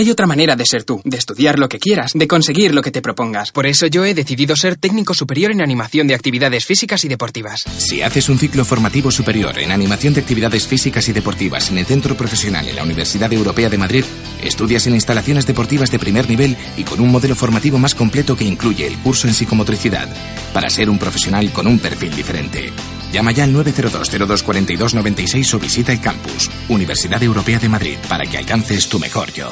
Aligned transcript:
Hay 0.00 0.08
otra 0.08 0.26
manera 0.26 0.56
de 0.56 0.64
ser 0.64 0.84
tú, 0.84 1.02
de 1.04 1.18
estudiar 1.18 1.58
lo 1.58 1.68
que 1.68 1.78
quieras, 1.78 2.12
de 2.14 2.26
conseguir 2.26 2.72
lo 2.74 2.80
que 2.80 2.90
te 2.90 3.02
propongas. 3.02 3.52
Por 3.52 3.66
eso 3.66 3.86
yo 3.86 4.02
he 4.06 4.14
decidido 4.14 4.56
ser 4.56 4.76
técnico 4.76 5.12
superior 5.12 5.50
en 5.52 5.60
animación 5.60 6.06
de 6.06 6.14
actividades 6.14 6.64
físicas 6.64 7.04
y 7.04 7.08
deportivas. 7.08 7.66
Si 7.76 8.00
haces 8.00 8.30
un 8.30 8.38
ciclo 8.38 8.64
formativo 8.64 9.10
superior 9.10 9.58
en 9.58 9.72
animación 9.72 10.14
de 10.14 10.22
actividades 10.22 10.66
físicas 10.66 11.06
y 11.10 11.12
deportivas 11.12 11.70
en 11.70 11.76
el 11.76 11.84
Centro 11.84 12.16
Profesional 12.16 12.66
en 12.66 12.76
la 12.76 12.82
Universidad 12.82 13.30
Europea 13.30 13.68
de 13.68 13.76
Madrid, 13.76 14.06
estudias 14.42 14.86
en 14.86 14.94
instalaciones 14.94 15.46
deportivas 15.46 15.90
de 15.90 15.98
primer 15.98 16.30
nivel 16.30 16.56
y 16.78 16.84
con 16.84 17.00
un 17.00 17.10
modelo 17.10 17.36
formativo 17.36 17.76
más 17.76 17.94
completo 17.94 18.34
que 18.34 18.46
incluye 18.46 18.86
el 18.86 18.96
curso 19.00 19.28
en 19.28 19.34
psicomotricidad, 19.34 20.08
para 20.54 20.70
ser 20.70 20.88
un 20.88 20.98
profesional 20.98 21.52
con 21.52 21.66
un 21.66 21.78
perfil 21.78 22.16
diferente. 22.16 22.72
Llama 23.12 23.32
ya 23.32 23.44
al 23.44 23.54
902-024296 23.54 25.52
o 25.52 25.58
visita 25.58 25.92
el 25.92 26.00
campus, 26.00 26.50
Universidad 26.70 27.22
Europea 27.22 27.58
de 27.58 27.68
Madrid, 27.68 27.98
para 28.08 28.24
que 28.24 28.38
alcances 28.38 28.88
tu 28.88 28.98
mejor 28.98 29.30
yo. 29.34 29.50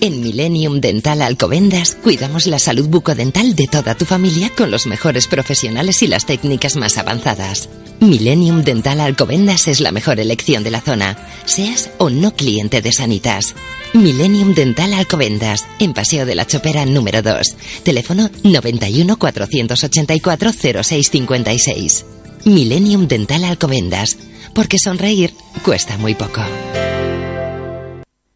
En 0.00 0.20
Millennium 0.20 0.80
Dental 0.80 1.22
Alcobendas 1.22 1.96
cuidamos 1.96 2.46
la 2.46 2.60
salud 2.60 2.86
bucodental 2.88 3.56
de 3.56 3.66
toda 3.66 3.96
tu 3.96 4.04
familia 4.04 4.50
con 4.56 4.70
los 4.70 4.86
mejores 4.86 5.26
profesionales 5.26 6.02
y 6.02 6.06
las 6.06 6.24
técnicas 6.24 6.76
más 6.76 6.98
avanzadas. 6.98 7.68
Millennium 7.98 8.62
Dental 8.62 9.00
Alcobendas 9.00 9.66
es 9.66 9.80
la 9.80 9.90
mejor 9.90 10.20
elección 10.20 10.62
de 10.62 10.70
la 10.70 10.80
zona, 10.80 11.18
seas 11.46 11.90
o 11.98 12.10
no 12.10 12.36
cliente 12.36 12.80
de 12.80 12.92
Sanitas. 12.92 13.56
Millennium 13.92 14.54
Dental 14.54 14.94
Alcobendas, 14.94 15.66
en 15.80 15.94
Paseo 15.94 16.26
de 16.26 16.36
la 16.36 16.46
Chopera 16.46 16.86
número 16.86 17.20
2. 17.20 17.56
Teléfono 17.82 18.30
91 18.44 19.18
484 19.18 20.52
0656. 20.52 22.04
Millennium 22.44 23.08
Dental 23.08 23.42
Alcobendas, 23.44 24.16
porque 24.54 24.78
sonreír 24.78 25.32
cuesta 25.64 25.98
muy 25.98 26.14
poco. 26.14 26.42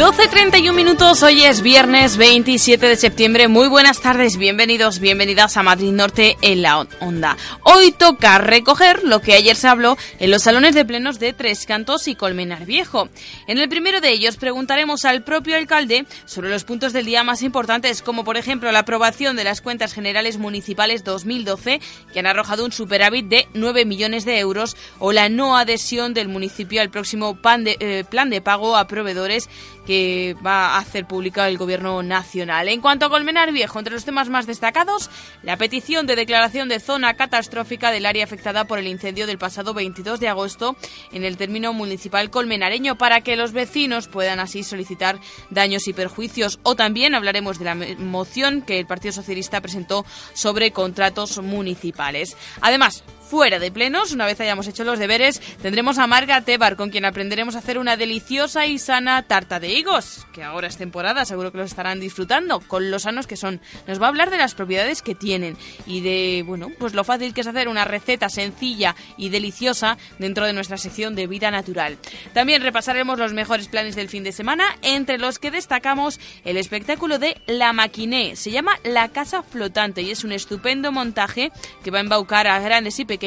12.31 0.00 0.72
minutos, 0.72 1.22
hoy 1.22 1.42
es 1.42 1.60
viernes 1.60 2.16
27 2.16 2.88
de 2.88 2.96
septiembre. 2.96 3.48
Muy 3.48 3.68
buenas 3.68 4.00
tardes, 4.00 4.38
bienvenidos, 4.38 4.98
bienvenidas 4.98 5.58
a 5.58 5.62
Madrid 5.62 5.92
Norte 5.92 6.38
en 6.40 6.62
la 6.62 6.86
Onda. 7.00 7.36
Hoy 7.64 7.92
toca 7.92 8.38
recoger 8.38 9.04
lo 9.04 9.20
que 9.20 9.34
ayer 9.34 9.56
se 9.56 9.68
habló 9.68 9.98
en 10.18 10.30
los 10.30 10.44
salones 10.44 10.74
de 10.74 10.86
plenos 10.86 11.18
de 11.18 11.34
Tres 11.34 11.66
Cantos 11.66 12.08
y 12.08 12.14
Colmenar 12.14 12.64
Viejo. 12.64 13.10
En 13.46 13.58
el 13.58 13.68
primero 13.68 14.00
de 14.00 14.08
ellos 14.08 14.38
preguntaremos 14.38 15.04
al 15.04 15.22
propio 15.22 15.54
alcalde 15.54 16.06
sobre 16.24 16.48
los 16.48 16.64
puntos 16.64 16.94
del 16.94 17.04
día 17.04 17.22
más 17.22 17.42
importantes, 17.42 18.00
como 18.00 18.24
por 18.24 18.38
ejemplo 18.38 18.72
la 18.72 18.78
aprobación 18.78 19.36
de 19.36 19.44
las 19.44 19.60
cuentas 19.60 19.92
generales 19.92 20.38
municipales 20.38 21.04
2012, 21.04 21.78
que 22.10 22.18
han 22.18 22.26
arrojado 22.26 22.64
un 22.64 22.72
superávit 22.72 23.26
de 23.26 23.48
9 23.52 23.84
millones 23.84 24.24
de 24.24 24.38
euros, 24.38 24.78
o 24.98 25.12
la 25.12 25.28
no 25.28 25.58
adhesión 25.58 26.14
del 26.14 26.28
municipio 26.28 26.80
al 26.80 26.88
próximo 26.88 27.38
eh, 27.66 28.04
plan 28.08 28.30
de 28.30 28.40
pago 28.40 28.78
a 28.78 28.86
proveedores 28.86 29.50
que 29.90 30.36
va 30.46 30.76
a 30.76 30.78
hacer 30.78 31.04
pública 31.04 31.48
el 31.48 31.58
Gobierno 31.58 32.00
Nacional. 32.04 32.68
En 32.68 32.80
cuanto 32.80 33.06
a 33.06 33.10
Colmenar 33.10 33.50
Viejo, 33.50 33.76
entre 33.80 33.94
los 33.94 34.04
temas 34.04 34.28
más 34.28 34.46
destacados, 34.46 35.10
la 35.42 35.56
petición 35.56 36.06
de 36.06 36.14
declaración 36.14 36.68
de 36.68 36.78
zona 36.78 37.14
catastrófica 37.14 37.90
del 37.90 38.06
área 38.06 38.22
afectada 38.22 38.68
por 38.68 38.78
el 38.78 38.86
incendio 38.86 39.26
del 39.26 39.36
pasado 39.36 39.74
22 39.74 40.20
de 40.20 40.28
agosto 40.28 40.76
en 41.10 41.24
el 41.24 41.36
término 41.36 41.72
municipal 41.72 42.30
colmenareño 42.30 42.98
para 42.98 43.22
que 43.22 43.34
los 43.34 43.50
vecinos 43.50 44.06
puedan 44.06 44.38
así 44.38 44.62
solicitar 44.62 45.18
daños 45.50 45.88
y 45.88 45.92
perjuicios. 45.92 46.60
O 46.62 46.76
también 46.76 47.16
hablaremos 47.16 47.58
de 47.58 47.64
la 47.64 47.74
moción 47.74 48.62
que 48.62 48.78
el 48.78 48.86
Partido 48.86 49.10
Socialista 49.10 49.60
presentó 49.60 50.06
sobre 50.34 50.70
contratos 50.70 51.42
municipales. 51.42 52.36
Además, 52.60 53.02
fuera 53.30 53.60
de 53.60 53.70
plenos, 53.70 54.10
una 54.10 54.26
vez 54.26 54.40
hayamos 54.40 54.66
hecho 54.66 54.82
los 54.82 54.98
deberes, 54.98 55.40
tendremos 55.62 55.98
a 55.98 56.08
Marga 56.08 56.40
Tebar, 56.40 56.74
con 56.74 56.90
quien 56.90 57.04
aprenderemos 57.04 57.54
a 57.54 57.60
hacer 57.60 57.78
una 57.78 57.96
deliciosa 57.96 58.66
y 58.66 58.76
sana 58.80 59.22
tarta 59.22 59.60
de 59.60 59.68
higos, 59.68 60.26
que 60.32 60.42
ahora 60.42 60.66
es 60.66 60.76
temporada, 60.76 61.24
seguro 61.24 61.52
que 61.52 61.58
los 61.58 61.70
estarán 61.70 62.00
disfrutando, 62.00 62.58
con 62.58 62.90
los 62.90 63.02
sanos 63.02 63.28
que 63.28 63.36
son. 63.36 63.60
Nos 63.86 64.02
va 64.02 64.06
a 64.06 64.08
hablar 64.08 64.30
de 64.30 64.36
las 64.36 64.56
propiedades 64.56 65.00
que 65.00 65.14
tienen 65.14 65.56
y 65.86 66.00
de, 66.00 66.42
bueno, 66.44 66.72
pues 66.76 66.92
lo 66.92 67.04
fácil 67.04 67.32
que 67.32 67.42
es 67.42 67.46
hacer 67.46 67.68
una 67.68 67.84
receta 67.84 68.28
sencilla 68.28 68.96
y 69.16 69.28
deliciosa 69.28 69.96
dentro 70.18 70.44
de 70.44 70.52
nuestra 70.52 70.76
sección 70.76 71.14
de 71.14 71.28
vida 71.28 71.52
natural. 71.52 71.98
También 72.34 72.62
repasaremos 72.62 73.16
los 73.16 73.32
mejores 73.32 73.68
planes 73.68 73.94
del 73.94 74.08
fin 74.08 74.24
de 74.24 74.32
semana, 74.32 74.64
entre 74.82 75.18
los 75.18 75.38
que 75.38 75.52
destacamos 75.52 76.18
el 76.44 76.56
espectáculo 76.56 77.20
de 77.20 77.40
La 77.46 77.72
Maquiné. 77.72 78.34
Se 78.34 78.50
llama 78.50 78.76
La 78.82 79.10
Casa 79.10 79.44
Flotante 79.44 80.02
y 80.02 80.10
es 80.10 80.24
un 80.24 80.32
estupendo 80.32 80.90
montaje 80.90 81.52
que 81.84 81.92
va 81.92 81.98
a 81.98 82.02
embaucar 82.02 82.48
a 82.48 82.58
grandes 82.58 82.98
y 82.98 83.04
pequeños 83.04 83.19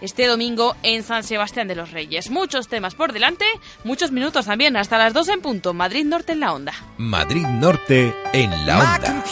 este 0.00 0.26
domingo 0.26 0.76
en 0.82 1.02
San 1.02 1.24
Sebastián 1.24 1.68
de 1.68 1.74
los 1.74 1.90
Reyes. 1.90 2.30
Muchos 2.30 2.68
temas 2.68 2.94
por 2.94 3.12
delante, 3.12 3.44
muchos 3.84 4.12
minutos 4.12 4.46
también, 4.46 4.76
hasta 4.76 4.98
las 4.98 5.12
2 5.12 5.28
en 5.28 5.40
punto. 5.40 5.74
Madrid 5.74 6.04
Norte 6.04 6.32
en 6.32 6.40
la 6.40 6.52
onda. 6.52 6.72
Madrid 6.98 7.46
Norte 7.46 8.14
en 8.32 8.50
la 8.66 8.78
onda. 8.78 9.24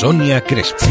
Sonia 0.00 0.42
Crespo. 0.42 0.86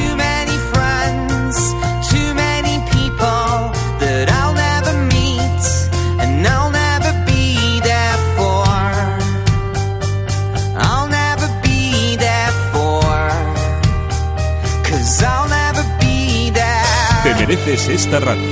Mereces 17.55 17.87
esta 17.87 18.19
radio. 18.19 18.51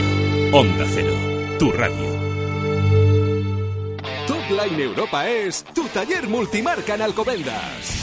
Onda 0.54 0.86
Cero, 0.94 1.14
tu 1.60 1.72
radio. 1.72 2.14
Top 4.28 4.50
Line 4.50 4.84
Europa 4.84 5.28
es 5.28 5.66
tu 5.76 5.88
taller 5.90 6.28
multimarca 6.28 6.96
en 6.96 7.02
Alcobendas. 7.02 8.03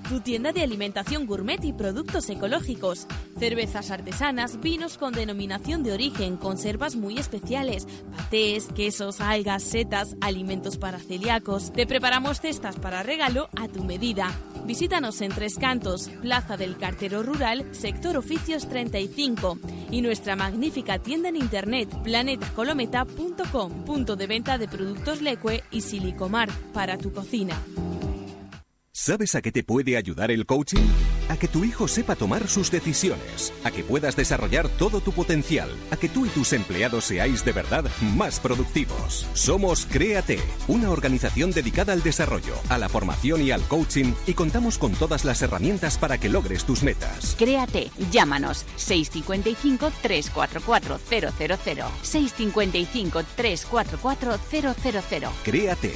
tu 0.07 0.19
tienda 0.19 0.51
de 0.51 0.61
alimentación 0.61 1.25
gourmet 1.25 1.63
y 1.63 1.73
productos 1.73 2.29
ecológicos. 2.29 3.07
Cervezas 3.39 3.91
artesanas, 3.91 4.59
vinos 4.59 4.97
con 4.97 5.13
denominación 5.13 5.83
de 5.83 5.93
origen, 5.93 6.37
conservas 6.37 6.95
muy 6.95 7.17
especiales, 7.17 7.87
patés, 8.15 8.67
quesos, 8.75 9.21
algas, 9.21 9.63
setas, 9.63 10.15
alimentos 10.21 10.77
para 10.77 10.99
celíacos. 10.99 11.71
Te 11.71 11.87
preparamos 11.87 12.41
cestas 12.41 12.75
para 12.77 13.03
regalo 13.03 13.49
a 13.59 13.67
tu 13.67 13.83
medida. 13.83 14.31
Visítanos 14.65 15.21
en 15.21 15.31
Tres 15.31 15.55
Cantos, 15.55 16.09
Plaza 16.21 16.55
del 16.57 16.77
Cartero 16.77 17.23
Rural, 17.23 17.65
Sector 17.71 18.17
Oficios 18.17 18.67
35 18.69 19.57
y 19.89 20.01
nuestra 20.01 20.35
magnífica 20.35 20.99
tienda 20.99 21.29
en 21.29 21.35
internet 21.35 21.89
planetacolometa.com, 22.03 23.85
punto 23.85 24.15
de 24.15 24.27
venta 24.27 24.57
de 24.57 24.67
productos 24.67 25.21
Leque 25.21 25.63
y 25.71 25.81
Silicomar 25.81 26.49
para 26.73 26.97
tu 26.97 27.11
cocina. 27.11 27.55
¿Sabes 29.03 29.33
a 29.33 29.41
qué 29.41 29.51
te 29.51 29.63
puede 29.63 29.97
ayudar 29.97 30.29
el 30.29 30.45
coaching? 30.45 30.85
A 31.27 31.35
que 31.35 31.47
tu 31.47 31.63
hijo 31.63 31.87
sepa 31.87 32.15
tomar 32.15 32.47
sus 32.47 32.69
decisiones, 32.69 33.51
a 33.63 33.71
que 33.71 33.83
puedas 33.83 34.15
desarrollar 34.15 34.69
todo 34.69 35.01
tu 35.01 35.11
potencial, 35.11 35.71
a 35.89 35.97
que 35.97 36.07
tú 36.07 36.27
y 36.27 36.29
tus 36.29 36.53
empleados 36.53 37.05
seáis 37.05 37.43
de 37.43 37.51
verdad 37.51 37.85
más 38.15 38.39
productivos. 38.39 39.27
Somos 39.33 39.87
Créate, 39.87 40.37
una 40.67 40.91
organización 40.91 41.49
dedicada 41.49 41.93
al 41.93 42.03
desarrollo, 42.03 42.53
a 42.69 42.77
la 42.77 42.89
formación 42.89 43.41
y 43.41 43.49
al 43.49 43.63
coaching 43.63 44.13
y 44.27 44.35
contamos 44.35 44.77
con 44.77 44.91
todas 44.91 45.25
las 45.25 45.41
herramientas 45.41 45.97
para 45.97 46.19
que 46.19 46.29
logres 46.29 46.63
tus 46.63 46.83
metas. 46.83 47.35
Créate, 47.39 47.89
llámanos 48.11 48.67
655 48.75 49.91
344 50.03 50.99
000 51.09 51.31
655 52.03 53.23
344 53.35 54.37
000 54.51 55.31
Créate. 55.43 55.95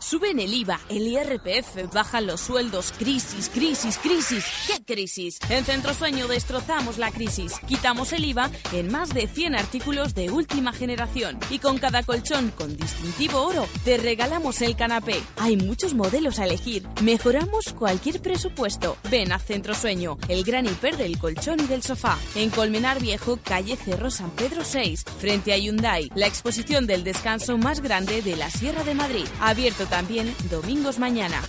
Suben 0.00 0.40
el 0.40 0.54
IVA, 0.54 0.80
el 0.88 1.06
IRPF, 1.06 1.92
bajan 1.92 2.26
los 2.26 2.40
sueldos, 2.40 2.90
crisis, 2.96 3.50
crisis, 3.50 3.98
crisis. 3.98 4.44
¿Qué 4.66 4.82
crisis? 4.82 5.38
En 5.50 5.62
Centro 5.66 5.92
Sueño 5.92 6.26
destrozamos 6.26 6.96
la 6.96 7.10
crisis. 7.10 7.60
Quitamos 7.68 8.14
el 8.14 8.24
IVA 8.24 8.50
en 8.72 8.90
más 8.90 9.12
de 9.12 9.28
100 9.28 9.56
artículos 9.56 10.14
de 10.14 10.30
última 10.30 10.72
generación. 10.72 11.38
Y 11.50 11.58
con 11.58 11.76
cada 11.76 12.02
colchón 12.02 12.50
con 12.56 12.78
distintivo 12.78 13.42
oro, 13.42 13.66
te 13.84 13.98
regalamos 13.98 14.62
el 14.62 14.74
canapé. 14.74 15.20
Hay 15.36 15.58
muchos 15.58 15.92
modelos 15.92 16.38
a 16.38 16.46
elegir. 16.46 16.88
Mejoramos 17.02 17.74
cualquier 17.74 18.22
presupuesto. 18.22 18.96
Ven 19.10 19.32
a 19.32 19.38
Centro 19.38 19.74
Sueño, 19.74 20.16
el 20.28 20.44
gran 20.44 20.64
hiper 20.64 20.96
del 20.96 21.18
colchón 21.18 21.60
y 21.60 21.66
del 21.66 21.82
sofá. 21.82 22.18
En 22.34 22.48
Colmenar 22.48 23.00
Viejo, 23.00 23.38
calle 23.44 23.76
Cerro 23.76 24.10
San 24.10 24.30
Pedro 24.30 24.64
6, 24.64 25.04
frente 25.18 25.52
a 25.52 25.58
Hyundai. 25.58 26.10
La 26.14 26.26
exposición 26.26 26.86
del 26.86 27.04
descanso 27.04 27.58
más 27.58 27.80
grande 27.80 28.22
de 28.22 28.36
la 28.36 28.50
Sierra 28.50 28.82
de 28.82 28.94
Madrid. 28.94 29.26
Abierto 29.40 29.89
también 29.90 30.34
domingos 30.48 30.98
mañana. 30.98 31.42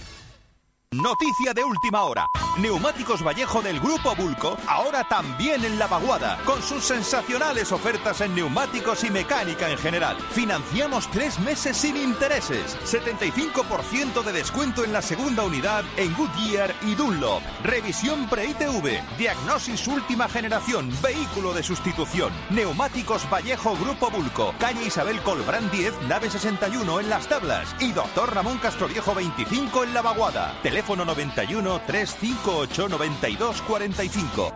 Noticia 0.94 1.54
de 1.54 1.64
última 1.64 2.04
hora. 2.04 2.28
Neumáticos 2.58 3.24
Vallejo 3.26 3.62
del 3.62 3.80
Grupo 3.80 4.14
Bulco, 4.14 4.58
ahora 4.68 5.06
también 5.06 5.64
en 5.64 5.80
la 5.80 5.88
vaguada, 5.88 6.38
con 6.46 6.62
sus 6.62 6.84
sensacionales 6.84 7.72
ofertas 7.72 8.20
en 8.20 8.36
neumáticos 8.36 9.06
y 9.06 9.10
mecánica 9.10 9.70
en 9.70 9.78
general. 9.78 10.18
Financiamos 10.32 11.10
tres 11.12 11.40
meses 11.40 11.78
sin 11.78 11.96
intereses, 11.96 12.78
75% 12.84 14.22
de 14.22 14.34
descuento 14.34 14.84
en 14.84 14.92
la 14.92 15.02
segunda 15.02 15.44
unidad 15.44 15.86
en 15.96 16.14
Goodyear 16.14 16.76
y 16.82 16.96
Dunlop. 16.96 17.42
Revisión 17.64 18.28
pre-ITV, 18.28 19.18
diagnosis 19.18 19.88
última 19.88 20.28
generación, 20.28 20.92
vehículo 21.02 21.54
de 21.54 21.64
sustitución. 21.64 22.34
Neumáticos 22.50 23.30
Vallejo 23.32 23.78
Grupo 23.78 24.12
Bulco, 24.12 24.54
calle 24.60 24.88
Isabel 24.88 25.22
Colbrán 25.22 25.72
10, 25.72 26.02
nave 26.10 26.30
61 26.30 27.00
en 27.00 27.10
Las 27.10 27.28
Tablas 27.28 27.74
y 27.80 27.94
Doctor 27.94 28.36
Ramón 28.36 28.58
Castroviejo 28.58 29.16
25 29.16 29.86
en 29.86 29.94
la 29.94 30.02
vaguada. 30.02 30.54
91 30.88 31.82
358 31.86 32.90
92 32.90 33.62
45. 33.62 34.54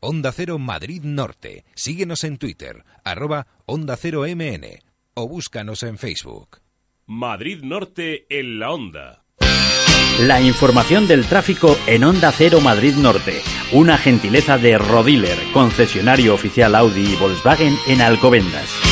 Onda 0.00 0.32
Cero 0.32 0.58
Madrid 0.58 1.02
Norte. 1.02 1.64
Síguenos 1.74 2.24
en 2.24 2.36
Twitter, 2.36 2.84
arroba 3.04 3.46
Onda 3.64 3.96
Cero 3.96 4.24
MN 4.28 4.82
o 5.14 5.28
búscanos 5.28 5.82
en 5.82 5.96
Facebook. 5.96 6.58
Madrid 7.06 7.62
Norte 7.62 8.26
en 8.28 8.58
la 8.58 8.72
Onda. 8.72 9.24
La 10.20 10.40
información 10.40 11.08
del 11.08 11.26
tráfico 11.26 11.76
en 11.86 12.04
Onda 12.04 12.30
Cero 12.32 12.60
Madrid 12.60 12.94
Norte. 12.94 13.40
Una 13.72 13.98
gentileza 13.98 14.58
de 14.58 14.78
Rodiler, 14.78 15.38
concesionario 15.52 16.34
oficial 16.34 16.74
Audi 16.74 17.14
y 17.14 17.16
Volkswagen 17.16 17.76
en 17.86 18.00
Alcobendas. 18.00 18.83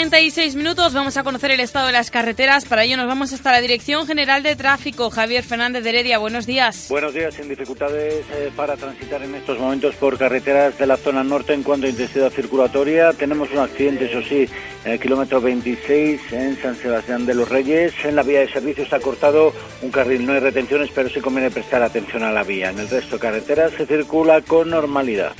12.36 0.00 0.56
minutos, 0.56 0.94
vamos 0.94 1.18
a 1.18 1.22
conocer 1.22 1.50
el 1.50 1.60
estado 1.60 1.88
de 1.88 1.92
las 1.92 2.10
carreteras. 2.10 2.64
Para 2.64 2.84
ello 2.84 2.96
nos 2.96 3.06
vamos 3.06 3.34
hasta 3.34 3.52
la 3.52 3.60
Dirección 3.60 4.06
General 4.06 4.42
de 4.42 4.56
Tráfico. 4.56 5.10
Javier 5.10 5.44
Fernández 5.44 5.84
de 5.84 5.90
Heredia, 5.90 6.16
buenos 6.16 6.46
días. 6.46 6.86
Buenos 6.88 7.12
días, 7.12 7.34
sin 7.34 7.50
dificultades 7.50 8.24
eh, 8.32 8.50
para 8.56 8.78
transitar 8.78 9.22
en 9.22 9.34
estos 9.34 9.58
momentos 9.58 9.94
por 9.96 10.16
carreteras 10.16 10.78
de 10.78 10.86
la 10.86 10.96
zona 10.96 11.22
norte 11.22 11.52
en 11.52 11.62
cuanto 11.62 11.86
a 11.86 11.90
intensidad 11.90 12.30
circulatoria. 12.30 13.12
Tenemos 13.12 13.50
un 13.52 13.58
accidente, 13.58 14.06
eso 14.06 14.22
sí, 14.26 14.48
en 14.86 14.92
el 14.92 15.00
kilómetro 15.00 15.38
26 15.42 16.32
en 16.32 16.56
San 16.62 16.76
Sebastián 16.76 17.26
de 17.26 17.34
los 17.34 17.50
Reyes. 17.50 17.92
En 18.02 18.16
la 18.16 18.22
vía 18.22 18.40
de 18.40 18.48
servicio 18.50 18.84
está 18.84 19.00
cortado 19.00 19.52
un 19.82 19.90
carril, 19.90 20.24
no 20.24 20.32
hay 20.32 20.40
retenciones, 20.40 20.88
pero 20.94 21.10
sí 21.10 21.20
conviene 21.20 21.50
prestar 21.50 21.82
atención 21.82 22.22
a 22.22 22.32
la 22.32 22.42
vía. 22.42 22.70
En 22.70 22.78
el 22.78 22.88
resto 22.88 23.16
de 23.16 23.20
carreteras 23.20 23.72
se 23.72 23.84
circula 23.84 24.40
con 24.40 24.70
normalidad. 24.70 25.34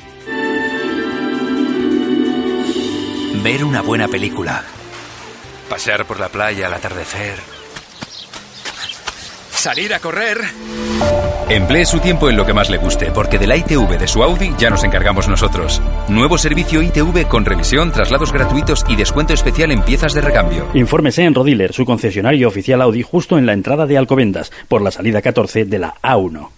Ver 3.42 3.64
una 3.64 3.80
buena 3.80 4.06
película. 4.06 4.62
Pasear 5.68 6.04
por 6.04 6.20
la 6.20 6.28
playa 6.28 6.66
al 6.66 6.74
atardecer. 6.74 7.38
Salir 9.50 9.94
a 9.94 9.98
correr. 9.98 10.38
Emplee 11.48 11.86
su 11.86 12.00
tiempo 12.00 12.28
en 12.28 12.36
lo 12.36 12.44
que 12.44 12.52
más 12.52 12.68
le 12.68 12.76
guste, 12.76 13.10
porque 13.12 13.38
de 13.38 13.46
la 13.46 13.56
ITV 13.56 13.98
de 13.98 14.08
su 14.08 14.22
Audi 14.22 14.52
ya 14.58 14.68
nos 14.68 14.84
encargamos 14.84 15.26
nosotros. 15.26 15.80
Nuevo 16.08 16.36
servicio 16.36 16.82
ITV 16.82 17.28
con 17.28 17.46
revisión, 17.46 17.92
traslados 17.92 18.30
gratuitos 18.30 18.84
y 18.88 18.96
descuento 18.96 19.32
especial 19.32 19.72
en 19.72 19.82
piezas 19.82 20.12
de 20.12 20.20
recambio. 20.20 20.68
Infórmese 20.74 21.24
en 21.24 21.34
Rodiler, 21.34 21.72
su 21.72 21.86
concesionario 21.86 22.46
oficial 22.46 22.82
Audi, 22.82 23.02
justo 23.02 23.38
en 23.38 23.46
la 23.46 23.54
entrada 23.54 23.86
de 23.86 23.96
Alcobendas, 23.96 24.52
por 24.68 24.82
la 24.82 24.90
salida 24.90 25.22
14 25.22 25.64
de 25.64 25.78
la 25.78 25.94
A1. 26.02 26.50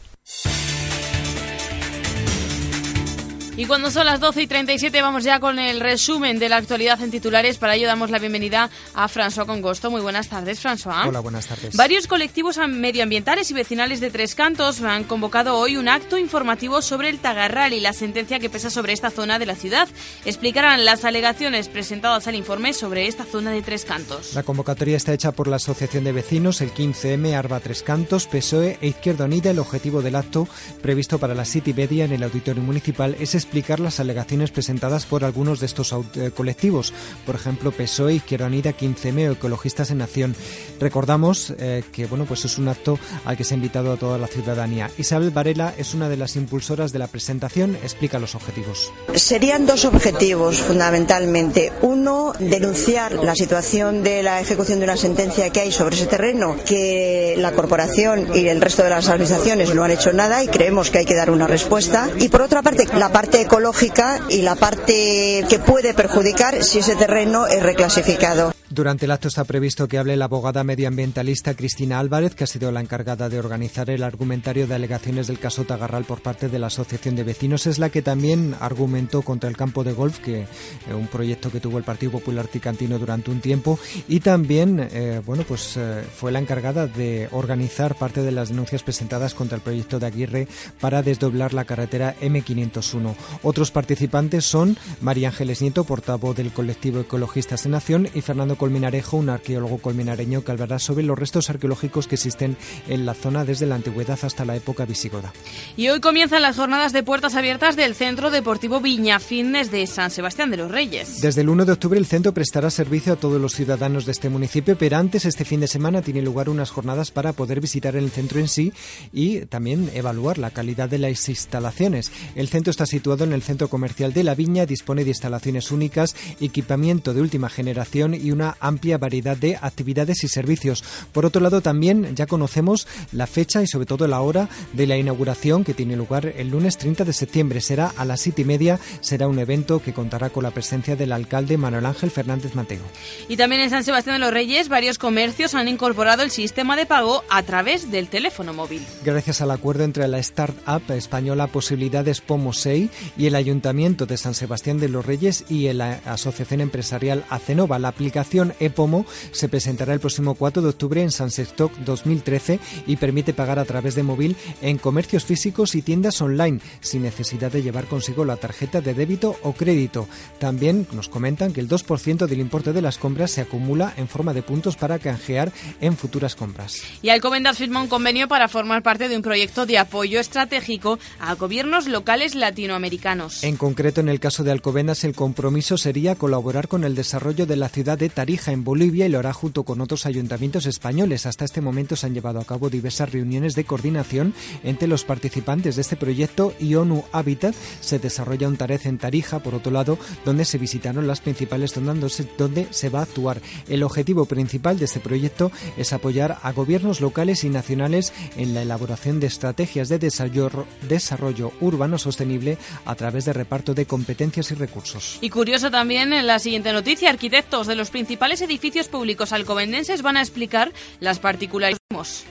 Y 3.62 3.66
cuando 3.66 3.92
son 3.92 4.06
las 4.06 4.18
12 4.18 4.42
y 4.42 4.46
37 4.48 5.02
vamos 5.02 5.22
ya 5.22 5.38
con 5.38 5.60
el 5.60 5.78
resumen 5.78 6.40
de 6.40 6.48
la 6.48 6.56
actualidad 6.56 7.00
en 7.00 7.12
titulares. 7.12 7.58
Para 7.58 7.76
ello 7.76 7.86
damos 7.86 8.10
la 8.10 8.18
bienvenida 8.18 8.68
a 8.92 9.08
François 9.08 9.46
Congosto. 9.46 9.88
Muy 9.88 10.00
buenas 10.00 10.26
tardes, 10.26 10.60
François. 10.60 11.06
Hola, 11.06 11.20
buenas 11.20 11.46
tardes. 11.46 11.76
Varios 11.76 12.08
colectivos 12.08 12.58
medioambientales 12.58 13.52
y 13.52 13.54
vecinales 13.54 14.00
de 14.00 14.10
Tres 14.10 14.34
Cantos 14.34 14.82
han 14.82 15.04
convocado 15.04 15.56
hoy 15.56 15.76
un 15.76 15.88
acto 15.88 16.18
informativo 16.18 16.82
sobre 16.82 17.08
el 17.08 17.20
Tagarral 17.20 17.72
y 17.72 17.78
la 17.78 17.92
sentencia 17.92 18.40
que 18.40 18.50
pesa 18.50 18.68
sobre 18.68 18.94
esta 18.94 19.10
zona 19.10 19.38
de 19.38 19.46
la 19.46 19.54
ciudad. 19.54 19.88
Explicarán 20.24 20.84
las 20.84 21.04
alegaciones 21.04 21.68
presentadas 21.68 22.26
al 22.26 22.34
informe 22.34 22.72
sobre 22.72 23.06
esta 23.06 23.24
zona 23.24 23.52
de 23.52 23.62
Tres 23.62 23.84
Cantos. 23.84 24.34
La 24.34 24.42
convocatoria 24.42 24.96
está 24.96 25.12
hecha 25.12 25.30
por 25.30 25.46
la 25.46 25.56
Asociación 25.56 26.02
de 26.02 26.10
Vecinos, 26.10 26.62
el 26.62 26.74
15M, 26.74 27.32
Arba 27.38 27.60
Tres 27.60 27.84
Cantos, 27.84 28.26
PSOE 28.26 28.78
e 28.80 28.88
Izquierda 28.88 29.26
Unida. 29.26 29.52
El 29.52 29.60
objetivo 29.60 30.02
del 30.02 30.16
acto, 30.16 30.48
previsto 30.82 31.20
para 31.20 31.36
la 31.36 31.44
City 31.44 31.72
Media 31.72 32.06
en 32.06 32.12
el 32.12 32.24
Auditorio 32.24 32.64
Municipal, 32.64 33.14
es 33.20 33.36
explicar 33.52 33.80
las 33.80 34.00
alegaciones 34.00 34.50
presentadas 34.50 35.04
por 35.04 35.24
algunos 35.24 35.60
de 35.60 35.66
estos 35.66 35.94
eh, 36.14 36.30
colectivos, 36.34 36.94
por 37.26 37.34
ejemplo 37.34 37.70
PSOE, 37.70 38.14
Izquierda 38.14 38.46
Unida, 38.46 38.72
15M 38.72 39.28
o 39.28 39.32
Ecologistas 39.32 39.90
en 39.90 40.00
Acción. 40.00 40.34
Recordamos 40.80 41.52
eh, 41.58 41.84
que 41.92 42.06
bueno, 42.06 42.24
pues 42.24 42.46
es 42.46 42.56
un 42.56 42.68
acto 42.68 42.98
al 43.26 43.36
que 43.36 43.44
se 43.44 43.52
ha 43.52 43.58
invitado 43.58 43.92
a 43.92 43.98
toda 43.98 44.16
la 44.16 44.26
ciudadanía. 44.26 44.90
Isabel 44.96 45.32
Varela 45.32 45.74
es 45.76 45.92
una 45.92 46.08
de 46.08 46.16
las 46.16 46.34
impulsoras 46.36 46.92
de 46.92 46.98
la 46.98 47.08
presentación, 47.08 47.76
explica 47.82 48.18
los 48.18 48.34
objetivos. 48.34 48.90
Serían 49.16 49.66
dos 49.66 49.84
objetivos 49.84 50.56
fundamentalmente. 50.56 51.74
Uno, 51.82 52.32
denunciar 52.38 53.12
la 53.12 53.34
situación 53.34 54.02
de 54.02 54.22
la 54.22 54.40
ejecución 54.40 54.78
de 54.78 54.84
una 54.84 54.96
sentencia 54.96 55.50
que 55.50 55.60
hay 55.60 55.72
sobre 55.72 55.96
ese 55.96 56.06
terreno, 56.06 56.56
que 56.64 57.34
la 57.36 57.52
corporación 57.52 58.28
y 58.34 58.48
el 58.48 58.62
resto 58.62 58.82
de 58.82 58.88
las 58.88 59.10
administraciones 59.10 59.74
no 59.74 59.84
han 59.84 59.90
hecho 59.90 60.14
nada 60.14 60.42
y 60.42 60.48
creemos 60.48 60.90
que 60.90 60.96
hay 60.96 61.04
que 61.04 61.14
dar 61.14 61.30
una 61.30 61.46
respuesta. 61.46 62.08
Y 62.18 62.30
por 62.30 62.40
otra 62.40 62.62
parte, 62.62 62.86
la 62.96 63.12
parte 63.12 63.41
ecológica 63.42 64.20
y 64.28 64.42
la 64.42 64.54
parte 64.54 65.44
que 65.48 65.58
puede 65.58 65.94
perjudicar 65.94 66.62
si 66.64 66.78
ese 66.78 66.96
terreno 66.96 67.46
es 67.46 67.62
reclasificado. 67.62 68.52
Durante 68.72 69.04
el 69.04 69.10
acto 69.10 69.28
está 69.28 69.44
previsto 69.44 69.86
que 69.86 69.98
hable 69.98 70.16
la 70.16 70.24
abogada 70.24 70.64
medioambientalista 70.64 71.52
Cristina 71.52 71.98
Álvarez, 71.98 72.34
que 72.34 72.44
ha 72.44 72.46
sido 72.46 72.72
la 72.72 72.80
encargada 72.80 73.28
de 73.28 73.38
organizar 73.38 73.90
el 73.90 74.02
argumentario 74.02 74.66
de 74.66 74.74
alegaciones 74.74 75.26
del 75.26 75.38
caso 75.38 75.64
Tagarral 75.64 76.04
por 76.04 76.22
parte 76.22 76.48
de 76.48 76.58
la 76.58 76.68
Asociación 76.68 77.14
de 77.14 77.22
Vecinos. 77.22 77.66
Es 77.66 77.78
la 77.78 77.90
que 77.90 78.00
también 78.00 78.56
argumentó 78.60 79.20
contra 79.20 79.50
el 79.50 79.58
campo 79.58 79.84
de 79.84 79.92
golf, 79.92 80.20
que 80.20 80.40
eh, 80.40 80.46
un 80.94 81.06
proyecto 81.06 81.50
que 81.50 81.60
tuvo 81.60 81.76
el 81.76 81.84
Partido 81.84 82.12
Popular 82.12 82.46
Ticantino 82.46 82.98
durante 82.98 83.30
un 83.30 83.42
tiempo, 83.42 83.78
y 84.08 84.20
también, 84.20 84.88
eh, 84.90 85.20
bueno, 85.26 85.44
pues 85.46 85.76
eh, 85.76 86.02
fue 86.16 86.32
la 86.32 86.38
encargada 86.38 86.86
de 86.86 87.28
organizar 87.32 87.94
parte 87.96 88.22
de 88.22 88.32
las 88.32 88.48
denuncias 88.48 88.82
presentadas 88.82 89.34
contra 89.34 89.56
el 89.56 89.62
proyecto 89.62 89.98
de 90.00 90.06
Aguirre 90.06 90.48
para 90.80 91.02
desdoblar 91.02 91.52
la 91.52 91.66
carretera 91.66 92.16
M501. 92.22 93.16
Otros 93.42 93.70
participantes 93.70 94.46
son 94.46 94.78
María 95.02 95.28
Ángeles 95.28 95.60
Nieto, 95.60 95.84
portavoz 95.84 96.34
del 96.34 96.52
colectivo 96.52 97.00
Ecologistas 97.00 97.66
en 97.66 97.72
Nación, 97.72 98.08
y 98.14 98.22
Fernando 98.22 98.61
Colmenarejo, 98.62 99.16
un 99.16 99.28
arqueólogo 99.28 99.78
colmenareño 99.78 100.44
que 100.44 100.52
hablará 100.52 100.78
sobre 100.78 101.02
los 101.02 101.18
restos 101.18 101.50
arqueológicos 101.50 102.06
que 102.06 102.14
existen 102.14 102.56
en 102.86 103.04
la 103.04 103.12
zona 103.12 103.44
desde 103.44 103.66
la 103.66 103.74
antigüedad 103.74 104.16
hasta 104.22 104.44
la 104.44 104.54
época 104.54 104.84
visigoda. 104.84 105.32
Y 105.76 105.88
hoy 105.88 105.98
comienzan 105.98 106.42
las 106.42 106.58
jornadas 106.58 106.92
de 106.92 107.02
puertas 107.02 107.34
abiertas 107.34 107.74
del 107.74 107.96
Centro 107.96 108.30
Deportivo 108.30 108.80
Viña 108.80 109.18
Fitness 109.18 109.72
de 109.72 109.84
San 109.88 110.12
Sebastián 110.12 110.52
de 110.52 110.58
los 110.58 110.70
Reyes. 110.70 111.20
Desde 111.20 111.40
el 111.40 111.48
1 111.48 111.64
de 111.64 111.72
octubre 111.72 111.98
el 111.98 112.06
centro 112.06 112.32
prestará 112.32 112.70
servicio 112.70 113.14
a 113.14 113.16
todos 113.16 113.40
los 113.40 113.52
ciudadanos 113.52 114.06
de 114.06 114.12
este 114.12 114.28
municipio, 114.28 114.78
pero 114.78 114.96
antes 114.96 115.24
este 115.24 115.44
fin 115.44 115.58
de 115.58 115.66
semana 115.66 116.00
tiene 116.00 116.22
lugar 116.22 116.48
unas 116.48 116.70
jornadas 116.70 117.10
para 117.10 117.32
poder 117.32 117.60
visitar 117.60 117.96
el 117.96 118.12
centro 118.12 118.38
en 118.38 118.46
sí 118.46 118.72
y 119.12 119.40
también 119.46 119.90
evaluar 119.92 120.38
la 120.38 120.52
calidad 120.52 120.88
de 120.88 120.98
las 120.98 121.28
instalaciones. 121.28 122.12
El 122.36 122.46
centro 122.46 122.70
está 122.70 122.86
situado 122.86 123.24
en 123.24 123.32
el 123.32 123.42
centro 123.42 123.66
comercial 123.66 124.12
de 124.12 124.22
La 124.22 124.36
Viña, 124.36 124.66
dispone 124.66 125.02
de 125.02 125.10
instalaciones 125.10 125.72
únicas, 125.72 126.14
equipamiento 126.40 127.12
de 127.12 127.22
última 127.22 127.48
generación 127.48 128.14
y 128.14 128.30
una 128.30 128.51
amplia 128.60 128.98
variedad 128.98 129.36
de 129.36 129.56
actividades 129.60 130.24
y 130.24 130.28
servicios. 130.28 130.84
Por 131.12 131.26
otro 131.26 131.40
lado, 131.40 131.60
también 131.60 132.14
ya 132.14 132.26
conocemos 132.26 132.86
la 133.12 133.26
fecha 133.26 133.62
y 133.62 133.66
sobre 133.66 133.86
todo 133.86 134.06
la 134.08 134.20
hora 134.20 134.48
de 134.72 134.86
la 134.86 134.96
inauguración 134.96 135.64
que 135.64 135.74
tiene 135.74 135.96
lugar 135.96 136.26
el 136.26 136.50
lunes 136.50 136.78
30 136.78 137.04
de 137.04 137.12
septiembre. 137.12 137.60
Será 137.60 137.92
a 137.96 138.04
las 138.04 138.20
siete 138.20 138.42
y 138.42 138.44
media. 138.44 138.78
Será 139.00 139.28
un 139.28 139.38
evento 139.38 139.80
que 139.80 139.92
contará 139.92 140.30
con 140.30 140.42
la 140.42 140.50
presencia 140.50 140.96
del 140.96 141.12
alcalde 141.12 141.56
Manuel 141.56 141.86
Ángel 141.86 142.10
Fernández 142.10 142.54
Mateo. 142.54 142.82
Y 143.28 143.36
también 143.36 143.62
en 143.62 143.70
San 143.70 143.84
Sebastián 143.84 144.16
de 144.16 144.20
los 144.20 144.32
Reyes, 144.32 144.68
varios 144.68 144.98
comercios 144.98 145.54
han 145.54 145.68
incorporado 145.68 146.22
el 146.22 146.30
sistema 146.30 146.76
de 146.76 146.86
pago 146.86 147.24
a 147.30 147.42
través 147.42 147.90
del 147.90 148.08
teléfono 148.08 148.52
móvil. 148.52 148.82
Gracias 149.04 149.40
al 149.40 149.50
acuerdo 149.50 149.84
entre 149.84 150.08
la 150.08 150.18
startup 150.18 150.82
española 150.90 151.46
Posibilidades 151.46 152.20
Pomosei 152.20 152.90
y 153.16 153.26
el 153.26 153.34
Ayuntamiento 153.34 154.06
de 154.06 154.16
San 154.16 154.34
Sebastián 154.34 154.78
de 154.78 154.88
los 154.88 155.04
Reyes 155.04 155.44
y 155.48 155.72
la 155.72 156.00
Asociación 156.04 156.60
Empresarial 156.60 157.24
Acenova, 157.30 157.78
la 157.78 157.88
aplicación 157.88 158.41
ePomo 158.58 159.06
se 159.30 159.48
presentará 159.48 159.94
el 159.94 160.00
próximo 160.00 160.34
4 160.34 160.62
de 160.62 160.68
octubre 160.68 161.02
en 161.02 161.10
San 161.10 161.30
Sextoc 161.30 161.72
2013 161.78 162.58
y 162.86 162.96
permite 162.96 163.32
pagar 163.32 163.58
a 163.58 163.64
través 163.64 163.94
de 163.94 164.02
móvil 164.02 164.36
en 164.60 164.78
comercios 164.78 165.24
físicos 165.24 165.74
y 165.74 165.82
tiendas 165.82 166.20
online 166.20 166.60
sin 166.80 167.02
necesidad 167.02 167.52
de 167.52 167.62
llevar 167.62 167.86
consigo 167.86 168.24
la 168.24 168.36
tarjeta 168.36 168.80
de 168.80 168.94
débito 168.94 169.36
o 169.42 169.52
crédito. 169.52 170.08
También 170.38 170.86
nos 170.92 171.08
comentan 171.08 171.52
que 171.52 171.60
el 171.60 171.68
2% 171.68 172.26
del 172.26 172.40
importe 172.40 172.72
de 172.72 172.82
las 172.82 172.98
compras 172.98 173.30
se 173.30 173.42
acumula 173.42 173.94
en 173.96 174.08
forma 174.08 174.32
de 174.34 174.42
puntos 174.42 174.76
para 174.76 174.98
canjear 174.98 175.52
en 175.80 175.96
futuras 175.96 176.34
compras. 176.34 176.82
Y 177.02 177.10
Alcobendas 177.10 177.58
firma 177.58 177.80
un 177.80 177.88
convenio 177.88 178.28
para 178.28 178.48
formar 178.48 178.82
parte 178.82 179.08
de 179.08 179.16
un 179.16 179.22
proyecto 179.22 179.66
de 179.66 179.78
apoyo 179.78 180.20
estratégico 180.20 180.98
a 181.20 181.34
gobiernos 181.34 181.86
locales 181.86 182.34
latinoamericanos. 182.34 183.44
En 183.44 183.56
concreto, 183.56 184.00
en 184.00 184.08
el 184.08 184.20
caso 184.20 184.44
de 184.44 184.50
Alcobendas, 184.50 185.04
el 185.04 185.14
compromiso 185.14 185.76
sería 185.76 186.14
colaborar 186.14 186.68
con 186.68 186.84
el 186.84 186.94
desarrollo 186.94 187.46
de 187.46 187.56
la 187.56 187.68
ciudad 187.68 187.98
de 187.98 188.08
Tarija 188.08 188.31
en 188.32 188.64
Bolivia 188.64 189.06
y 189.06 189.08
lo 189.10 189.18
hará 189.18 189.32
junto 189.34 189.62
con 189.64 189.80
otros 189.82 190.06
ayuntamientos 190.06 190.64
españoles. 190.64 191.26
Hasta 191.26 191.44
este 191.44 191.60
momento 191.60 191.96
se 191.96 192.06
han 192.06 192.14
llevado 192.14 192.40
a 192.40 192.44
cabo 192.44 192.70
diversas 192.70 193.12
reuniones 193.12 193.54
de 193.54 193.64
coordinación 193.64 194.32
entre 194.64 194.88
los 194.88 195.04
participantes 195.04 195.76
de 195.76 195.82
este 195.82 195.96
proyecto 195.96 196.54
y 196.58 196.74
ONU 196.74 197.04
Habitat. 197.12 197.54
Se 197.80 197.98
desarrolla 197.98 198.48
un 198.48 198.56
Tarez 198.56 198.86
en 198.86 198.96
Tarija, 198.96 199.40
por 199.40 199.54
otro 199.54 199.70
lado, 199.70 199.98
donde 200.24 200.46
se 200.46 200.56
visitaron 200.56 201.06
las 201.06 201.20
principales 201.20 201.72
zonas 201.72 202.22
donde 202.38 202.68
se 202.70 202.88
va 202.88 203.00
a 203.00 203.02
actuar. 203.02 203.42
El 203.68 203.82
objetivo 203.82 204.24
principal 204.24 204.78
de 204.78 204.86
este 204.86 205.00
proyecto 205.00 205.52
es 205.76 205.92
apoyar 205.92 206.38
a 206.42 206.52
gobiernos 206.52 207.00
locales 207.02 207.44
y 207.44 207.50
nacionales 207.50 208.14
en 208.36 208.54
la 208.54 208.62
elaboración 208.62 209.20
de 209.20 209.26
estrategias 209.26 209.90
de 209.90 209.98
desarrollo, 209.98 210.66
desarrollo 210.88 211.52
urbano 211.60 211.98
sostenible 211.98 212.56
a 212.86 212.94
través 212.94 213.26
de 213.26 213.34
reparto 213.34 213.74
de 213.74 213.84
competencias 213.84 214.50
y 214.50 214.54
recursos. 214.54 215.18
Y 215.20 215.28
curioso 215.28 215.70
también 215.70 216.14
en 216.14 216.26
la 216.26 216.38
siguiente 216.38 216.72
noticia, 216.72 217.10
arquitectos 217.10 217.66
de 217.66 217.74
los 217.74 217.90
principales 217.90 218.21
edificios 218.40 218.86
públicos 218.86 219.32
alcobendenses 219.32 220.02
van 220.02 220.16
a 220.16 220.20
explicar 220.20 220.72
las 221.00 221.18
particularidades. 221.18 221.81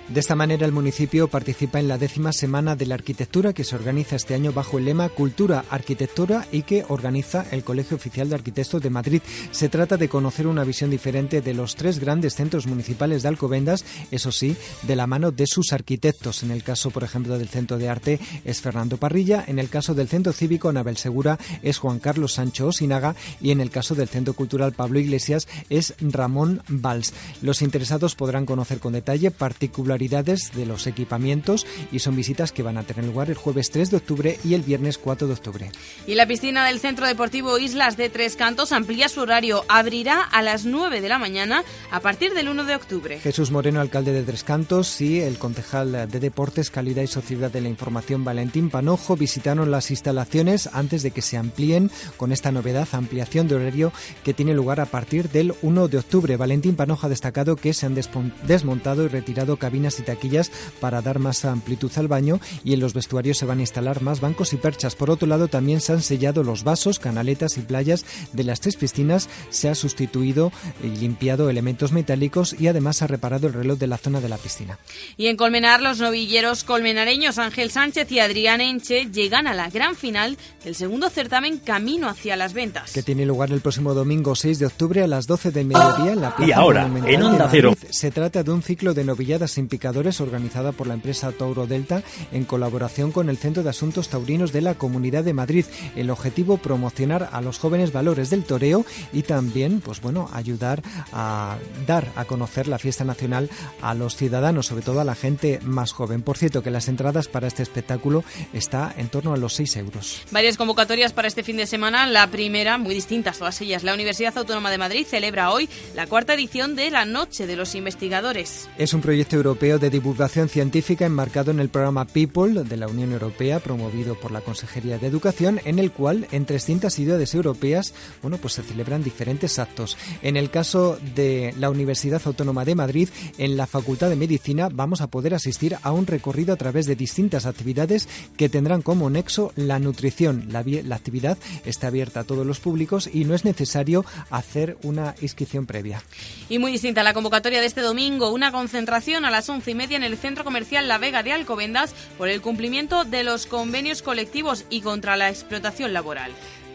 De 0.10 0.20
esta 0.20 0.36
manera, 0.36 0.66
el 0.66 0.72
municipio 0.72 1.28
participa 1.28 1.80
en 1.80 1.88
la 1.88 2.00
décima 2.00 2.34
Semana 2.34 2.76
de 2.76 2.88
la 2.88 2.96
Arquitectura 2.96 3.54
que 3.54 3.64
se 3.64 3.76
organiza 3.76 4.16
este 4.16 4.34
año 4.34 4.52
bajo 4.52 4.80
el 4.80 4.86
lema 4.86 5.10
Cultura, 5.10 5.66
Arquitectura 5.70 6.48
y 6.52 6.64
que 6.64 6.84
organiza 6.88 7.46
el 7.52 7.64
Colegio 7.64 7.96
Oficial 7.96 8.28
de 8.30 8.36
Arquitectos 8.36 8.82
de 8.82 8.90
Madrid. 8.90 9.22
Se 9.52 9.70
trata 9.70 9.98
de 9.98 10.10
conocer 10.10 10.48
una 10.48 10.64
visión 10.64 10.90
diferente 10.90 11.42
de 11.42 11.54
los 11.54 11.76
tres 11.76 12.00
grandes 12.00 12.36
centros 12.36 12.66
municipales 12.66 13.22
de 13.22 13.30
Alcobendas, 13.30 13.86
eso 14.10 14.32
sí, 14.32 14.56
de 14.82 14.96
la 14.96 15.06
mano 15.06 15.32
de 15.32 15.46
sus 15.46 15.74
arquitectos. 15.74 16.44
En 16.44 16.52
el 16.52 16.64
caso, 16.64 16.90
por 16.90 17.04
ejemplo, 17.04 17.38
del 17.38 17.50
Centro 17.50 17.78
de 17.78 17.90
Arte 17.90 18.20
es 18.44 18.62
Fernando 18.62 18.98
Parrilla, 18.98 19.44
en 19.48 19.60
el 19.60 19.70
caso 19.70 19.94
del 19.94 20.08
Centro 20.08 20.34
Cívico 20.34 20.70
Anabel 20.70 20.98
Segura 20.98 21.38
es 21.62 21.78
Juan 21.78 22.00
Carlos 22.00 22.34
Sancho 22.34 22.68
Osinaga 22.68 23.16
y 23.40 23.52
en 23.52 23.62
el 23.62 23.70
caso 23.70 23.96
del 23.96 24.10
Centro 24.10 24.34
Cultural 24.34 24.74
Pablo 24.74 25.00
Iglesias 25.00 25.48
es 25.70 25.94
Ramón 26.00 26.64
Valls. 26.68 27.14
Los 27.42 27.62
interesados 27.62 28.16
podrán 28.16 28.46
conocer 28.46 28.80
con 28.80 28.94
detalle 28.94 29.30
particularidades 29.52 30.52
de 30.56 30.66
los 30.66 30.88
equipamientos 30.88 31.68
y 31.92 32.00
son 32.00 32.16
visitas 32.16 32.54
que 32.54 32.64
van 32.64 32.78
a 32.78 32.84
tener 32.84 33.04
lugar 33.04 33.30
el 33.30 33.36
jueves 33.36 33.70
3 33.70 33.92
de 33.92 33.98
octubre 33.98 34.40
y 34.46 34.54
el 34.54 34.62
viernes 34.62 34.98
4 34.98 35.28
de 35.28 35.34
octubre. 35.34 35.72
Y 36.08 36.16
la 36.16 36.26
piscina 36.26 36.66
del 36.66 36.80
Centro 36.80 37.06
Deportivo 37.06 37.58
Islas 37.58 37.98
de 37.98 38.10
Tres 38.10 38.38
Cantos 38.38 38.72
amplía 38.72 39.10
su 39.10 39.20
horario, 39.20 39.66
abrirá 39.68 40.22
a 40.22 40.42
las 40.42 40.64
9 40.64 41.02
de 41.02 41.10
la 41.10 41.20
mañana 41.20 41.66
a 41.92 42.00
partir 42.00 42.34
del 42.34 42.48
1 42.48 42.64
de 42.64 42.76
octubre. 42.76 43.20
Jesús 43.20 43.52
Moreno, 43.52 43.82
alcalde 43.82 44.14
de 44.14 44.24
Tres 44.24 44.46
Cantos, 44.46 45.02
y 45.02 45.20
el 45.20 45.38
concejal 45.38 46.10
de 46.10 46.20
Deportes, 46.22 46.72
Calidad 46.72 47.04
y 47.04 47.08
Sociedad 47.08 47.52
de 47.52 47.60
la 47.60 47.68
Información, 47.68 48.24
Valentín 48.24 48.70
Panojo, 48.70 49.18
visitaron 49.18 49.70
las 49.70 49.92
instalaciones 49.92 50.70
antes 50.72 51.04
de 51.04 51.12
que 51.12 51.22
se 51.22 51.36
amplíen 51.36 51.92
con 52.16 52.32
esta 52.32 52.54
novedad, 52.54 52.88
ampliación 52.94 53.50
de 53.50 53.56
horario 53.56 53.92
que 54.24 54.34
tiene 54.34 54.54
lugar 54.54 54.80
a 54.80 54.86
partir 54.86 55.28
del 55.30 55.54
1 55.62 55.90
de 55.90 55.98
octubre. 55.98 56.38
Valentín 56.38 56.78
Panojo 56.78 57.08
ha 57.08 57.10
destacado 57.10 57.58
que 57.58 57.74
se 57.74 57.86
han 57.86 57.96
desmontado 57.96 59.04
y 59.04 59.08
retirado 59.10 59.41
cabinas 59.58 60.00
y 60.00 60.04
taquillas 60.04 60.52
para 60.80 61.02
dar 61.02 61.20
más 61.20 61.46
amplitud 61.46 61.92
al 61.96 62.08
baño 62.08 62.40
y 62.64 62.74
en 62.74 62.80
los 62.80 62.94
vestuarios 62.94 63.38
se 63.38 63.46
van 63.46 63.60
a 63.60 63.62
instalar 63.62 64.02
más 64.02 64.22
bancos 64.22 64.54
y 64.54 64.58
perchas. 64.58 64.96
Por 64.96 65.10
otro 65.10 65.28
lado, 65.28 65.48
también 65.48 65.82
se 65.82 65.94
han 65.94 66.02
sellado 66.02 66.44
los 66.44 66.64
vasos, 66.64 67.00
canaletas 67.00 67.58
y 67.58 67.62
playas 67.62 68.06
de 68.34 68.44
las 68.44 68.60
tres 68.60 68.76
piscinas. 68.76 69.30
Se 69.50 69.70
ha 69.70 69.76
sustituido 69.76 70.52
y 70.84 70.88
limpiado 70.88 71.50
elementos 71.50 71.92
metálicos 71.92 72.56
y 72.60 72.68
además 72.68 72.98
se 72.98 73.06
ha 73.06 73.08
reparado 73.08 73.48
el 73.48 73.54
reloj 73.54 73.78
de 73.78 73.88
la 73.88 73.98
zona 73.98 74.22
de 74.22 74.30
la 74.30 74.38
piscina. 74.38 74.80
Y 75.18 75.28
en 75.28 75.38
Colmenar, 75.38 75.82
los 75.82 76.00
novilleros 76.00 76.64
colmenareños 76.64 77.38
Ángel 77.38 77.72
Sánchez 77.72 78.12
y 78.12 78.20
Adrián 78.20 78.62
Enche 78.62 79.06
llegan 79.12 79.48
a 79.48 79.54
la 79.54 79.70
gran 79.70 79.96
final 79.96 80.38
del 80.64 80.76
segundo 80.76 81.10
certamen 81.10 81.58
Camino 81.58 82.08
hacia 82.08 82.36
las 82.36 82.54
Ventas. 82.54 82.92
Que 82.92 83.04
tiene 83.04 83.26
lugar 83.26 83.52
el 83.52 83.62
próximo 83.62 83.94
domingo 83.94 84.36
6 84.36 84.60
de 84.60 84.66
octubre 84.66 85.04
a 85.04 85.08
las 85.08 85.28
12 85.28 85.52
del 85.52 85.68
mediodía 85.68 86.14
en 86.14 86.22
la 86.22 86.36
Plaza 86.36 86.50
Y 86.50 86.54
ahora, 86.54 86.86
en 86.86 87.04
de 87.04 87.16
Onda. 87.18 87.48
Cero. 87.50 87.76
Se 87.90 88.12
trata 88.12 88.44
de 88.44 88.52
un 88.52 88.62
ciclo 88.62 88.94
de 88.94 89.04
sin 89.48 89.68
picadores 89.68 90.20
organizada 90.20 90.72
por 90.72 90.88
la 90.88 90.96
empresa 90.96 91.32
Tauro 91.32 91.68
Delta 91.68 92.02
en 92.32 92.44
colaboración 92.44 93.12
con 93.12 93.30
el 93.30 93.38
Centro 93.38 93.62
de 93.62 93.70
Asuntos 93.70 94.10
Taurinos 94.10 94.52
de 94.52 94.62
la 94.62 94.74
Comunidad 94.76 95.24
de 95.24 95.34
Madrid. 95.34 95.66
El 95.96 96.10
objetivo 96.10 96.58
promocionar 96.58 97.30
a 97.32 97.40
los 97.42 97.60
jóvenes 97.60 97.94
valores 97.94 98.32
del 98.32 98.44
toreo 98.44 98.84
y 99.14 99.22
también, 99.22 99.80
pues 99.80 100.02
bueno, 100.02 100.28
ayudar 100.34 100.82
a 101.14 101.58
dar 101.86 102.08
a 102.16 102.26
conocer 102.26 102.68
la 102.68 102.80
fiesta 102.80 103.04
nacional 103.04 103.50
a 103.82 103.94
los 103.94 104.16
ciudadanos, 104.16 104.66
sobre 104.66 104.84
todo 104.84 105.00
a 105.00 105.06
la 105.06 105.16
gente 105.16 105.60
más 105.62 105.92
joven. 105.92 106.24
Por 106.24 106.38
cierto, 106.38 106.64
que 106.64 106.72
las 106.72 106.88
entradas 106.88 107.28
para 107.28 107.48
este 107.48 107.62
espectáculo 107.62 108.24
está 108.54 108.94
en 108.98 109.10
torno 109.10 109.34
a 109.34 109.38
los 109.38 109.54
6 109.54 109.78
euros. 109.78 110.24
Varias 110.32 110.58
convocatorias 110.58 111.14
para 111.14 111.28
este 111.28 111.44
fin 111.44 111.58
de 111.58 111.68
semana. 111.68 112.08
La 112.08 112.28
primera, 112.28 112.80
muy 112.80 112.96
distintas 112.96 113.38
todas 113.38 113.62
ellas. 113.62 113.84
La 113.84 113.94
Universidad 113.94 114.36
Autónoma 114.36 114.72
de 114.72 114.80
Madrid 114.80 115.06
celebra 115.08 115.52
hoy 115.52 115.70
la 115.94 116.08
cuarta 116.08 116.34
edición 116.34 116.76
de 116.76 116.90
la 116.90 117.06
Noche 117.06 117.46
de 117.46 117.56
los 117.56 117.76
Investigadores. 117.76 118.68
Es 118.78 118.94
un 118.94 119.02
proyecto 119.12 119.36
europeo 119.36 119.78
de 119.78 119.90
divulgación 119.90 120.48
científica 120.48 121.06
enmarcado 121.06 121.52
en 121.52 121.60
el 121.60 121.68
programa 121.68 122.08
People 122.08 122.64
de 122.64 122.78
la 122.78 122.88
Unión 122.88 123.12
Europea, 123.12 123.60
promovido 123.60 124.16
por 124.18 124.32
la 124.32 124.40
Consejería 124.40 125.00
de 125.00 125.08
Educación, 125.08 125.60
en 125.66 125.80
el 125.80 125.92
cual 125.92 126.30
en 126.32 126.46
300 126.46 126.94
ciudades 126.94 127.36
europeas, 127.36 127.94
bueno, 128.22 128.38
pues 128.38 128.54
se 128.54 128.64
celebran 128.64 129.04
diferentes 129.04 129.60
actos. 129.60 129.98
En 130.22 130.38
el 130.38 130.50
caso 130.50 130.98
de 131.14 131.54
la 131.60 131.70
Universidad 131.70 132.22
Autónoma 132.24 132.64
de 132.64 132.74
Madrid, 132.74 133.10
en 133.38 133.58
la 133.58 133.68
Facultad 133.68 134.08
de 134.08 134.16
Medicina 134.16 134.70
vamos 134.72 135.02
a 135.02 135.08
poder 135.08 135.34
asistir 135.34 135.76
a 135.82 135.92
un 135.92 136.08
recorrido 136.08 136.54
a 136.54 136.58
través 136.58 136.86
de 136.86 136.96
distintas 136.96 137.46
actividades 137.46 138.08
que 138.38 138.48
tendrán 138.48 138.82
como 138.82 139.10
nexo 139.10 139.52
la 139.58 139.78
nutrición. 139.80 140.46
La, 140.54 140.64
la 140.64 140.96
actividad 140.96 141.38
está 141.66 141.88
abierta 141.88 142.22
a 142.22 142.24
todos 142.24 142.48
los 142.48 142.62
públicos 142.62 143.10
y 143.12 143.26
no 143.26 143.36
es 143.36 143.44
necesario 143.44 144.06
hacer 144.30 144.78
una 144.84 145.16
inscripción 145.22 145.66
previa. 145.66 146.02
Y 146.48 146.60
muy 146.60 146.72
distinta 146.72 147.04
la 147.04 147.14
convocatoria 147.14 147.60
de 147.60 147.68
este 147.68 147.82
domingo, 147.82 148.30
una 148.30 148.54
concentración 148.54 149.01
a 149.02 149.32
las 149.32 149.50
once 149.50 149.72
y 149.72 149.76
media 149.76 149.98
en 149.98 150.04
el 150.04 150.16
Centro 150.16 150.44
Comercial 150.44 150.88
La 150.88 151.00
Vega 151.00 151.24
de 151.24 151.34
Alcobendas 151.34 151.96
por 152.20 152.30
el 152.30 152.40
cumplimiento 152.40 153.04
de 153.04 153.24
los 153.24 153.48
convenios 153.48 154.04
colectivos 154.04 154.64
y 154.70 154.82
contra 154.82 155.18
la 155.18 155.30
explotación 155.30 155.92
laboral. 155.92 156.32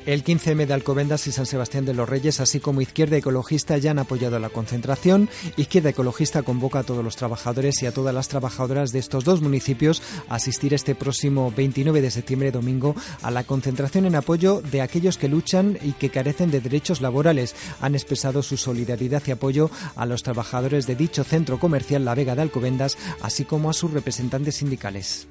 El 0.07 0.23
15M 0.23 0.67
de 0.67 0.73
Alcobendas 0.73 1.27
y 1.27 1.33
San 1.33 1.47
Sebastián 1.47 1.85
de 1.85 1.93
los 1.93 2.09
Reyes, 2.09 2.39
así 2.39 2.61
como 2.61 2.81
Izquierda 2.81 3.17
Ecologista, 3.17 3.77
ya 3.77 3.91
han 3.91 3.99
apoyado 3.99 4.39
la 4.39 4.51
concentración. 4.51 5.29
Izquierda 5.57 5.91
Ecologista 5.91 6.45
convoca 6.45 6.79
a 6.79 6.83
todos 6.85 7.03
los 7.03 7.17
trabajadores 7.17 7.83
y 7.83 7.87
a 7.87 7.93
todas 7.93 8.15
las 8.15 8.29
trabajadoras 8.29 8.93
de 8.93 9.01
estos 9.01 9.25
dos 9.25 9.41
municipios 9.43 10.01
a 10.29 10.37
asistir 10.37 10.75
este 10.75 10.95
próximo 10.95 11.53
29 11.57 12.01
de 12.01 12.13
septiembre, 12.13 12.53
domingo, 12.53 12.95
a 13.21 13.33
la 13.33 13.43
concentración 13.43 14.07
en 14.07 14.15
apoyo 14.15 14.63
de 14.63 14.81
aquellos 14.81 15.19
que 15.19 15.29
luchan 15.29 15.77
y 15.83 15.91
que 15.91 16.11
carecen 16.11 16.53
de 16.53 16.61
derechos 16.61 17.01
laborales. 17.01 17.57
Han 17.81 17.97
expresado 17.97 18.45
su 18.45 18.57
solidaridad 18.57 19.25
y 19.27 19.33
apoyo 19.33 19.73
a 19.97 20.07
los 20.07 20.23
trabajadores 20.23 20.87
de 20.87 20.95
dicho 20.95 21.25
centro 21.25 21.59
comercial 21.59 22.05
La 22.05 22.15
Vega 22.15 22.37
de 22.37 22.43
Alcobendas, 22.43 22.97
así 23.23 23.45
como 23.45 23.71
a 23.71 23.73
sus 23.73 23.91
representantes 23.91 24.55
sindicales. 24.55 25.27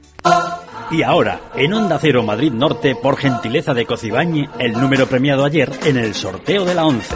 Y 0.92 1.02
ahora, 1.04 1.42
en 1.56 1.74
Onda 1.74 1.98
Cero 2.00 2.24
Madrid 2.24 2.52
Norte, 2.52 2.96
por 2.96 3.18
gentileza 3.18 3.74
de 3.74 3.86
Cocibañi, 3.86 4.48
el 4.60 4.74
número 4.74 5.08
premiado 5.08 5.44
ayer 5.44 5.72
en 5.84 5.98
el 5.98 6.14
sorteo 6.14 6.64
de 6.64 6.76
la 6.76 6.86
11. 6.86 7.16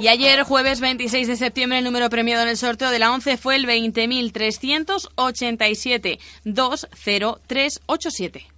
Y 0.00 0.08
ayer, 0.08 0.42
jueves 0.42 0.80
26 0.80 1.28
de 1.28 1.36
septiembre, 1.36 1.78
el 1.78 1.84
número 1.84 2.10
premiado 2.10 2.42
en 2.42 2.48
el 2.48 2.56
sorteo 2.56 2.90
de 2.90 2.98
la 2.98 3.12
11 3.12 3.36
fue 3.36 3.54
el 3.56 3.66
20.387 3.66 6.18
20387. 6.44 8.57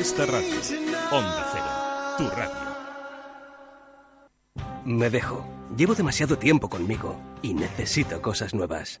Esta 0.00 0.26
radio. 0.26 0.54
Onda 1.10 1.50
Cero, 1.52 1.64
tu 2.18 2.28
radio. 2.34 2.72
Me 4.84 5.10
dejo. 5.10 5.46
Llevo 5.76 5.94
demasiado 5.94 6.36
tiempo 6.38 6.68
conmigo 6.68 7.16
y 7.40 7.54
necesito 7.54 8.20
cosas 8.20 8.52
nuevas. 8.54 9.00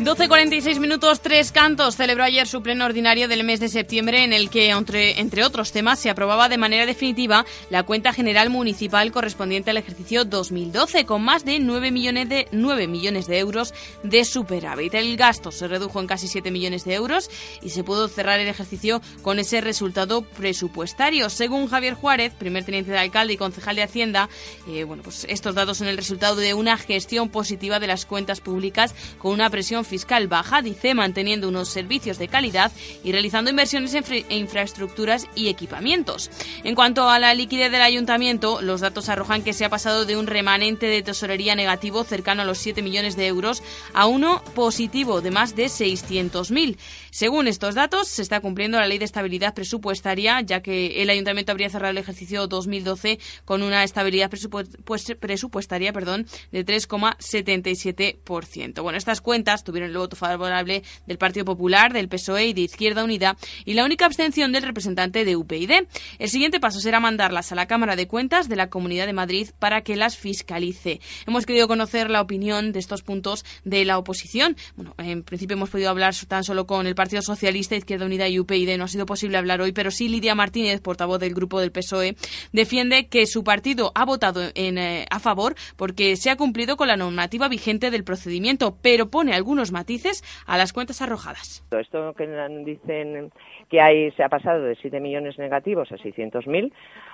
12.46 0.00 0.80
minutos, 0.80 1.20
tres 1.20 1.52
cantos. 1.52 1.94
Celebró 1.94 2.24
ayer 2.24 2.48
su 2.48 2.62
pleno 2.62 2.86
ordinario 2.86 3.28
del 3.28 3.44
mes 3.44 3.60
de 3.60 3.68
septiembre 3.68 4.24
en 4.24 4.32
el 4.32 4.48
que, 4.48 4.70
entre, 4.70 5.20
entre 5.20 5.44
otros 5.44 5.72
temas, 5.72 5.98
se 5.98 6.08
aprobaba 6.08 6.48
de 6.48 6.56
manera 6.56 6.86
definitiva 6.86 7.44
la 7.68 7.82
cuenta 7.82 8.14
general 8.14 8.48
municipal 8.48 9.12
correspondiente 9.12 9.68
al 9.68 9.76
ejercicio 9.76 10.24
2012 10.24 11.04
con 11.04 11.22
más 11.22 11.44
de 11.44 11.58
9 11.58 11.90
millones 11.90 12.30
de, 12.30 12.48
9 12.50 12.86
millones 12.86 13.26
de 13.26 13.40
euros 13.40 13.74
de 14.02 14.24
superávit. 14.24 14.94
El 14.94 15.18
gasto 15.18 15.52
se 15.52 15.68
redujo 15.68 16.00
en 16.00 16.06
casi 16.06 16.28
7 16.28 16.50
millones 16.50 16.86
de 16.86 16.94
euros 16.94 17.30
y 17.60 17.68
se 17.68 17.84
pudo 17.84 18.08
cerrar 18.08 18.40
el 18.40 18.48
ejercicio 18.48 19.02
con 19.20 19.38
ese 19.38 19.60
resultado 19.60 20.22
presupuestario. 20.22 21.28
Según 21.28 21.68
Javier 21.68 21.92
Juárez, 21.92 22.32
primer 22.32 22.64
teniente 22.64 22.90
de 22.90 22.98
alcalde 22.98 23.34
y 23.34 23.36
concejal 23.36 23.76
de 23.76 23.82
Hacienda, 23.82 24.30
eh, 24.66 24.84
bueno, 24.84 25.02
pues 25.02 25.26
estos 25.28 25.54
datos 25.54 25.76
son 25.76 25.88
el 25.88 25.98
resultado 25.98 26.36
de 26.36 26.54
una 26.54 26.78
gestión 26.78 27.28
positiva 27.28 27.80
de 27.80 27.86
las 27.86 28.06
cuentas 28.06 28.40
públicas 28.40 28.94
con 29.18 29.32
una 29.32 29.50
presión 29.50 29.84
fiscal 29.90 30.28
baja, 30.28 30.62
dice, 30.62 30.94
manteniendo 30.94 31.48
unos 31.48 31.68
servicios 31.68 32.18
de 32.18 32.28
calidad 32.28 32.72
y 33.04 33.12
realizando 33.12 33.50
inversiones 33.50 33.94
en 33.94 34.24
infraestructuras 34.30 35.26
y 35.34 35.48
equipamientos. 35.48 36.30
En 36.64 36.74
cuanto 36.74 37.10
a 37.10 37.18
la 37.18 37.34
liquidez 37.34 37.70
del 37.70 37.82
ayuntamiento, 37.82 38.62
los 38.62 38.80
datos 38.80 39.10
arrojan 39.10 39.42
que 39.42 39.52
se 39.52 39.64
ha 39.64 39.68
pasado 39.68 40.06
de 40.06 40.16
un 40.16 40.26
remanente 40.26 40.86
de 40.86 41.02
tesorería 41.02 41.54
negativo 41.54 42.04
cercano 42.04 42.42
a 42.42 42.44
los 42.46 42.58
7 42.58 42.80
millones 42.80 43.16
de 43.16 43.26
euros 43.26 43.62
a 43.92 44.06
uno 44.06 44.42
positivo 44.54 45.20
de 45.20 45.30
más 45.30 45.56
de 45.56 45.66
600.000. 45.66 46.78
Según 47.10 47.48
estos 47.48 47.74
datos, 47.74 48.08
se 48.08 48.22
está 48.22 48.40
cumpliendo 48.40 48.78
la 48.78 48.86
ley 48.86 48.98
de 48.98 49.04
estabilidad 49.04 49.54
presupuestaria, 49.54 50.40
ya 50.40 50.62
que 50.62 51.02
el 51.02 51.10
ayuntamiento 51.10 51.52
habría 51.52 51.70
cerrado 51.70 51.90
el 51.90 51.98
ejercicio 51.98 52.46
2012 52.46 53.18
con 53.44 53.62
una 53.62 53.84
estabilidad 53.84 54.30
pues, 54.84 55.14
presupuestaria 55.18 55.92
perdón, 55.92 56.26
de 56.52 56.64
3,77%. 56.64 58.82
Bueno, 58.82 58.98
estas 58.98 59.20
cuentas 59.20 59.64
tuvieron 59.64 59.90
el 59.90 59.96
voto 59.96 60.16
favorable 60.16 60.82
del 61.06 61.18
Partido 61.18 61.44
Popular, 61.44 61.92
del 61.92 62.08
PSOE 62.08 62.46
y 62.46 62.52
de 62.52 62.62
Izquierda 62.62 63.04
Unida 63.04 63.36
y 63.64 63.74
la 63.74 63.84
única 63.84 64.06
abstención 64.06 64.52
del 64.52 64.62
representante 64.62 65.24
de 65.24 65.36
UPyD. 65.36 65.86
El 66.18 66.28
siguiente 66.28 66.60
paso 66.60 66.80
será 66.80 67.00
mandarlas 67.00 67.52
a 67.52 67.54
la 67.54 67.66
Cámara 67.66 67.96
de 67.96 68.06
Cuentas 68.06 68.48
de 68.48 68.56
la 68.56 68.70
Comunidad 68.70 69.06
de 69.06 69.12
Madrid 69.12 69.50
para 69.58 69.82
que 69.82 69.96
las 69.96 70.16
fiscalice. 70.16 71.00
Hemos 71.26 71.46
querido 71.46 71.68
conocer 71.68 72.10
la 72.10 72.20
opinión 72.20 72.72
de 72.72 72.78
estos 72.78 73.02
puntos 73.02 73.44
de 73.64 73.84
la 73.84 73.98
oposición. 73.98 74.56
Bueno, 74.76 74.94
en 74.98 75.22
principio 75.22 75.56
hemos 75.56 75.70
podido 75.70 75.90
hablar 75.90 76.14
tan 76.28 76.44
solo 76.44 76.66
con 76.66 76.86
el 76.86 76.94
Partido 77.00 77.22
Socialista, 77.22 77.76
Izquierda 77.76 78.04
Unida 78.04 78.28
y 78.28 78.38
UPyD. 78.38 78.76
No 78.76 78.84
ha 78.84 78.88
sido 78.88 79.06
posible 79.06 79.38
hablar 79.38 79.62
hoy, 79.62 79.72
pero 79.72 79.90
sí 79.90 80.06
Lidia 80.10 80.34
Martínez, 80.34 80.82
portavoz 80.82 81.18
del 81.18 81.32
grupo 81.32 81.58
del 81.58 81.72
PSOE, 81.72 82.14
defiende 82.52 83.08
que 83.08 83.24
su 83.24 83.42
partido 83.42 83.90
ha 83.94 84.04
votado 84.04 84.42
en, 84.54 84.76
eh, 84.76 85.06
a 85.10 85.18
favor 85.18 85.54
porque 85.78 86.16
se 86.16 86.28
ha 86.28 86.36
cumplido 86.36 86.76
con 86.76 86.88
la 86.88 86.98
normativa 86.98 87.48
vigente 87.48 87.90
del 87.90 88.04
procedimiento, 88.04 88.76
pero 88.82 89.08
pone 89.08 89.32
algunos 89.32 89.72
matices 89.72 90.22
a 90.46 90.58
las 90.58 90.74
cuentas 90.74 91.00
arrojadas. 91.00 91.64
Esto 91.70 92.12
que 92.12 92.26
dicen 92.66 93.32
que 93.70 94.12
se 94.14 94.22
ha 94.22 94.28
pasado 94.28 94.64
de 94.64 94.76
7 94.76 95.00
millones 95.00 95.38
negativos 95.38 95.90
a 95.92 95.96
600.000, 95.96 96.70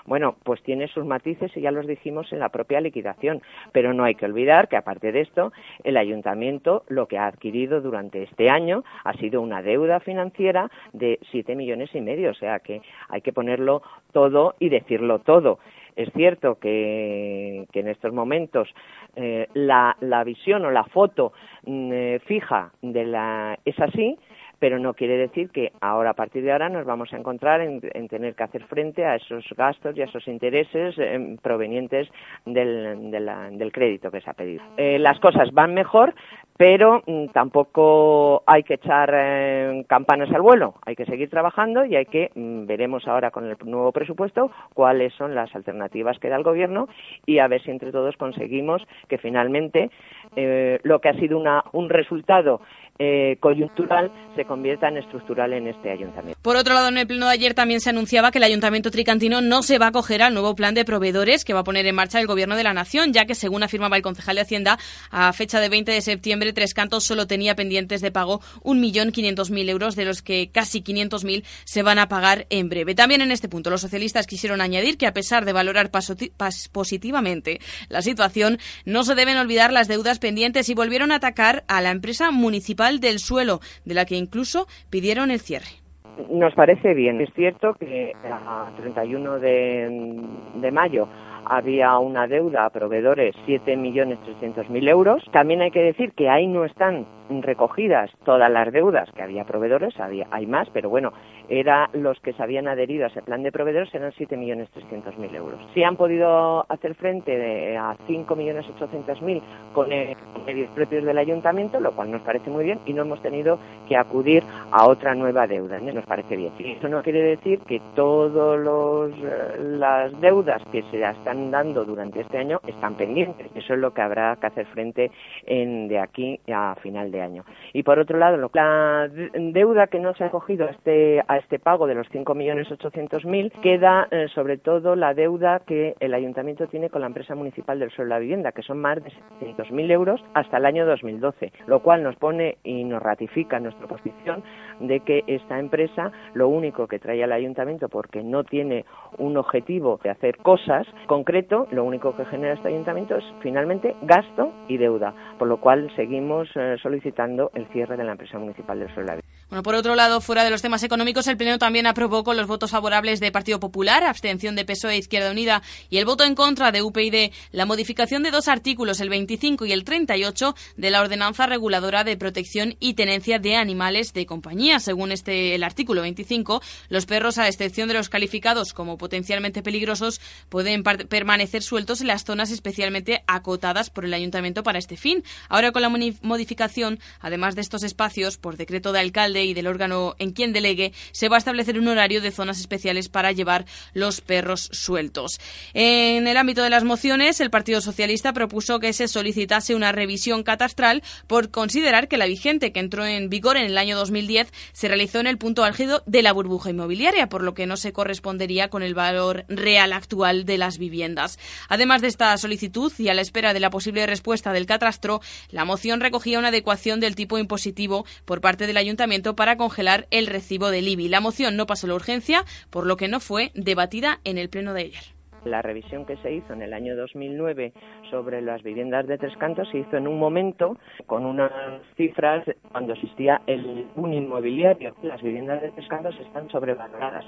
bueno, 0.06 0.36
pues 0.44 0.62
tiene 0.62 0.88
sus 0.88 1.04
matices 1.04 1.54
y 1.56 1.60
ya 1.60 1.70
los 1.70 1.86
dijimos 1.86 2.32
en 2.32 2.38
la 2.38 2.48
propia 2.48 2.80
liquidación. 2.80 3.42
Pero 3.72 3.92
no 3.92 4.04
hay 4.04 4.14
que 4.14 4.24
olvidar 4.24 4.68
que, 4.68 4.76
aparte 4.76 5.12
de 5.12 5.20
esto, 5.20 5.52
el 5.84 5.96
ayuntamiento 5.96 6.84
lo 6.88 7.06
que 7.06 7.18
ha 7.18 7.26
adquirido 7.26 7.80
durante 7.80 8.22
este 8.22 8.48
año 8.48 8.84
ha 9.04 9.12
sido 9.14 9.40
una 9.40 9.62
deuda 9.62 9.75
financiera 10.00 10.70
de 10.92 11.18
7 11.30 11.54
millones 11.54 11.90
y 11.94 12.00
medio. 12.00 12.30
O 12.30 12.34
sea 12.34 12.60
que 12.60 12.82
hay 13.08 13.20
que 13.20 13.32
ponerlo 13.32 13.82
todo 14.12 14.54
y 14.58 14.68
decirlo 14.68 15.20
todo. 15.20 15.58
Es 15.96 16.12
cierto 16.12 16.58
que, 16.58 17.66
en 17.72 17.88
estos 17.88 18.12
momentos 18.12 18.68
eh, 19.16 19.48
la, 19.54 19.96
visión 20.24 20.64
o 20.66 20.70
la 20.70 20.84
foto 20.84 21.32
mm, 21.64 21.92
eh, 21.92 22.20
fija 22.26 22.70
de 22.82 23.04
la, 23.06 23.58
es 23.64 23.80
así, 23.80 24.18
pero 24.58 24.78
no 24.78 24.94
quiere 24.94 25.16
decir 25.16 25.50
que 25.50 25.72
ahora, 25.80 26.10
a 26.10 26.14
partir 26.14 26.42
de 26.42 26.52
ahora, 26.52 26.68
nos 26.68 26.84
vamos 26.84 27.12
a 27.12 27.16
encontrar 27.16 27.60
en, 27.60 27.80
tener 28.08 28.34
que 28.34 28.42
hacer 28.42 28.64
frente 28.64 29.04
a 29.04 29.16
esos 29.16 29.44
gastos 29.56 29.96
y 29.96 30.02
a 30.02 30.06
esos 30.06 30.26
intereses 30.28 30.94
eh, 30.98 31.36
provenientes 31.42 32.08
del, 32.44 33.10
del, 33.10 33.72
crédito 33.72 34.10
que 34.10 34.20
se 34.20 34.30
ha 34.30 34.34
pedido. 34.34 34.62
Eh, 34.76 34.98
las 34.98 35.18
cosas 35.20 35.52
van 35.52 35.74
mejor, 35.74 36.14
pero 36.56 37.02
mm, 37.06 37.26
tampoco 37.28 38.42
hay 38.46 38.62
que 38.62 38.74
echar 38.74 39.10
eh, 39.14 39.84
campanas 39.88 40.30
al 40.32 40.40
vuelo, 40.40 40.74
hay 40.86 40.96
que 40.96 41.04
seguir 41.04 41.28
trabajando 41.28 41.84
y 41.84 41.96
hay 41.96 42.06
que, 42.06 42.30
mm, 42.34 42.66
veremos 42.66 43.06
ahora 43.06 43.30
con 43.30 43.46
el 43.46 43.56
nuevo 43.64 43.92
presupuesto 43.92 44.50
cuáles 44.72 45.12
son 45.14 45.34
las 45.34 45.54
alternativas 45.54 46.18
que 46.18 46.28
da 46.28 46.36
el 46.36 46.42
Gobierno 46.42 46.88
y 47.26 47.38
a 47.38 47.48
ver 47.48 47.62
si 47.62 47.70
entre 47.70 47.92
todos 47.92 48.16
conseguimos 48.16 48.82
que 49.08 49.18
finalmente 49.18 49.90
eh, 50.34 50.80
lo 50.82 51.00
que 51.00 51.10
ha 51.10 51.14
sido 51.14 51.38
una, 51.38 51.64
un 51.72 51.90
resultado 51.90 52.60
eh, 52.98 53.36
coyuntural 53.40 54.10
se 54.34 54.44
convierta 54.44 54.88
en 54.88 54.98
estructural 54.98 55.52
en 55.52 55.68
este 55.68 55.90
ayuntamiento. 55.90 56.38
Por 56.42 56.56
otro 56.56 56.74
lado, 56.74 56.88
en 56.88 56.98
el 56.98 57.06
pleno 57.06 57.26
de 57.26 57.32
ayer 57.32 57.54
también 57.54 57.80
se 57.80 57.90
anunciaba 57.90 58.30
que 58.30 58.38
el 58.38 58.44
ayuntamiento 58.44 58.90
tricantino 58.90 59.40
no 59.40 59.62
se 59.62 59.78
va 59.78 59.86
a 59.86 59.88
acoger 59.88 60.22
al 60.22 60.34
nuevo 60.34 60.54
plan 60.54 60.74
de 60.74 60.84
proveedores 60.84 61.44
que 61.44 61.54
va 61.54 61.60
a 61.60 61.64
poner 61.64 61.86
en 61.86 61.94
marcha 61.94 62.20
el 62.20 62.26
gobierno 62.26 62.56
de 62.56 62.64
la 62.64 62.72
nación, 62.72 63.12
ya 63.12 63.24
que 63.24 63.34
según 63.34 63.62
afirmaba 63.62 63.96
el 63.96 64.02
concejal 64.02 64.36
de 64.36 64.42
Hacienda, 64.42 64.78
a 65.10 65.32
fecha 65.32 65.60
de 65.60 65.68
20 65.68 65.92
de 65.92 66.00
septiembre, 66.00 66.52
Tres 66.52 66.74
Cantos 66.74 67.04
solo 67.04 67.26
tenía 67.26 67.54
pendientes 67.54 68.00
de 68.00 68.10
pago 68.10 68.40
1.500.000 68.62 69.68
euros, 69.68 69.96
de 69.96 70.04
los 70.04 70.22
que 70.22 70.50
casi 70.50 70.82
500.000 70.82 71.44
se 71.64 71.82
van 71.82 71.98
a 71.98 72.08
pagar 72.08 72.46
en 72.50 72.68
breve. 72.68 72.94
También 72.94 73.20
en 73.20 73.32
este 73.32 73.48
punto, 73.48 73.70
los 73.70 73.80
socialistas 73.80 74.26
quisieron 74.26 74.60
añadir 74.60 74.98
que 74.98 75.06
a 75.06 75.12
pesar 75.12 75.44
de 75.44 75.52
valorar 75.52 75.90
positivamente 75.90 77.60
la 77.88 78.02
situación, 78.02 78.58
no 78.84 79.04
se 79.04 79.14
deben 79.14 79.36
olvidar 79.36 79.72
las 79.72 79.88
deudas 79.88 80.18
pendientes 80.18 80.68
y 80.68 80.74
volvieron 80.74 81.12
a 81.12 81.16
atacar 81.16 81.64
a 81.68 81.80
la 81.80 81.90
empresa 81.90 82.30
municipal 82.30 82.85
del 82.94 83.18
Suelo, 83.18 83.60
de 83.84 83.94
la 83.94 84.04
que 84.04 84.16
incluso 84.16 84.66
pidieron 84.90 85.30
el 85.30 85.40
cierre. 85.40 85.82
Nos 86.30 86.54
parece 86.54 86.94
bien. 86.94 87.20
Es 87.20 87.28
cierto 87.34 87.74
que 87.74 88.12
a 88.24 88.70
31 88.78 89.38
de, 89.38 90.22
de 90.54 90.70
mayo 90.70 91.08
había 91.48 91.98
una 91.98 92.26
deuda 92.26 92.64
a 92.64 92.70
proveedores 92.70 93.34
7.300.000 93.46 94.88
euros. 94.88 95.24
También 95.32 95.62
hay 95.62 95.70
que 95.70 95.82
decir 95.82 96.12
que 96.12 96.28
ahí 96.28 96.46
no 96.46 96.64
están 96.64 97.06
recogidas 97.28 98.10
todas 98.24 98.50
las 98.50 98.72
deudas 98.72 99.10
que 99.12 99.22
había 99.22 99.44
proveedores, 99.44 99.98
había, 99.98 100.28
hay 100.30 100.46
más, 100.46 100.68
pero 100.72 100.88
bueno, 100.88 101.12
eran 101.48 101.88
los 101.92 102.20
que 102.20 102.32
se 102.32 102.42
habían 102.42 102.68
adherido 102.68 103.04
a 103.04 103.08
ese 103.08 103.22
plan 103.22 103.42
de 103.42 103.50
proveedores 103.50 103.92
eran 103.94 104.12
7.300.000 104.12 105.34
euros. 105.34 105.60
Si 105.74 105.82
han 105.82 105.96
podido 105.96 106.64
hacer 106.68 106.94
frente 106.94 107.76
a 107.76 107.96
5.800.000 108.08 109.42
con 109.72 109.88
medios 109.88 110.70
propios 110.70 111.04
del 111.04 111.18
ayuntamiento, 111.18 111.80
lo 111.80 111.92
cual 111.92 112.12
nos 112.12 112.22
parece 112.22 112.50
muy 112.50 112.64
bien, 112.64 112.78
y 112.86 112.92
no 112.92 113.02
hemos 113.02 113.20
tenido 113.22 113.58
que 113.88 113.96
acudir 113.96 114.42
a 114.70 114.86
otra 114.86 115.14
nueva 115.14 115.46
deuda, 115.46 115.80
nos 115.80 116.04
parece 116.06 116.36
bien. 116.36 116.52
Eso 116.58 116.88
no 116.88 117.02
quiere 117.02 117.22
decir 117.22 117.60
que 117.60 117.80
todas 117.94 119.10
eh, 119.18 119.56
las 119.60 120.20
deudas 120.20 120.62
que 120.70 120.82
se 120.90 121.00
están 121.02 121.35
dando 121.50 121.84
durante 121.84 122.20
este 122.20 122.38
año 122.38 122.60
están 122.66 122.96
pendientes. 122.96 123.48
Eso 123.54 123.74
es 123.74 123.78
lo 123.78 123.92
que 123.92 124.02
habrá 124.02 124.36
que 124.36 124.46
hacer 124.46 124.66
frente 124.66 125.10
en, 125.44 125.88
de 125.88 125.98
aquí 125.98 126.40
a 126.52 126.74
final 126.82 127.10
de 127.10 127.22
año. 127.22 127.44
Y 127.72 127.82
por 127.82 127.98
otro 127.98 128.18
lado, 128.18 128.36
la 128.52 129.08
deuda 129.08 129.86
que 129.86 129.98
no 129.98 130.14
se 130.14 130.24
ha 130.24 130.30
cogido 130.30 130.66
a 130.66 130.70
este, 130.70 131.22
a 131.26 131.38
este 131.38 131.58
pago 131.58 131.86
de 131.86 131.94
los 131.94 132.08
5.800.000 132.10 133.52
queda 133.60 134.08
eh, 134.10 134.26
sobre 134.34 134.58
todo 134.58 134.96
la 134.96 135.14
deuda 135.14 135.60
que 135.60 135.94
el 136.00 136.14
ayuntamiento 136.14 136.66
tiene 136.66 136.90
con 136.90 137.00
la 137.00 137.06
empresa 137.08 137.34
municipal 137.34 137.78
del 137.78 137.90
suelo 137.90 138.08
de 138.08 138.14
la 138.14 138.20
vivienda, 138.20 138.52
que 138.52 138.62
son 138.62 138.78
más 138.78 139.02
de 139.02 139.10
600.000 139.40 139.90
euros 139.90 140.24
hasta 140.34 140.58
el 140.58 140.66
año 140.66 140.86
2012, 140.86 141.52
lo 141.66 141.80
cual 141.80 142.02
nos 142.02 142.16
pone 142.16 142.58
y 142.64 142.84
nos 142.84 143.02
ratifica 143.02 143.60
nuestra 143.60 143.86
posición 143.86 144.42
de 144.80 145.00
que 145.00 145.24
esta 145.26 145.58
empresa 145.58 146.12
lo 146.34 146.48
único 146.48 146.86
que 146.86 146.98
trae 146.98 147.22
al 147.22 147.32
ayuntamiento 147.32 147.88
porque 147.88 148.22
no 148.22 148.44
tiene 148.44 148.84
un 149.18 149.36
objetivo 149.36 150.00
de 150.02 150.10
hacer 150.10 150.36
cosas 150.38 150.86
concreto, 151.06 151.66
lo 151.70 151.84
único 151.84 152.16
que 152.16 152.24
genera 152.26 152.54
este 152.54 152.68
ayuntamiento 152.68 153.16
es 153.16 153.24
finalmente 153.40 153.94
gasto 154.02 154.52
y 154.68 154.76
deuda, 154.76 155.14
por 155.38 155.48
lo 155.48 155.58
cual 155.58 155.90
seguimos 155.96 156.48
eh, 156.54 156.76
solicitando 156.82 157.50
el 157.54 157.66
cierre 157.68 157.96
de 157.96 158.04
la 158.04 158.12
empresa 158.12 158.38
municipal 158.38 158.78
del 158.78 158.88
vivienda. 158.88 159.20
Bueno, 159.48 159.62
por 159.62 159.76
otro 159.76 159.94
lado, 159.94 160.20
fuera 160.20 160.42
de 160.42 160.50
los 160.50 160.60
temas 160.60 160.82
económicos, 160.82 161.28
el 161.28 161.36
Pleno 161.36 161.56
también 161.58 161.86
aprobó 161.86 162.24
con 162.24 162.36
los 162.36 162.48
votos 162.48 162.72
favorables 162.72 163.20
de 163.20 163.30
Partido 163.30 163.60
Popular, 163.60 164.02
abstención 164.02 164.56
de 164.56 164.64
PSOE 164.64 164.94
e 164.94 164.98
Izquierda 164.98 165.30
Unida 165.30 165.62
y 165.88 165.98
el 165.98 166.04
voto 166.04 166.24
en 166.24 166.34
contra 166.34 166.72
de 166.72 166.82
UPyD 166.82 167.30
la 167.52 167.64
modificación 167.64 168.24
de 168.24 168.32
dos 168.32 168.48
artículos, 168.48 168.98
el 168.98 169.08
25 169.08 169.64
y 169.66 169.70
el 169.70 169.84
38, 169.84 170.56
de 170.76 170.90
la 170.90 171.00
Ordenanza 171.00 171.46
Reguladora 171.46 172.02
de 172.02 172.16
Protección 172.16 172.74
y 172.80 172.94
Tenencia 172.94 173.38
de 173.38 173.54
Animales 173.54 174.12
de 174.14 174.26
Compañía. 174.26 174.80
Según 174.80 175.12
este 175.12 175.54
el 175.54 175.62
artículo 175.62 176.02
25, 176.02 176.60
los 176.88 177.06
perros, 177.06 177.38
a 177.38 177.46
excepción 177.46 177.86
de 177.86 177.94
los 177.94 178.08
calificados 178.08 178.72
como 178.72 178.98
potencialmente 178.98 179.62
peligrosos, 179.62 180.20
pueden 180.48 180.82
permanecer 180.82 181.62
sueltos 181.62 182.00
en 182.00 182.08
las 182.08 182.24
zonas 182.24 182.50
especialmente 182.50 183.22
acotadas 183.28 183.90
por 183.90 184.04
el 184.04 184.14
Ayuntamiento 184.14 184.64
para 184.64 184.80
este 184.80 184.96
fin. 184.96 185.22
Ahora, 185.48 185.70
con 185.70 185.82
la 185.82 185.88
modificación, 185.88 186.98
además 187.20 187.54
de 187.54 187.60
estos 187.60 187.84
espacios, 187.84 188.38
por 188.38 188.56
decreto 188.56 188.90
de 188.90 188.98
alcalde, 188.98 189.35
y 189.44 189.54
del 189.54 189.66
órgano 189.66 190.14
en 190.18 190.32
quien 190.32 190.52
delegue, 190.52 190.92
se 191.12 191.28
va 191.28 191.36
a 191.36 191.38
establecer 191.38 191.78
un 191.78 191.88
horario 191.88 192.20
de 192.20 192.30
zonas 192.30 192.60
especiales 192.60 193.08
para 193.08 193.32
llevar 193.32 193.66
los 193.94 194.20
perros 194.20 194.68
sueltos. 194.72 195.40
En 195.74 196.26
el 196.26 196.36
ámbito 196.36 196.62
de 196.62 196.70
las 196.70 196.84
mociones, 196.84 197.40
el 197.40 197.50
Partido 197.50 197.80
Socialista 197.80 198.32
propuso 198.32 198.80
que 198.80 198.92
se 198.92 199.08
solicitase 199.08 199.74
una 199.74 199.92
revisión 199.92 200.42
catastral 200.42 201.02
por 201.26 201.50
considerar 201.50 202.08
que 202.08 202.16
la 202.16 202.26
vigente 202.26 202.72
que 202.72 202.80
entró 202.80 203.04
en 203.04 203.28
vigor 203.28 203.56
en 203.56 203.66
el 203.66 203.78
año 203.78 203.96
2010 203.96 204.52
se 204.72 204.88
realizó 204.88 205.20
en 205.20 205.26
el 205.26 205.38
punto 205.38 205.64
álgido 205.64 206.02
de 206.06 206.22
la 206.22 206.32
burbuja 206.32 206.70
inmobiliaria, 206.70 207.28
por 207.28 207.42
lo 207.42 207.54
que 207.54 207.66
no 207.66 207.76
se 207.76 207.92
correspondería 207.92 208.68
con 208.68 208.82
el 208.82 208.94
valor 208.94 209.44
real 209.48 209.92
actual 209.92 210.44
de 210.44 210.58
las 210.58 210.78
viviendas. 210.78 211.38
Además 211.68 212.02
de 212.02 212.08
esta 212.08 212.36
solicitud 212.38 212.92
y 212.98 213.08
a 213.08 213.14
la 213.14 213.22
espera 213.22 213.52
de 213.52 213.60
la 213.60 213.70
posible 213.70 214.06
respuesta 214.06 214.52
del 214.52 214.66
catastro, 214.66 215.20
la 215.50 215.64
moción 215.64 216.00
recogía 216.00 216.38
una 216.38 216.48
adecuación 216.48 217.00
del 217.00 217.14
tipo 217.14 217.38
impositivo 217.38 218.06
por 218.24 218.40
parte 218.40 218.66
del 218.66 218.76
ayuntamiento 218.76 219.25
para 219.34 219.56
congelar 219.56 220.06
el 220.10 220.26
recibo 220.26 220.70
del 220.70 220.88
IBI. 220.88 221.08
La 221.08 221.20
moción 221.20 221.56
no 221.56 221.66
pasó 221.66 221.86
la 221.86 221.94
urgencia, 221.94 222.44
por 222.70 222.86
lo 222.86 222.96
que 222.96 223.08
no 223.08 223.20
fue 223.20 223.50
debatida 223.54 224.20
en 224.24 224.38
el 224.38 224.48
pleno 224.48 224.74
de 224.74 224.82
ayer. 224.82 225.16
La 225.46 225.62
revisión 225.62 226.04
que 226.04 226.16
se 226.18 226.32
hizo 226.32 226.52
en 226.52 226.62
el 226.62 226.74
año 226.74 226.96
2009 226.96 227.72
sobre 228.10 228.42
las 228.42 228.64
viviendas 228.64 229.06
de 229.06 229.16
Tres 229.16 229.36
Cantos 229.36 229.68
se 229.70 229.78
hizo 229.78 229.96
en 229.96 230.08
un 230.08 230.18
momento 230.18 230.76
con 231.06 231.24
unas 231.24 231.52
cifras 231.96 232.44
cuando 232.72 232.94
existía 232.94 233.40
el 233.46 233.86
un 233.94 234.12
inmobiliario. 234.12 234.94
Las 235.02 235.22
viviendas 235.22 235.62
de 235.62 235.70
Tres 235.70 235.86
Cantos 235.88 236.18
están 236.18 236.50
sobrevaloradas 236.50 237.24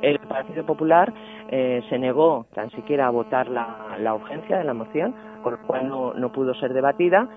El 0.00 0.18
Partido 0.20 0.64
Popular 0.64 1.12
eh, 1.50 1.82
se 1.90 1.98
negó 1.98 2.46
tan 2.54 2.70
siquiera 2.70 3.06
a 3.06 3.10
votar 3.10 3.48
la, 3.48 3.98
la 4.00 4.14
urgencia 4.14 4.56
de 4.56 4.64
la 4.64 4.72
moción, 4.72 5.14
con 5.42 5.52
lo 5.54 5.66
cual 5.66 5.88
no, 5.88 6.14
no 6.14 6.32
pudo 6.32 6.54
ser 6.54 6.72
debatida 6.72 7.28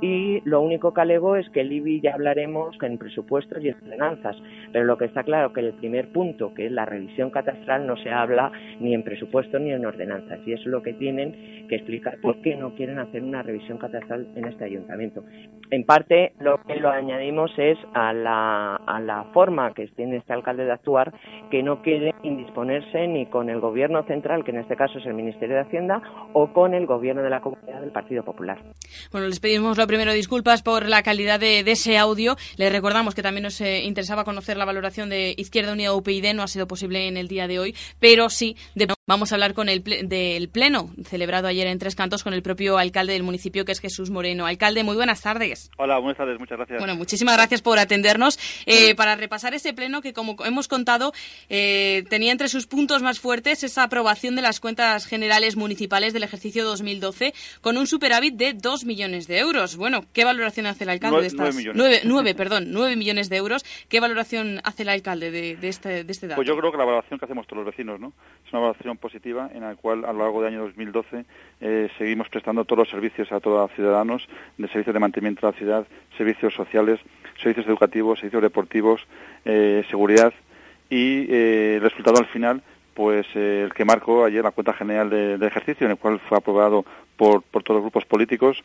y 0.00 0.40
lo 0.44 0.60
único 0.60 0.92
que 0.92 1.00
alegó 1.00 1.36
es 1.36 1.48
que 1.50 1.60
el 1.60 1.72
IBI 1.72 2.00
ya 2.00 2.14
hablaremos 2.14 2.76
en 2.82 2.98
presupuestos 2.98 3.62
y 3.62 3.68
en 3.68 3.76
ordenanzas, 3.76 4.36
pero 4.72 4.84
lo 4.84 4.98
que 4.98 5.06
está 5.06 5.22
claro 5.22 5.52
que 5.52 5.60
el 5.60 5.72
primer 5.74 6.12
punto, 6.12 6.54
que 6.54 6.66
es 6.66 6.72
la 6.72 6.84
revisión 6.84 7.30
catastral, 7.30 7.86
no 7.86 7.96
se 7.96 8.10
habla 8.10 8.52
ni 8.80 8.94
en 8.94 9.02
presupuestos 9.02 9.60
ni 9.60 9.72
en 9.72 9.84
ordenanzas 9.84 10.40
y 10.46 10.52
eso 10.52 10.62
es 10.62 10.66
lo 10.68 10.82
que 10.82 10.92
tienen 10.92 11.66
que 11.68 11.76
explicar 11.76 12.18
por 12.20 12.40
qué 12.42 12.56
no 12.56 12.74
quieren 12.74 12.98
hacer 12.98 13.22
una 13.22 13.42
revisión 13.42 13.78
catastral 13.78 14.26
en 14.36 14.46
este 14.46 14.64
ayuntamiento. 14.64 15.24
En 15.70 15.84
parte 15.84 16.32
lo 16.40 16.58
que 16.66 16.76
lo 16.76 16.90
añadimos 16.90 17.50
es 17.56 17.78
a 17.94 18.12
la, 18.12 18.76
a 18.76 19.00
la 19.00 19.24
forma 19.32 19.72
que 19.74 19.86
tiene 19.88 20.16
este 20.16 20.32
alcalde 20.32 20.64
de 20.64 20.72
actuar, 20.72 21.12
que 21.50 21.62
no 21.62 21.82
quiere 21.82 22.14
indisponerse 22.22 23.06
ni 23.08 23.26
con 23.26 23.50
el 23.50 23.60
gobierno 23.60 24.04
central, 24.04 24.44
que 24.44 24.52
en 24.52 24.58
este 24.58 24.76
caso 24.76 24.98
es 24.98 25.06
el 25.06 25.14
Ministerio 25.14 25.56
de 25.56 25.62
Hacienda, 25.62 26.02
o 26.32 26.52
con 26.52 26.74
el 26.74 26.86
gobierno 26.86 27.22
de 27.22 27.30
la 27.30 27.40
comunidad 27.40 27.80
del 27.80 27.90
Partido 27.90 28.24
Popular. 28.24 28.58
Bueno, 29.10 29.26
les 29.26 29.40
pedimos 29.40 29.76
primero 29.86 30.12
disculpas 30.12 30.62
por 30.62 30.88
la 30.88 31.02
calidad 31.02 31.40
de, 31.40 31.60
ese 31.60 31.98
audio. 31.98 32.36
Le 32.56 32.70
recordamos 32.70 33.14
que 33.14 33.22
también 33.22 33.44
nos 33.44 33.60
eh, 33.60 33.84
interesaba 33.84 34.24
conocer 34.24 34.56
la 34.56 34.64
valoración 34.64 35.08
de 35.08 35.34
Izquierda 35.36 35.72
Unida 35.72 35.92
UPyD. 35.94 36.34
No 36.34 36.42
ha 36.42 36.48
sido 36.48 36.66
posible 36.66 37.08
en 37.08 37.16
el 37.16 37.28
día 37.28 37.48
de 37.48 37.58
hoy, 37.58 37.74
pero 37.98 38.28
sí 38.28 38.56
vamos 39.06 39.30
a 39.30 39.36
hablar 39.36 39.54
con 39.54 39.68
el 39.68 39.82
del 39.82 40.48
pleno 40.48 40.90
celebrado 41.04 41.46
ayer 41.46 41.66
en 41.68 41.78
Tres 41.78 41.94
Cantos 41.94 42.24
con 42.24 42.34
el 42.34 42.42
propio 42.42 42.78
alcalde 42.78 43.12
del 43.12 43.22
municipio, 43.22 43.64
que 43.64 43.72
es 43.72 43.80
Jesús 43.80 44.10
Moreno. 44.10 44.46
Alcalde, 44.46 44.82
muy 44.82 44.96
buenas 44.96 45.22
tardes. 45.22 45.70
Hola, 45.78 45.98
buenas 45.98 46.18
tardes. 46.18 46.38
Muchas 46.38 46.58
gracias. 46.58 46.78
Bueno, 46.78 46.96
muchísimas 46.96 47.36
gracias 47.36 47.62
por 47.62 47.78
atendernos. 47.78 48.38
Eh, 48.66 48.94
para 48.94 49.14
repasar 49.16 49.54
ese 49.54 49.72
pleno 49.72 50.02
que, 50.02 50.12
como 50.12 50.36
hemos 50.44 50.68
contado, 50.68 51.12
eh, 51.48 52.04
tenía 52.10 52.32
entre 52.32 52.48
sus 52.48 52.66
puntos 52.66 53.02
más 53.02 53.20
fuertes 53.20 53.62
esa 53.62 53.84
aprobación 53.84 54.34
de 54.34 54.42
las 54.42 54.60
cuentas 54.60 55.06
generales 55.06 55.56
municipales 55.56 56.12
del 56.12 56.24
ejercicio 56.24 56.64
2012 56.64 57.34
con 57.60 57.76
un 57.76 57.86
superávit 57.86 58.34
de 58.34 58.54
2 58.54 58.84
millones 58.84 59.26
de 59.26 59.38
euros 59.38 59.75
bueno, 59.76 60.02
¿qué 60.12 60.24
valoración 60.24 60.66
hace 60.66 60.84
el 60.84 60.90
alcalde 60.90 61.20
de 61.20 61.26
estas? 61.26 61.56
Nueve, 62.04 62.34
perdón, 62.34 62.66
nueve 62.68 62.96
millones 62.96 63.28
de 63.28 63.36
euros. 63.36 63.64
¿Qué 63.88 64.00
valoración 64.00 64.60
hace 64.64 64.82
el 64.82 64.88
alcalde 64.88 65.30
de, 65.30 65.68
este, 65.68 66.04
de 66.04 66.12
este 66.12 66.26
dato? 66.26 66.36
Pues 66.36 66.48
yo 66.48 66.56
creo 66.56 66.72
que 66.72 66.78
la 66.78 66.84
valoración 66.84 67.18
que 67.18 67.24
hacemos 67.24 67.46
todos 67.46 67.64
los 67.64 67.72
vecinos, 67.72 68.00
¿no? 68.00 68.12
Es 68.46 68.52
una 68.52 68.60
valoración 68.62 68.96
positiva 68.96 69.50
en 69.54 69.62
la 69.62 69.74
cual 69.76 70.04
a 70.04 70.12
lo 70.12 70.20
largo 70.20 70.42
del 70.42 70.54
año 70.54 70.64
2012 70.64 71.24
eh, 71.60 71.88
seguimos 71.98 72.28
prestando 72.28 72.64
todos 72.64 72.80
los 72.80 72.90
servicios 72.90 73.30
a 73.32 73.40
todos 73.40 73.68
los 73.68 73.76
ciudadanos, 73.76 74.26
de 74.58 74.68
servicios 74.68 74.94
de 74.94 75.00
mantenimiento 75.00 75.46
de 75.46 75.52
la 75.52 75.58
ciudad, 75.58 75.86
servicios 76.16 76.54
sociales, 76.54 77.00
servicios 77.42 77.66
educativos, 77.66 78.18
servicios 78.18 78.42
deportivos, 78.42 79.06
eh, 79.44 79.84
seguridad 79.90 80.32
y 80.88 81.26
eh, 81.32 81.76
el 81.76 81.80
resultado 81.82 82.18
al 82.18 82.26
final 82.26 82.62
pues 82.96 83.26
eh, 83.34 83.64
el 83.66 83.74
que 83.74 83.84
marcó 83.84 84.24
ayer 84.24 84.42
la 84.42 84.52
cuenta 84.52 84.72
general 84.72 85.10
de, 85.10 85.36
de, 85.36 85.46
ejercicio, 85.46 85.84
en 85.84 85.92
el 85.92 85.98
cual 85.98 86.18
fue 86.18 86.38
aprobado 86.38 86.84
por, 87.18 87.42
por 87.42 87.62
todos 87.62 87.76
los 87.76 87.84
grupos 87.84 88.06
políticos, 88.06 88.64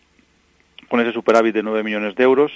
con 0.91 0.99
ese 0.99 1.13
superávit 1.13 1.55
de 1.55 1.63
9 1.63 1.83
millones 1.83 2.15
de 2.15 2.23
euros. 2.23 2.51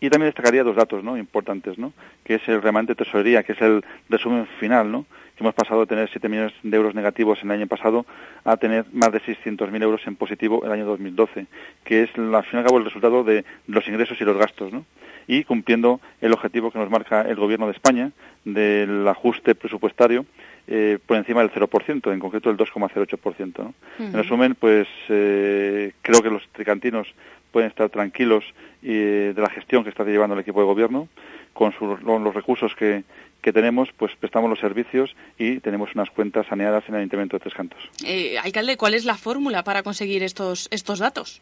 Y 0.00 0.08
también 0.08 0.28
destacaría 0.28 0.64
dos 0.64 0.76
datos 0.76 1.04
¿no? 1.04 1.18
importantes, 1.18 1.76
¿no? 1.76 1.92
que 2.24 2.36
es 2.36 2.48
el 2.48 2.62
remanente 2.62 2.94
de 2.94 3.04
tesorería, 3.04 3.42
que 3.42 3.52
es 3.52 3.60
el 3.60 3.84
resumen 4.08 4.46
final, 4.58 4.90
¿no? 4.90 5.04
que 5.36 5.44
hemos 5.44 5.54
pasado 5.54 5.80
de 5.80 5.86
tener 5.86 6.08
7 6.08 6.26
millones 6.28 6.54
de 6.62 6.74
euros 6.74 6.94
negativos 6.94 7.38
en 7.42 7.50
el 7.50 7.58
año 7.58 7.66
pasado 7.66 8.06
a 8.44 8.56
tener 8.56 8.86
más 8.92 9.12
de 9.12 9.20
600.000 9.20 9.82
euros 9.82 10.00
en 10.06 10.16
positivo 10.16 10.64
el 10.64 10.72
año 10.72 10.86
2012, 10.86 11.46
que 11.84 12.04
es 12.04 12.10
al 12.16 12.44
fin 12.44 12.54
y 12.54 12.56
al 12.58 12.64
cabo 12.64 12.78
el 12.78 12.84
resultado 12.84 13.24
de 13.24 13.44
los 13.66 13.86
ingresos 13.88 14.18
y 14.20 14.24
los 14.24 14.38
gastos. 14.38 14.72
¿no? 14.72 14.86
y 15.26 15.44
cumpliendo 15.44 16.00
el 16.20 16.32
objetivo 16.32 16.70
que 16.70 16.78
nos 16.78 16.90
marca 16.90 17.22
el 17.22 17.36
Gobierno 17.36 17.66
de 17.66 17.72
España 17.72 18.12
del 18.44 19.06
ajuste 19.08 19.54
presupuestario 19.54 20.24
eh, 20.68 20.98
por 21.04 21.16
encima 21.16 21.40
del 21.42 21.50
0%, 21.50 22.12
en 22.12 22.18
concreto 22.18 22.50
el 22.50 22.56
2,08%. 22.56 23.58
¿no? 23.58 23.74
En 23.98 24.12
resumen, 24.12 24.54
pues 24.54 24.88
eh, 25.08 25.92
creo 26.02 26.22
que 26.22 26.30
los 26.30 26.42
tricantinos 26.52 27.08
pueden 27.50 27.70
estar 27.70 27.88
tranquilos 27.88 28.44
eh, 28.82 29.32
de 29.34 29.42
la 29.42 29.48
gestión 29.50 29.84
que 29.84 29.90
está 29.90 30.04
llevando 30.04 30.34
el 30.34 30.40
equipo 30.40 30.60
de 30.60 30.66
gobierno, 30.66 31.08
con, 31.52 31.72
con 31.72 32.24
los 32.24 32.34
recursos 32.34 32.74
que, 32.74 33.04
que 33.46 33.52
tenemos, 33.52 33.88
pues 33.96 34.12
prestamos 34.18 34.50
los 34.50 34.58
servicios 34.58 35.14
y 35.38 35.60
tenemos 35.60 35.94
unas 35.94 36.10
cuentas 36.10 36.46
saneadas 36.48 36.82
en 36.88 36.94
el 36.96 37.00
Ayuntamiento 37.02 37.36
de 37.36 37.40
Tres 37.40 37.54
Cantos. 37.54 37.78
Eh, 38.04 38.36
alcalde, 38.38 38.76
¿cuál 38.76 38.94
es 38.94 39.04
la 39.04 39.14
fórmula 39.14 39.62
para 39.62 39.84
conseguir 39.84 40.22
estos, 40.22 40.68
estos 40.72 40.98
datos? 40.98 41.40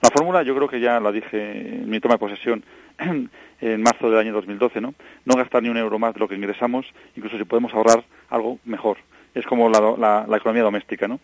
La 0.00 0.10
fórmula 0.10 0.44
yo 0.44 0.54
creo 0.54 0.68
que 0.68 0.80
ya 0.80 1.00
la 1.00 1.10
dije 1.12 1.80
en 1.80 1.90
mi 1.90 2.00
toma 2.00 2.14
de 2.14 2.18
posesión 2.18 2.64
en 3.60 3.82
marzo 3.82 4.10
del 4.10 4.18
año 4.18 4.32
2012, 4.32 4.80
¿no? 4.80 4.94
No 5.24 5.36
gastar 5.36 5.62
ni 5.62 5.68
un 5.68 5.76
euro 5.76 5.98
más 5.98 6.14
de 6.14 6.20
lo 6.20 6.28
que 6.28 6.34
ingresamos, 6.34 6.86
incluso 7.16 7.38
si 7.38 7.44
podemos 7.44 7.72
ahorrar 7.74 8.04
algo 8.28 8.58
mejor. 8.64 8.98
Es 9.34 9.46
como 9.46 9.68
la, 9.68 9.80
la, 9.98 10.26
la 10.28 10.36
economía 10.36 10.62
doméstica, 10.62 11.08
¿no? 11.08 11.20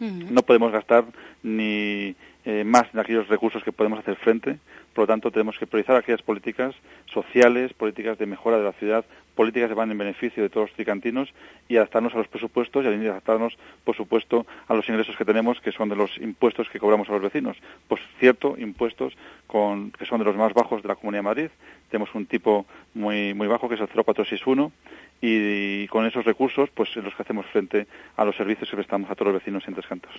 No 0.00 0.42
podemos 0.42 0.72
gastar 0.72 1.04
ni 1.42 2.14
eh, 2.44 2.64
más 2.64 2.92
de 2.92 3.00
aquellos 3.00 3.28
recursos 3.28 3.62
que 3.62 3.72
podemos 3.72 3.98
hacer 3.98 4.16
frente. 4.16 4.58
Por 4.92 5.04
lo 5.04 5.06
tanto, 5.06 5.30
tenemos 5.30 5.56
que 5.58 5.66
priorizar 5.66 5.96
aquellas 5.96 6.22
políticas 6.22 6.74
sociales, 7.06 7.72
políticas 7.72 8.18
de 8.18 8.26
mejora 8.26 8.58
de 8.58 8.64
la 8.64 8.72
ciudad, 8.72 9.04
políticas 9.34 9.68
que 9.68 9.74
van 9.74 9.90
en 9.90 9.98
beneficio 9.98 10.42
de 10.42 10.48
todos 10.48 10.68
los 10.68 10.76
tricantinos 10.76 11.32
y 11.68 11.76
adaptarnos 11.76 12.14
a 12.14 12.18
los 12.18 12.28
presupuestos 12.28 12.84
y 12.84 13.06
adaptarnos, 13.06 13.56
por 13.84 13.96
supuesto, 13.96 14.46
a 14.68 14.74
los 14.74 14.88
ingresos 14.88 15.16
que 15.16 15.24
tenemos, 15.24 15.60
que 15.60 15.72
son 15.72 15.88
de 15.88 15.96
los 15.96 16.16
impuestos 16.18 16.68
que 16.68 16.78
cobramos 16.78 17.08
a 17.08 17.12
los 17.12 17.22
vecinos. 17.22 17.56
Pues 17.88 18.00
cierto, 18.18 18.56
impuestos 18.58 19.14
con, 19.46 19.90
que 19.92 20.06
son 20.06 20.18
de 20.18 20.24
los 20.24 20.36
más 20.36 20.52
bajos 20.52 20.82
de 20.82 20.88
la 20.88 20.94
Comunidad 20.94 21.20
de 21.20 21.22
Madrid. 21.22 21.50
Tenemos 21.90 22.14
un 22.14 22.26
tipo 22.26 22.66
muy, 22.94 23.34
muy 23.34 23.46
bajo, 23.46 23.68
que 23.68 23.74
es 23.76 23.80
el 23.80 23.88
0461, 23.88 24.72
y, 25.20 25.86
con 25.88 26.06
esos 26.06 26.24
recursos 26.24 26.68
pues 26.74 26.94
los 26.96 27.14
que 27.14 27.22
hacemos 27.22 27.46
frente 27.46 27.86
a 28.16 28.24
los 28.24 28.36
servicios 28.36 28.68
que 28.68 28.76
prestamos 28.76 29.10
a 29.10 29.14
todos 29.14 29.32
los 29.32 29.40
vecinos 29.40 29.62
en 29.66 29.74
Tres 29.74 29.86
Cantos. 29.86 30.12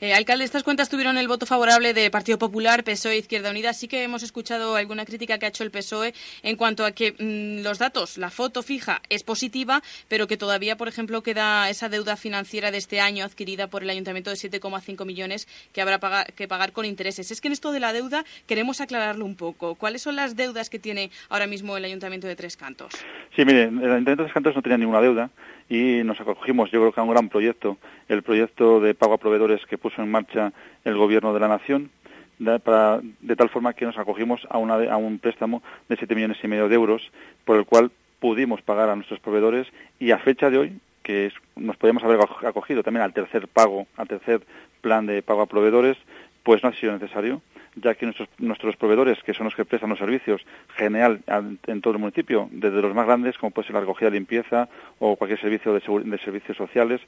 eh, 0.00 0.14
alcalde, 0.14 0.44
estas 0.44 0.62
cuentas 0.62 0.88
tuvieron 0.88 1.18
el 1.18 1.28
voto 1.28 1.44
favorable 1.44 1.92
de 1.92 2.10
Partido 2.10 2.38
Popular, 2.38 2.84
PSOE 2.84 3.14
e 3.14 3.18
Izquierda 3.18 3.50
Unida. 3.50 3.72
Sí 3.74 3.88
que 3.88 4.02
hemos 4.02 4.22
escuchado 4.22 4.76
alguna 4.76 5.04
crítica 5.04 5.38
que 5.38 5.46
ha 5.46 5.48
hecho 5.50 5.64
el 5.64 5.70
PSOE 5.70 6.14
en 6.42 6.56
cuanto 6.56 6.84
a 6.84 6.92
que 6.92 7.12
mmm, 7.12 7.62
los 7.62 7.78
datos, 7.78 8.16
la 8.16 8.30
foto 8.30 8.47
fija 8.62 9.00
es 9.08 9.22
positiva, 9.22 9.82
pero 10.08 10.26
que 10.26 10.36
todavía, 10.36 10.76
por 10.76 10.88
ejemplo, 10.88 11.22
queda 11.22 11.68
esa 11.70 11.88
deuda 11.88 12.16
financiera 12.16 12.70
de 12.70 12.78
este 12.78 13.00
año 13.00 13.24
adquirida 13.24 13.68
por 13.68 13.82
el 13.82 13.90
Ayuntamiento 13.90 14.30
de 14.30 14.36
7,5 14.36 15.04
millones 15.04 15.46
que 15.72 15.80
habrá 15.80 15.98
que 16.24 16.48
pagar 16.48 16.72
con 16.72 16.84
intereses. 16.84 17.30
Es 17.30 17.40
que 17.40 17.48
en 17.48 17.52
esto 17.52 17.72
de 17.72 17.80
la 17.80 17.92
deuda 17.92 18.24
queremos 18.46 18.80
aclararlo 18.80 19.24
un 19.24 19.36
poco. 19.36 19.74
¿Cuáles 19.74 20.02
son 20.02 20.16
las 20.16 20.36
deudas 20.36 20.70
que 20.70 20.78
tiene 20.78 21.10
ahora 21.28 21.46
mismo 21.46 21.76
el 21.76 21.84
Ayuntamiento 21.84 22.26
de 22.26 22.36
Tres 22.36 22.56
Cantos? 22.56 22.92
Sí, 23.36 23.44
mire, 23.44 23.64
el 23.64 23.92
Ayuntamiento 23.92 24.10
de 24.10 24.24
Tres 24.24 24.34
Cantos 24.34 24.56
no 24.56 24.62
tenía 24.62 24.78
ninguna 24.78 25.00
deuda 25.00 25.30
y 25.68 26.02
nos 26.04 26.20
acogimos, 26.20 26.70
yo 26.70 26.80
creo 26.80 26.92
que 26.92 27.00
a 27.00 27.04
un 27.04 27.10
gran 27.10 27.28
proyecto, 27.28 27.78
el 28.08 28.22
proyecto 28.22 28.80
de 28.80 28.94
pago 28.94 29.14
a 29.14 29.18
proveedores 29.18 29.64
que 29.66 29.78
puso 29.78 30.02
en 30.02 30.10
marcha 30.10 30.52
el 30.84 30.96
Gobierno 30.96 31.34
de 31.34 31.40
la 31.40 31.48
Nación, 31.48 31.90
de 32.38 33.36
tal 33.36 33.48
forma 33.50 33.74
que 33.74 33.84
nos 33.84 33.98
acogimos 33.98 34.46
a, 34.48 34.58
una, 34.58 34.74
a 34.74 34.96
un 34.96 35.18
préstamo 35.18 35.62
de 35.88 35.96
7 35.96 36.14
millones 36.14 36.38
y 36.42 36.48
medio 36.48 36.68
de 36.68 36.74
euros, 36.74 37.02
por 37.44 37.56
el 37.56 37.64
cual 37.64 37.90
pudimos 38.20 38.62
pagar 38.62 38.88
a 38.88 38.96
nuestros 38.96 39.20
proveedores 39.20 39.66
y 39.98 40.10
a 40.10 40.18
fecha 40.18 40.50
de 40.50 40.58
hoy, 40.58 40.80
que 41.02 41.32
nos 41.56 41.76
podíamos 41.76 42.02
haber 42.02 42.20
acogido 42.20 42.82
también 42.82 43.02
al 43.02 43.12
tercer 43.12 43.48
pago, 43.48 43.86
al 43.96 44.08
tercer 44.08 44.42
plan 44.80 45.06
de 45.06 45.22
pago 45.22 45.42
a 45.42 45.46
proveedores, 45.46 45.96
pues 46.42 46.62
no 46.62 46.68
ha 46.68 46.74
sido 46.74 46.92
necesario 46.92 47.40
ya 47.80 47.94
que 47.94 48.06
nuestros, 48.06 48.28
nuestros 48.38 48.76
proveedores, 48.76 49.22
que 49.22 49.34
son 49.34 49.44
los 49.44 49.54
que 49.54 49.64
prestan 49.64 49.90
los 49.90 49.98
servicios 49.98 50.44
general 50.76 51.20
en 51.66 51.80
todo 51.80 51.94
el 51.94 52.00
municipio, 52.00 52.48
desde 52.50 52.82
los 52.82 52.94
más 52.94 53.06
grandes, 53.06 53.38
como 53.38 53.50
puede 53.50 53.66
ser 53.66 53.74
la 53.74 53.80
recogida, 53.80 54.10
limpieza 54.10 54.68
o 54.98 55.16
cualquier 55.16 55.40
servicio 55.40 55.72
de, 55.72 55.80
de 55.80 56.18
servicios 56.18 56.56
sociales, 56.56 57.00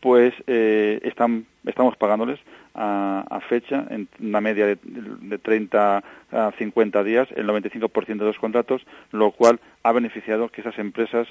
pues 0.00 0.34
eh, 0.46 1.00
están, 1.02 1.46
estamos 1.64 1.96
pagándoles 1.96 2.38
a, 2.74 3.24
a, 3.28 3.40
fecha, 3.40 3.86
en 3.90 4.08
una 4.20 4.40
media 4.40 4.66
de, 4.66 4.78
de 4.82 5.38
30 5.38 6.04
a 6.32 6.52
50 6.58 7.02
días, 7.04 7.28
el 7.34 7.46
95% 7.46 8.06
de 8.06 8.24
los 8.24 8.38
contratos, 8.38 8.86
lo 9.12 9.32
cual 9.32 9.60
ha 9.82 9.92
beneficiado 9.92 10.48
que 10.48 10.60
esas 10.60 10.78
empresas 10.78 11.26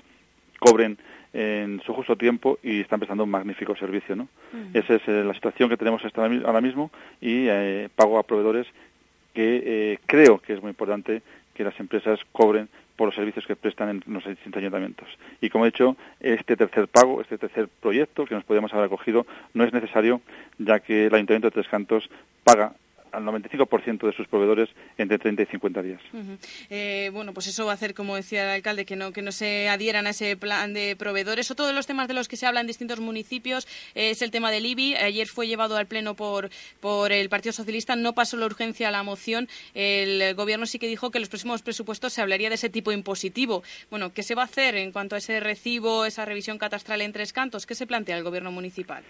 cobren 0.60 0.98
en 1.34 1.82
su 1.86 1.94
justo 1.94 2.16
tiempo 2.16 2.58
y 2.64 2.82
están 2.82 3.00
prestando 3.00 3.24
un 3.24 3.30
magnífico 3.30 3.76
servicio. 3.76 4.16
¿no? 4.16 4.28
Esa 4.74 4.96
es 4.96 5.08
eh, 5.08 5.24
la 5.24 5.34
situación 5.34 5.70
que 5.70 5.78
tenemos 5.78 6.04
hasta 6.04 6.26
ahora 6.26 6.62
mismo 6.62 6.92
y 7.22 7.48
eh, 7.48 7.90
pago 7.96 8.18
a 8.18 8.24
proveedores 8.24 8.68
que 9.34 9.62
eh, 9.66 10.00
creo 10.06 10.40
que 10.40 10.54
es 10.54 10.62
muy 10.62 10.70
importante 10.70 11.22
que 11.54 11.64
las 11.64 11.80
empresas 11.80 12.20
cobren 12.32 12.70
por 12.98 13.08
los 13.08 13.16
servicios 13.16 13.46
que 13.46 13.56
prestan 13.56 13.90
en 13.90 14.14
los 14.14 14.26
distintos 14.26 14.60
ayuntamientos. 14.60 15.08
Y 15.40 15.50
como 15.50 15.66
he 15.66 15.72
dicho, 15.72 15.96
este 16.20 16.58
tercer 16.58 16.88
pago, 16.90 17.22
este 17.22 17.38
tercer 17.38 17.70
proyecto 17.70 18.26
que 18.26 18.36
nos 18.36 18.44
podíamos 18.44 18.74
haber 18.74 18.88
acogido, 18.88 19.26
no 19.54 19.64
es 19.64 19.72
necesario, 19.72 20.20
ya 20.58 20.80
que 20.80 21.06
el 21.06 21.14
Ayuntamiento 21.14 21.48
de 21.48 21.52
Tres 21.52 21.68
Cantos 21.70 22.10
paga 22.44 22.74
al 23.18 23.24
95% 23.24 24.06
de 24.06 24.14
sus 24.14 24.28
proveedores 24.28 24.70
entre 24.98 25.18
30 25.18 25.44
y 25.44 25.46
50 25.48 25.82
días. 25.82 26.02
Eh, 26.70 27.10
bueno, 27.12 27.34
pues 27.34 27.48
eso 27.48 27.66
va 27.66 27.72
a 27.72 27.76
hacer, 27.76 27.94
como 27.96 28.16
decía 28.16 28.44
el 28.44 28.50
alcalde, 28.52 28.86
que 28.86 28.96
no, 28.96 29.12
que 29.12 29.24
no 29.24 29.32
se 29.32 29.70
adhieran 29.70 30.06
a 30.06 30.12
ese 30.12 30.38
plan 30.38 30.74
de 30.74 30.96
proveedores. 30.96 31.50
Otro 31.50 31.66
de 31.66 31.74
los 31.74 31.88
temas 31.88 32.08
de 32.08 32.14
los 32.14 32.28
que 32.28 32.38
se 32.38 32.46
habla 32.46 32.62
en 32.62 32.68
distintos 32.68 33.00
municipios 33.00 33.68
es 33.96 34.22
el 34.22 34.30
tema 34.30 34.52
del 34.52 34.68
IBI. 34.68 34.96
Ayer 34.96 35.28
fue 35.28 35.48
llevado 35.48 35.78
al 35.78 35.88
Pleno 35.88 36.16
por, 36.16 36.50
por 36.80 37.12
el 37.12 37.28
Partido 37.30 37.54
Socialista, 37.54 37.96
no 37.96 38.14
pasó 38.14 38.38
la 38.38 38.46
urgencia 38.46 38.90
a 38.90 38.92
la 38.92 39.02
moción. 39.02 39.48
El 39.74 40.36
Gobierno 40.36 40.68
sí 40.68 40.78
que 40.78 40.88
dijo 40.88 41.10
que 41.10 41.18
en 41.18 41.24
los 41.24 41.30
próximos 41.30 41.64
presupuestos 41.64 42.14
se 42.14 42.22
hablaría 42.22 42.50
de 42.50 42.56
ese 42.56 42.70
tipo 42.70 42.92
impositivo. 42.92 43.64
Bueno, 43.90 44.14
¿qué 44.14 44.22
se 44.22 44.36
va 44.36 44.44
a 44.44 44.46
hacer 44.46 44.76
en 44.76 44.92
cuanto 44.92 45.16
a 45.16 45.18
ese 45.18 45.40
recibo, 45.40 46.06
esa 46.06 46.24
revisión 46.24 46.60
catastral 46.60 47.02
en 47.02 47.14
tres 47.14 47.34
cantos? 47.34 47.66
¿Qué 47.66 47.74
se 47.74 47.88
plantea 47.88 48.18
el 48.18 48.24
Gobierno 48.24 48.52
municipal? 48.52 49.04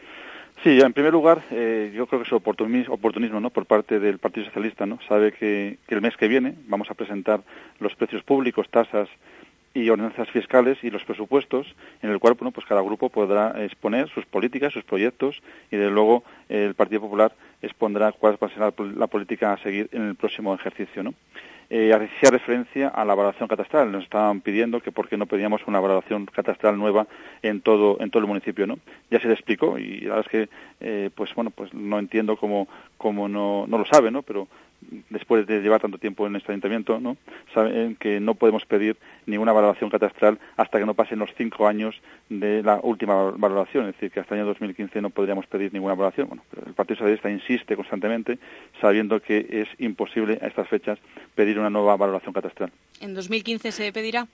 Sí, 0.63 0.80
en 0.82 0.93
primer 0.93 1.13
lugar, 1.13 1.43
eh, 1.52 1.91
yo 1.93 2.08
creo 2.08 2.22
que 2.22 2.28
es 2.28 2.34
oportunismo, 2.34 3.39
¿no? 3.39 3.52
por 3.52 3.67
parte 3.67 4.00
del 4.00 4.17
Partido 4.17 4.48
Socialista. 4.48 4.86
¿no? 4.86 5.00
Sabe 5.08 5.32
que, 5.32 5.78
el 5.88 6.02
mes 6.02 6.17
que 6.17 6.28
viene 6.28 6.56
vamos 6.67 6.89
a 6.89 6.96
presentar 6.96 7.41
los 7.80 7.96
precios 7.96 8.24
públicos, 8.24 8.67
tasas 8.70 9.08
y 9.76 9.88
ordenanzas 9.89 10.30
fiscales 10.32 10.80
y 10.84 10.89
los 10.89 11.04
presupuestos, 11.04 11.76
en 12.02 12.10
el 12.10 12.17
cual 12.17 12.36
pues 12.36 12.65
cada 12.65 12.82
grupo 12.82 13.10
podrá 13.10 13.63
exponer 13.63 14.10
sus 14.10 14.26
políticas, 14.26 14.74
sus 14.74 14.84
proyectos 14.84 15.43
y, 15.72 15.76
desde 15.76 15.91
luego, 15.91 16.24
el 16.50 16.74
Partido 16.74 17.02
Popular 17.02 17.36
expondrá 17.62 18.12
cuál 18.12 18.38
va 18.41 18.48
a 18.48 18.50
ser 18.50 18.60
la, 18.60 18.74
la 18.96 19.08
política 19.08 19.54
a 19.54 19.58
seguir 19.60 19.89
en 19.91 20.08
el 20.08 20.15
próximo 20.15 20.56
ejercicio. 20.56 21.04
¿no? 21.04 21.13
Eh, 21.70 21.94
hacía 21.94 22.30
referencia 22.30 22.88
a 22.88 23.04
la 23.04 23.16
valoración 23.16 23.48
catastral. 23.48 23.92
Nos 23.92 24.04
estaban 24.04 24.42
pidiendo 24.42 24.80
que 24.80 24.92
por 24.92 25.10
qué 25.10 25.18
no 25.18 25.26
pedíamos 25.26 25.62
una 25.68 25.80
valoración 25.80 26.26
catastral 26.26 26.78
nueva 26.78 27.08
en 27.42 27.62
todo 27.62 27.98
en 28.00 28.10
todo 28.10 28.22
el 28.22 28.28
municipio, 28.28 28.66
¿no? 28.68 28.80
Ya 29.12 29.20
se 29.20 29.28
le 29.28 29.34
explicó 29.34 29.78
y 29.78 30.02
la 30.02 30.16
verdad 30.16 30.26
es 30.26 30.32
que 30.32 30.50
eh, 30.80 31.10
pues 31.14 31.34
bueno 31.36 31.52
pues 31.52 31.74
no 31.74 32.00
entiendo 32.00 32.38
cómo 32.38 32.68
cómo 32.98 33.28
no 33.28 33.66
no 33.68 33.78
lo 33.78 33.86
sabe, 33.86 34.12
¿no? 34.12 34.22
Pero 34.22 34.48
después 35.10 35.46
de 35.48 35.62
llevar 35.62 35.82
tanto 35.82 35.98
tiempo 35.98 36.28
en 36.28 36.36
este 36.36 36.52
ayuntamiento, 36.52 37.00
¿no? 37.00 37.18
saben 37.54 37.96
que 37.96 38.20
no 38.20 38.36
podemos 38.36 38.66
pedir 38.66 38.98
ninguna 39.26 39.52
valoración 39.52 39.90
catastral 39.90 40.40
hasta 40.56 40.80
que 40.80 40.86
no 40.86 40.94
pasen 40.94 41.20
los 41.20 41.34
cinco 41.38 41.68
años 41.68 41.96
de 42.30 42.63
la 42.63 42.80
última 42.82 43.32
valoración, 43.32 43.88
es 43.88 43.96
decir, 43.96 44.12
que 44.12 44.20
hasta 44.20 44.36
el 44.36 44.42
año 44.42 44.50
2015 44.50 45.02
no 45.02 45.10
podríamos 45.10 45.46
pedir 45.48 45.74
ninguna 45.74 45.96
valoración. 45.96 46.28
Bueno, 46.28 46.44
pero 46.50 46.68
el 46.68 46.74
Partido 46.74 46.98
Socialista 46.98 47.30
insiste 47.30 47.76
constantemente, 47.76 48.40
sabiendo 48.80 49.22
que 49.22 49.48
es 49.50 49.68
imposible 49.80 50.40
a 50.42 50.48
estas 50.48 50.68
fechas 50.68 51.00
pedir 51.36 51.60
una 51.60 51.70
nueva 51.70 51.96
valoración 51.98 52.34
catastral. 52.34 52.72
¿En 53.02 53.13
2015 53.13 53.72
se 53.72 53.92
pedirá? 53.92 54.28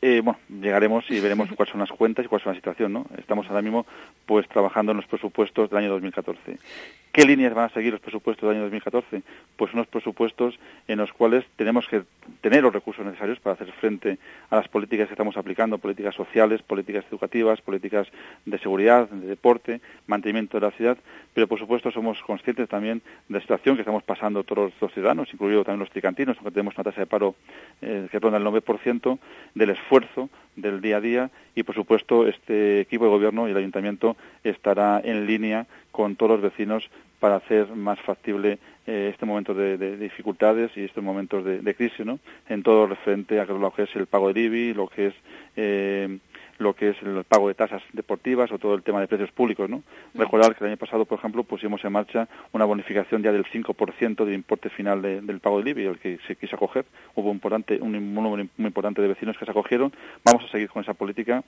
Eh, 0.00 0.20
bueno, 0.22 0.38
llegaremos 0.48 1.04
y 1.10 1.20
veremos 1.20 1.48
cuáles 1.56 1.72
son 1.72 1.80
las 1.80 1.90
cuentas 1.90 2.24
y 2.24 2.28
cuál 2.28 2.40
es 2.40 2.46
la 2.46 2.54
situación, 2.54 2.92
¿no? 2.92 3.06
Estamos 3.16 3.46
ahora 3.48 3.62
mismo, 3.62 3.86
pues, 4.26 4.48
trabajando 4.48 4.92
en 4.92 4.96
los 4.98 5.06
presupuestos 5.06 5.70
del 5.70 5.78
año 5.78 5.90
2014. 5.90 6.58
¿Qué 7.10 7.24
líneas 7.24 7.54
van 7.54 7.64
a 7.64 7.74
seguir 7.74 7.90
los 7.90 8.00
presupuestos 8.00 8.46
del 8.46 8.56
año 8.56 8.64
2014? 8.64 9.22
Pues 9.56 9.74
unos 9.74 9.88
presupuestos 9.88 10.58
en 10.86 10.98
los 10.98 11.12
cuales 11.12 11.44
tenemos 11.56 11.88
que 11.88 12.02
tener 12.42 12.62
los 12.62 12.72
recursos 12.72 13.04
necesarios 13.04 13.40
para 13.40 13.54
hacer 13.54 13.72
frente 13.72 14.18
a 14.50 14.56
las 14.56 14.68
políticas 14.68 15.08
que 15.08 15.14
estamos 15.14 15.36
aplicando, 15.36 15.78
políticas 15.78 16.14
sociales, 16.14 16.62
políticas 16.62 17.04
educativas, 17.10 17.60
políticas 17.60 18.06
de 18.44 18.58
seguridad, 18.58 19.08
de 19.08 19.26
deporte, 19.26 19.80
mantenimiento 20.06 20.60
de 20.60 20.66
la 20.66 20.70
ciudad, 20.72 20.98
pero 21.34 21.48
por 21.48 21.58
supuesto 21.58 21.90
somos 21.90 22.22
conscientes 22.22 22.68
también 22.68 23.02
de 23.28 23.34
la 23.34 23.40
situación 23.40 23.74
que 23.74 23.82
estamos 23.82 24.04
pasando 24.04 24.44
todos 24.44 24.72
los 24.80 24.92
ciudadanos, 24.92 25.28
incluidos 25.32 25.64
también 25.64 25.80
los 25.80 25.90
tricantinos, 25.90 26.36
aunque 26.36 26.52
tenemos 26.52 26.76
una 26.76 26.84
tasa 26.84 27.00
de 27.00 27.06
paro 27.06 27.34
eh, 27.80 28.06
que 28.12 28.18
ronda 28.20 28.38
el 28.38 28.44
9%, 28.44 29.18
del 29.54 29.70
esfuerzo 29.70 29.87
del 30.56 30.80
día 30.80 30.96
a 30.98 31.00
día 31.00 31.30
y 31.54 31.62
por 31.62 31.74
supuesto 31.74 32.26
este 32.26 32.80
equipo 32.80 33.04
de 33.04 33.10
gobierno 33.10 33.48
y 33.48 33.52
el 33.52 33.56
ayuntamiento 33.56 34.16
estará 34.44 35.00
en 35.02 35.26
línea 35.26 35.66
con 35.92 36.16
todos 36.16 36.32
los 36.32 36.42
vecinos 36.42 36.90
para 37.20 37.36
hacer 37.36 37.68
más 37.74 37.98
factible 38.00 38.58
eh, 38.86 39.10
este 39.12 39.26
momento 39.26 39.54
de, 39.54 39.96
dificultades 39.96 40.70
y 40.76 40.84
estos 40.84 41.02
momentos 41.02 41.44
de, 41.44 41.74
crisis, 41.74 42.06
¿no? 42.06 42.18
En 42.48 42.62
todo 42.62 42.86
referente 42.86 43.40
a 43.40 43.44
lo 43.44 43.72
que 43.72 43.82
es 43.82 43.96
el 43.96 44.06
pago 44.06 44.28
del 44.28 44.44
IBI, 44.44 44.74
lo 44.74 44.88
que 44.88 45.08
es 45.08 45.14
eh, 45.56 46.18
lo 46.58 46.74
que 46.74 46.90
es 46.90 46.96
el 47.02 47.24
pago 47.24 47.48
de 47.48 47.54
tasas 47.54 47.82
deportivas 47.92 48.50
o 48.52 48.58
todo 48.58 48.74
el 48.74 48.82
tema 48.82 49.00
de 49.00 49.08
precios 49.08 49.30
públicos, 49.30 49.68
¿no? 49.70 49.82
Recordar 50.14 50.54
que 50.54 50.64
el 50.64 50.70
año 50.70 50.76
pasado, 50.76 51.04
por 51.04 51.18
ejemplo, 51.18 51.44
pusimos 51.44 51.84
en 51.84 51.92
marcha 51.92 52.28
una 52.52 52.64
bonificación 52.64 53.22
ya 53.22 53.32
del 53.32 53.44
5% 53.44 54.24
del 54.24 54.34
importe 54.34 54.70
final 54.70 55.02
del 55.02 55.40
pago 55.40 55.58
del 55.58 55.68
IBI, 55.68 55.86
el 55.86 55.98
que 55.98 56.18
se 56.26 56.36
quiso 56.36 56.56
acoger. 56.56 56.84
Hubo 57.14 57.30
un, 57.30 57.36
importante, 57.36 57.78
un 57.80 57.92
número 58.14 58.48
muy 58.56 58.66
importante 58.66 59.00
de 59.00 59.08
vecinos 59.08 59.36
que 59.38 59.44
se 59.44 59.50
acogieron. 59.50 59.92
Vamos 60.24 60.44
a 60.44 60.48
seguir 60.48 60.68
con 60.68 60.82
esa 60.82 60.94
política 60.94 61.42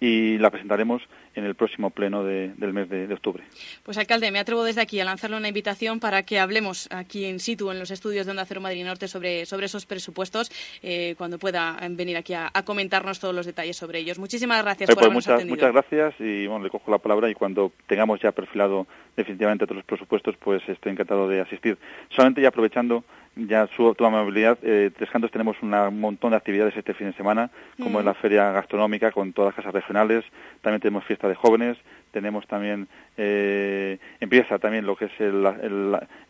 y 0.00 0.38
la 0.38 0.50
presentaremos 0.50 1.02
en 1.34 1.44
el 1.44 1.54
próximo 1.54 1.90
pleno 1.90 2.24
del 2.24 2.72
mes 2.72 2.88
de, 2.88 3.12
octubre. 3.12 3.44
Pues 3.82 3.98
alcalde, 3.98 4.30
me 4.30 4.38
atrevo 4.38 4.64
desde 4.64 4.80
aquí 4.80 4.98
a 4.98 5.04
lanzarle 5.04 5.36
una 5.36 5.48
invitación 5.48 6.00
para 6.00 6.22
que 6.22 6.38
hablemos 6.38 6.88
aquí 6.90 7.26
en 7.26 7.38
situ, 7.38 7.70
en 7.70 7.78
los 7.78 7.90
estudios 7.90 8.26
de 8.26 8.30
Onda 8.30 8.46
Cero 8.46 8.60
Madrid 8.60 8.84
Norte, 8.84 9.08
sobre, 9.08 9.46
sobre 9.46 9.66
esos 9.66 9.86
presupuestos, 9.86 10.50
eh, 10.82 11.14
cuando 11.18 11.38
pueda 11.38 11.78
venir 11.90 12.16
aquí 12.16 12.32
a, 12.34 12.50
comentarnos 12.64 13.20
todos 13.20 13.34
los 13.34 13.46
detalles 13.46 13.76
sobre 13.76 13.98
ellos. 13.98 14.18
Muchísimas 14.18 14.62
gracias 14.62 14.88
por 14.88 14.96
pues 14.96 15.26
habernos 15.26 15.26
muchas, 15.26 15.46
Muchas 15.46 15.72
gracias 15.72 16.14
y 16.20 16.46
bueno, 16.46 16.64
le 16.64 16.70
cojo 16.70 16.90
la 16.90 16.98
palabra 16.98 17.30
y 17.30 17.34
cuando 17.34 17.72
tengamos 17.86 18.20
ya 18.20 18.32
perfilado 18.32 18.86
definitivamente 19.16 19.66
todos 19.66 19.76
los 19.76 19.84
presupuestos, 19.84 20.36
pues 20.36 20.62
estoy 20.68 20.92
encantado 20.92 21.28
de 21.28 21.40
asistir. 21.40 21.78
Solamente 22.10 22.42
ya 22.42 22.48
aprovechando 22.48 23.04
ya 23.36 23.68
su 23.76 23.94
tu 23.94 24.04
amabilidad, 24.04 24.58
eh, 24.62 24.90
Tres 24.96 25.10
Cantos 25.10 25.30
tenemos 25.30 25.56
un 25.62 25.70
montón 26.00 26.30
de 26.30 26.36
actividades 26.36 26.76
este 26.76 26.94
fin 26.94 27.08
de 27.08 27.12
semana, 27.14 27.50
como 27.80 28.00
en 28.00 28.06
la 28.06 28.14
feria 28.14 28.50
gastronómica 28.50 29.12
con 29.12 29.32
todas 29.32 29.50
las 29.50 29.56
casas 29.56 29.72
regionales, 29.72 30.24
también 30.62 30.80
tenemos 30.80 31.04
fiesta 31.04 31.28
de 31.28 31.34
jóvenes, 31.34 31.78
tenemos 32.10 32.46
también, 32.46 32.88
eh, 33.16 33.98
empieza 34.20 34.58
también 34.58 34.86
lo 34.86 34.96
que 34.96 35.06
es 35.06 35.20
el, 35.20 35.46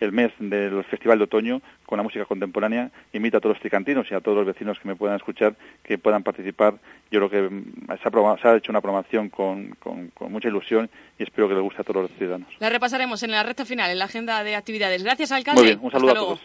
el, 0.00 0.12
mes 0.12 0.32
del 0.38 0.84
Festival 0.84 1.18
de 1.18 1.24
Otoño 1.24 1.62
con 1.86 1.96
la 1.96 2.02
música 2.02 2.24
contemporánea, 2.24 2.90
invito 3.12 3.38
a 3.38 3.40
todos 3.40 3.56
los 3.56 3.60
tricantinos 3.60 4.10
y 4.10 4.14
a 4.14 4.20
todos 4.20 4.38
los 4.38 4.46
vecinos 4.46 4.78
que 4.78 4.88
me 4.88 4.96
puedan 4.96 5.16
escuchar 5.16 5.54
que 5.82 5.98
puedan 5.98 6.22
participar, 6.22 6.74
yo 7.10 7.28
creo 7.28 7.30
que 7.30 7.54
mm, 7.54 7.86
se 8.02 8.08
ha, 8.08 8.36
se 8.38 8.48
ha 8.48 8.56
hecho 8.56 8.72
una 8.72 8.80
programación 8.80 9.28
con, 9.28 9.70
con, 9.78 10.10
mucha 10.30 10.48
ilusión 10.48 10.88
y 11.18 11.24
espero 11.24 11.48
que 11.48 11.54
le 11.54 11.60
guste 11.60 11.82
a 11.82 11.84
todos 11.84 12.02
los 12.02 12.10
ciudadanos. 12.12 12.48
La 12.58 12.68
repasaremos 12.68 13.22
en 13.22 13.32
la 13.32 13.42
recta 13.42 13.64
final, 13.64 13.90
en 13.90 13.98
la 13.98 14.04
agenda 14.04 14.44
de 14.44 14.54
actividades. 14.54 15.02
Gracias, 15.02 15.32
alcalde. 15.32 15.60
Muy 15.60 15.68
bien, 15.70 15.80
un 15.82 15.90
saludo 15.90 16.10
a 16.10 16.14
todos. 16.14 16.40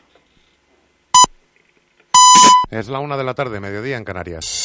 Es 2.71 2.87
la 2.87 2.99
una 2.99 3.15
de 3.15 3.23
la 3.23 3.35
tarde, 3.35 3.59
mediodía 3.59 3.97
en 3.97 4.03
Canarias. 4.03 4.64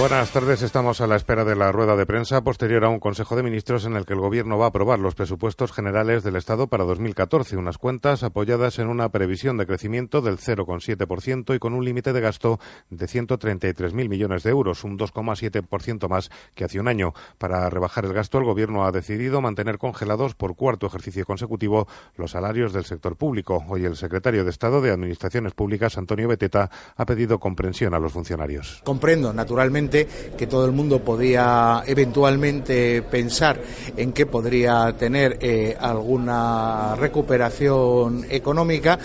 Buenas 0.00 0.30
tardes. 0.30 0.62
Estamos 0.62 1.02
a 1.02 1.06
la 1.06 1.16
espera 1.16 1.44
de 1.44 1.54
la 1.54 1.72
rueda 1.72 1.94
de 1.94 2.06
prensa 2.06 2.42
posterior 2.42 2.86
a 2.86 2.88
un 2.88 3.00
Consejo 3.00 3.36
de 3.36 3.42
Ministros 3.42 3.84
en 3.84 3.96
el 3.96 4.06
que 4.06 4.14
el 4.14 4.20
Gobierno 4.20 4.56
va 4.56 4.64
a 4.64 4.68
aprobar 4.68 4.98
los 4.98 5.14
presupuestos 5.14 5.72
generales 5.72 6.22
del 6.22 6.36
Estado 6.36 6.68
para 6.68 6.84
2014, 6.84 7.58
unas 7.58 7.76
cuentas 7.76 8.22
apoyadas 8.22 8.78
en 8.78 8.88
una 8.88 9.10
previsión 9.10 9.58
de 9.58 9.66
crecimiento 9.66 10.22
del 10.22 10.38
0,7% 10.38 11.54
y 11.54 11.58
con 11.58 11.74
un 11.74 11.84
límite 11.84 12.14
de 12.14 12.20
gasto 12.22 12.58
de 12.88 13.04
133.000 13.04 14.08
millones 14.08 14.42
de 14.42 14.48
euros, 14.48 14.84
un 14.84 14.98
2,7% 14.98 16.08
más 16.08 16.30
que 16.54 16.64
hace 16.64 16.80
un 16.80 16.88
año. 16.88 17.12
Para 17.36 17.68
rebajar 17.68 18.06
el 18.06 18.14
gasto, 18.14 18.38
el 18.38 18.44
Gobierno 18.44 18.86
ha 18.86 18.92
decidido 18.92 19.42
mantener 19.42 19.76
congelados 19.76 20.34
por 20.34 20.56
cuarto 20.56 20.86
ejercicio 20.86 21.26
consecutivo 21.26 21.86
los 22.16 22.30
salarios 22.30 22.72
del 22.72 22.86
sector 22.86 23.16
público. 23.16 23.66
Hoy 23.68 23.84
el 23.84 23.96
secretario 23.96 24.44
de 24.44 24.50
Estado 24.50 24.80
de 24.80 24.92
Administraciones 24.92 25.52
Públicas, 25.52 25.98
Antonio 25.98 26.26
Beteta, 26.26 26.70
ha 26.96 27.04
pedido 27.04 27.38
comprensión 27.38 27.92
a 27.92 27.98
los 27.98 28.14
funcionarios. 28.14 28.80
Comprendo, 28.82 29.34
naturalmente 29.34 29.89
que 29.90 30.46
todo 30.46 30.64
el 30.64 30.72
mundo 30.72 31.00
podía 31.00 31.82
eventualmente 31.86 33.02
pensar 33.02 33.60
en 33.96 34.12
que 34.12 34.26
podría 34.26 34.94
tener 34.96 35.38
eh, 35.40 35.76
alguna 35.78 36.94
recuperación 36.96 38.26
económica 38.30 38.98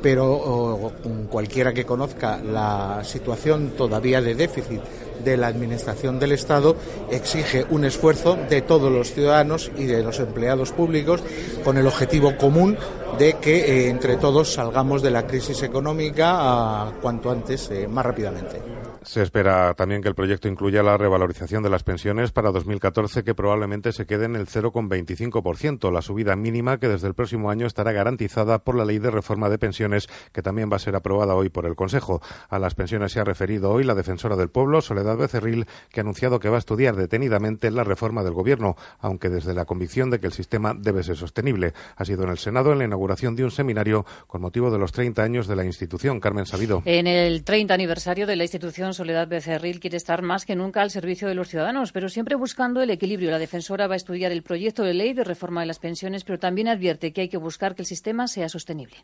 pero 0.00 0.92
cualquiera 1.28 1.72
que 1.72 1.84
conozca 1.84 2.38
la 2.38 3.00
situación 3.02 3.72
todavía 3.76 4.22
de 4.22 4.36
déficit 4.36 4.80
de 5.24 5.36
la 5.36 5.48
Administración 5.48 6.18
del 6.18 6.32
Estado 6.32 6.76
exige 7.10 7.66
un 7.70 7.84
esfuerzo 7.84 8.38
de 8.48 8.62
todos 8.62 8.90
los 8.92 9.12
ciudadanos 9.12 9.70
y 9.76 9.86
de 9.86 10.02
los 10.02 10.20
empleados 10.20 10.72
públicos 10.72 11.20
con 11.64 11.76
el 11.76 11.86
objetivo 11.86 12.36
común 12.36 12.76
de 13.18 13.34
que 13.34 13.56
eh, 13.56 13.88
entre 13.88 14.16
todos 14.16 14.52
salgamos 14.52 15.02
de 15.02 15.10
la 15.10 15.26
crisis 15.26 15.62
económica 15.62 16.30
ah, 16.30 16.92
cuanto 17.02 17.30
antes, 17.30 17.68
eh, 17.70 17.88
más 17.88 18.06
rápidamente. 18.06 18.77
Se 19.08 19.22
espera 19.22 19.72
también 19.72 20.02
que 20.02 20.08
el 20.10 20.14
proyecto 20.14 20.48
incluya 20.48 20.82
la 20.82 20.98
revalorización 20.98 21.62
de 21.62 21.70
las 21.70 21.82
pensiones 21.82 22.30
para 22.30 22.50
2014, 22.50 23.24
que 23.24 23.34
probablemente 23.34 23.92
se 23.92 24.04
quede 24.04 24.26
en 24.26 24.36
el 24.36 24.46
0,25%, 24.46 25.90
la 25.90 26.02
subida 26.02 26.36
mínima 26.36 26.76
que 26.76 26.88
desde 26.88 27.08
el 27.08 27.14
próximo 27.14 27.50
año 27.50 27.66
estará 27.66 27.92
garantizada 27.92 28.58
por 28.58 28.74
la 28.74 28.84
Ley 28.84 28.98
de 28.98 29.10
Reforma 29.10 29.48
de 29.48 29.56
Pensiones, 29.56 30.08
que 30.34 30.42
también 30.42 30.70
va 30.70 30.76
a 30.76 30.78
ser 30.78 30.94
aprobada 30.94 31.34
hoy 31.34 31.48
por 31.48 31.64
el 31.64 31.74
Consejo. 31.74 32.20
A 32.50 32.58
las 32.58 32.74
pensiones 32.74 33.12
se 33.12 33.18
ha 33.18 33.24
referido 33.24 33.70
hoy 33.70 33.82
la 33.82 33.94
defensora 33.94 34.36
del 34.36 34.50
pueblo, 34.50 34.82
Soledad 34.82 35.16
Becerril, 35.16 35.64
que 35.88 36.00
ha 36.00 36.02
anunciado 36.02 36.38
que 36.38 36.50
va 36.50 36.56
a 36.56 36.58
estudiar 36.58 36.94
detenidamente 36.94 37.70
la 37.70 37.84
reforma 37.84 38.22
del 38.22 38.34
Gobierno, 38.34 38.76
aunque 39.00 39.30
desde 39.30 39.54
la 39.54 39.64
convicción 39.64 40.10
de 40.10 40.20
que 40.20 40.26
el 40.26 40.34
sistema 40.34 40.74
debe 40.78 41.02
ser 41.02 41.16
sostenible. 41.16 41.72
Ha 41.96 42.04
sido 42.04 42.24
en 42.24 42.28
el 42.28 42.36
Senado 42.36 42.72
en 42.72 42.78
la 42.80 42.84
inauguración 42.84 43.36
de 43.36 43.44
un 43.44 43.52
seminario 43.52 44.04
con 44.26 44.42
motivo 44.42 44.70
de 44.70 44.78
los 44.78 44.92
30 44.92 45.22
años 45.22 45.46
de 45.46 45.56
la 45.56 45.64
institución. 45.64 46.20
Carmen 46.20 46.44
Sabido. 46.44 46.82
En 46.84 47.06
el 47.06 47.42
30 47.42 47.72
aniversario 47.72 48.26
de 48.26 48.36
la 48.36 48.44
institución 48.44 48.97
Soledad 48.98 49.28
Becerril 49.28 49.78
quiere 49.78 49.96
estar 49.96 50.22
más 50.22 50.44
que 50.44 50.56
nunca 50.56 50.82
al 50.82 50.90
servicio 50.90 51.28
de 51.28 51.36
los 51.36 51.48
ciudadanos, 51.48 51.92
pero 51.92 52.08
siempre 52.08 52.34
buscando 52.34 52.82
el 52.82 52.90
equilibrio. 52.90 53.30
La 53.30 53.38
defensora 53.38 53.86
va 53.86 53.94
a 53.94 53.96
estudiar 53.96 54.32
el 54.32 54.42
proyecto 54.42 54.82
de 54.82 54.92
ley 54.92 55.12
de 55.12 55.22
reforma 55.22 55.60
de 55.60 55.68
las 55.68 55.78
pensiones, 55.78 56.24
pero 56.24 56.40
también 56.40 56.66
advierte 56.66 57.12
que 57.12 57.20
hay 57.20 57.28
que 57.28 57.36
buscar 57.36 57.76
que 57.76 57.82
el 57.82 57.86
sistema 57.86 58.26
sea 58.26 58.48
sostenible. 58.48 58.96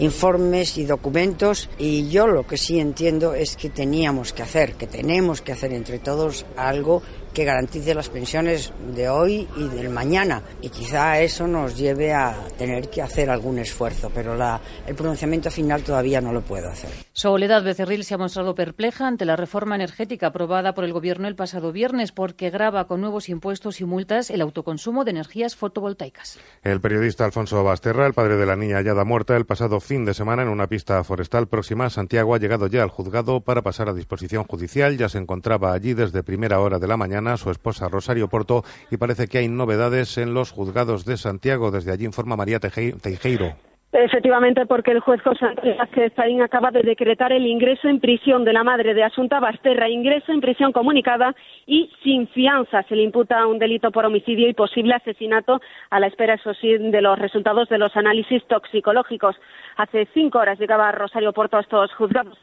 informes 0.00 0.76
y 0.76 0.86
documentos 0.86 1.70
y 1.78 2.08
yo 2.08 2.26
lo 2.26 2.44
que 2.48 2.56
sí 2.56 2.80
entiendo 2.80 3.32
es 3.32 3.56
que 3.56 3.70
teníamos 3.70 4.32
que 4.32 4.42
hacer, 4.42 4.74
que 4.74 4.88
tenemos 4.88 5.40
que 5.40 5.52
hacer 5.52 5.72
entre 5.72 6.00
todos 6.00 6.44
algo 6.56 7.02
que 7.34 7.44
garantice 7.44 7.94
las 7.94 8.08
pensiones 8.08 8.72
de 8.94 9.08
hoy 9.08 9.48
y 9.56 9.68
del 9.68 9.90
mañana. 9.90 10.42
Y 10.62 10.70
quizá 10.70 11.20
eso 11.20 11.46
nos 11.48 11.76
lleve 11.76 12.12
a 12.12 12.36
tener 12.56 12.88
que 12.88 13.02
hacer 13.02 13.28
algún 13.28 13.58
esfuerzo, 13.58 14.10
pero 14.14 14.36
la, 14.36 14.60
el 14.86 14.94
pronunciamiento 14.94 15.50
final 15.50 15.82
todavía 15.82 16.20
no 16.20 16.32
lo 16.32 16.42
puedo 16.42 16.68
hacer. 16.68 16.90
Soledad 17.12 17.64
Becerril 17.64 18.04
se 18.04 18.14
ha 18.14 18.18
mostrado 18.18 18.54
perpleja 18.54 19.08
ante 19.08 19.24
la 19.24 19.36
reforma 19.36 19.74
energética 19.74 20.28
aprobada 20.28 20.74
por 20.74 20.84
el 20.84 20.92
Gobierno 20.92 21.26
el 21.26 21.34
pasado 21.34 21.72
viernes 21.72 22.12
porque 22.12 22.50
graba 22.50 22.86
con 22.86 23.00
nuevos 23.00 23.28
impuestos 23.28 23.80
y 23.80 23.84
multas 23.84 24.30
el 24.30 24.40
autoconsumo 24.40 25.04
de 25.04 25.10
energías 25.10 25.56
fotovoltaicas. 25.56 26.38
El 26.62 26.80
periodista 26.80 27.24
Alfonso 27.24 27.64
Basterra, 27.64 28.06
el 28.06 28.14
padre 28.14 28.36
de 28.36 28.46
la 28.46 28.54
niña 28.54 28.76
hallada 28.76 29.04
muerta 29.04 29.36
el 29.36 29.44
pasado 29.44 29.80
fin 29.80 30.04
de 30.04 30.14
semana 30.14 30.42
en 30.42 30.48
una 30.48 30.68
pista 30.68 31.02
forestal 31.02 31.48
próxima 31.48 31.86
a 31.86 31.90
Santiago, 31.90 32.34
ha 32.34 32.38
llegado 32.38 32.68
ya 32.68 32.84
al 32.84 32.90
juzgado 32.90 33.40
para 33.40 33.62
pasar 33.62 33.88
a 33.88 33.92
disposición 33.92 34.44
judicial. 34.44 34.96
Ya 34.96 35.08
se 35.08 35.18
encontraba 35.18 35.72
allí 35.72 35.94
desde 35.94 36.22
primera 36.22 36.60
hora 36.60 36.78
de 36.78 36.86
la 36.86 36.96
mañana 36.96 37.23
su 37.36 37.50
esposa 37.50 37.88
Rosario 37.88 38.28
Porto, 38.28 38.64
y 38.90 38.96
parece 38.96 39.26
que 39.28 39.38
hay 39.38 39.48
novedades 39.48 40.18
en 40.18 40.34
los 40.34 40.52
juzgados 40.52 41.04
de 41.04 41.16
Santiago. 41.16 41.70
Desde 41.70 41.92
allí 41.92 42.04
informa 42.04 42.36
María 42.36 42.60
Teijeiro. 42.60 43.73
Efectivamente, 43.96 44.66
porque 44.66 44.90
el 44.90 44.98
juez 44.98 45.22
José 45.22 45.46
Antonio 45.46 45.76
Vázquez 45.76 46.12
acaba 46.42 46.72
de 46.72 46.82
decretar 46.82 47.32
el 47.32 47.46
ingreso 47.46 47.86
en 47.86 48.00
prisión 48.00 48.44
de 48.44 48.52
la 48.52 48.64
madre 48.64 48.92
de 48.92 49.04
Asunta 49.04 49.38
Basterra, 49.38 49.88
ingreso 49.88 50.32
en 50.32 50.40
prisión 50.40 50.72
comunicada 50.72 51.32
y 51.64 51.88
sin 52.02 52.26
fianza. 52.26 52.82
Se 52.88 52.96
le 52.96 53.04
imputa 53.04 53.46
un 53.46 53.60
delito 53.60 53.92
por 53.92 54.04
homicidio 54.04 54.48
y 54.48 54.52
posible 54.52 54.94
asesinato 54.94 55.60
a 55.90 56.00
la 56.00 56.08
espera, 56.08 56.34
eso 56.34 56.54
sí, 56.54 56.76
de 56.76 57.00
los 57.00 57.16
resultados 57.20 57.68
de 57.68 57.78
los 57.78 57.96
análisis 57.96 58.44
toxicológicos. 58.48 59.36
Hace 59.76 60.08
cinco 60.12 60.40
horas 60.40 60.58
llegaba 60.58 60.90
Rosario 60.90 61.32
Porto 61.32 61.58
a 61.58 61.60
estos 61.60 61.94
juzgados 61.94 62.36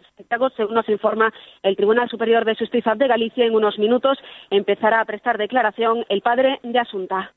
según 0.55 0.75
nos 0.75 0.87
informa 0.87 1.33
el 1.63 1.75
Tribunal 1.75 2.07
Superior 2.07 2.45
de 2.45 2.55
Justicia 2.55 2.95
de 2.95 3.07
Galicia. 3.07 3.45
En 3.45 3.55
unos 3.55 3.77
minutos 3.77 4.17
empezará 4.49 5.01
a 5.01 5.05
prestar 5.05 5.37
declaración 5.37 6.05
el 6.07 6.21
padre 6.21 6.59
de 6.63 6.79
Asunta. 6.79 7.33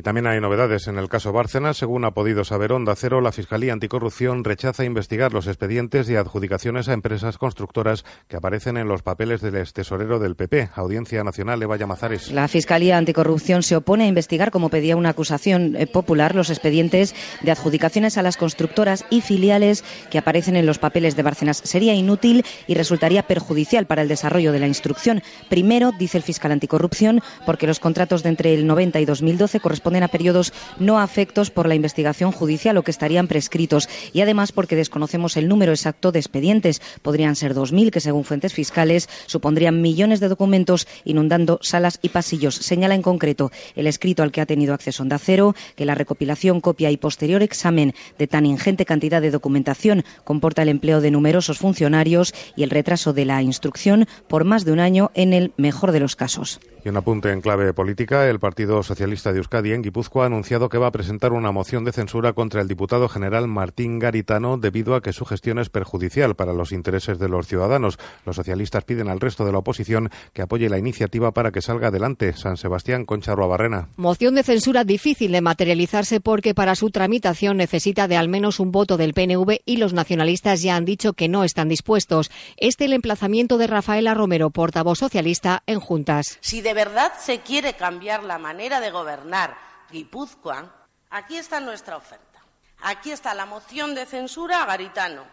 Y 0.00 0.02
también 0.02 0.26
hay 0.26 0.40
novedades 0.40 0.88
en 0.88 0.96
el 0.96 1.10
caso 1.10 1.30
Bárcenas. 1.30 1.76
Según 1.76 2.06
ha 2.06 2.12
podido 2.12 2.42
saber 2.42 2.72
Onda 2.72 2.96
Cero, 2.96 3.20
la 3.20 3.32
Fiscalía 3.32 3.74
Anticorrupción 3.74 4.44
rechaza 4.44 4.86
investigar 4.86 5.34
los 5.34 5.46
expedientes 5.46 6.08
y 6.08 6.16
adjudicaciones 6.16 6.88
a 6.88 6.94
empresas 6.94 7.36
constructoras 7.36 8.06
que 8.26 8.38
aparecen 8.38 8.78
en 8.78 8.88
los 8.88 9.02
papeles 9.02 9.42
del 9.42 9.70
tesorero 9.70 10.18
del 10.18 10.36
PP. 10.36 10.70
Audiencia 10.74 11.22
Nacional, 11.22 11.62
Eva 11.62 11.76
Llamazares. 11.76 12.32
La 12.32 12.48
Fiscalía 12.48 12.96
Anticorrupción 12.96 13.62
se 13.62 13.76
opone 13.76 14.04
a 14.04 14.06
investigar, 14.06 14.50
como 14.50 14.70
pedía 14.70 14.96
una 14.96 15.10
acusación 15.10 15.76
eh, 15.76 15.86
popular, 15.86 16.34
los 16.34 16.48
expedientes 16.48 17.14
de 17.42 17.50
adjudicaciones 17.50 18.16
a 18.16 18.22
las 18.22 18.38
constructoras 18.38 19.04
y 19.10 19.20
filiales 19.20 19.84
que 20.10 20.16
aparecen 20.16 20.56
en 20.56 20.64
los 20.64 20.78
papeles 20.78 21.14
de 21.14 21.24
Bárcenas. 21.24 21.58
Sería 21.58 21.92
inútil 21.92 22.46
y 22.66 22.72
resultaría 22.72 23.24
perjudicial 23.24 23.84
para 23.84 24.00
el 24.00 24.08
desarrollo 24.08 24.52
de 24.52 24.60
la 24.60 24.66
instrucción. 24.66 25.22
Primero, 25.50 25.92
dice 25.98 26.16
el 26.16 26.22
fiscal 26.22 26.52
anticorrupción, 26.52 27.20
porque 27.44 27.66
los 27.66 27.80
contratos 27.80 28.22
de 28.22 28.30
entre 28.30 28.54
el 28.54 28.66
90 28.66 28.98
y 28.98 29.04
2012 29.04 29.60
corresponden 29.90 30.02
a 30.04 30.08
periodos 30.08 30.52
no 30.78 31.00
afectos 31.00 31.50
por 31.50 31.66
la 31.66 31.74
investigación 31.74 32.30
judicial 32.30 32.76
o 32.76 32.84
que 32.84 32.92
estarían 32.92 33.26
prescritos 33.26 33.88
y 34.12 34.20
además 34.20 34.52
porque 34.52 34.76
desconocemos 34.76 35.36
el 35.36 35.48
número 35.48 35.72
exacto 35.72 36.12
de 36.12 36.20
expedientes. 36.20 36.80
Podrían 37.02 37.34
ser 37.34 37.54
2.000 37.54 37.90
que 37.90 37.98
según 38.00 38.24
fuentes 38.24 38.54
fiscales 38.54 39.08
supondrían 39.26 39.82
millones 39.82 40.20
de 40.20 40.28
documentos 40.28 40.86
inundando 41.04 41.58
salas 41.62 41.98
y 42.02 42.10
pasillos. 42.10 42.54
Señala 42.54 42.94
en 42.94 43.02
concreto 43.02 43.50
el 43.74 43.88
escrito 43.88 44.22
al 44.22 44.30
que 44.30 44.40
ha 44.40 44.46
tenido 44.46 44.74
acceso 44.74 45.02
Onda 45.02 45.18
Cero 45.18 45.54
que 45.74 45.84
la 45.84 45.96
recopilación, 45.96 46.60
copia 46.60 46.90
y 46.92 46.96
posterior 46.96 47.42
examen 47.42 47.94
de 48.16 48.28
tan 48.28 48.46
ingente 48.46 48.84
cantidad 48.84 49.20
de 49.20 49.32
documentación 49.32 50.04
comporta 50.22 50.62
el 50.62 50.68
empleo 50.68 51.00
de 51.00 51.10
numerosos 51.10 51.58
funcionarios 51.58 52.32
y 52.54 52.62
el 52.62 52.70
retraso 52.70 53.12
de 53.12 53.24
la 53.24 53.42
instrucción 53.42 54.06
por 54.28 54.44
más 54.44 54.64
de 54.64 54.72
un 54.72 54.78
año 54.78 55.10
en 55.14 55.32
el 55.32 55.52
mejor 55.56 55.90
de 55.90 56.00
los 56.00 56.14
casos. 56.14 56.60
Y 56.84 56.88
un 56.88 56.96
apunte 56.96 57.30
en 57.30 57.40
clave 57.40 57.74
política. 57.74 58.28
El 58.28 58.38
Partido 58.40 58.82
Socialista 58.82 59.32
de 59.32 59.38
Euskadi 59.38 59.72
en 59.72 59.79
Guipúzcoa 59.82 60.22
ha 60.22 60.26
anunciado 60.26 60.68
que 60.68 60.78
va 60.78 60.86
a 60.86 60.92
presentar 60.92 61.32
una 61.32 61.50
moción 61.50 61.84
de 61.84 61.90
censura 61.92 62.32
contra 62.32 62.60
el 62.60 62.68
diputado 62.68 63.08
general 63.08 63.48
Martín 63.48 63.98
Garitano 63.98 64.56
debido 64.56 64.94
a 64.94 65.02
que 65.02 65.12
su 65.12 65.24
gestión 65.24 65.58
es 65.58 65.68
perjudicial 65.68 66.36
para 66.36 66.52
los 66.52 66.70
intereses 66.70 67.18
de 67.18 67.28
los 67.28 67.48
ciudadanos. 67.48 67.98
Los 68.24 68.36
socialistas 68.36 68.84
piden 68.84 69.08
al 69.08 69.18
resto 69.18 69.44
de 69.44 69.50
la 69.52 69.58
oposición 69.58 70.10
que 70.32 70.42
apoye 70.42 70.68
la 70.68 70.78
iniciativa 70.78 71.32
para 71.32 71.50
que 71.50 71.62
salga 71.62 71.88
adelante. 71.88 72.32
San 72.34 72.56
Sebastián, 72.56 73.04
Concha 73.04 73.34
Barrena. 73.34 73.88
Moción 73.96 74.36
de 74.36 74.44
censura 74.44 74.84
difícil 74.84 75.32
de 75.32 75.40
materializarse 75.40 76.20
porque 76.20 76.54
para 76.54 76.76
su 76.76 76.90
tramitación 76.90 77.56
necesita 77.56 78.06
de 78.06 78.16
al 78.16 78.28
menos 78.28 78.60
un 78.60 78.70
voto 78.70 78.96
del 78.96 79.14
PNV 79.14 79.60
y 79.66 79.78
los 79.78 79.92
nacionalistas 79.92 80.62
ya 80.62 80.76
han 80.76 80.84
dicho 80.84 81.14
que 81.14 81.28
no 81.28 81.42
están 81.42 81.68
dispuestos. 81.68 82.30
Este 82.56 82.84
el 82.84 82.92
emplazamiento 82.92 83.58
de 83.58 83.66
Rafaela 83.66 84.14
Romero, 84.14 84.50
portavoz 84.50 85.00
socialista 85.00 85.64
en 85.66 85.80
Juntas 85.80 86.38
de 86.70 86.74
verdad 86.74 87.12
se 87.18 87.40
quiere 87.40 87.74
cambiar 87.74 88.22
la 88.22 88.38
manera 88.38 88.78
de 88.78 88.90
gobernar 88.92 89.69
Guipúzcoa, 89.90 90.86
aquí 91.10 91.36
está 91.36 91.60
nuestra 91.60 91.96
oferta. 91.96 92.40
Aquí 92.82 93.10
está 93.12 93.34
la 93.34 93.46
moción 93.46 93.94
de 93.94 94.06
censura 94.06 94.62
a 94.62 94.66
Garitano, 94.66 95.26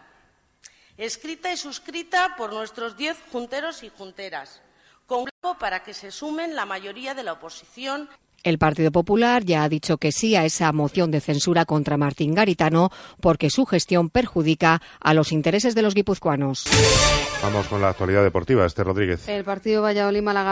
escrita 0.96 1.50
y 1.50 1.56
suscrita 1.56 2.36
por 2.36 2.52
nuestros 2.52 2.96
diez 2.96 3.16
junteros 3.32 3.82
y 3.82 3.88
junteras, 3.88 4.60
con 5.06 5.24
para 5.58 5.82
que 5.82 5.94
se 5.94 6.10
sumen 6.10 6.54
la 6.54 6.66
mayoría 6.66 7.14
de 7.14 7.22
la 7.22 7.32
oposición 7.32 8.08
el 8.42 8.58
Partido 8.58 8.92
Popular 8.92 9.44
ya 9.44 9.64
ha 9.64 9.68
dicho 9.68 9.98
que 9.98 10.12
sí 10.12 10.36
a 10.36 10.44
esa 10.44 10.72
moción 10.72 11.10
de 11.10 11.20
censura 11.20 11.64
contra 11.64 11.96
Martín 11.96 12.34
Garitano 12.34 12.90
porque 13.20 13.50
su 13.50 13.66
gestión 13.66 14.10
perjudica 14.10 14.80
a 15.00 15.14
los 15.14 15.32
intereses 15.32 15.74
de 15.74 15.82
los 15.82 15.94
guipuzcoanos. 15.94 16.64
Vamos 17.40 17.68
con 17.68 17.80
la 17.80 17.90
actualidad 17.90 18.24
deportiva. 18.24 18.66
Este 18.66 18.82
Rodríguez. 18.82 19.28
El 19.28 19.44
partido 19.44 19.82
Valladolid-Malaga 19.82 20.50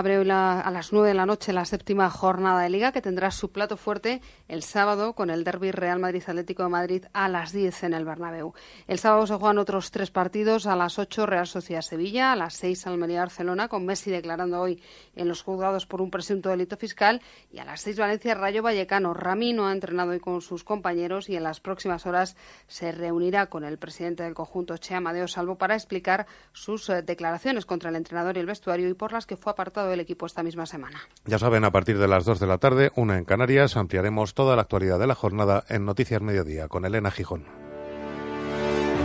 a 0.61 0.71
las 0.71 0.93
nueve 0.93 1.09
de 1.09 1.15
la 1.15 1.27
noche, 1.27 1.53
la 1.53 1.65
séptima 1.65 2.09
jornada 2.11 2.63
de 2.63 2.71
Liga, 2.71 2.93
que 2.93 3.03
tendrá 3.03 3.33
su 3.33 3.51
plato 3.51 3.77
fuerte 3.77 4.21
el 4.47 4.63
sábado 4.63 5.15
con 5.15 5.31
el 5.31 5.43
derby 5.43 5.73
Real 5.73 5.99
Madrid-Atlético 5.99 6.63
de 6.63 6.69
Madrid 6.69 7.05
a 7.13 7.29
las 7.29 7.53
diez 7.53 7.83
en 7.83 7.93
el 7.93 8.05
Bernabéu. 8.05 8.55
El 8.87 9.01
sábado 9.01 9.27
se 9.27 9.35
juegan 9.35 9.59
otros 9.59 9.91
tres 9.91 10.13
partidos. 10.13 10.67
A 10.67 10.77
las 10.77 10.99
ocho 11.01 11.27
Real 11.27 11.49
Sociedad-Sevilla, 11.49 12.33
a 12.33 12.37
las 12.37 12.55
seis 12.55 12.87
Almería-Barcelona, 12.87 13.67
con 13.67 13.85
Messi 13.85 14.13
declarando 14.13 14.61
hoy 14.61 14.81
en 15.17 15.27
los 15.27 15.43
juzgados 15.43 15.87
por 15.87 16.01
un 16.01 16.11
presunto 16.11 16.51
delito 16.51 16.77
fiscal 16.77 17.21
y 17.53 17.59
a 17.59 17.65
las 17.65 17.76
6 17.77 17.99
Valencia 17.99 18.35
Rayo 18.35 18.63
Vallecano. 18.63 19.15
Ramino 19.15 19.67
ha 19.67 19.73
entrenado 19.73 20.11
hoy 20.11 20.21
con 20.21 20.41
sus 20.41 20.65
compañeros 20.65 21.29
y 21.29 21.37
en 21.37 21.43
las 21.43 21.61
próximas 21.61 22.07
horas 22.07 22.37
se 22.67 22.93
reunirá 22.93 23.47
con 23.47 23.65
el 23.65 23.79
presidente 23.79 24.23
del 24.23 24.35
conjunto 24.35 24.77
Che 24.77 24.95
Amadeo 24.95 25.29
Salvo 25.29 25.57
para 25.57 25.75
explicar 25.75 26.27
sus 26.53 26.89
eh, 26.89 27.03
declaraciones 27.03 27.67
contra 27.67 27.91
el 27.91 27.97
entrenador 27.97 28.37
y 28.37 28.41
el 28.41 28.47
vestuario 28.47 28.89
y 28.89 28.95
por 28.95 29.13
las 29.13 29.27
que 29.27 29.37
fue 29.37 29.53
apartado 29.53 29.89
del 29.89 30.01
equipo 30.01 30.27
esta 30.27 30.43
misma 30.43 30.67
semana. 30.67 31.01
Ya 31.25 31.39
saben, 31.39 31.65
a 31.65 31.71
partir 31.71 31.99
de 31.99 32.09
las 32.09 32.25
2 32.25 32.41
de 32.41 32.47
la 32.47 32.59
tarde, 32.59 32.91
una 32.97 33.19
en 33.19 33.25
Canarias, 33.25 33.77
ampliaremos 33.77 34.35
toda 34.35 34.57
la 34.57 34.63
actualidad 34.63 34.99
de 34.99 35.07
la 35.07 35.15
jornada 35.15 35.65
en 35.69 35.85
Noticias 35.85 36.23
Mediodía 36.23 36.69
con 36.69 36.85
Elena 36.85 37.11
Gijón. 37.11 37.45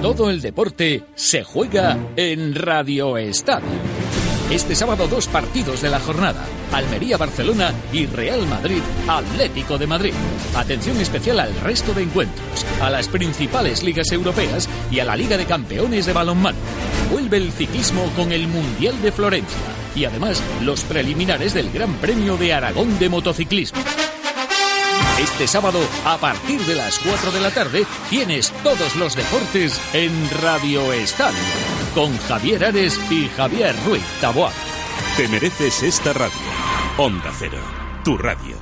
Todo 0.01 0.31
el 0.31 0.41
deporte 0.41 1.03
se 1.13 1.43
juega 1.43 1.95
en 2.15 2.55
Radio 2.55 3.17
Estadio. 3.17 4.00
Este 4.51 4.75
sábado 4.75 5.07
dos 5.07 5.29
partidos 5.29 5.81
de 5.81 5.89
la 5.89 6.01
jornada. 6.01 6.45
Almería-Barcelona 6.73 7.73
y 7.93 8.05
Real 8.05 8.45
Madrid-Atlético 8.47 9.77
de 9.77 9.87
Madrid. 9.87 10.13
Atención 10.57 10.99
especial 10.99 11.39
al 11.39 11.55
resto 11.61 11.93
de 11.93 12.03
encuentros, 12.03 12.65
a 12.81 12.89
las 12.89 13.07
principales 13.07 13.81
ligas 13.81 14.11
europeas 14.11 14.67
y 14.91 14.99
a 14.99 15.05
la 15.05 15.15
Liga 15.15 15.37
de 15.37 15.45
Campeones 15.45 16.05
de 16.05 16.11
Balonmano. 16.11 16.57
Vuelve 17.09 17.37
el 17.37 17.53
ciclismo 17.53 18.03
con 18.17 18.33
el 18.33 18.49
Mundial 18.49 19.01
de 19.01 19.13
Florencia 19.13 19.57
y 19.95 20.03
además 20.03 20.43
los 20.61 20.81
preliminares 20.83 21.53
del 21.53 21.71
Gran 21.71 21.93
Premio 21.95 22.35
de 22.35 22.53
Aragón 22.53 22.99
de 22.99 23.07
Motociclismo. 23.07 23.81
Este 25.19 25.47
sábado, 25.47 25.79
a 26.05 26.17
partir 26.17 26.61
de 26.61 26.75
las 26.75 26.99
4 26.99 27.31
de 27.31 27.41
la 27.41 27.51
tarde, 27.51 27.85
tienes 28.09 28.51
todos 28.63 28.95
los 28.95 29.15
deportes 29.15 29.79
en 29.93 30.11
Radio 30.41 30.91
Estadio 30.93 31.37
con 31.93 32.17
Javier 32.19 32.65
Ares 32.65 32.99
y 33.11 33.27
Javier 33.29 33.75
Ruiz 33.85 34.03
Taboada. 34.19 34.55
Te 35.17 35.27
mereces 35.27 35.83
esta 35.83 36.13
radio. 36.13 36.33
Onda 36.97 37.31
Cero, 37.37 37.59
tu 38.03 38.17
radio. 38.17 38.55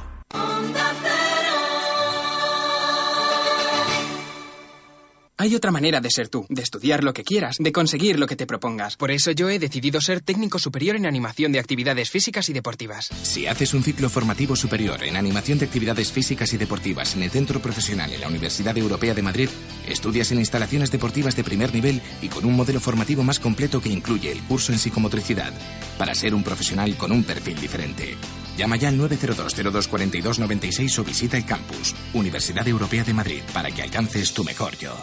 Hay 5.41 5.55
otra 5.55 5.71
manera 5.71 6.01
de 6.01 6.11
ser 6.11 6.27
tú, 6.27 6.45
de 6.49 6.61
estudiar 6.61 7.01
lo 7.01 7.13
que 7.13 7.23
quieras, 7.23 7.55
de 7.59 7.71
conseguir 7.71 8.19
lo 8.19 8.27
que 8.27 8.35
te 8.35 8.45
propongas. 8.45 8.97
Por 8.97 9.09
eso 9.09 9.31
yo 9.31 9.47
he 9.47 9.57
decidido 9.57 10.01
ser 10.01 10.19
técnico 10.19 10.59
superior 10.59 10.97
en 10.97 11.05
animación 11.05 11.53
de 11.53 11.59
actividades 11.59 12.09
físicas 12.09 12.49
y 12.49 12.53
deportivas. 12.53 13.09
Si 13.23 13.47
haces 13.47 13.73
un 13.73 13.81
ciclo 13.81 14.09
formativo 14.09 14.57
superior 14.57 15.01
en 15.01 15.15
animación 15.15 15.57
de 15.57 15.65
actividades 15.65 16.11
físicas 16.11 16.51
y 16.51 16.57
deportivas 16.57 17.15
en 17.15 17.23
el 17.23 17.31
Centro 17.31 17.61
Profesional 17.61 18.11
en 18.11 18.19
la 18.19 18.27
Universidad 18.27 18.77
Europea 18.77 19.13
de 19.13 19.21
Madrid, 19.21 19.47
estudias 19.87 20.29
en 20.33 20.39
instalaciones 20.39 20.91
deportivas 20.91 21.37
de 21.37 21.45
primer 21.45 21.73
nivel 21.73 22.01
y 22.21 22.27
con 22.27 22.43
un 22.43 22.57
modelo 22.57 22.81
formativo 22.81 23.23
más 23.23 23.39
completo 23.39 23.79
que 23.79 23.87
incluye 23.87 24.33
el 24.33 24.41
curso 24.41 24.73
en 24.73 24.79
psicomotricidad, 24.79 25.53
para 25.97 26.15
ser 26.15 26.35
un 26.35 26.43
profesional 26.43 26.97
con 26.97 27.13
un 27.13 27.23
perfil 27.23 27.61
diferente. 27.61 28.17
Llama 28.57 28.75
ya 28.75 28.89
al 28.89 28.97
902 28.97 29.55
0242 29.55 30.37
96 30.37 30.99
o 30.99 31.03
visita 31.05 31.37
el 31.37 31.45
campus 31.45 31.95
Universidad 32.13 32.67
Europea 32.67 33.05
de 33.05 33.13
Madrid 33.13 33.41
para 33.53 33.71
que 33.71 33.83
alcances 33.83 34.33
tu 34.33 34.43
mejor 34.43 34.77
yo. 34.77 34.97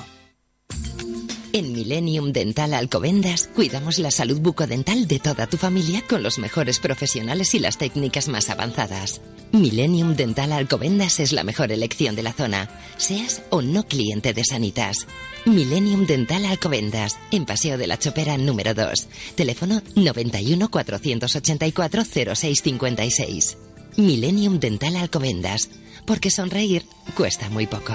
En 1.57 1.73
Millennium 1.73 2.33
Dental 2.33 2.75
Alcobendas 2.75 3.49
cuidamos 3.55 3.99
la 3.99 4.11
salud 4.11 4.41
bucodental 4.41 5.09
de 5.09 5.19
toda 5.19 5.47
tu 5.47 5.57
familia 5.57 6.03
con 6.07 6.23
los 6.23 6.39
mejores 6.39 6.81
profesionales 6.81 7.55
y 7.55 7.59
las 7.61 7.79
técnicas 7.79 8.29
más 8.29 8.51
avanzadas. 8.51 9.23
Millennium 9.53 10.17
Dental 10.17 10.53
Alcobendas 10.53 11.19
es 11.19 11.33
la 11.33 11.45
mejor 11.45 11.73
elección 11.73 12.15
de 12.15 12.23
la 12.23 12.35
zona, 12.35 12.69
seas 12.99 13.41
o 13.49 13.63
no 13.63 13.85
cliente 13.85 14.35
de 14.35 14.45
Sanitas. 14.45 15.07
Millennium 15.47 16.05
Dental 16.05 16.45
Alcobendas, 16.45 17.17
en 17.31 17.47
Paseo 17.47 17.79
de 17.79 17.87
la 17.87 17.99
Chopera 17.99 18.37
número 18.37 18.75
2. 18.75 19.09
Teléfono 19.35 19.81
91 19.95 20.69
484 20.69 22.05
0656. 22.05 23.57
Millennium 23.97 24.61
Dental 24.61 24.95
Alcobendas, 24.97 25.71
porque 26.07 26.31
sonreír 26.31 26.85
cuesta 27.15 27.49
muy 27.49 27.67
poco. 27.67 27.95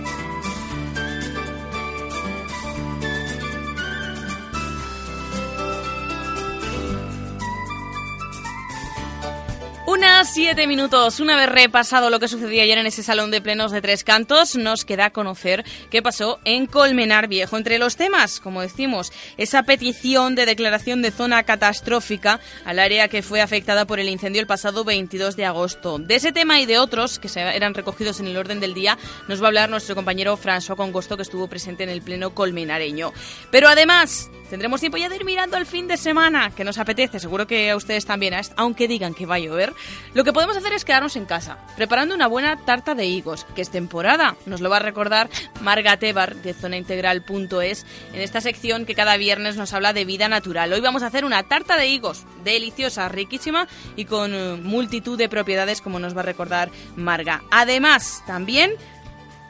Las 10.21 10.35
siete 10.35 10.67
minutos. 10.67 11.19
Una 11.19 11.35
vez 11.35 11.49
repasado 11.49 12.11
lo 12.11 12.19
que 12.19 12.27
sucedió 12.27 12.61
ayer 12.61 12.77
en 12.77 12.85
ese 12.85 13.01
salón 13.01 13.31
de 13.31 13.41
plenos 13.41 13.71
de 13.71 13.81
Tres 13.81 14.03
Cantos, 14.03 14.55
nos 14.55 14.85
queda 14.85 15.09
conocer 15.09 15.65
qué 15.89 16.03
pasó 16.03 16.39
en 16.45 16.67
Colmenar 16.67 17.27
Viejo. 17.27 17.57
Entre 17.57 17.79
los 17.79 17.95
temas, 17.95 18.39
como 18.39 18.61
decimos, 18.61 19.11
esa 19.37 19.63
petición 19.63 20.35
de 20.35 20.45
declaración 20.45 21.01
de 21.01 21.09
zona 21.09 21.41
catastrófica 21.41 22.39
al 22.65 22.77
área 22.77 23.07
que 23.07 23.23
fue 23.23 23.41
afectada 23.41 23.85
por 23.85 23.99
el 23.99 24.09
incendio 24.09 24.39
el 24.39 24.45
pasado 24.45 24.83
22 24.83 25.35
de 25.35 25.45
agosto. 25.45 25.97
De 25.97 26.13
ese 26.13 26.31
tema 26.31 26.61
y 26.61 26.67
de 26.67 26.77
otros 26.77 27.17
que 27.17 27.27
se 27.27 27.39
eran 27.41 27.73
recogidos 27.73 28.19
en 28.19 28.27
el 28.27 28.37
orden 28.37 28.59
del 28.59 28.75
día, 28.75 28.99
nos 29.27 29.41
va 29.41 29.45
a 29.45 29.47
hablar 29.47 29.71
nuestro 29.71 29.95
compañero 29.95 30.37
François 30.37 30.75
Congosto, 30.75 31.17
que 31.17 31.23
estuvo 31.23 31.47
presente 31.47 31.81
en 31.81 31.89
el 31.89 32.03
pleno 32.03 32.35
colmenareño. 32.35 33.11
Pero 33.49 33.69
además, 33.69 34.29
tendremos 34.51 34.81
tiempo 34.81 34.97
ya 34.97 35.07
de 35.07 35.15
ir 35.15 35.23
mirando 35.23 35.55
al 35.55 35.65
fin 35.65 35.87
de 35.87 35.95
semana, 35.95 36.51
que 36.51 36.65
nos 36.65 36.77
apetece, 36.77 37.21
seguro 37.21 37.47
que 37.47 37.71
a 37.71 37.77
ustedes 37.77 38.05
también, 38.05 38.33
aunque 38.57 38.89
digan 38.89 39.13
que 39.13 39.25
va 39.25 39.35
a 39.35 39.39
llover. 39.39 39.73
Lo 40.13 40.25
que 40.25 40.33
podemos 40.33 40.57
hacer 40.57 40.73
es 40.73 40.83
quedarnos 40.83 41.15
en 41.15 41.25
casa, 41.25 41.57
preparando 41.77 42.13
una 42.13 42.27
buena 42.27 42.57
tarta 42.57 42.93
de 42.93 43.05
higos, 43.05 43.45
que 43.55 43.61
es 43.61 43.69
temporada. 43.69 44.35
Nos 44.45 44.59
lo 44.59 44.69
va 44.69 44.77
a 44.77 44.81
recordar 44.81 45.29
Marga 45.61 45.95
Tebar 45.95 46.35
de 46.35 46.53
zonaintegral.es 46.53 47.85
en 48.13 48.19
esta 48.19 48.41
sección 48.41 48.85
que 48.85 48.93
cada 48.93 49.15
viernes 49.15 49.55
nos 49.55 49.73
habla 49.73 49.93
de 49.93 50.03
vida 50.03 50.27
natural. 50.27 50.73
Hoy 50.73 50.81
vamos 50.81 51.03
a 51.03 51.07
hacer 51.07 51.23
una 51.23 51.43
tarta 51.43 51.77
de 51.77 51.87
higos 51.87 52.25
deliciosa, 52.43 53.07
riquísima 53.07 53.69
y 53.95 54.03
con 54.03 54.33
eh, 54.33 54.57
multitud 54.61 55.17
de 55.17 55.29
propiedades 55.29 55.79
como 55.79 55.97
nos 55.97 56.15
va 56.15 56.21
a 56.21 56.25
recordar 56.25 56.69
Marga. 56.97 57.41
Además, 57.51 58.21
también 58.27 58.71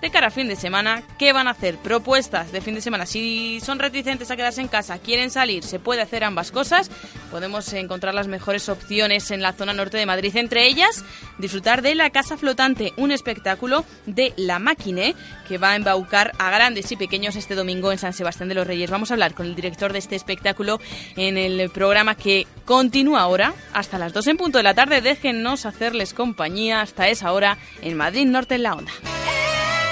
de 0.01 0.09
cara 0.09 0.27
a 0.27 0.31
fin 0.31 0.47
de 0.47 0.55
semana, 0.55 1.03
¿qué 1.19 1.31
van 1.31 1.47
a 1.47 1.51
hacer? 1.51 1.77
Propuestas 1.77 2.51
de 2.51 2.61
fin 2.61 2.73
de 2.73 2.81
semana. 2.81 3.05
Si 3.05 3.59
son 3.59 3.77
reticentes 3.77 4.31
a 4.31 4.35
quedarse 4.35 4.59
en 4.59 4.67
casa, 4.67 4.97
quieren 4.97 5.29
salir, 5.29 5.63
se 5.63 5.79
puede 5.79 6.01
hacer 6.01 6.23
ambas 6.23 6.51
cosas. 6.51 6.89
Podemos 7.29 7.71
encontrar 7.73 8.15
las 8.15 8.27
mejores 8.27 8.67
opciones 8.67 9.29
en 9.29 9.41
la 9.41 9.53
zona 9.53 9.73
norte 9.73 9.97
de 9.97 10.07
Madrid. 10.07 10.35
Entre 10.35 10.65
ellas, 10.65 11.05
disfrutar 11.37 11.83
de 11.83 11.93
la 11.93 12.09
Casa 12.09 12.35
Flotante, 12.35 12.93
un 12.97 13.11
espectáculo 13.11 13.85
de 14.07 14.33
La 14.37 14.57
Máquine 14.57 15.15
que 15.47 15.59
va 15.59 15.71
a 15.71 15.75
embaucar 15.75 16.31
a 16.39 16.49
grandes 16.49 16.91
y 16.91 16.95
pequeños 16.95 17.35
este 17.35 17.53
domingo 17.53 17.91
en 17.91 17.99
San 17.99 18.13
Sebastián 18.13 18.49
de 18.49 18.55
los 18.55 18.65
Reyes. 18.65 18.89
Vamos 18.89 19.11
a 19.11 19.13
hablar 19.13 19.35
con 19.35 19.45
el 19.45 19.55
director 19.55 19.93
de 19.93 19.99
este 19.99 20.15
espectáculo 20.15 20.79
en 21.15 21.37
el 21.37 21.69
programa 21.69 22.15
que 22.15 22.47
continúa 22.65 23.21
ahora 23.21 23.53
hasta 23.73 23.99
las 23.99 24.13
2 24.13 24.27
en 24.27 24.37
punto 24.37 24.57
de 24.57 24.63
la 24.63 24.73
tarde. 24.73 25.01
Déjennos 25.01 25.67
hacerles 25.67 26.15
compañía 26.15 26.81
hasta 26.81 27.07
esa 27.07 27.31
hora 27.31 27.59
en 27.81 27.95
Madrid 27.95 28.25
Norte 28.25 28.55
en 28.55 28.63
la 28.63 28.73
Onda. 28.73 28.91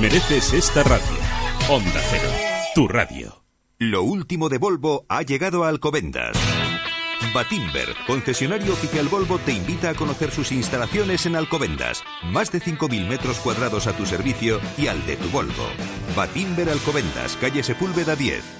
Mereces 0.00 0.54
esta 0.54 0.82
radio. 0.82 1.06
Onda 1.68 2.00
Cero, 2.10 2.30
tu 2.74 2.88
radio. 2.88 3.44
Lo 3.78 4.02
último 4.02 4.48
de 4.48 4.56
Volvo 4.56 5.04
ha 5.08 5.22
llegado 5.22 5.64
a 5.64 5.68
Alcobendas. 5.68 6.36
Batimber, 7.34 7.94
concesionario 8.06 8.72
oficial 8.72 9.08
Volvo, 9.08 9.38
te 9.38 9.52
invita 9.52 9.90
a 9.90 9.94
conocer 9.94 10.30
sus 10.30 10.52
instalaciones 10.52 11.26
en 11.26 11.36
Alcobendas. 11.36 12.02
Más 12.24 12.50
de 12.50 12.60
5.000 12.60 13.06
metros 13.06 13.38
cuadrados 13.38 13.86
a 13.86 13.92
tu 13.92 14.06
servicio 14.06 14.58
y 14.78 14.86
al 14.86 15.04
de 15.06 15.16
tu 15.16 15.28
Volvo. 15.28 15.68
Batimber 16.16 16.70
Alcobendas, 16.70 17.36
calle 17.36 17.62
Sepúlveda 17.62 18.16
10. 18.16 18.59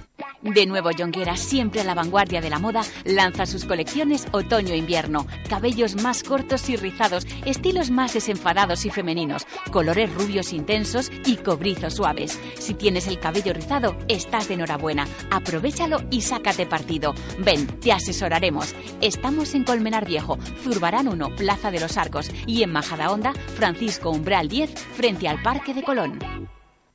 De 0.41 0.65
nuevo, 0.65 0.89
Jonguera, 0.97 1.37
siempre 1.37 1.81
a 1.81 1.83
la 1.83 1.93
vanguardia 1.93 2.41
de 2.41 2.49
la 2.49 2.57
moda, 2.57 2.81
lanza 3.05 3.45
sus 3.45 3.65
colecciones 3.65 4.27
otoño-invierno. 4.31 5.27
Cabellos 5.47 6.01
más 6.01 6.23
cortos 6.23 6.67
y 6.69 6.77
rizados, 6.77 7.27
estilos 7.45 7.91
más 7.91 8.13
desenfadados 8.13 8.85
y 8.85 8.89
femeninos, 8.89 9.45
colores 9.71 10.11
rubios 10.13 10.51
intensos 10.51 11.11
y 11.25 11.37
cobrizos 11.37 11.93
suaves. 11.93 12.39
Si 12.57 12.73
tienes 12.73 13.07
el 13.07 13.19
cabello 13.19 13.53
rizado, 13.53 13.95
estás 14.07 14.47
de 14.47 14.55
enhorabuena. 14.55 15.07
Aprovechalo 15.29 16.01
y 16.09 16.21
sácate 16.21 16.65
partido. 16.65 17.13
Ven, 17.37 17.67
te 17.79 17.91
asesoraremos. 17.91 18.73
Estamos 18.99 19.53
en 19.53 19.63
Colmenar 19.63 20.07
Viejo, 20.07 20.39
Zurbarán 20.63 21.07
1, 21.07 21.35
Plaza 21.35 21.69
de 21.69 21.79
los 21.79 21.97
Arcos 21.97 22.31
y 22.47 22.63
en 22.63 22.71
Majadahonda, 22.71 23.33
Francisco 23.33 24.09
Umbral 24.09 24.47
10, 24.47 24.73
frente 24.95 25.27
al 25.27 25.41
Parque 25.43 25.75
de 25.75 25.83
Colón. 25.83 26.19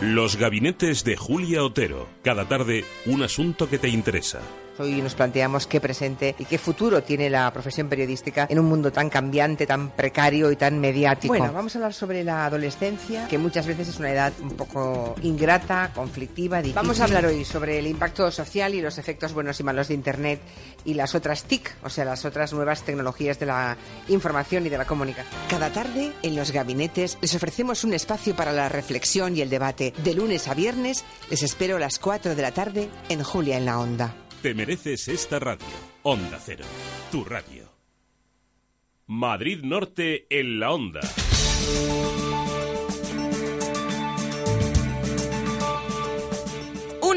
Los 0.00 0.36
gabinetes 0.36 1.02
de 1.02 1.16
Julia 1.16 1.64
Otero. 1.64 2.06
Cada 2.22 2.46
tarde, 2.46 2.84
un 3.04 3.22
asunto 3.22 3.68
que 3.68 3.78
te 3.78 3.88
interesa. 3.88 4.40
Hoy 4.78 5.02
nos 5.02 5.14
planteamos 5.14 5.66
qué 5.66 5.80
presente 5.80 6.34
y 6.38 6.44
qué 6.44 6.58
futuro 6.58 7.02
tiene 7.02 7.28
la 7.28 7.52
profesión 7.52 7.88
periodística 7.88 8.46
en 8.48 8.58
un 8.58 8.66
mundo 8.66 8.92
tan 8.92 9.10
cambiante, 9.10 9.66
tan 9.66 9.90
precario 9.90 10.52
y 10.52 10.56
tan 10.56 10.78
mediático. 10.78 11.34
Bueno, 11.34 11.52
vamos 11.52 11.74
a 11.74 11.78
hablar 11.78 11.94
sobre 11.94 12.22
la 12.22 12.46
adolescencia, 12.46 13.26
que 13.28 13.38
muchas 13.38 13.66
veces 13.66 13.88
es 13.88 13.98
una 13.98 14.12
edad 14.12 14.32
un 14.40 14.50
poco 14.50 15.16
ingrata, 15.22 15.90
conflictiva, 15.94 16.58
difícil. 16.58 16.76
Vamos 16.76 17.00
a 17.00 17.04
hablar 17.04 17.26
hoy 17.26 17.44
sobre 17.44 17.78
el 17.78 17.86
impacto 17.86 18.30
social 18.30 18.74
y 18.74 18.80
los 18.80 18.98
efectos 18.98 19.32
buenos 19.32 19.58
y 19.58 19.64
malos 19.64 19.88
de 19.88 19.94
Internet 19.94 20.40
y 20.84 20.94
las 20.94 21.14
otras 21.14 21.44
TIC, 21.44 21.76
o 21.82 21.90
sea, 21.90 22.04
las 22.04 22.24
otras 22.24 22.52
nuevas 22.52 22.82
tecnologías 22.82 23.38
de 23.38 23.46
la 23.46 23.76
información 24.08 24.66
y 24.66 24.68
de 24.68 24.78
la 24.78 24.84
comunicación. 24.84 25.34
Cada 25.48 25.72
tarde, 25.72 26.12
en 26.22 26.36
los 26.36 26.52
gabinetes, 26.52 27.18
les 27.20 27.34
ofrecemos 27.34 27.84
un 27.84 27.94
espacio 27.94 28.36
para 28.36 28.52
la 28.52 28.68
reflexión 28.68 29.36
y 29.36 29.40
el 29.40 29.50
debate. 29.50 29.92
De 30.04 30.14
lunes 30.14 30.46
a 30.46 30.54
viernes, 30.54 31.04
les 31.30 31.42
espero 31.42 31.76
a 31.76 31.80
las 31.80 31.98
4 31.98 32.34
de 32.34 32.42
la 32.42 32.52
tarde 32.52 32.88
en 33.08 33.22
Julia 33.24 33.56
en 33.56 33.64
la 33.64 33.78
Onda. 33.78 34.14
Te 34.42 34.54
mereces 34.54 35.08
esta 35.08 35.40
radio. 35.40 35.66
Onda 36.04 36.38
Cero, 36.38 36.64
tu 37.10 37.24
radio. 37.24 37.68
Madrid 39.08 39.64
Norte 39.64 40.26
en 40.30 40.60
la 40.60 40.70
Onda. 40.70 41.00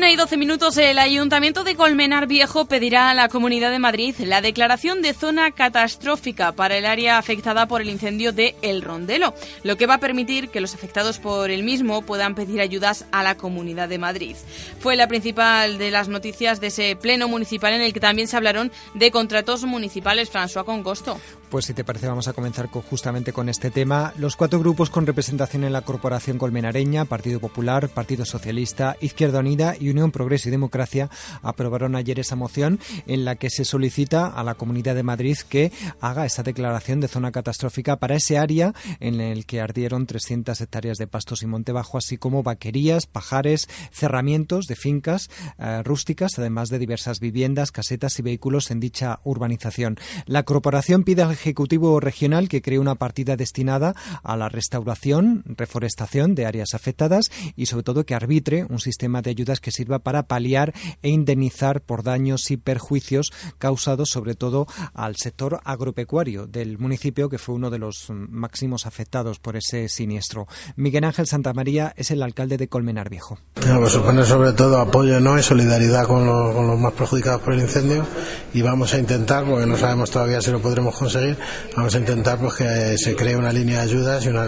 Una 0.02 0.10
y 0.10 0.16
doce 0.16 0.36
minutos, 0.36 0.78
el 0.78 0.98
Ayuntamiento 0.98 1.64
de 1.64 1.76
Colmenar 1.76 2.26
Viejo 2.26 2.66
pedirá 2.66 3.12
a 3.12 3.14
la 3.14 3.30
Comunidad 3.30 3.70
de 3.70 3.78
Madrid 3.78 4.16
la 4.18 4.42
declaración 4.42 5.04
de 5.04 5.14
zona 5.14 5.52
catastrófica 5.52 6.54
para 6.54 6.76
el 6.76 6.88
área 6.88 7.20
afectada 7.20 7.68
por 7.68 7.82
el 7.82 7.90
incendio 7.92 8.34
de 8.34 8.56
El 8.64 8.82
Rondelo, 8.82 9.36
lo 9.62 9.78
que 9.78 9.86
va 9.86 9.94
a 9.94 10.00
permitir 10.00 10.50
que 10.50 10.60
los 10.60 10.74
afectados 10.74 11.20
por 11.20 11.52
el 11.52 11.62
mismo 11.62 12.02
puedan 12.02 12.34
pedir 12.34 12.62
ayudas 12.62 13.06
a 13.12 13.22
la 13.22 13.38
Comunidad 13.38 13.90
de 13.90 14.00
Madrid. 14.00 14.36
Fue 14.80 14.96
la 14.96 15.08
principal 15.08 15.78
de 15.78 15.92
las 15.92 16.08
noticias 16.08 16.60
de 16.60 16.68
ese 16.68 16.96
pleno 16.96 17.28
municipal 17.28 17.72
en 17.72 17.82
el 17.82 17.94
que 17.94 18.00
también 18.00 18.28
se 18.28 18.38
hablaron 18.38 18.72
de 18.96 19.12
contratos 19.12 19.66
municipales. 19.66 20.34
François 20.34 20.66
Congosto. 20.66 21.20
Pues 21.52 21.66
si 21.66 21.74
te 21.74 21.84
parece 21.84 22.08
vamos 22.08 22.30
a 22.30 22.34
comenzar 22.34 22.70
justamente 22.70 23.34
con 23.34 23.50
este 23.50 23.72
tema. 23.72 24.14
Los 24.18 24.38
cuatro 24.38 24.58
grupos 24.58 24.90
con 24.90 25.06
representación 25.06 25.66
en 25.66 25.74
la 25.74 25.82
Corporación 25.82 26.38
Colmenareña, 26.38 27.04
Partido 27.04 27.42
Popular, 27.42 27.90
Partido 27.90 28.24
Socialista, 28.24 28.96
Izquierda 29.02 29.40
Unida 29.40 29.76
y 29.78 29.90
Unión 29.90 30.14
Progreso 30.14 30.48
y 30.48 30.52
Democracia 30.52 31.10
aprobaron 31.42 31.98
ayer 31.98 32.22
esa 32.22 32.38
moción 32.38 32.80
en 33.06 33.26
la 33.26 33.36
que 33.36 33.50
se 33.50 33.66
solicita 33.66 34.28
a 34.28 34.46
la 34.46 34.56
Comunidad 34.56 34.96
de 34.96 35.04
Madrid 35.04 35.38
que 35.50 35.74
haga 36.00 36.26
esta 36.26 36.42
declaración 36.42 37.02
de 37.02 37.10
zona 37.10 37.34
catastrófica 37.34 37.98
para 37.98 38.16
ese 38.16 38.38
área 38.38 38.74
en 39.02 39.20
el 39.20 39.46
que 39.46 39.60
ardieron 39.60 40.06
300 40.06 40.62
hectáreas 40.62 41.00
de 41.00 41.08
pastos 41.08 41.44
y 41.44 41.48
monte 41.48 41.74
bajo, 41.74 41.98
así 41.98 42.18
como 42.18 42.44
vaquerías, 42.44 43.08
pajares, 43.08 43.68
cerramientos 43.92 44.68
de 44.68 44.78
fincas 44.78 45.30
eh, 45.60 45.84
rústicas, 45.84 46.40
además 46.40 46.70
de 46.70 46.80
diversas 46.80 47.20
viviendas, 47.20 47.74
casetas 47.74 48.18
y 48.20 48.22
vehículos 48.22 48.72
en 48.72 48.80
dicha 48.80 49.20
urbanización. 49.26 49.98
La 50.28 50.44
corporación 50.44 51.04
pide 51.04 51.24
al 51.24 51.41
Ejecutivo 51.42 52.00
Regional 52.00 52.48
que 52.50 52.62
cree 52.62 52.78
una 52.78 52.94
partida 52.94 53.36
destinada 53.36 53.96
a 54.22 54.38
la 54.38 54.48
restauración, 54.48 55.44
reforestación 55.46 56.36
de 56.36 56.46
áreas 56.46 56.76
afectadas 56.76 57.32
y 57.56 57.66
sobre 57.66 57.84
todo 57.84 58.06
que 58.06 58.14
arbitre 58.14 58.68
un 58.70 58.80
sistema 58.80 59.24
de 59.24 59.32
ayudas 59.32 59.60
que 59.60 59.72
sirva 59.72 60.00
para 60.00 60.24
paliar 60.24 60.72
e 61.02 61.10
indemnizar 61.10 61.82
por 61.82 62.04
daños 62.04 62.52
y 62.52 62.58
perjuicios 62.58 63.32
causados 63.58 64.12
sobre 64.12 64.36
todo 64.36 64.68
al 64.94 65.16
sector 65.16 65.62
agropecuario 65.64 66.46
del 66.46 66.78
municipio 66.78 67.28
que 67.28 67.40
fue 67.40 67.56
uno 67.56 67.72
de 67.72 67.80
los 67.80 68.12
máximos 68.12 68.86
afectados 68.86 69.40
por 69.40 69.56
ese 69.56 69.90
siniestro. 69.90 70.48
Miguel 70.76 71.06
Ángel 71.06 71.26
Santamaría 71.26 71.94
es 71.98 72.12
el 72.12 72.22
alcalde 72.22 72.58
de 72.58 72.68
Colmenar 72.68 73.10
Viejo. 73.10 73.40
Pues 73.56 73.94
supone 73.94 74.24
sobre 74.26 74.54
todo 74.54 74.78
apoyo 74.78 75.20
¿no? 75.20 75.40
y 75.40 75.44
solidaridad 75.44 76.06
con 76.06 76.28
los 76.28 76.80
más 76.80 76.94
perjudicados 76.94 77.42
por 77.42 77.56
el 77.56 77.62
incendio 77.62 78.06
y 78.54 78.62
vamos 78.62 78.94
a 78.94 79.00
intentar, 79.00 79.46
porque 79.46 79.66
no 79.66 79.78
sabemos 79.78 80.12
todavía 80.12 80.42
si 80.42 80.52
lo 80.52 80.62
podremos 80.62 80.96
conseguir, 80.96 81.31
vamos 81.76 81.96
a 81.96 81.98
intentar 81.98 82.38
pues, 82.38 82.54
que 82.54 82.98
se 82.98 83.16
cree 83.16 83.36
una 83.36 83.52
línea 83.52 83.78
de 83.78 83.84
ayudas 83.84 84.26
y, 84.26 84.30
una, 84.30 84.46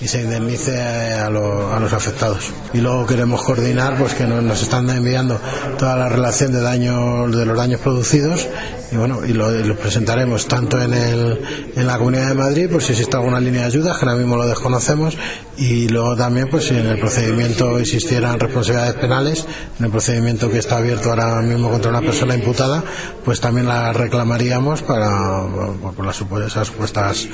y 0.00 0.08
se 0.08 0.22
indemnice 0.22 0.80
a, 0.80 1.30
los 1.30 1.92
afectados. 1.92 2.50
Y 2.72 2.80
luego 2.80 3.06
queremos 3.06 3.42
coordinar 3.42 3.96
pues 3.98 4.14
que 4.14 4.24
nos, 4.24 4.62
están 4.62 4.88
enviando 4.90 5.40
toda 5.78 5.96
la 5.96 6.08
relación 6.08 6.52
de 6.52 6.60
daños 6.60 7.36
de 7.36 7.46
los 7.46 7.56
daños 7.56 7.80
producidos 7.80 8.46
y 8.90 8.96
bueno 8.96 9.24
y 9.24 9.32
lo, 9.32 9.76
presentaremos 9.76 10.46
tanto 10.46 10.80
en, 10.80 10.92
el, 10.92 11.40
en 11.74 11.86
la 11.86 11.98
Comunidad 11.98 12.28
de 12.28 12.34
Madrid 12.34 12.70
por 12.70 12.82
si 12.82 12.92
existe 12.92 13.16
alguna 13.16 13.40
línea 13.40 13.62
de 13.62 13.66
ayudas 13.66 13.98
que 13.98 14.04
ahora 14.04 14.16
mismo 14.16 14.36
lo 14.36 14.46
desconocemos 14.46 15.16
y 15.56 15.88
luego 15.88 16.16
también 16.16 16.48
pues 16.48 16.64
si 16.64 16.76
en 16.76 16.86
el 16.86 16.98
procedimiento 16.98 17.78
existieran 17.78 18.38
responsabilidades 18.38 18.94
penales 18.94 19.46
en 19.78 19.86
el 19.86 19.90
procedimiento 19.90 20.50
que 20.50 20.58
está 20.58 20.78
abierto 20.78 21.10
ahora 21.10 21.40
mismo 21.42 21.70
contra 21.70 21.90
una 21.90 22.00
persona 22.00 22.34
imputada 22.34 22.82
pues 23.24 23.40
también 23.40 23.66
la 23.66 23.92
reclamaríamos 23.92 24.82
para 24.82 25.42
por, 25.96 26.04
las 26.04 26.16
supuestas 26.16 27.28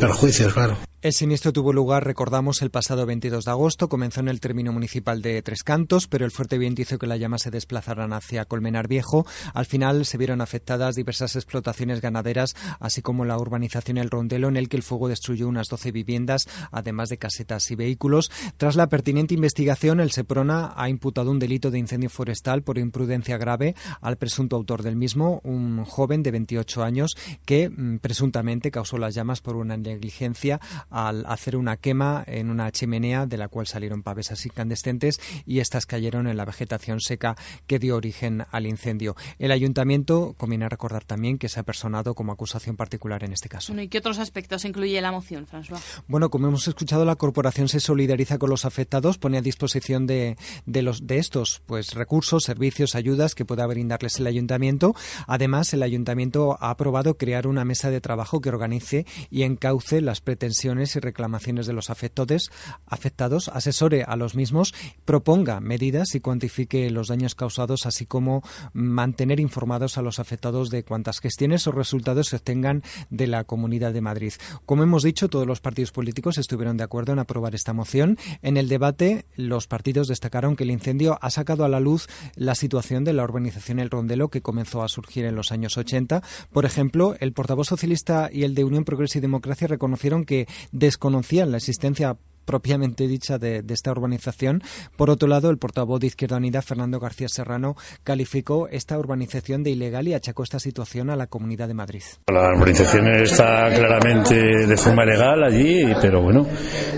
perjuicios 0.00 0.52
claro 0.52 0.76
el 1.00 1.12
siniestro 1.12 1.52
tuvo 1.52 1.72
lugar, 1.72 2.04
recordamos, 2.04 2.60
el 2.60 2.70
pasado 2.70 3.06
22 3.06 3.44
de 3.44 3.50
agosto. 3.52 3.88
Comenzó 3.88 4.18
en 4.18 4.26
el 4.26 4.40
término 4.40 4.72
municipal 4.72 5.22
de 5.22 5.40
Tres 5.42 5.62
Cantos, 5.62 6.08
pero 6.08 6.24
el 6.24 6.32
fuerte 6.32 6.58
viento 6.58 6.82
hizo 6.82 6.98
que 6.98 7.06
las 7.06 7.20
llamas 7.20 7.42
se 7.42 7.52
desplazaran 7.52 8.12
hacia 8.12 8.46
Colmenar 8.46 8.88
Viejo. 8.88 9.24
Al 9.54 9.64
final 9.66 10.06
se 10.06 10.18
vieron 10.18 10.40
afectadas 10.40 10.96
diversas 10.96 11.36
explotaciones 11.36 12.00
ganaderas, 12.00 12.56
así 12.80 13.00
como 13.00 13.24
la 13.24 13.38
urbanización 13.38 13.96
El 13.96 14.10
Rondelo, 14.10 14.48
en 14.48 14.56
el 14.56 14.68
que 14.68 14.76
el 14.76 14.82
fuego 14.82 15.08
destruyó 15.08 15.46
unas 15.46 15.68
12 15.68 15.92
viviendas, 15.92 16.48
además 16.72 17.10
de 17.10 17.18
casetas 17.18 17.70
y 17.70 17.76
vehículos. 17.76 18.32
Tras 18.56 18.74
la 18.74 18.88
pertinente 18.88 19.34
investigación, 19.34 20.00
el 20.00 20.10
Seprona 20.10 20.72
ha 20.74 20.88
imputado 20.88 21.30
un 21.30 21.38
delito 21.38 21.70
de 21.70 21.78
incendio 21.78 22.10
forestal 22.10 22.62
por 22.62 22.76
imprudencia 22.76 23.38
grave 23.38 23.76
al 24.00 24.16
presunto 24.16 24.56
autor 24.56 24.82
del 24.82 24.96
mismo, 24.96 25.40
un 25.44 25.84
joven 25.84 26.24
de 26.24 26.32
28 26.32 26.82
años 26.82 27.16
que 27.44 27.70
mm, 27.70 27.98
presuntamente 27.98 28.72
causó 28.72 28.98
las 28.98 29.14
llamas 29.14 29.40
por 29.40 29.54
una 29.54 29.76
negligencia 29.76 30.60
al 30.90 31.24
hacer 31.26 31.56
una 31.56 31.76
quema 31.76 32.24
en 32.26 32.50
una 32.50 32.70
chimenea 32.72 33.26
de 33.26 33.36
la 33.36 33.48
cual 33.48 33.66
salieron 33.66 34.02
pavesas 34.02 34.44
incandescentes 34.46 35.20
y 35.46 35.60
estas 35.60 35.86
cayeron 35.86 36.26
en 36.26 36.36
la 36.36 36.44
vegetación 36.44 37.00
seca 37.00 37.36
que 37.66 37.78
dio 37.78 37.96
origen 37.96 38.44
al 38.50 38.66
incendio. 38.66 39.16
El 39.38 39.52
ayuntamiento 39.52 40.34
conviene 40.36 40.68
recordar 40.68 41.04
también 41.04 41.38
que 41.38 41.48
se 41.48 41.60
ha 41.60 41.62
personado 41.62 42.14
como 42.14 42.32
acusación 42.32 42.76
particular 42.76 43.24
en 43.24 43.32
este 43.32 43.48
caso. 43.48 43.78
¿Y 43.78 43.88
qué 43.88 43.98
otros 43.98 44.18
aspectos 44.18 44.64
incluye 44.64 45.00
la 45.00 45.12
moción, 45.12 45.46
François? 45.46 45.80
Bueno, 46.06 46.30
como 46.30 46.48
hemos 46.48 46.66
escuchado, 46.68 47.04
la 47.04 47.16
corporación 47.16 47.68
se 47.68 47.80
solidariza 47.80 48.38
con 48.38 48.50
los 48.50 48.64
afectados, 48.64 49.18
pone 49.18 49.38
a 49.38 49.42
disposición 49.42 50.06
de, 50.06 50.36
de, 50.66 50.82
los, 50.82 51.06
de 51.06 51.18
estos 51.18 51.62
pues, 51.66 51.94
recursos, 51.94 52.44
servicios, 52.44 52.94
ayudas 52.94 53.34
que 53.34 53.44
pueda 53.44 53.66
brindarles 53.66 54.18
el 54.18 54.26
ayuntamiento. 54.26 54.94
Además, 55.26 55.72
el 55.74 55.82
ayuntamiento 55.82 56.56
ha 56.60 56.70
aprobado 56.70 57.16
crear 57.16 57.46
una 57.46 57.64
mesa 57.64 57.90
de 57.90 58.00
trabajo 58.00 58.40
que 58.40 58.48
organice 58.48 59.06
y 59.30 59.42
encauce 59.42 60.00
las 60.00 60.20
pretensiones 60.20 60.77
y 60.78 61.00
reclamaciones 61.00 61.66
de 61.66 61.72
los 61.72 61.90
afectados, 61.90 63.48
asesore 63.48 64.04
a 64.04 64.16
los 64.16 64.34
mismos, 64.34 64.74
proponga 65.04 65.60
medidas 65.60 66.14
y 66.14 66.20
cuantifique 66.20 66.90
los 66.90 67.08
daños 67.08 67.34
causados, 67.34 67.86
así 67.86 68.06
como 68.06 68.42
mantener 68.72 69.40
informados 69.40 69.98
a 69.98 70.02
los 70.02 70.18
afectados 70.18 70.70
de 70.70 70.84
cuantas 70.84 71.20
gestiones 71.20 71.66
o 71.66 71.72
resultados 71.72 72.28
se 72.28 72.36
obtengan 72.36 72.82
de 73.10 73.26
la 73.26 73.44
Comunidad 73.44 73.92
de 73.92 74.00
Madrid. 74.00 74.32
Como 74.66 74.82
hemos 74.82 75.02
dicho, 75.02 75.28
todos 75.28 75.46
los 75.46 75.60
partidos 75.60 75.92
políticos 75.92 76.38
estuvieron 76.38 76.76
de 76.76 76.84
acuerdo 76.84 77.12
en 77.12 77.18
aprobar 77.18 77.54
esta 77.54 77.72
moción. 77.72 78.18
En 78.42 78.56
el 78.56 78.68
debate, 78.68 79.26
los 79.36 79.66
partidos 79.66 80.08
destacaron 80.08 80.56
que 80.56 80.64
el 80.64 80.70
incendio 80.70 81.18
ha 81.20 81.30
sacado 81.30 81.64
a 81.64 81.68
la 81.68 81.80
luz 81.80 82.08
la 82.36 82.54
situación 82.54 83.04
de 83.04 83.12
la 83.12 83.24
urbanización 83.24 83.78
El 83.78 83.90
Rondelo 83.90 84.28
que 84.28 84.42
comenzó 84.42 84.82
a 84.82 84.88
surgir 84.88 85.24
en 85.24 85.34
los 85.34 85.52
años 85.52 85.76
80. 85.76 86.22
Por 86.52 86.64
ejemplo, 86.64 87.16
el 87.20 87.32
portavoz 87.32 87.68
socialista 87.68 88.30
y 88.32 88.44
el 88.44 88.54
de 88.54 88.64
Unión 88.64 88.84
Progreso 88.84 89.18
y 89.18 89.20
Democracia 89.20 89.68
reconocieron 89.68 90.24
que 90.24 90.46
desconocían 90.72 91.50
la 91.50 91.56
existencia 91.56 92.16
propiamente 92.48 93.06
dicha 93.06 93.36
de, 93.36 93.62
esta 93.68 93.90
urbanización. 93.90 94.62
Por 94.96 95.10
otro 95.10 95.28
lado, 95.28 95.50
el 95.50 95.58
portavoz 95.58 96.00
de 96.00 96.06
Izquierda 96.06 96.38
Unida, 96.38 96.62
Fernando 96.62 96.98
García 96.98 97.28
Serrano, 97.28 97.76
calificó 98.04 98.68
esta 98.68 98.98
urbanización 98.98 99.62
de 99.62 99.72
ilegal 99.72 100.08
y 100.08 100.14
achacó 100.14 100.44
esta 100.44 100.58
situación 100.58 101.10
a 101.10 101.16
la 101.16 101.26
Comunidad 101.26 101.68
de 101.68 101.74
Madrid. 101.74 102.02
La 102.26 102.54
urbanización 102.56 103.06
está 103.16 103.68
claramente 103.74 104.34
de 104.34 104.76
forma 104.78 105.04
ilegal 105.04 105.44
allí, 105.44 105.92
pero 106.00 106.22
bueno, 106.22 106.46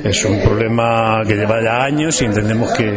es 0.05 0.25
un 0.25 0.41
problema 0.41 1.23
que 1.27 1.35
lleva 1.35 1.61
ya 1.61 1.83
años 1.83 2.23
y 2.23 2.27
entendemos 2.27 2.71
que 2.71 2.97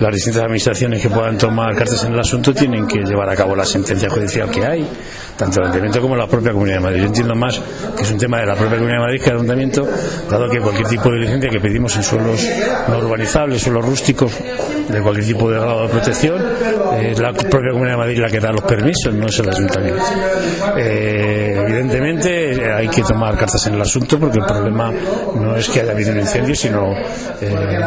las 0.00 0.14
distintas 0.14 0.44
administraciones 0.44 1.02
que 1.02 1.10
puedan 1.10 1.36
tomar 1.36 1.76
cartas 1.76 2.02
en 2.04 2.14
el 2.14 2.20
asunto 2.20 2.54
tienen 2.54 2.86
que 2.86 3.00
llevar 3.00 3.28
a 3.28 3.36
cabo 3.36 3.54
la 3.54 3.66
sentencia 3.66 4.08
judicial 4.08 4.50
que 4.50 4.64
hay, 4.64 4.88
tanto 5.36 5.60
el 5.60 5.66
Ayuntamiento 5.66 6.00
como 6.00 6.16
la 6.16 6.26
propia 6.26 6.52
Comunidad 6.52 6.76
de 6.76 6.82
Madrid. 6.82 7.00
Yo 7.00 7.06
entiendo 7.08 7.34
más 7.34 7.60
que 7.94 8.02
es 8.02 8.10
un 8.10 8.18
tema 8.18 8.38
de 8.38 8.46
la 8.46 8.54
propia 8.54 8.78
Comunidad 8.78 9.00
de 9.00 9.04
Madrid 9.04 9.20
que 9.22 9.28
el 9.28 9.36
Ayuntamiento, 9.36 9.88
dado 10.30 10.48
que 10.48 10.60
cualquier 10.60 10.88
tipo 10.88 11.10
de 11.10 11.18
licencia 11.18 11.50
que 11.50 11.60
pedimos 11.60 11.89
en 11.96 12.02
suelos 12.02 12.48
no 12.88 12.98
urbanizables, 12.98 13.62
suelos 13.62 13.84
rústicos 13.84 14.32
de 14.88 15.00
cualquier 15.00 15.26
tipo 15.26 15.50
de 15.50 15.58
grado 15.58 15.82
de 15.82 15.88
protección. 15.88 16.42
Es 17.00 17.18
la 17.18 17.32
propia 17.32 17.70
Comunidad 17.70 17.94
de 17.94 17.98
Madrid 17.98 18.18
la 18.18 18.28
que 18.28 18.40
da 18.40 18.50
los 18.52 18.62
permisos, 18.62 19.14
no 19.14 19.26
es 19.26 19.38
el 19.38 19.48
Ayuntamiento. 19.48 20.02
Eh, 20.76 21.56
evidentemente 21.66 22.49
hay 22.72 22.88
que 22.88 23.02
tomar 23.02 23.36
cartas 23.36 23.66
en 23.66 23.74
el 23.74 23.82
asunto 23.82 24.18
porque 24.18 24.38
el 24.38 24.44
problema 24.44 24.92
no 25.34 25.56
es 25.56 25.68
que 25.68 25.80
haya 25.80 25.92
habido 25.92 26.12
un 26.12 26.20
incendio, 26.20 26.54
sino 26.54 26.92
eh, 27.40 27.80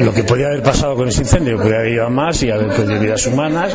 lo 0.00 0.12
que 0.12 0.24
podía 0.24 0.46
haber 0.46 0.62
pasado 0.62 0.94
con 0.96 1.08
ese 1.08 1.22
incendio. 1.22 1.56
Podría 1.56 1.78
haber 1.78 1.92
ido 1.92 2.06
a 2.06 2.10
más 2.10 2.42
y 2.42 2.50
haber 2.50 2.68
perdido 2.68 3.00
vidas 3.00 3.26
humanas 3.26 3.72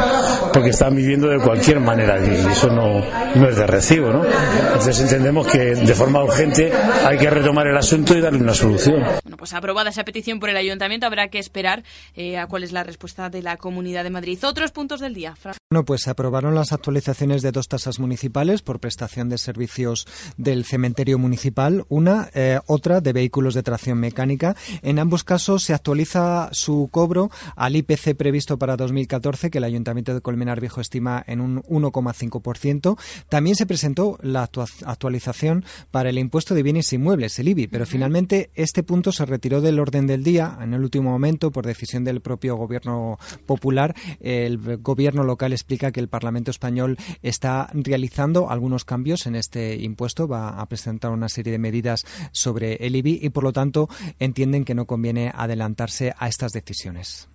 porque 0.52 0.70
están 0.70 0.96
viviendo 0.96 1.28
de 1.28 1.40
cualquier 1.40 1.80
manera 1.80 2.18
y 2.20 2.52
eso 2.52 2.68
no, 2.68 3.02
no 3.36 3.50
es 3.50 3.56
de 3.56 3.68
recibo. 3.68 4.10
¿no? 4.10 4.24
Entonces 4.26 5.00
entendemos 5.00 5.48
que 5.48 5.76
de 5.76 5.94
forma 5.94 6.24
urgente 6.24 6.72
hay 7.06 7.18
que 7.18 7.30
retomar 7.30 7.68
el 7.68 7.78
asunto 7.78 8.16
y 8.16 8.22
darle 8.22 8.40
una 8.40 8.54
solución. 8.54 9.04
Bueno, 9.24 9.38
pues 9.38 9.54
aprobada 9.54 9.90
esa 9.90 10.04
petición 10.04 10.40
por 10.40 10.50
el 10.50 10.58
Ayuntamiento, 10.58 11.06
habrá 11.06 11.28
que 11.30 11.40
esperar 11.40 11.84
eh, 12.16 12.38
a 12.38 12.48
cuál 12.48 12.64
es 12.64 12.72
la 12.72 12.84
respuesta 12.84 13.30
de 13.30 13.42
la 13.42 13.58
Comunidad 13.58 14.04
de 14.04 14.10
Madrid. 14.10 14.40
Otros 14.44 14.72
puntos 14.72 15.00
del 15.00 15.14
día. 15.14 15.36
Bueno, 15.70 15.86
pues 15.86 16.02
se 16.02 16.10
aprobaron 16.10 16.56
las 16.56 16.72
actualizaciones 16.72 17.42
de 17.42 17.52
dos 17.52 17.68
tasas 17.68 18.00
municipales 18.00 18.62
por 18.62 18.80
prestación 18.80 19.30
de 19.30 19.38
servicios 19.38 20.08
del 20.54 20.66
cementerio 20.66 21.18
municipal, 21.18 21.84
una, 21.90 22.30
eh, 22.36 22.60
otra 22.68 23.02
de 23.02 23.12
vehículos 23.12 23.56
de 23.56 23.64
tracción 23.64 23.98
mecánica. 23.98 24.56
En 24.84 25.00
ambos 25.00 25.24
casos 25.24 25.64
se 25.64 25.74
actualiza 25.74 26.50
su 26.52 26.90
cobro 26.92 27.32
al 27.56 27.76
IPC 27.76 28.16
previsto 28.16 28.60
para 28.60 28.78
2014, 28.78 29.50
que 29.50 29.58
el 29.58 29.64
Ayuntamiento 29.64 30.14
de 30.14 30.22
Colmenar 30.22 30.62
Viejo 30.62 30.80
estima 30.80 31.24
en 31.26 31.42
un 31.42 31.64
1,5%. 31.64 32.98
También 33.30 33.56
se 33.56 33.66
presentó 33.66 34.20
la 34.22 34.44
actualización 34.44 35.66
para 35.90 36.10
el 36.10 36.20
impuesto 36.20 36.54
de 36.54 36.62
bienes 36.62 36.94
inmuebles, 36.94 37.40
el 37.40 37.48
IBI, 37.48 37.66
pero 37.66 37.88
finalmente 37.88 38.52
este 38.54 38.84
punto 38.84 39.12
se 39.12 39.26
retiró 39.26 39.60
del 39.60 39.80
orden 39.80 40.06
del 40.06 40.24
día 40.24 40.60
en 40.62 40.76
el 40.76 40.82
último 40.82 41.10
momento 41.10 41.50
por 41.50 41.66
decisión 41.66 42.04
del 42.04 42.22
propio 42.22 42.58
gobierno 42.58 43.18
popular. 43.48 43.96
El 44.20 44.78
gobierno 44.78 45.24
local 45.24 45.52
explica 45.52 45.92
que 45.92 46.00
el 46.00 46.10
Parlamento 46.10 46.52
español 46.52 46.98
está 47.24 47.72
realizando 47.74 48.52
algunos 48.52 48.86
cambios 48.86 49.26
en 49.26 49.36
este 49.36 49.78
impuesto, 49.78 50.28
va 50.28 50.43
a 50.50 50.66
presentar 50.68 51.12
una 51.12 51.30
serie 51.30 51.52
de 51.52 51.60
medidas 51.60 52.06
sobre 52.32 52.76
el 52.76 52.96
IBI 52.96 53.20
y 53.22 53.30
por 53.30 53.44
lo 53.44 53.54
tanto 53.54 53.90
entienden 54.20 54.66
que 54.66 54.76
no 54.76 54.86
conviene 54.86 55.32
adelantarse 55.34 56.14
a 56.18 56.28
estas 56.28 56.52
decisiones. 56.52 57.28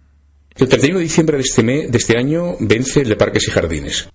El 0.57 0.69
31 0.69 0.99
de 0.99 1.05
diciembre 1.05 1.37
de 1.37 1.43
este, 1.43 1.63
mes, 1.63 1.91
de 1.91 1.99
este 1.99 2.19
año 2.19 2.57
vence 2.59 3.03
el 3.03 3.11
de 3.11 3.17
Parques 3.17 3.47
y 3.47 3.51
Jardines. 3.51 4.09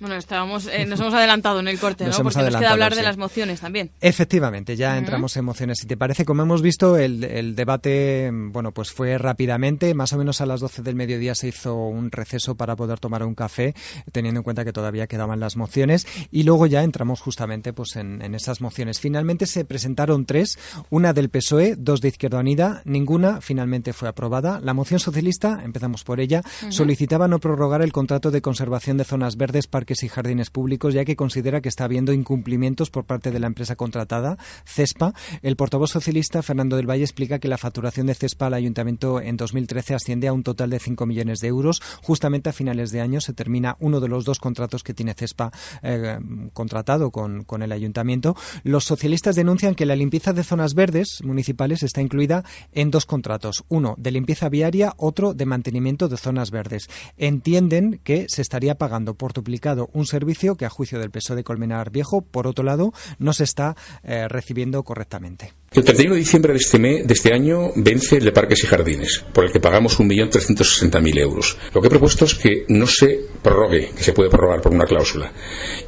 Bueno, 0.00 0.14
estábamos, 0.14 0.68
eh, 0.68 0.86
nos 0.86 1.00
hemos 1.00 1.12
adelantado 1.12 1.58
en 1.58 1.66
el 1.66 1.80
corte, 1.80 2.04
Nos 2.04 2.16
¿no? 2.16 2.20
hemos 2.20 2.34
Porque 2.34 2.50
nos 2.50 2.60
queda 2.60 2.70
hablar 2.70 2.92
sí. 2.92 2.98
de 2.98 3.04
las 3.04 3.16
mociones 3.16 3.60
también. 3.60 3.90
Efectivamente, 4.00 4.76
ya 4.76 4.96
entramos 4.96 5.36
en 5.36 5.44
mociones. 5.44 5.78
Si 5.80 5.88
te 5.88 5.96
parece, 5.96 6.24
como 6.24 6.42
hemos 6.42 6.62
visto, 6.62 6.96
el, 6.96 7.24
el 7.24 7.56
debate, 7.56 8.30
bueno, 8.32 8.70
pues 8.70 8.92
fue 8.92 9.18
rápidamente. 9.18 9.92
Más 9.94 10.12
o 10.12 10.18
menos 10.18 10.40
a 10.40 10.46
las 10.46 10.60
12 10.60 10.82
del 10.82 10.94
mediodía 10.94 11.34
se 11.34 11.48
hizo 11.48 11.74
un 11.74 12.12
receso 12.12 12.54
para 12.54 12.76
poder 12.76 13.00
tomar 13.00 13.24
un 13.24 13.34
café, 13.34 13.74
teniendo 14.12 14.38
en 14.38 14.44
cuenta 14.44 14.64
que 14.64 14.72
todavía 14.72 15.08
quedaban 15.08 15.40
las 15.40 15.56
mociones. 15.56 16.06
Y 16.30 16.44
luego 16.44 16.66
ya 16.66 16.84
entramos 16.84 17.20
justamente 17.20 17.72
pues 17.72 17.96
en, 17.96 18.22
en 18.22 18.36
esas 18.36 18.60
mociones. 18.60 19.00
Finalmente 19.00 19.46
se 19.46 19.64
presentaron 19.64 20.26
tres, 20.26 20.60
una 20.90 21.12
del 21.12 21.28
PSOE, 21.28 21.74
dos 21.76 22.00
de 22.00 22.08
Izquierda 22.08 22.38
Unida, 22.38 22.82
ninguna 22.84 23.40
finalmente 23.40 23.92
fue 23.92 24.08
aprobada. 24.08 24.60
La 24.60 24.74
moción 24.74 25.00
socialista, 25.00 25.60
empezamos 25.64 26.04
por 26.04 26.20
ella, 26.20 26.42
solicitaba 26.68 27.26
no 27.26 27.40
prorrogar 27.40 27.82
el 27.82 27.92
contrato 27.92 28.30
de 28.30 28.42
conservación 28.42 28.96
de 28.96 29.04
zonas 29.04 29.36
verdes, 29.36 29.66
parques 29.66 29.87
y 29.88 30.08
jardines 30.08 30.50
públicos, 30.50 30.94
ya 30.94 31.04
que 31.04 31.16
considera 31.16 31.60
que 31.60 31.68
está 31.68 31.84
habiendo 31.84 32.12
incumplimientos 32.12 32.90
por 32.90 33.04
parte 33.04 33.30
de 33.30 33.40
la 33.40 33.46
empresa 33.46 33.76
contratada, 33.76 34.36
CESPA. 34.64 35.14
El 35.42 35.56
portavoz 35.56 35.90
socialista, 35.90 36.42
Fernando 36.42 36.76
del 36.76 36.88
Valle, 36.88 37.04
explica 37.04 37.38
que 37.38 37.48
la 37.48 37.58
facturación 37.58 38.06
de 38.06 38.14
CESPA 38.14 38.46
al 38.46 38.54
ayuntamiento 38.54 39.20
en 39.20 39.36
2013 39.36 39.94
asciende 39.94 40.28
a 40.28 40.32
un 40.32 40.42
total 40.42 40.70
de 40.70 40.78
5 40.78 41.06
millones 41.06 41.40
de 41.40 41.48
euros. 41.48 41.80
Justamente 42.02 42.50
a 42.50 42.52
finales 42.52 42.90
de 42.90 43.00
año 43.00 43.20
se 43.20 43.32
termina 43.32 43.76
uno 43.80 44.00
de 44.00 44.08
los 44.08 44.24
dos 44.24 44.38
contratos 44.38 44.82
que 44.82 44.94
tiene 44.94 45.14
CESPA 45.14 45.50
eh, 45.82 46.18
contratado 46.52 47.10
con, 47.10 47.44
con 47.44 47.62
el 47.62 47.72
ayuntamiento. 47.72 48.36
Los 48.62 48.84
socialistas 48.84 49.36
denuncian 49.36 49.74
que 49.74 49.86
la 49.86 49.96
limpieza 49.96 50.32
de 50.32 50.44
zonas 50.44 50.74
verdes 50.74 51.20
municipales 51.22 51.82
está 51.82 52.02
incluida 52.02 52.44
en 52.72 52.90
dos 52.90 53.06
contratos, 53.06 53.64
uno 53.68 53.94
de 53.98 54.10
limpieza 54.10 54.48
viaria, 54.48 54.92
otro 54.96 55.34
de 55.34 55.46
mantenimiento 55.46 56.08
de 56.08 56.16
zonas 56.16 56.50
verdes. 56.50 56.88
Entienden 57.16 58.00
que 58.04 58.26
se 58.28 58.42
estaría 58.42 58.76
pagando 58.76 59.14
por 59.14 59.32
duplicado 59.32 59.77
un 59.92 60.06
servicio 60.06 60.56
que 60.56 60.64
a 60.64 60.70
juicio 60.70 60.98
del 60.98 61.10
PSOE 61.10 61.36
de 61.36 61.44
Colmenar 61.44 61.90
Viejo, 61.90 62.22
por 62.22 62.46
otro 62.46 62.64
lado, 62.64 62.92
no 63.18 63.32
se 63.32 63.44
está 63.44 63.76
eh, 64.02 64.28
recibiendo 64.28 64.82
correctamente. 64.82 65.52
El 65.72 65.84
31 65.84 66.14
de 66.14 66.20
diciembre 66.20 66.52
de 66.52 66.58
este, 66.58 66.78
mes, 66.78 67.06
de 67.06 67.14
este 67.14 67.32
año 67.32 67.72
vence 67.76 68.16
el 68.16 68.24
de 68.24 68.32
Parques 68.32 68.64
y 68.64 68.66
Jardines, 68.66 69.24
por 69.32 69.44
el 69.44 69.52
que 69.52 69.60
pagamos 69.60 69.98
1.360.000 70.00 71.18
euros. 71.18 71.58
Lo 71.74 71.80
que 71.80 71.88
he 71.88 71.90
propuesto 71.90 72.24
es 72.24 72.34
que 72.34 72.64
no 72.68 72.86
se 72.86 73.20
prorrogue, 73.42 73.90
que 73.94 74.02
se 74.02 74.12
puede 74.12 74.30
prorrogar 74.30 74.62
por 74.62 74.72
una 74.72 74.86
cláusula. 74.86 75.30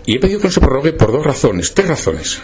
Y 0.05 0.17
he 0.17 0.21
pedido 0.21 0.41
que 0.41 0.49
no 0.49 0.53
se 0.53 0.61
prorrogue 0.61 0.93
por 0.93 1.13
dos 1.13 1.25
razones, 1.25 1.73
tres 1.73 1.89
razones. 1.89 2.41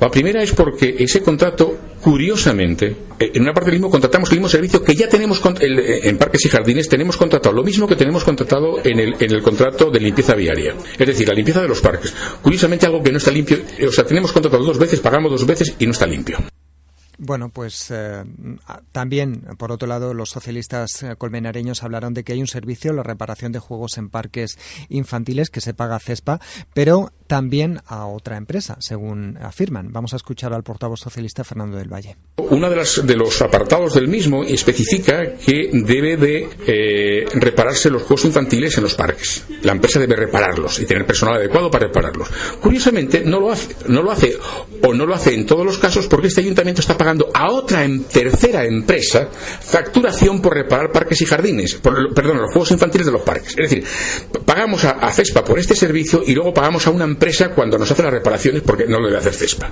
La 0.00 0.10
primera 0.10 0.42
es 0.42 0.52
porque 0.52 0.94
ese 0.98 1.22
contrato, 1.22 1.76
curiosamente, 2.06 2.96
eh, 3.18 3.32
en 3.34 3.42
una 3.42 3.52
parte 3.52 3.68
del 3.68 3.80
mismo 3.80 3.90
contratamos 3.90 4.30
el 4.30 4.36
mismo 4.36 4.48
servicio 4.48 4.80
que 4.80 4.94
ya 4.94 5.08
tenemos 5.08 5.42
eh, 5.60 6.02
en 6.04 6.16
parques 6.16 6.44
y 6.44 6.48
jardines, 6.48 6.88
tenemos 6.88 7.16
contratado 7.16 7.52
lo 7.52 7.64
mismo 7.64 7.88
que 7.88 7.96
tenemos 7.96 8.22
contratado 8.22 8.78
en 8.84 9.00
el, 9.00 9.16
en 9.18 9.32
el 9.32 9.42
contrato 9.42 9.90
de 9.90 9.98
limpieza 9.98 10.36
viaria. 10.36 10.76
Es 10.96 11.04
decir, 11.04 11.26
la 11.26 11.34
limpieza 11.34 11.62
de 11.62 11.66
los 11.66 11.80
parques. 11.80 12.14
Curiosamente, 12.40 12.86
algo 12.86 13.02
que 13.02 13.10
no 13.10 13.18
está 13.18 13.32
limpio, 13.32 13.58
eh, 13.76 13.88
o 13.88 13.90
sea, 13.90 14.06
tenemos 14.06 14.30
contratado 14.30 14.62
dos 14.62 14.78
veces, 14.78 15.00
pagamos 15.00 15.32
dos 15.32 15.44
veces 15.44 15.74
y 15.80 15.84
no 15.84 15.90
está 15.90 16.06
limpio. 16.06 16.38
Bueno, 17.18 17.48
pues 17.48 17.92
también, 18.92 19.40
por 19.56 19.72
otro 19.72 19.88
lado, 19.88 20.12
los 20.12 20.28
socialistas 20.28 21.02
colmenareños 21.16 21.82
hablaron 21.82 22.12
de 22.12 22.24
que 22.24 22.34
hay 22.34 22.40
un 22.40 22.46
servicio, 22.46 22.92
la 22.92 23.02
reparación 23.02 23.52
de 23.52 23.58
juegos 23.58 23.96
en 23.96 24.10
parques 24.10 24.58
infantiles, 24.90 25.48
que 25.48 25.62
se 25.62 25.72
paga 25.72 25.98
CESPA, 25.98 26.40
pero 26.74 27.10
también 27.26 27.80
a 27.86 28.06
otra 28.06 28.36
empresa, 28.36 28.76
según 28.80 29.36
afirman. 29.40 29.92
Vamos 29.92 30.12
a 30.12 30.16
escuchar 30.16 30.52
al 30.52 30.62
portavoz 30.62 31.00
socialista 31.00 31.44
Fernando 31.44 31.76
del 31.76 31.92
Valle. 31.92 32.16
Uno 32.36 32.70
de, 32.70 32.76
las- 32.76 33.06
de 33.06 33.16
los 33.16 33.40
apartados 33.42 33.94
del 33.94 34.08
mismo 34.08 34.44
especifica 34.44 35.34
que 35.36 35.70
debe 35.72 36.16
de 36.16 36.48
eh, 36.66 37.26
repararse 37.34 37.90
los 37.90 38.02
juegos 38.02 38.24
infantiles 38.24 38.76
en 38.76 38.84
los 38.84 38.94
parques. 38.94 39.44
La 39.62 39.72
empresa 39.72 39.98
debe 40.00 40.16
repararlos 40.16 40.78
y 40.80 40.86
tener 40.86 41.06
personal 41.06 41.36
adecuado 41.36 41.70
para 41.70 41.86
repararlos. 41.86 42.28
Curiosamente, 42.60 43.22
no 43.24 43.40
lo 43.40 43.50
hace, 43.52 43.74
no 43.88 44.02
lo 44.02 44.10
hace 44.12 44.36
o 44.82 44.94
no 44.94 45.06
lo 45.06 45.14
hace 45.14 45.34
en 45.34 45.46
todos 45.46 45.64
los 45.66 45.78
casos 45.78 46.06
porque 46.06 46.28
este 46.28 46.40
ayuntamiento 46.42 46.80
está 46.80 46.96
pagando 46.96 47.28
a 47.34 47.50
otra 47.50 47.84
em- 47.84 48.04
tercera 48.04 48.64
empresa 48.64 49.28
facturación 49.30 50.40
por 50.40 50.54
reparar 50.54 50.92
parques 50.92 51.20
y 51.22 51.26
jardines, 51.26 51.74
por, 51.74 52.14
perdón, 52.14 52.38
los 52.38 52.50
juegos 52.52 52.70
infantiles 52.70 53.06
de 53.06 53.12
los 53.12 53.22
parques. 53.22 53.50
Es 53.50 53.70
decir, 53.70 53.84
pagamos 54.44 54.84
a, 54.84 54.90
a 54.92 55.12
CESPA 55.12 55.44
por 55.44 55.58
este 55.58 55.74
servicio 55.74 56.22
y 56.26 56.34
luego 56.34 56.54
pagamos 56.54 56.86
a 56.86 56.90
una 56.90 57.04
empresa 57.16 57.48
cuando 57.54 57.78
nos 57.78 57.90
hace 57.90 58.02
las 58.02 58.12
reparaciones 58.12 58.62
porque 58.62 58.86
no 58.86 59.00
lo 59.00 59.06
debe 59.06 59.18
hacer 59.18 59.32
CESPA. 59.34 59.70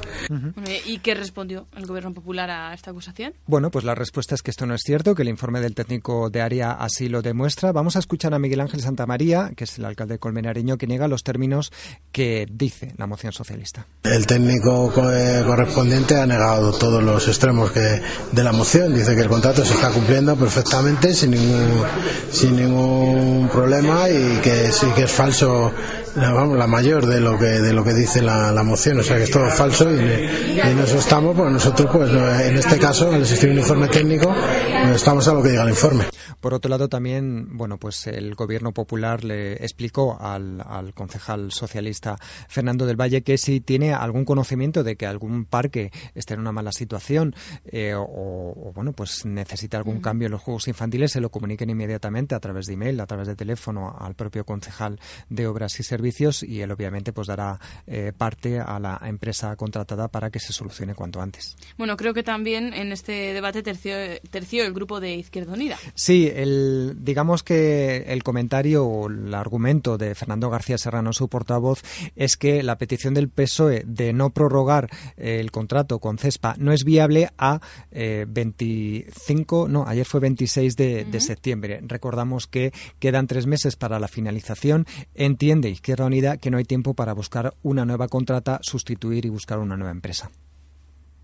Eh, 0.66 0.80
¿Y 0.86 0.98
qué 0.98 1.14
respondió 1.14 1.66
el 1.76 1.84
Gobierno 1.86 2.12
Popular 2.14 2.50
a 2.50 2.72
esta 2.72 2.90
acusación? 2.90 3.34
Bueno, 3.46 3.70
pues 3.70 3.84
la 3.84 3.94
respuesta 3.94 4.34
es 4.34 4.42
que 4.42 4.50
esto 4.50 4.64
no 4.66 4.74
es 4.74 4.80
cierto, 4.82 5.14
que 5.14 5.22
el 5.22 5.28
informe 5.28 5.60
del 5.60 5.74
técnico 5.74 6.30
de 6.30 6.40
área 6.40 6.72
así 6.72 7.08
lo 7.08 7.20
demuestra. 7.22 7.70
Vamos 7.72 7.96
a 7.96 7.98
escuchar 7.98 8.32
a 8.34 8.38
Miguel 8.38 8.60
Ángel 8.60 8.80
Santamaría, 8.80 9.52
que 9.56 9.64
es 9.64 9.78
el 9.78 9.84
alcalde 9.84 10.18
colmenareño, 10.18 10.78
que 10.78 10.86
niega 10.86 11.06
los 11.06 11.22
términos 11.22 11.70
que 12.12 12.46
dice 12.50 12.94
la 12.96 13.06
moción 13.06 13.32
socialista. 13.32 13.86
El 14.02 14.26
técnico 14.26 14.90
co- 14.92 15.12
eh, 15.12 15.42
correspondiente 15.46 16.16
ha 16.16 16.26
negado 16.26 16.72
todos 16.72 17.02
los 17.02 17.28
extremos 17.28 17.70
que, 17.72 18.00
de 18.32 18.42
la 18.44 18.52
moción. 18.52 18.94
Dice 18.94 19.14
que 19.14 19.20
el 19.22 19.28
contrato 19.28 19.64
se 19.64 19.74
está 19.74 19.90
cumpliendo 19.90 20.34
perfectamente 20.36 21.12
sin 21.12 21.32
ningún, 21.32 21.82
sin 22.30 22.56
ningún 22.56 23.48
problema 23.52 24.08
y 24.08 24.40
que 24.40 24.72
sí 24.72 24.86
que 24.96 25.02
es 25.02 25.12
falso 25.12 25.72
la, 26.16 26.32
vamos, 26.32 26.58
la 26.58 26.66
mayor 26.66 27.06
de 27.06 27.20
lo 27.20 27.38
que 27.38 27.46
de 27.46 27.72
lo 27.72 27.84
que 27.84 27.92
dice 27.92 28.22
la, 28.22 28.52
la 28.52 28.62
moción. 28.62 29.00
O 29.00 29.02
sea 29.02 29.16
que 29.16 29.24
es 29.24 29.30
todo 29.30 29.48
falso 29.50 29.90
y, 29.92 29.96
y 29.96 30.60
en 30.60 30.78
eso 30.78 30.98
estamos. 30.98 31.36
Pues 31.36 31.50
nosotros, 31.50 31.90
pues 31.92 32.10
en 32.10 32.56
este 32.56 32.78
caso, 32.78 33.10
al 33.10 33.22
existir 33.22 33.50
un 33.50 33.58
informe 33.58 33.88
técnico, 33.88 34.32
pues 34.32 34.96
estamos 34.96 35.26
a 35.28 35.34
lo 35.34 35.42
que 35.42 35.50
diga 35.50 35.62
el 35.62 35.70
informe. 35.70 36.04
Por 36.40 36.52
otro 36.52 36.68
lado, 36.68 36.90
también, 36.90 37.56
bueno, 37.56 37.78
pues 37.78 38.06
el 38.06 38.34
gobierno 38.34 38.72
popular 38.72 39.24
le 39.24 39.54
explicó 39.54 40.18
al, 40.20 40.62
al 40.66 40.92
concejal 40.92 41.52
socialista 41.52 42.18
Fernando 42.48 42.84
del 42.84 43.00
Valle 43.00 43.22
que 43.22 43.38
si 43.38 43.60
tiene 43.60 43.94
algún 43.94 44.26
conocimiento 44.26 44.84
de 44.84 44.96
que 44.96 45.06
algún 45.06 45.46
parque 45.46 45.90
esté 46.14 46.34
en 46.34 46.40
una 46.40 46.52
mala 46.52 46.70
situación 46.70 47.34
eh, 47.64 47.94
o, 47.94 48.02
o, 48.02 48.72
bueno, 48.74 48.92
pues 48.92 49.24
necesita 49.24 49.78
algún 49.78 50.00
cambio 50.00 50.26
en 50.26 50.32
los 50.32 50.42
juegos 50.42 50.68
infantiles, 50.68 51.12
se 51.12 51.20
lo 51.20 51.30
comuniquen 51.30 51.70
inmediatamente 51.70 52.34
a 52.34 52.40
través 52.40 52.66
de 52.66 52.74
email, 52.74 53.00
a 53.00 53.06
través 53.06 53.26
de 53.26 53.36
teléfono 53.36 53.96
al 53.98 54.14
propio 54.14 54.44
concejal 54.44 55.00
de 55.30 55.46
obras 55.46 55.80
y 55.80 55.82
servicios 55.82 56.03
y 56.42 56.60
él 56.60 56.70
obviamente 56.70 57.12
pues 57.12 57.28
dará 57.28 57.58
eh, 57.86 58.12
parte 58.16 58.60
a 58.60 58.78
la 58.78 59.00
empresa 59.04 59.56
contratada 59.56 60.08
para 60.08 60.30
que 60.30 60.38
se 60.38 60.52
solucione 60.52 60.94
cuanto 60.94 61.20
antes. 61.20 61.56
Bueno, 61.78 61.96
creo 61.96 62.14
que 62.14 62.22
también 62.22 62.74
en 62.74 62.92
este 62.92 63.32
debate 63.32 63.62
terció, 63.62 63.94
terció 64.30 64.64
el 64.64 64.72
grupo 64.72 65.00
de 65.00 65.14
Izquierda 65.14 65.54
Unida. 65.54 65.78
Sí, 65.94 66.30
el, 66.34 66.96
digamos 67.00 67.42
que 67.42 68.04
el 68.08 68.22
comentario 68.22 68.84
o 68.84 69.08
el 69.08 69.32
argumento 69.34 69.98
de 69.98 70.14
Fernando 70.14 70.50
García 70.50 70.78
Serrano, 70.78 71.12
su 71.12 71.28
portavoz, 71.28 71.82
es 72.16 72.36
que 72.36 72.62
la 72.62 72.76
petición 72.78 73.14
del 73.14 73.28
PSOE 73.28 73.84
de 73.86 74.12
no 74.12 74.30
prorrogar 74.30 74.90
eh, 75.16 75.38
el 75.40 75.50
contrato 75.50 75.98
con 75.98 76.18
CESPA 76.18 76.56
no 76.58 76.72
es 76.72 76.84
viable 76.84 77.30
a 77.38 77.60
eh, 77.90 78.26
25, 78.28 79.68
no, 79.68 79.86
ayer 79.86 80.06
fue 80.06 80.20
26 80.20 80.76
de, 80.76 81.04
de 81.04 81.20
septiembre. 81.20 81.80
Recordamos 81.82 82.46
que 82.46 82.72
quedan 82.98 83.26
tres 83.26 83.46
meses 83.46 83.76
para 83.76 83.98
la 83.98 84.08
finalización. 84.08 84.86
Entiende 85.14 85.70
Izquierda 85.70 85.93
Unida 86.02 86.36
que 86.36 86.50
no 86.50 86.58
hay 86.58 86.64
tiempo 86.64 86.94
para 86.94 87.12
buscar 87.12 87.54
una 87.62 87.84
nueva 87.84 88.08
contrata, 88.08 88.58
sustituir 88.62 89.24
y 89.26 89.28
buscar 89.28 89.58
una 89.58 89.76
nueva 89.76 89.92
empresa. 89.92 90.30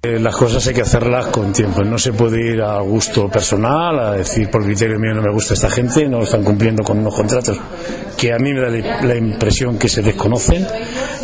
Eh, 0.03 0.19
Las 0.19 0.35
cosas 0.35 0.67
hay 0.67 0.73
que 0.73 0.81
hacerlas 0.81 1.27
con 1.27 1.53
tiempo. 1.53 1.85
No 1.85 1.99
se 1.99 2.15
puede 2.15 2.55
ir 2.55 2.63
a 2.63 2.81
gusto 2.81 3.29
personal, 3.29 3.99
a 3.99 4.13
decir 4.13 4.49
por 4.49 4.65
criterio 4.65 4.99
mío 4.99 5.13
no 5.15 5.21
me 5.21 5.31
gusta 5.31 5.53
esta 5.53 5.69
gente, 5.69 6.09
no 6.09 6.23
están 6.23 6.43
cumpliendo 6.43 6.83
con 6.83 7.01
unos 7.01 7.15
contratos 7.15 7.61
que 8.17 8.33
a 8.33 8.39
mí 8.39 8.55
me 8.55 8.61
da 8.61 8.71
la 8.71 9.03
la 9.03 9.15
impresión 9.15 9.79
que 9.79 9.91
se 9.91 10.01
desconocen. 10.01 10.67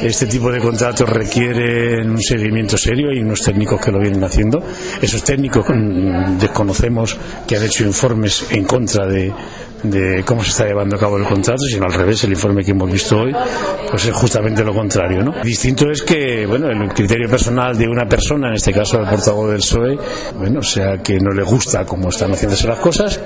Este 0.03 0.27
tipo 0.27 0.53
de 0.53 0.61
contratos 0.61 1.09
requieren 1.09 2.11
un 2.11 2.21
seguimiento 2.21 2.77
serio 2.77 3.11
y 3.15 3.21
unos 3.21 3.41
técnicos 3.41 3.81
que 3.81 3.91
lo 3.91 3.99
vienen 3.99 4.23
haciendo. 4.23 4.63
Esos 5.01 5.25
técnicos 5.25 5.65
mm, 5.71 6.37
desconocemos 6.39 7.17
que 7.49 7.57
han 7.57 7.65
hecho 7.65 7.83
informes 7.83 8.47
en 8.51 8.65
contra 8.65 9.07
de, 9.07 9.33
de 9.83 10.25
cómo 10.25 10.43
se 10.43 10.51
está 10.51 10.67
llevando 10.67 10.97
a 10.97 10.99
cabo 10.99 11.17
el 11.17 11.25
contrato, 11.25 11.63
sino 11.65 11.87
al 11.87 11.93
revés, 11.93 12.25
el 12.25 12.33
informe 12.33 12.65
que 12.65 12.73
hemos 12.73 12.91
visto 12.91 13.19
hoy, 13.21 13.35
pues 13.91 14.07
es 14.07 14.15
justamente 14.15 14.65
lo 14.65 14.75
contrario, 14.75 15.23
¿no? 15.23 15.33
Distinto 15.43 15.91
es 15.91 16.03
que, 16.03 16.47
bueno, 16.47 16.69
el 16.69 16.89
criterio 16.93 17.29
personal 17.29 17.77
de 17.77 17.89
una 17.89 18.07
persona, 18.09 18.49
en 18.49 18.55
este 18.55 18.73
caso 18.73 18.99
el 18.99 19.09
portavoz 19.09 19.51
del 19.51 19.61
PSOE, 19.61 19.99
bueno, 20.37 20.63
sea 20.63 20.99
que 21.03 21.19
no 21.21 21.31
le 21.33 21.43
gusta 21.43 21.85
cómo 21.85 22.09
están 22.09 22.33
haciéndose 22.33 22.67
las 22.67 22.79
cosas, 22.79 23.21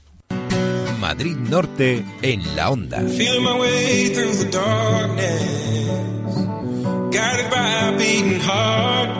Madrid 0.99 1.37
Norte 1.37 2.03
en 2.23 2.57
la 2.57 2.71
onda. 2.71 3.03
guided 7.13 7.51
by 7.51 7.69
a 7.89 7.93
beating 7.99 8.41
heart. 8.41 9.11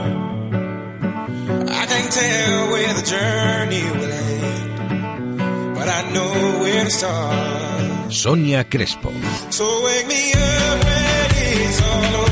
I 1.81 1.85
can't 1.91 2.13
tell 2.13 2.71
where 2.73 2.95
the 2.99 3.05
journey 3.15 3.85
will 3.99 4.13
end, 4.13 5.75
but 5.77 5.89
I 5.89 6.01
know 6.15 6.33
where 6.63 6.85
to 6.85 6.91
start. 6.91 8.13
Sonia 8.13 8.65
Crespo. 8.65 9.11
So 9.51 9.65
wake 9.85 10.07
me 10.07 10.33
up 10.33 10.85
when 10.85 11.31
it's 11.53 11.83
all 11.83 12.17
over. 12.21 12.32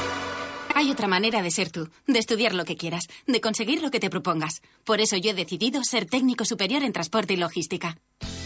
Hay 0.75 0.91
otra 0.91 1.07
manera 1.07 1.41
de 1.41 1.51
ser 1.51 1.69
tú, 1.69 1.89
de 2.07 2.19
estudiar 2.19 2.53
lo 2.53 2.65
que 2.65 2.77
quieras, 2.77 3.07
de 3.27 3.41
conseguir 3.41 3.81
lo 3.81 3.91
que 3.91 3.99
te 3.99 4.09
propongas. 4.09 4.61
Por 4.83 5.01
eso 5.01 5.17
yo 5.17 5.31
he 5.31 5.33
decidido 5.33 5.83
ser 5.83 6.05
técnico 6.05 6.45
superior 6.45 6.83
en 6.83 6.93
transporte 6.93 7.33
y 7.33 7.37
logística. 7.37 7.97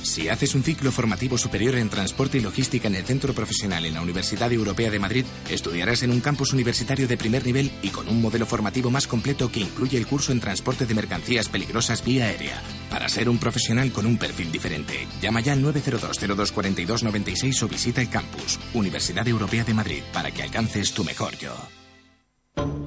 Si 0.01 0.29
haces 0.29 0.53
un 0.53 0.63
ciclo 0.63 0.91
formativo 0.91 1.37
superior 1.37 1.75
en 1.75 1.89
transporte 1.89 2.37
y 2.37 2.41
logística 2.41 2.87
en 2.87 2.95
el 2.95 3.05
Centro 3.05 3.33
Profesional 3.33 3.85
en 3.85 3.95
la 3.95 4.01
Universidad 4.01 4.51
Europea 4.51 4.91
de 4.91 4.99
Madrid, 4.99 5.25
estudiarás 5.49 6.03
en 6.03 6.11
un 6.11 6.21
campus 6.21 6.53
universitario 6.53 7.07
de 7.07 7.17
primer 7.17 7.45
nivel 7.45 7.71
y 7.81 7.89
con 7.89 8.07
un 8.07 8.21
modelo 8.21 8.45
formativo 8.45 8.91
más 8.91 9.07
completo 9.07 9.51
que 9.51 9.61
incluye 9.61 9.97
el 9.97 10.05
curso 10.05 10.31
en 10.31 10.39
transporte 10.39 10.85
de 10.85 10.93
mercancías 10.93 11.49
peligrosas 11.49 12.05
vía 12.05 12.25
aérea. 12.25 12.61
Para 12.89 13.09
ser 13.09 13.29
un 13.29 13.39
profesional 13.39 13.91
con 13.91 14.05
un 14.05 14.17
perfil 14.17 14.51
diferente, 14.51 15.07
llama 15.21 15.41
ya 15.41 15.53
al 15.53 15.61
902 15.61 17.03
96 17.03 17.63
o 17.63 17.67
visita 17.67 18.01
el 18.01 18.09
campus 18.09 18.59
Universidad 18.73 19.27
Europea 19.27 19.63
de 19.63 19.73
Madrid 19.73 20.03
para 20.13 20.31
que 20.31 20.43
alcances 20.43 20.93
tu 20.93 21.03
mejor 21.03 21.35
yo. 21.37 21.55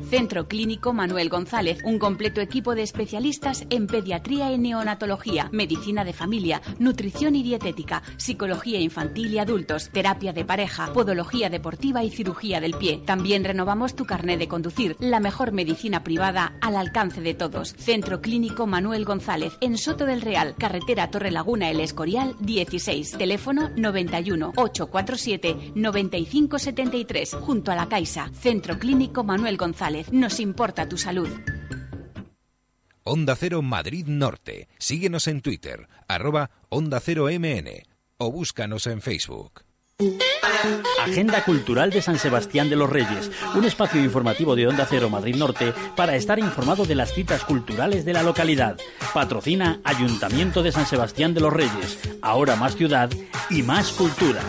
Centro 0.09 0.49
Clínico 0.49 0.95
Manuel 0.95 1.29
González, 1.29 1.81
un 1.85 1.99
completo 1.99 2.41
equipo 2.41 2.75
de 2.75 2.83
especialistas 2.83 3.67
en 3.69 3.87
pediatría 3.87 4.51
y 4.51 4.57
neonatología, 4.57 5.51
medicina 5.53 6.03
de 6.03 6.15
familia, 6.15 6.63
nutrición 6.79 7.37
y 7.37 7.43
dietética, 7.43 8.03
psicología 8.17 8.81
infantil 8.81 9.35
y 9.35 9.39
adultos, 9.39 9.91
terapia 9.91 10.33
de 10.33 10.47
pareja, 10.47 10.95
podología 10.95 11.51
deportiva 11.51 12.05
y 12.05 12.11
cirugía 12.11 12.59
del 12.59 12.73
pie. 12.73 13.03
También 13.05 13.45
renovamos 13.45 13.95
tu 13.95 14.07
carnet 14.07 14.39
de 14.39 14.49
conducir, 14.49 14.97
la 14.99 15.21
mejor 15.21 15.53
medicina 15.53 16.03
privada 16.03 16.55
al 16.63 16.77
alcance 16.77 17.21
de 17.21 17.35
todos. 17.35 17.75
Centro 17.77 18.23
Clínico 18.23 18.67
Manuel 18.67 19.05
González, 19.05 19.59
en 19.61 19.77
Soto 19.77 20.07
del 20.07 20.23
Real, 20.23 20.55
carretera 20.57 21.11
Torre 21.11 21.31
Laguna 21.31 21.71
El 21.71 21.81
Escorial 21.81 22.35
16, 22.41 23.19
teléfono 23.19 23.69
91 23.77 24.55
847 24.57 25.73
9573, 25.75 27.35
junto 27.35 27.73
a 27.73 27.77
la 27.77 27.91
Caixa. 27.91 28.31
Centro 28.33 28.79
Clínico 28.79 29.23
Manuel 29.23 29.58
González. 29.59 30.11
Nos 30.11 30.41
importa 30.41 30.89
tu 30.89 30.97
salud. 30.97 31.29
Onda 33.05 33.37
Cero 33.37 33.61
Madrid 33.63 34.07
Norte. 34.07 34.69
Síguenos 34.79 35.29
en 35.29 35.43
Twitter, 35.43 35.89
arroba 36.09 36.51
Onda 36.69 37.01
Cero 37.01 37.27
MN 37.31 37.69
o 38.19 38.31
búscanos 38.31 38.87
en 38.87 39.01
Facebook. 39.01 39.63
Agenda 41.01 41.45
Cultural 41.45 41.91
de 41.91 42.03
San 42.03 42.19
Sebastián 42.19 42.69
de 42.69 42.77
los 42.77 42.91
Reyes, 42.91 43.31
un 43.55 43.65
espacio 43.65 44.03
informativo 44.03 44.55
de 44.55 44.67
Onda 44.67 44.87
Cero 44.89 45.09
Madrid 45.09 45.37
Norte 45.37 45.73
para 45.97 46.17
estar 46.17 46.39
informado 46.39 46.85
de 46.85 46.95
las 46.95 47.15
citas 47.15 47.45
culturales 47.45 48.05
de 48.05 48.13
la 48.13 48.23
localidad. 48.23 48.77
Patrocina 49.15 49.81
Ayuntamiento 49.85 50.63
de 50.63 50.73
San 50.73 50.87
Sebastián 50.87 51.33
de 51.35 51.41
los 51.41 51.53
Reyes, 51.53 51.99
ahora 52.23 52.57
más 52.57 52.77
ciudad 52.77 53.11
y 53.51 53.63
más 53.63 53.93
cultura. 53.93 54.43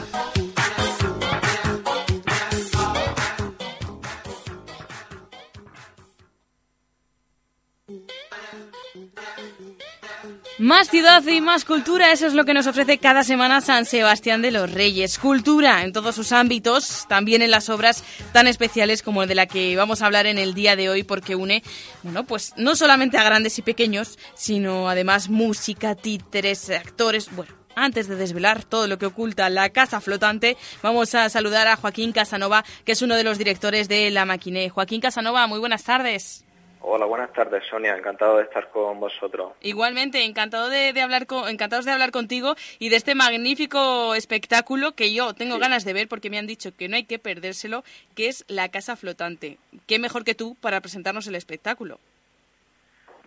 Más 10.59 10.89
ciudad 10.89 11.25
y 11.25 11.39
más 11.39 11.63
cultura, 11.63 12.11
eso 12.11 12.27
es 12.27 12.33
lo 12.33 12.43
que 12.43 12.53
nos 12.53 12.67
ofrece 12.67 12.97
cada 12.97 13.23
semana 13.23 13.61
San 13.61 13.85
Sebastián 13.85 14.41
de 14.41 14.51
los 14.51 14.69
Reyes. 14.69 15.17
Cultura 15.17 15.85
en 15.85 15.93
todos 15.93 16.15
sus 16.15 16.33
ámbitos, 16.33 17.05
también 17.07 17.41
en 17.41 17.49
las 17.49 17.69
obras 17.69 18.03
tan 18.33 18.45
especiales 18.45 19.01
como 19.01 19.25
de 19.25 19.35
la 19.35 19.45
que 19.45 19.77
vamos 19.77 20.01
a 20.01 20.05
hablar 20.05 20.25
en 20.25 20.37
el 20.37 20.53
día 20.53 20.75
de 20.75 20.89
hoy, 20.89 21.03
porque 21.03 21.37
une, 21.37 21.63
bueno, 22.03 22.25
pues 22.25 22.51
no 22.57 22.75
solamente 22.75 23.17
a 23.17 23.23
grandes 23.23 23.57
y 23.57 23.61
pequeños, 23.61 24.19
sino 24.35 24.89
además 24.89 25.29
música, 25.29 25.95
títeres, 25.95 26.69
actores, 26.71 27.33
bueno. 27.33 27.53
Antes 27.75 28.09
de 28.09 28.17
desvelar 28.17 28.65
todo 28.65 28.87
lo 28.87 28.97
que 28.97 29.05
oculta 29.05 29.49
la 29.49 29.69
casa 29.69 30.01
flotante, 30.01 30.57
vamos 30.83 31.15
a 31.15 31.29
saludar 31.29 31.69
a 31.69 31.77
Joaquín 31.77 32.11
Casanova, 32.11 32.65
que 32.83 32.91
es 32.91 33.01
uno 33.01 33.15
de 33.15 33.23
los 33.23 33.37
directores 33.37 33.87
de 33.87 34.11
La 34.11 34.25
Maquiné. 34.25 34.67
Joaquín 34.67 34.99
Casanova, 34.99 35.47
muy 35.47 35.59
buenas 35.59 35.85
tardes. 35.85 36.43
Hola, 36.81 37.05
buenas 37.05 37.33
tardes, 37.33 37.63
Sonia. 37.69 37.95
Encantado 37.95 38.37
de 38.37 38.43
estar 38.43 38.69
con 38.69 38.99
vosotros. 38.99 39.51
Igualmente, 39.61 40.23
encantado 40.23 40.69
de, 40.69 40.93
hablar 41.01 41.27
con, 41.27 41.49
encantados 41.49 41.85
de 41.85 41.91
hablar 41.91 42.11
contigo 42.11 42.55
y 42.79 42.89
de 42.89 42.95
este 42.95 43.15
magnífico 43.15 44.15
espectáculo 44.15 44.93
que 44.93 45.13
yo 45.13 45.33
tengo 45.33 45.59
ganas 45.59 45.83
de 45.83 45.93
ver 45.93 46.07
porque 46.07 46.29
me 46.29 46.37
han 46.37 46.47
dicho 46.47 46.71
que 46.75 46.87
no 46.87 46.95
hay 46.95 47.03
que 47.03 47.19
perdérselo, 47.19 47.83
que 48.15 48.27
es 48.27 48.45
La 48.47 48.69
Casa 48.69 48.95
Flotante. 48.95 49.57
¿Qué 49.87 49.99
mejor 49.99 50.23
que 50.23 50.35
tú 50.35 50.55
para 50.61 50.79
presentarnos 50.79 51.27
el 51.27 51.35
espectáculo? 51.35 51.99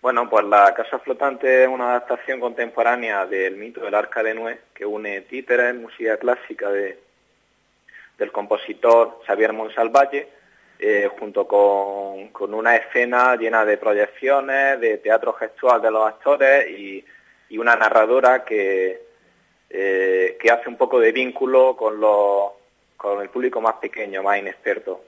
Bueno, 0.01 0.27
pues 0.29 0.45
La 0.45 0.73
Casa 0.73 0.97
Flotante 0.97 1.63
es 1.63 1.69
una 1.69 1.91
adaptación 1.91 2.39
contemporánea 2.39 3.27
del 3.27 3.55
mito 3.55 3.81
del 3.81 3.93
Arca 3.93 4.23
de 4.23 4.33
Noé 4.33 4.59
que 4.73 4.85
une 4.85 5.21
títeres, 5.21 5.75
música 5.75 6.17
clásica 6.17 6.69
de, 6.71 6.99
del 8.17 8.31
compositor 8.31 9.21
Xavier 9.27 9.53
Monsalvalle 9.53 10.27
eh, 10.85 11.09
junto 11.17 11.47
con, 11.47 12.53
una 12.53 12.75
escena 12.75 13.37
llena 13.37 13.63
de 13.63 13.77
proyecciones, 13.77 14.81
de 14.81 14.97
teatro 14.97 15.31
gestual 15.31 15.81
de 15.81 15.89
los 15.89 16.05
actores 16.05 16.69
y, 16.69 17.05
una 17.57 17.75
narradora 17.75 18.43
que, 18.43 18.99
eh, 19.69 20.37
que 20.41 20.51
hace 20.51 20.67
un 20.67 20.75
poco 20.75 20.99
de 20.99 21.13
vínculo 21.13 21.77
con, 21.77 22.01
los, 22.01 22.51
con 22.97 23.21
el 23.21 23.29
público 23.29 23.61
más 23.61 23.75
pequeño, 23.75 24.23
más 24.23 24.39
inexperto. 24.39 25.01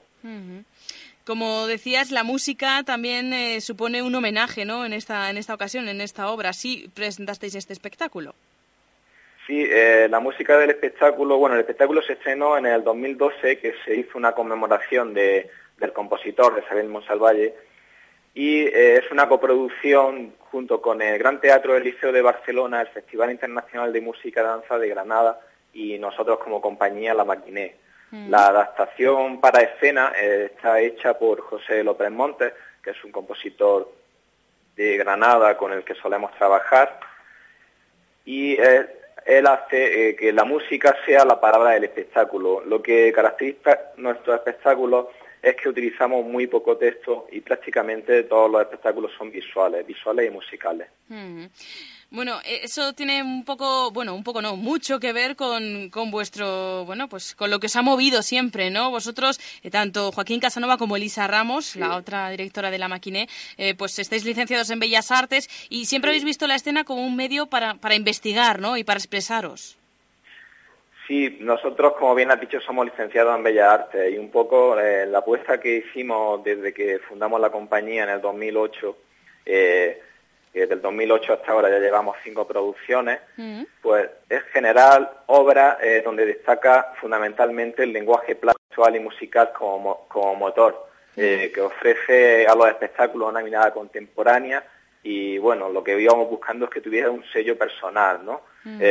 Como 1.25 1.67
decías, 1.67 2.11
la 2.11 2.23
música 2.23 2.83
también 2.85 3.33
eh, 3.33 3.59
supone 3.59 4.01
un 4.01 4.15
homenaje, 4.15 4.63
¿no? 4.63 4.85
En 4.85 4.93
esta, 4.93 5.29
en 5.29 5.37
esta 5.37 5.55
ocasión, 5.55 5.89
en 5.89 5.99
esta 5.99 6.29
obra. 6.29 6.53
Sí 6.53 6.89
presentasteis 6.93 7.55
este 7.55 7.73
espectáculo. 7.73 8.33
Sí, 9.45 9.63
eh, 9.69 10.07
la 10.09 10.19
música 10.19 10.57
del 10.57 10.69
espectáculo, 10.69 11.37
bueno, 11.37 11.55
el 11.55 11.61
espectáculo 11.61 12.01
se 12.01 12.13
estrenó 12.13 12.57
en 12.57 12.65
el 12.65 12.83
2012, 12.83 13.59
que 13.59 13.75
se 13.83 13.95
hizo 13.95 14.17
una 14.17 14.31
conmemoración 14.31 15.13
de, 15.13 15.49
del 15.77 15.93
compositor, 15.93 16.55
de 16.55 16.61
Isabel 16.61 16.89
Monsalvalle, 16.89 17.55
y 18.33 18.61
eh, 18.63 18.97
es 18.97 19.11
una 19.11 19.27
coproducción 19.27 20.35
junto 20.51 20.81
con 20.81 21.01
el 21.01 21.17
Gran 21.17 21.39
Teatro 21.39 21.73
del 21.73 21.83
Liceo 21.83 22.11
de 22.11 22.21
Barcelona, 22.21 22.81
el 22.81 22.87
Festival 22.87 23.31
Internacional 23.31 23.93
de 23.93 24.01
Música 24.01 24.41
y 24.41 24.43
Danza 24.43 24.77
de 24.77 24.89
Granada 24.89 25.39
y 25.73 25.97
nosotros 25.99 26.39
como 26.39 26.61
compañía 26.61 27.13
La 27.13 27.23
Maquiné. 27.23 27.75
Mm. 28.11 28.29
La 28.29 28.47
adaptación 28.47 29.39
para 29.39 29.61
escena 29.61 30.11
eh, 30.17 30.51
está 30.53 30.79
hecha 30.79 31.17
por 31.17 31.41
José 31.41 31.83
López 31.83 32.11
Montes, 32.11 32.53
que 32.83 32.91
es 32.91 33.03
un 33.03 33.11
compositor 33.11 33.91
de 34.75 34.97
Granada 34.97 35.57
con 35.57 35.71
el 35.71 35.83
que 35.83 35.95
solemos 35.95 36.33
trabajar, 36.35 36.99
y 38.25 38.57
él 39.25 39.47
hace 39.47 40.09
eh, 40.09 40.15
que 40.15 40.31
la 40.31 40.45
música 40.45 40.95
sea 41.05 41.25
la 41.25 41.41
palabra 41.41 41.71
del 41.71 41.85
espectáculo. 41.85 42.63
Lo 42.65 42.81
que 42.81 43.11
caracteriza 43.11 43.91
nuestros 43.97 44.35
espectáculos 44.35 45.07
es 45.45 45.55
que 45.55 45.69
utilizamos 45.69 46.25
muy 46.25 46.47
poco 46.47 46.75
texto 46.75 47.27
y 47.31 47.39
prácticamente 47.39 48.23
todos 48.23 48.49
los 48.49 48.61
espectáculos 48.61 49.11
son 49.15 49.29
visuales, 49.29 49.85
visuales 49.85 50.27
y 50.27 50.33
musicales. 50.33 50.87
Mm. 51.07 51.45
Bueno, 52.09 52.39
eso 52.43 52.93
tiene 52.93 53.21
un 53.21 53.45
poco, 53.45 53.91
bueno, 53.91 54.15
un 54.15 54.23
poco 54.23 54.41
no, 54.41 54.55
mucho 54.55 54.99
que 54.99 55.13
ver 55.13 55.35
con, 55.35 55.91
con 55.91 56.09
vuestro, 56.09 56.83
bueno, 56.85 57.07
pues 57.07 57.35
con 57.35 57.51
lo 57.51 57.59
que 57.59 57.67
os 57.67 57.75
ha 57.75 57.83
movido 57.83 58.23
siempre, 58.23 58.71
¿no? 58.71 58.89
Vosotros, 58.89 59.39
eh, 59.61 59.69
tanto 59.69 60.11
Joaquín 60.11 60.39
Casanova 60.39 60.77
como 60.77 60.97
Elisa 60.97 61.27
Ramos, 61.27 61.75
la 61.75 61.95
otra 61.95 62.31
directora 62.31 62.71
de 62.71 62.79
la 62.79 62.87
Maquiné, 62.87 63.27
eh, 63.57 63.75
pues 63.75 63.99
estáis 63.99 64.25
licenciados 64.25 64.71
en 64.71 64.79
Bellas 64.79 65.11
Artes 65.11 65.47
y 65.69 65.85
siempre 65.85 66.09
habéis 66.09 66.23
visto 66.23 66.47
la 66.47 66.55
escena 66.55 66.85
como 66.85 67.05
un 67.05 67.15
medio 67.15 67.45
para, 67.47 67.75
para 67.75 67.93
investigar, 67.93 68.59
¿no? 68.59 68.77
Y 68.77 68.83
para 68.83 68.97
expresaros. 68.97 69.77
Sí, 71.07 71.37
nosotros, 71.39 71.93
como 71.99 72.15
bien 72.15 72.31
has 72.31 72.39
dicho, 72.39 72.59
somos 72.61 72.85
licenciados 72.85 73.35
en 73.37 73.43
Bellas 73.43 73.69
Artes 73.69 74.13
y 74.13 74.17
un 74.17 74.31
poco 74.31 74.75
la 74.75 75.19
apuesta 75.19 75.59
que 75.59 75.77
hicimos 75.77 76.43
desde 76.43 76.73
que 76.73 76.99
fundamos 76.99 77.39
la 77.39 77.51
compañía 77.51 78.03
en 78.03 78.09
el 78.09 78.21
2008 78.21 78.97
eh, 79.45 80.01
que 80.51 80.61
desde 80.61 80.75
el 80.75 80.81
2008 80.81 81.33
hasta 81.33 81.51
ahora 81.51 81.69
ya 81.69 81.79
llevamos 81.79 82.15
cinco 82.23 82.47
producciones, 82.47 83.19
mm. 83.35 83.63
pues 83.81 84.09
es 84.29 84.41
general 84.53 85.11
obra 85.25 85.77
eh, 85.81 86.01
donde 86.03 86.25
destaca 86.25 86.93
fundamentalmente 87.01 87.83
el 87.83 87.91
lenguaje 87.91 88.35
plástico 88.35 88.89
y 88.93 88.99
musical 88.99 89.51
como, 89.51 90.07
como 90.07 90.35
motor, 90.35 90.87
mm. 91.17 91.19
eh, 91.19 91.51
que 91.53 91.61
ofrece 91.61 92.47
a 92.47 92.55
los 92.55 92.69
espectáculos 92.69 93.29
una 93.29 93.41
mirada 93.41 93.71
contemporánea 93.73 94.63
y 95.03 95.37
bueno, 95.37 95.69
lo 95.69 95.83
que 95.83 95.99
íbamos 95.99 96.29
buscando 96.29 96.65
es 96.65 96.71
que 96.71 96.81
tuviera 96.81 97.11
un 97.11 97.23
sello 97.31 97.57
personal, 97.57 98.25
¿no? 98.25 98.41
Mm. 98.63 98.81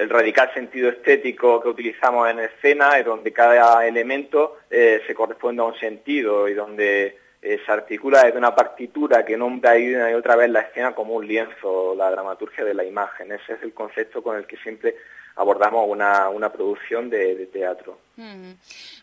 Eh, 0.00 0.02
el 0.02 0.10
radical 0.10 0.52
sentido 0.54 0.88
estético 0.88 1.62
que 1.62 1.68
utilizamos 1.68 2.28
en 2.28 2.40
escena 2.40 2.98
es 2.98 3.04
donde 3.04 3.32
cada 3.32 3.86
elemento 3.86 4.58
se 4.70 5.14
corresponde 5.14 5.62
a 5.62 5.66
un 5.66 5.78
sentido 5.78 6.48
y 6.48 6.54
donde 6.54 7.18
eh, 7.42 7.58
se 7.64 7.72
articula 7.72 8.24
desde 8.24 8.36
una 8.36 8.54
partitura 8.54 9.24
que 9.24 9.36
nombra 9.36 9.78
y 9.78 9.94
una 9.94 10.10
y 10.10 10.14
otra 10.14 10.36
vez 10.36 10.50
la 10.50 10.60
escena 10.60 10.94
como 10.94 11.14
un 11.14 11.26
lienzo, 11.26 11.94
la 11.96 12.10
dramaturgia 12.10 12.64
de 12.64 12.74
la 12.74 12.84
imagen. 12.84 13.32
Ese 13.32 13.54
es 13.54 13.62
el 13.62 13.72
concepto 13.72 14.22
con 14.22 14.36
el 14.36 14.46
que 14.46 14.58
siempre 14.58 14.96
abordamos 15.36 15.86
una, 15.88 16.28
una 16.28 16.52
producción 16.52 17.08
de, 17.08 17.46
teatro. 17.46 17.98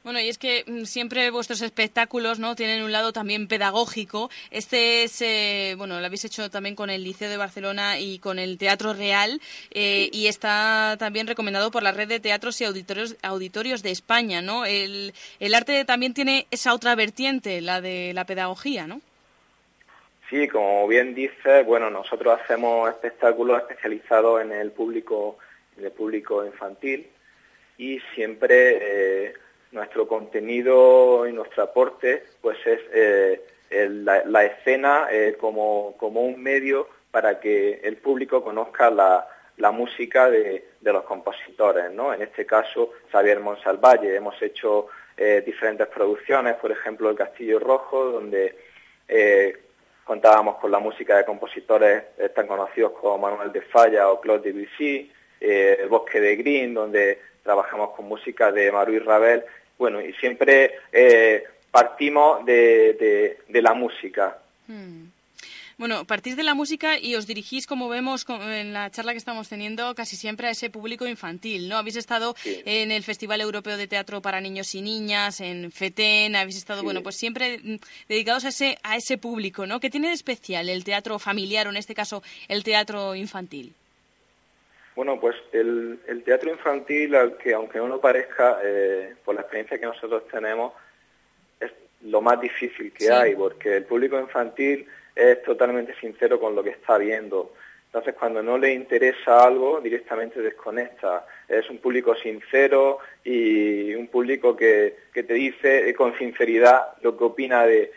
Bueno, 0.04 0.20
y 0.20 0.30
es 0.30 0.38
que 0.38 0.64
mm, 0.68 0.84
siempre 0.84 1.32
vuestros 1.32 1.62
espectáculos 1.62 2.40
no 2.40 2.56
tienen 2.56 2.84
un 2.84 2.92
lado 2.92 3.14
también 3.14 3.48
pedagógico. 3.48 4.30
Este 4.52 5.04
es, 5.04 5.22
eh, 5.22 5.76
bueno, 5.78 6.00
lo 6.00 6.06
habéis 6.06 6.26
hecho 6.26 6.50
también 6.50 6.76
con 6.76 6.90
el 6.90 7.04
Liceo 7.04 7.30
de 7.30 7.38
Barcelona 7.38 8.00
y 8.00 8.20
con 8.20 8.40
el 8.40 8.58
Teatro 8.58 8.94
Real 8.94 9.42
eh, 9.72 10.10
y 10.12 10.28
está 10.28 10.96
también 11.00 11.28
recomendado 11.28 11.72
por 11.72 11.84
la 11.84 11.92
red 11.92 12.08
de 12.08 12.20
teatros 12.20 12.60
y 12.62 12.66
auditorios, 12.66 13.16
auditorios 13.22 13.84
de 13.84 13.92
España, 13.92 14.42
¿no? 14.42 14.66
El, 14.66 15.14
el 15.40 15.54
arte 15.54 15.84
también 15.86 16.14
tiene 16.14 16.48
esa 16.52 16.74
otra 16.74 16.96
vertiente, 16.96 17.62
la 17.62 17.82
de 17.82 18.14
la 18.14 18.26
pedagogía, 18.26 18.88
¿no? 18.88 19.02
Sí, 20.30 20.48
como 20.50 20.88
bien 20.88 21.16
dice, 21.16 21.64
bueno, 21.64 21.90
nosotros 21.90 22.40
hacemos 22.42 22.90
espectáculos 22.90 23.62
especializados 23.62 24.42
en 24.42 24.52
el 24.52 24.72
público 24.72 25.38
de 25.78 25.90
público 25.90 26.46
infantil 26.46 27.08
y 27.78 28.00
siempre 28.16 28.78
eh, 29.28 29.34
nuestro 29.72 30.08
contenido 30.08 31.28
y 31.28 31.34
nuestro 31.34 31.64
aporte 31.64 32.24
pues 32.42 32.58
es 32.66 32.80
eh, 32.94 33.42
la, 33.70 34.46
escena 34.46 35.08
eh, 35.12 35.36
como, 35.40 35.96
como, 35.98 36.22
un 36.22 36.42
medio 36.42 36.88
para 37.12 37.40
que 37.40 37.82
el 37.84 37.98
público 37.98 38.44
conozca 38.44 38.90
la, 38.90 39.28
la 39.58 39.72
música 39.72 40.30
de, 40.30 40.70
de, 40.80 40.94
los 40.94 41.04
compositores, 41.04 41.92
¿no? 41.92 42.14
En 42.14 42.22
este 42.22 42.46
caso, 42.46 42.92
Xavier 43.12 43.40
Monsalvalle. 43.40 44.16
Hemos 44.16 44.42
hecho 44.42 44.88
diferentes 45.46 45.88
producciones, 45.88 46.54
por 46.58 46.72
ejemplo, 46.72 47.10
El 47.10 47.16
Castillo 47.16 47.58
Rojo, 47.58 48.12
donde 48.12 48.56
contábamos 50.04 50.58
con 50.58 50.70
la 50.70 50.78
música 50.78 51.18
de 51.18 51.26
compositores 51.26 52.04
tan 52.36 52.46
conocidos 52.46 52.92
como 52.92 53.18
Manuel 53.18 53.52
de 53.52 53.62
Falla 53.62 54.12
o 54.12 54.22
Claude 54.22 54.54
Debussy, 54.54 55.12
eh, 55.40 55.78
el 55.82 55.90
Bosque 55.90 56.20
de 56.20 56.36
Green, 56.36 56.74
donde 56.74 57.20
trabajamos 57.48 57.92
con 57.96 58.10
música 58.10 58.52
de 58.52 58.70
Maru 58.74 58.92
y 58.92 59.00
Ravel. 59.00 59.42
Bueno, 59.80 60.02
y 60.02 60.12
siempre 60.16 60.80
eh, 60.92 61.46
partimos 61.72 62.46
de, 62.46 63.38
la 63.48 63.74
música. 63.74 64.38
Hmm. 64.68 65.06
Bueno, 65.78 66.04
partís 66.04 66.36
de 66.36 66.44
la 66.44 66.56
música 66.56 67.00
y 67.00 67.16
os 67.16 67.26
dirigís, 67.26 67.66
como 67.66 67.88
vemos 67.88 68.26
en 68.28 68.74
la 68.74 68.92
charla 68.92 69.14
que 69.14 69.18
estamos 69.18 69.48
teniendo, 69.48 69.96
casi 69.96 70.18
siempre 70.18 70.48
a 70.48 70.52
ese 70.52 70.70
público 70.70 71.08
infantil, 71.08 71.70
¿no? 71.70 71.78
Habéis 71.78 71.96
estado 71.96 72.36
en 72.44 72.92
el 72.92 73.04
Festival 73.04 73.40
Europeo 73.40 73.78
de 73.78 73.88
Teatro 73.88 74.22
para 74.22 74.42
Niños 74.42 74.76
y 74.76 74.82
Niñas, 74.82 75.40
en 75.40 75.72
FETEN, 75.72 76.36
habéis 76.36 76.58
estado, 76.58 76.84
bueno, 76.84 77.02
pues 77.02 77.16
siempre 77.16 77.60
mm, 77.60 77.76
dedicados 78.10 78.44
a 78.44 78.50
ese, 78.50 78.78
a 78.84 78.98
ese 78.98 79.18
público, 79.18 79.66
¿no? 79.68 79.80
¿Qué 79.80 79.90
tiene 79.90 80.10
de 80.10 80.16
especial 80.16 80.68
el 80.68 80.84
teatro 80.84 81.18
familiar 81.18 81.68
o, 81.68 81.70
en 81.70 81.78
este 81.78 81.96
caso, 81.96 82.24
el 82.50 82.64
teatro 82.66 83.16
infantil? 83.16 83.74
Bueno, 84.98 85.20
pues 85.20 85.36
el, 85.52 86.00
teatro 86.26 86.50
infantil, 86.50 87.16
que 87.38 87.54
aunque 87.54 87.78
no 87.78 87.88
lo 87.88 88.02
parezca, 88.02 88.58
eh, 88.64 89.14
por 89.24 89.36
la 89.36 89.42
experiencia 89.42 89.78
que 89.78 89.86
nosotros 89.86 90.28
tenemos, 90.28 90.74
es 91.60 91.72
lo 92.02 92.20
más 92.20 92.42
difícil 92.42 92.92
que 92.92 93.12
hay, 93.12 93.36
porque 93.36 93.78
el 93.78 93.84
público 93.84 94.20
infantil 94.20 94.88
es 95.16 95.44
totalmente 95.44 95.94
sincero 96.02 96.40
con 96.40 96.56
lo 96.56 96.64
que 96.64 96.72
está 96.72 96.98
viendo. 96.98 97.54
Entonces, 97.86 98.16
cuando 98.16 98.42
no 98.42 98.58
le 98.58 98.74
interesa 98.74 99.46
algo, 99.46 99.80
directamente 99.82 100.42
desconecta. 100.42 101.28
Es 101.48 101.70
un 101.70 101.78
público 101.78 102.16
sincero 102.16 102.98
y 103.24 103.94
un 103.94 104.08
público 104.08 104.56
que, 104.56 104.96
te 105.14 105.32
dice 105.32 105.94
con 105.94 106.18
sinceridad 106.18 106.96
lo 107.04 107.16
que 107.16 107.24
opina 107.24 107.68
de, 107.68 107.92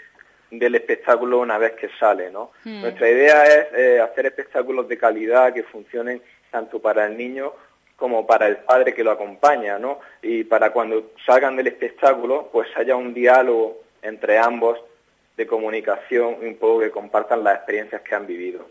del 0.51 0.74
espectáculo 0.74 1.38
una 1.38 1.57
vez 1.57 1.72
que 1.72 1.88
sale, 1.98 2.30
¿no? 2.30 2.51
Hmm. 2.62 2.82
Nuestra 2.82 3.09
idea 3.09 3.44
es 3.44 3.66
eh, 3.74 4.01
hacer 4.01 4.26
espectáculos 4.26 4.86
de 4.86 4.98
calidad 4.98 5.55
que 5.55 5.62
funcionen 5.62 6.20
tanto 6.51 6.80
para 6.80 7.07
el 7.07 7.16
niño 7.16 7.53
como 7.96 8.26
para 8.26 8.46
el 8.48 8.57
padre 8.59 8.94
que 8.94 9.05
lo 9.05 9.11
acompaña, 9.11 9.78
¿no? 9.78 10.01
Y 10.22 10.44
para 10.44 10.72
cuando 10.72 11.12
salgan 11.26 11.57
del 11.57 11.66
espectáculo, 11.66 12.48
pues 12.51 12.68
haya 12.76 12.96
un 12.96 13.12
diálogo 13.12 13.82
entre 14.03 14.38
ambos 14.38 14.78
de 15.36 15.46
comunicación 15.46 16.36
y 16.42 16.46
un 16.46 16.57
poco 16.57 16.80
que 16.80 16.90
compartan 16.90 17.44
las 17.44 17.57
experiencias 17.57 18.03
que 18.03 18.14
han 18.14 18.26
vivido. 18.26 18.68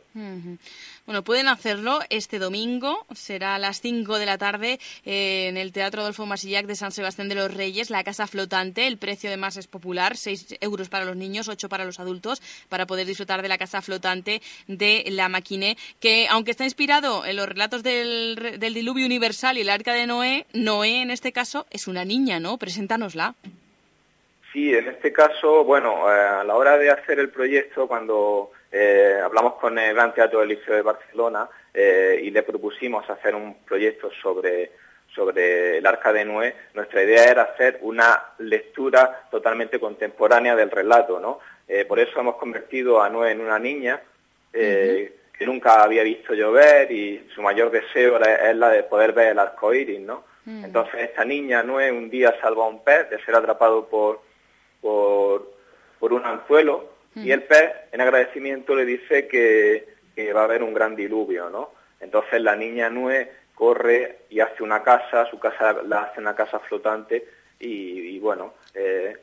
Bueno, 1.10 1.24
pueden 1.24 1.48
hacerlo 1.48 2.02
este 2.12 2.38
domingo, 2.38 3.04
será 3.16 3.56
a 3.56 3.58
las 3.58 3.82
5 3.82 4.20
de 4.20 4.28
la 4.28 4.38
tarde 4.38 4.78
eh, 5.08 5.48
en 5.48 5.58
el 5.58 5.72
Teatro 5.72 6.04
Adolfo 6.04 6.28
Masillac 6.28 6.68
de 6.68 6.76
San 6.76 6.92
Sebastián 6.92 7.30
de 7.30 7.34
los 7.34 7.52
Reyes, 7.52 7.90
la 7.90 8.04
Casa 8.04 8.28
Flotante. 8.28 8.86
El 8.86 9.00
precio 9.00 9.28
además 9.28 9.58
es 9.58 9.66
popular, 9.66 10.18
6 10.18 10.58
euros 10.62 10.88
para 10.88 11.06
los 11.06 11.16
niños, 11.16 11.48
8 11.48 11.68
para 11.68 11.84
los 11.84 12.00
adultos, 12.00 12.44
para 12.70 12.86
poder 12.86 13.08
disfrutar 13.08 13.42
de 13.42 13.48
la 13.48 13.58
Casa 13.58 13.82
Flotante 13.82 14.44
de 14.68 15.04
la 15.08 15.30
Maquine, 15.30 15.78
que 16.00 16.28
aunque 16.30 16.52
está 16.52 16.64
inspirado 16.64 17.26
en 17.26 17.38
los 17.38 17.50
relatos 17.50 17.82
del, 17.82 18.60
del 18.60 18.74
diluvio 18.76 19.08
universal 19.08 19.58
y 19.58 19.62
el 19.62 19.72
arca 19.72 19.94
de 19.94 20.06
Noé, 20.06 20.46
Noé 20.54 21.02
en 21.02 21.10
este 21.10 21.32
caso 21.32 21.66
es 21.72 21.88
una 21.88 22.06
niña, 22.06 22.40
¿no? 22.40 22.60
Preséntanosla. 22.60 23.34
Sí, 24.54 24.76
en 24.76 24.88
este 24.88 25.12
caso, 25.12 25.64
bueno, 25.64 26.08
eh, 26.08 26.20
a 26.20 26.44
la 26.44 26.56
hora 26.56 26.78
de 26.78 26.92
hacer 26.92 27.18
el 27.18 27.30
proyecto, 27.30 27.88
cuando 27.88 28.52
eh, 28.72 29.20
hablamos 29.24 29.56
con 29.56 29.78
el 29.78 29.94
Gran 29.94 30.14
Teatro 30.14 30.40
del 30.40 30.50
Liceo 30.50 30.76
de 30.76 30.82
Barcelona 30.82 31.50
eh, 31.74 32.20
y 32.24 32.32
le 32.32 32.44
propusimos 32.44 33.10
hacer 33.10 33.36
un 33.36 33.64
proyecto 33.64 34.10
sobre, 34.22 34.72
sobre 35.14 35.78
el 35.78 35.86
Arca 35.86 36.14
de 36.14 36.26
Noé, 36.26 36.56
nuestra 36.74 37.04
idea 37.04 37.26
era 37.26 37.44
hacer 37.44 37.80
una 37.82 38.34
lectura 38.40 39.28
totalmente 39.32 39.80
contemporánea 39.80 40.56
del 40.56 40.72
relato, 40.72 41.20
¿no? 41.20 41.40
por 41.88 42.00
eso 42.00 42.20
hemos 42.20 42.38
convertido 42.38 43.00
a 43.00 43.10
Noé 43.10 43.32
en 43.32 43.42
una 43.42 43.60
niña 43.60 44.02
que 44.52 45.46
nunca 45.46 45.84
había 45.84 46.02
visto 46.02 46.34
llover 46.34 46.92
y 46.92 47.30
su 47.36 47.44
mayor 47.44 47.70
deseo 47.70 48.20
es 48.20 48.56
la 48.56 48.70
de 48.70 48.82
poder 48.82 49.14
ver 49.14 49.34
el 49.34 49.40
arco 49.40 49.72
iris, 49.72 50.00
¿no? 50.00 50.24
Entonces 50.48 51.02
esta 51.02 51.24
niña 51.24 51.62
Noé 51.62 51.92
un 51.92 52.10
día 52.10 52.36
salva 52.42 52.66
a 52.66 52.70
un 52.70 52.84
pez 52.84 53.08
de 53.12 53.24
ser 53.24 53.36
atrapado 53.36 53.88
por 53.88 54.22
por, 54.82 55.52
por 56.00 56.14
un 56.14 56.26
anzuelo 56.26 56.99
y 57.16 57.32
el 57.32 57.44
pez 57.44 57.72
en 57.92 58.02
agradecimiento 58.02 58.76
le 58.76 58.86
dice 58.86 59.28
que, 59.28 59.88
que, 60.16 60.32
va 60.32 60.42
a 60.42 60.44
haber 60.46 60.64
un 60.64 60.74
gran 60.74 60.96
diluvio, 60.96 61.50
¿no? 61.50 61.72
Entonces 62.00 62.42
la 62.42 62.56
niña 62.56 62.90
Nue 62.90 63.30
corre 63.60 64.20
y 64.30 64.40
hace 64.40 64.64
una 64.64 64.84
casa, 64.84 65.26
su 65.26 65.38
casa 65.38 65.82
la 65.86 66.04
hace 66.04 66.22
una 66.22 66.34
casa 66.34 66.60
flotante 66.60 67.28
y, 67.60 68.18
bueno, 68.20 68.54
eh, 68.74 69.18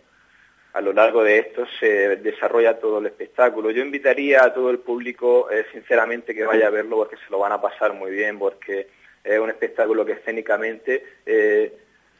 a 0.75 0.81
lo 0.83 0.93
largo 0.93 1.25
de 1.25 1.39
esto 1.39 1.67
se 1.81 2.17
desarrolla 2.17 2.79
todo 2.79 2.99
el 2.99 3.07
espectáculo. 3.07 3.71
Yo 3.71 3.83
invitaría 3.83 4.45
a 4.45 4.53
todo 4.53 4.71
el 4.71 4.81
público, 4.81 5.51
eh, 5.51 5.65
sinceramente, 5.73 6.35
que 6.35 6.45
vaya 6.45 6.67
a 6.67 6.71
verlo 6.71 6.97
porque 6.97 7.17
se 7.17 7.31
lo 7.31 7.39
van 7.39 7.53
a 7.53 7.61
pasar 7.63 7.95
muy 7.95 8.11
bien, 8.11 8.39
porque 8.39 8.89
es 9.25 9.39
un 9.39 9.49
espectáculo 9.49 10.05
que 10.05 10.13
escénicamente 10.13 11.03
eh, 11.25 11.73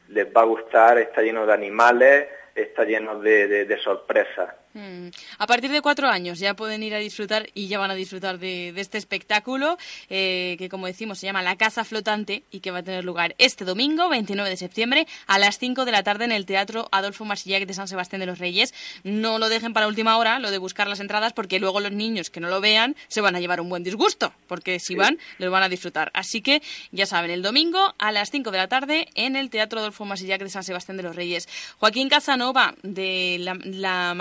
les 0.09 0.27
va 0.35 0.41
a 0.41 0.45
gustar, 0.45 0.97
está 0.97 1.21
lleno 1.21 1.45
de 1.45 1.53
animales, 1.53 2.29
está 2.55 2.85
lleno 2.85 3.21
de 3.21 3.79
sorpresas. 3.85 4.55
Mm. 4.77 5.09
A 5.39 5.47
partir 5.47 5.71
de 5.71 5.81
cuatro 5.81 6.09
años 6.09 6.39
ya 6.39 6.55
pueden 6.55 6.83
ir 6.83 6.95
a 6.95 6.99
disfrutar 6.99 7.49
y 7.55 7.67
ya 7.67 7.79
van 7.79 7.91
a 7.91 7.95
disfrutar 7.95 8.39
de, 8.39 8.75
este 8.77 8.99
espectáculo 8.99 9.79
eh, 10.11 10.57
que, 10.59 10.69
como 10.69 10.87
decimos, 10.87 11.19
se 11.19 11.27
llama 11.27 11.43
La 11.43 11.57
Casa 11.57 11.83
Flotante 11.83 12.45
y 12.51 12.61
que 12.61 12.71
va 12.71 12.81
a 12.81 12.83
tener 12.83 13.03
lugar 13.03 13.35
este 13.39 13.65
domingo, 13.65 14.11
29 14.11 14.51
de 14.51 14.57
septiembre, 14.59 15.07
a 15.27 15.39
las 15.39 15.59
5 15.59 15.87
de 15.87 15.93
la 15.93 16.03
tarde 16.03 16.27
en 16.27 16.33
el 16.33 16.45
Teatro 16.45 16.89
Adolfo 16.93 17.25
Marsillac 17.25 17.65
de 17.67 17.73
San 17.73 17.89
Sebastián 17.89 18.21
de 18.21 18.27
los 18.27 18.39
Reyes. 18.39 18.75
No 19.03 19.39
lo 19.39 19.49
dejen 19.49 19.73
para 19.73 19.89
última 19.89 20.19
hora, 20.19 20.39
lo 20.41 20.51
de 20.51 20.59
buscar 20.59 20.89
las 20.89 21.01
entradas, 21.01 21.33
porque 21.33 21.59
luego 21.59 21.81
los 21.81 21.93
niños 21.93 22.29
que 22.29 22.41
no 22.41 22.51
lo 22.51 22.61
vean 22.61 22.97
se 23.09 23.23
van 23.23 23.35
a 23.35 23.41
llevar 23.41 23.63
un 23.63 23.71
buen 23.71 23.83
disgusto, 23.83 24.35
porque 24.47 24.79
si 24.79 24.95
van, 24.95 25.19
lo 25.39 25.51
van 25.51 25.63
a 25.63 25.71
disfrutar. 25.71 26.11
Así 26.13 26.43
que, 26.43 26.61
ya 26.93 27.07
saben, 27.07 27.31
el 27.31 27.41
domingo 27.41 27.95
a 27.97 28.13
las 28.13 28.31
5 28.31 28.51
de 28.51 28.59
la 28.59 28.69
tarde 28.69 29.09
en 29.15 29.37
el 29.37 29.49
Teatro 29.49 29.81
Adolfo 29.81 30.05
Marsillac 30.05 30.43
de 30.43 30.51
San 30.51 30.65
Sebastián 30.65 30.99
de 30.99 31.03
los 31.03 31.17
Reyes. 31.17 31.49
Joaquín 31.79 32.11
Casanova, 32.11 32.75
de 32.83 33.39
la, 33.41 33.59
la 33.65 34.13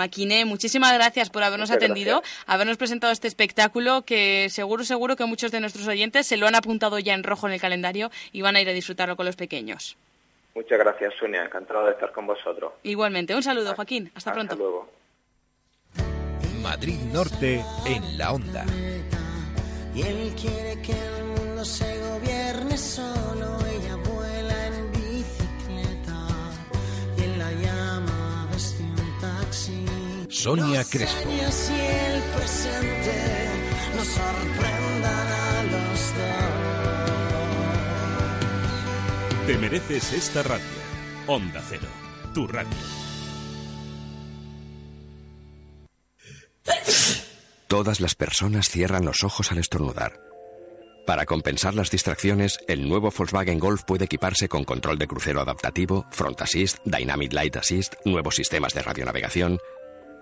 muchísimas 0.46 0.92
gracias 0.94 1.30
por 1.30 1.42
habernos 1.42 1.70
atendido, 1.70 2.22
habernos 2.46 2.76
presentado 2.76 3.12
este 3.12 3.28
espectáculo 3.28 4.02
que 4.02 4.48
seguro, 4.48 4.84
seguro 4.84 5.16
que 5.16 5.24
muchos 5.26 5.50
de 5.52 5.60
nuestros 5.60 5.86
oyentes 5.86 6.26
se 6.26 6.36
lo 6.36 6.46
han 6.46 6.54
apuntado 6.54 6.98
ya 6.98 7.14
en 7.14 7.22
rojo 7.22 7.46
en 7.46 7.52
el 7.52 7.60
calendario 7.60 8.10
y 8.32 8.42
van 8.42 8.56
a 8.56 8.60
ir 8.60 8.68
a 8.68 8.72
disfrutarlo 8.72 9.16
con 9.16 9.26
los 9.26 9.36
pequeños. 9.36 9.96
Muchas 10.54 10.78
gracias, 10.78 11.12
Sonia. 11.20 11.44
Encantado 11.44 11.84
de 11.84 11.92
estar 11.92 12.12
con 12.12 12.26
vosotros. 12.26 12.72
Igualmente. 12.82 13.34
Un 13.34 13.42
saludo, 13.42 13.74
Joaquín. 13.74 14.10
Hasta, 14.14 14.32
pronto. 14.32 14.54
Hasta 14.54 14.62
luego. 14.64 14.88
Madrid 16.62 16.98
Norte 17.12 17.62
en 17.84 18.18
la 18.18 18.32
onda. 18.32 18.64
Y 19.94 20.02
él 20.02 20.34
quiere 20.34 20.80
que 20.80 20.92
el 20.92 21.24
mundo 21.24 21.64
se 21.64 21.98
gobierne 22.00 22.76
solo. 22.78 23.75
Sonia 30.36 30.84
Crespo. 30.84 31.30
Te 39.46 39.56
mereces 39.56 40.12
esta 40.12 40.42
radio. 40.42 40.64
Onda 41.26 41.62
Cero, 41.66 41.88
tu 42.34 42.46
radio. 42.46 42.68
Todas 47.66 48.00
las 48.00 48.14
personas 48.14 48.68
cierran 48.68 49.06
los 49.06 49.24
ojos 49.24 49.50
al 49.52 49.58
estornudar. 49.58 50.20
Para 51.06 51.24
compensar 51.24 51.74
las 51.74 51.90
distracciones, 51.90 52.58
el 52.68 52.86
nuevo 52.88 53.10
Volkswagen 53.16 53.58
Golf 53.58 53.84
puede 53.86 54.04
equiparse 54.04 54.48
con 54.48 54.64
control 54.64 54.98
de 54.98 55.06
crucero 55.06 55.40
adaptativo, 55.40 56.04
Front 56.10 56.42
Assist, 56.42 56.78
Dynamic 56.84 57.32
Light 57.32 57.56
Assist, 57.56 57.94
nuevos 58.04 58.34
sistemas 58.34 58.74
de 58.74 58.82
radionavegación. 58.82 59.58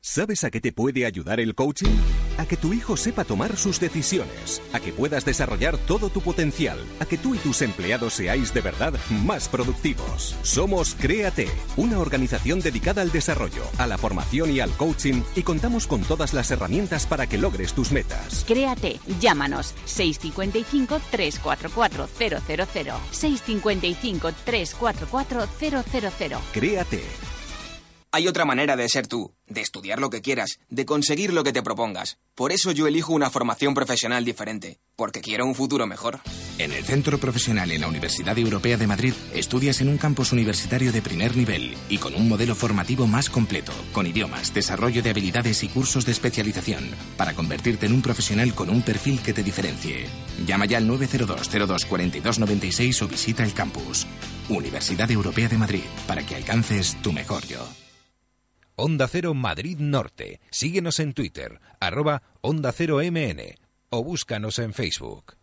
¿Sabes 0.00 0.44
a 0.44 0.50
qué 0.50 0.60
te 0.60 0.70
puede 0.70 1.06
ayudar 1.06 1.40
el 1.40 1.56
coaching? 1.56 1.90
A 2.38 2.46
que 2.46 2.56
tu 2.56 2.72
hijo 2.72 2.96
sepa 2.96 3.24
tomar 3.24 3.56
sus 3.56 3.80
decisiones, 3.80 4.62
a 4.72 4.78
que 4.78 4.92
puedas 4.92 5.24
desarrollar 5.24 5.76
todo 5.76 6.08
tu 6.08 6.20
potencial, 6.20 6.78
a 7.00 7.04
que 7.04 7.18
tú 7.18 7.34
y 7.34 7.38
tus 7.38 7.62
empleados 7.62 8.14
seáis 8.14 8.54
de 8.54 8.60
verdad 8.60 8.94
más 9.10 9.48
productivos. 9.48 10.36
Somos 10.42 10.94
Créate, 10.94 11.48
una 11.76 11.98
organización 11.98 12.60
dedicada 12.60 13.02
al 13.02 13.10
desarrollo, 13.10 13.64
a 13.76 13.88
la 13.88 13.98
formación 13.98 14.52
y 14.52 14.60
al 14.60 14.70
coaching 14.70 15.22
y 15.34 15.42
contamos 15.42 15.88
con 15.88 16.02
todas 16.02 16.32
las 16.32 16.52
herramientas 16.52 17.04
para 17.04 17.26
que 17.26 17.36
logres 17.36 17.74
tus 17.74 17.90
metas. 17.90 18.44
Créate, 18.46 19.00
llámanos 19.18 19.74
655 19.84 21.00
344 21.10 22.08
000 22.16 22.40
655 23.10 24.32
344 24.44 25.46
000 25.58 26.40
Créate. 26.52 27.37
Hay 28.10 28.26
otra 28.26 28.46
manera 28.46 28.74
de 28.74 28.88
ser 28.88 29.06
tú, 29.06 29.34
de 29.46 29.60
estudiar 29.60 29.98
lo 29.98 30.08
que 30.08 30.22
quieras, 30.22 30.60
de 30.70 30.86
conseguir 30.86 31.34
lo 31.34 31.44
que 31.44 31.52
te 31.52 31.62
propongas. 31.62 32.16
Por 32.34 32.52
eso 32.52 32.72
yo 32.72 32.86
elijo 32.86 33.12
una 33.12 33.28
formación 33.28 33.74
profesional 33.74 34.24
diferente, 34.24 34.78
porque 34.96 35.20
quiero 35.20 35.44
un 35.44 35.54
futuro 35.54 35.86
mejor. 35.86 36.20
En 36.56 36.72
el 36.72 36.84
Centro 36.84 37.18
Profesional 37.18 37.70
en 37.70 37.82
la 37.82 37.86
Universidad 37.86 38.38
Europea 38.38 38.78
de 38.78 38.86
Madrid 38.86 39.12
estudias 39.34 39.82
en 39.82 39.90
un 39.90 39.98
campus 39.98 40.32
universitario 40.32 40.90
de 40.90 41.02
primer 41.02 41.36
nivel 41.36 41.76
y 41.90 41.98
con 41.98 42.14
un 42.14 42.30
modelo 42.30 42.54
formativo 42.54 43.06
más 43.06 43.28
completo, 43.28 43.72
con 43.92 44.06
idiomas, 44.06 44.54
desarrollo 44.54 45.02
de 45.02 45.10
habilidades 45.10 45.62
y 45.62 45.68
cursos 45.68 46.06
de 46.06 46.12
especialización, 46.12 46.88
para 47.18 47.34
convertirte 47.34 47.84
en 47.84 47.92
un 47.92 48.00
profesional 48.00 48.54
con 48.54 48.70
un 48.70 48.80
perfil 48.80 49.20
que 49.20 49.34
te 49.34 49.42
diferencie. 49.42 50.06
Llama 50.46 50.64
ya 50.64 50.78
al 50.78 50.86
902 50.86 51.50
02 51.50 51.84
42 51.84 52.38
96 52.38 53.02
o 53.02 53.08
visita 53.08 53.44
el 53.44 53.52
campus. 53.52 54.06
Universidad 54.48 55.10
Europea 55.10 55.48
de 55.50 55.58
Madrid, 55.58 55.84
para 56.06 56.24
que 56.24 56.36
alcances 56.36 56.96
tu 57.02 57.12
mejor 57.12 57.46
yo. 57.46 57.68
Onda 58.80 59.08
Cero 59.08 59.34
Madrid 59.34 59.78
Norte. 59.80 60.40
Síguenos 60.50 61.00
en 61.00 61.12
Twitter, 61.12 61.60
arroba 61.80 62.22
Onda 62.42 62.70
Cero 62.70 63.00
MN 63.02 63.40
o 63.90 64.04
búscanos 64.04 64.60
en 64.60 64.72
Facebook. 64.72 65.34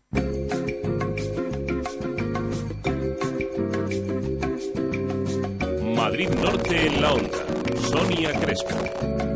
Madrid 5.94 6.30
Norte 6.30 6.86
en 6.86 7.02
la 7.02 7.12
Onda. 7.12 7.38
Sonia 7.90 8.32
Crespo. 8.40 9.35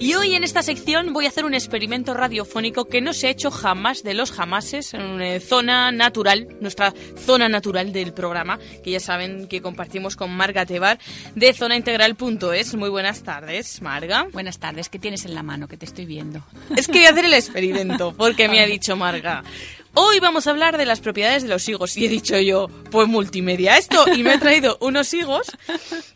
Y 0.00 0.14
hoy 0.14 0.34
en 0.34 0.44
esta 0.44 0.62
sección 0.62 1.12
voy 1.12 1.26
a 1.26 1.28
hacer 1.28 1.44
un 1.44 1.52
experimento 1.52 2.14
radiofónico 2.14 2.86
que 2.86 3.02
no 3.02 3.12
se 3.12 3.26
ha 3.26 3.30
hecho 3.30 3.50
jamás 3.50 4.02
de 4.02 4.14
los 4.14 4.32
jamases 4.32 4.94
en 4.94 5.02
una 5.02 5.38
zona 5.40 5.92
natural, 5.92 6.48
nuestra 6.62 6.94
zona 7.18 7.50
natural 7.50 7.92
del 7.92 8.14
programa, 8.14 8.58
que 8.82 8.92
ya 8.92 9.00
saben 9.00 9.46
que 9.46 9.60
compartimos 9.60 10.16
con 10.16 10.30
Marga 10.34 10.64
Tebar 10.64 10.98
de 11.34 11.52
zonaintegral.es. 11.52 12.74
Muy 12.76 12.88
buenas 12.88 13.22
tardes, 13.24 13.82
Marga. 13.82 14.26
Buenas 14.32 14.58
tardes, 14.58 14.88
¿qué 14.88 14.98
tienes 14.98 15.26
en 15.26 15.34
la 15.34 15.42
mano? 15.42 15.68
Que 15.68 15.76
te 15.76 15.84
estoy 15.84 16.06
viendo. 16.06 16.42
Es 16.74 16.86
que 16.86 16.94
voy 16.94 17.04
a 17.04 17.10
hacer 17.10 17.26
el 17.26 17.34
experimento, 17.34 18.14
porque 18.16 18.48
me 18.48 18.62
ha 18.62 18.66
dicho 18.66 18.96
Marga. 18.96 19.44
Hoy 19.94 20.20
vamos 20.20 20.46
a 20.46 20.50
hablar 20.50 20.78
de 20.78 20.86
las 20.86 21.00
propiedades 21.00 21.42
de 21.42 21.48
los 21.48 21.68
higos. 21.68 21.96
Y 21.96 22.06
he 22.06 22.08
dicho 22.08 22.38
yo, 22.38 22.68
pues 22.90 23.08
multimedia 23.08 23.76
esto. 23.76 24.04
Y 24.14 24.22
me 24.22 24.34
he 24.34 24.38
traído 24.38 24.78
unos 24.80 25.12
higos 25.12 25.50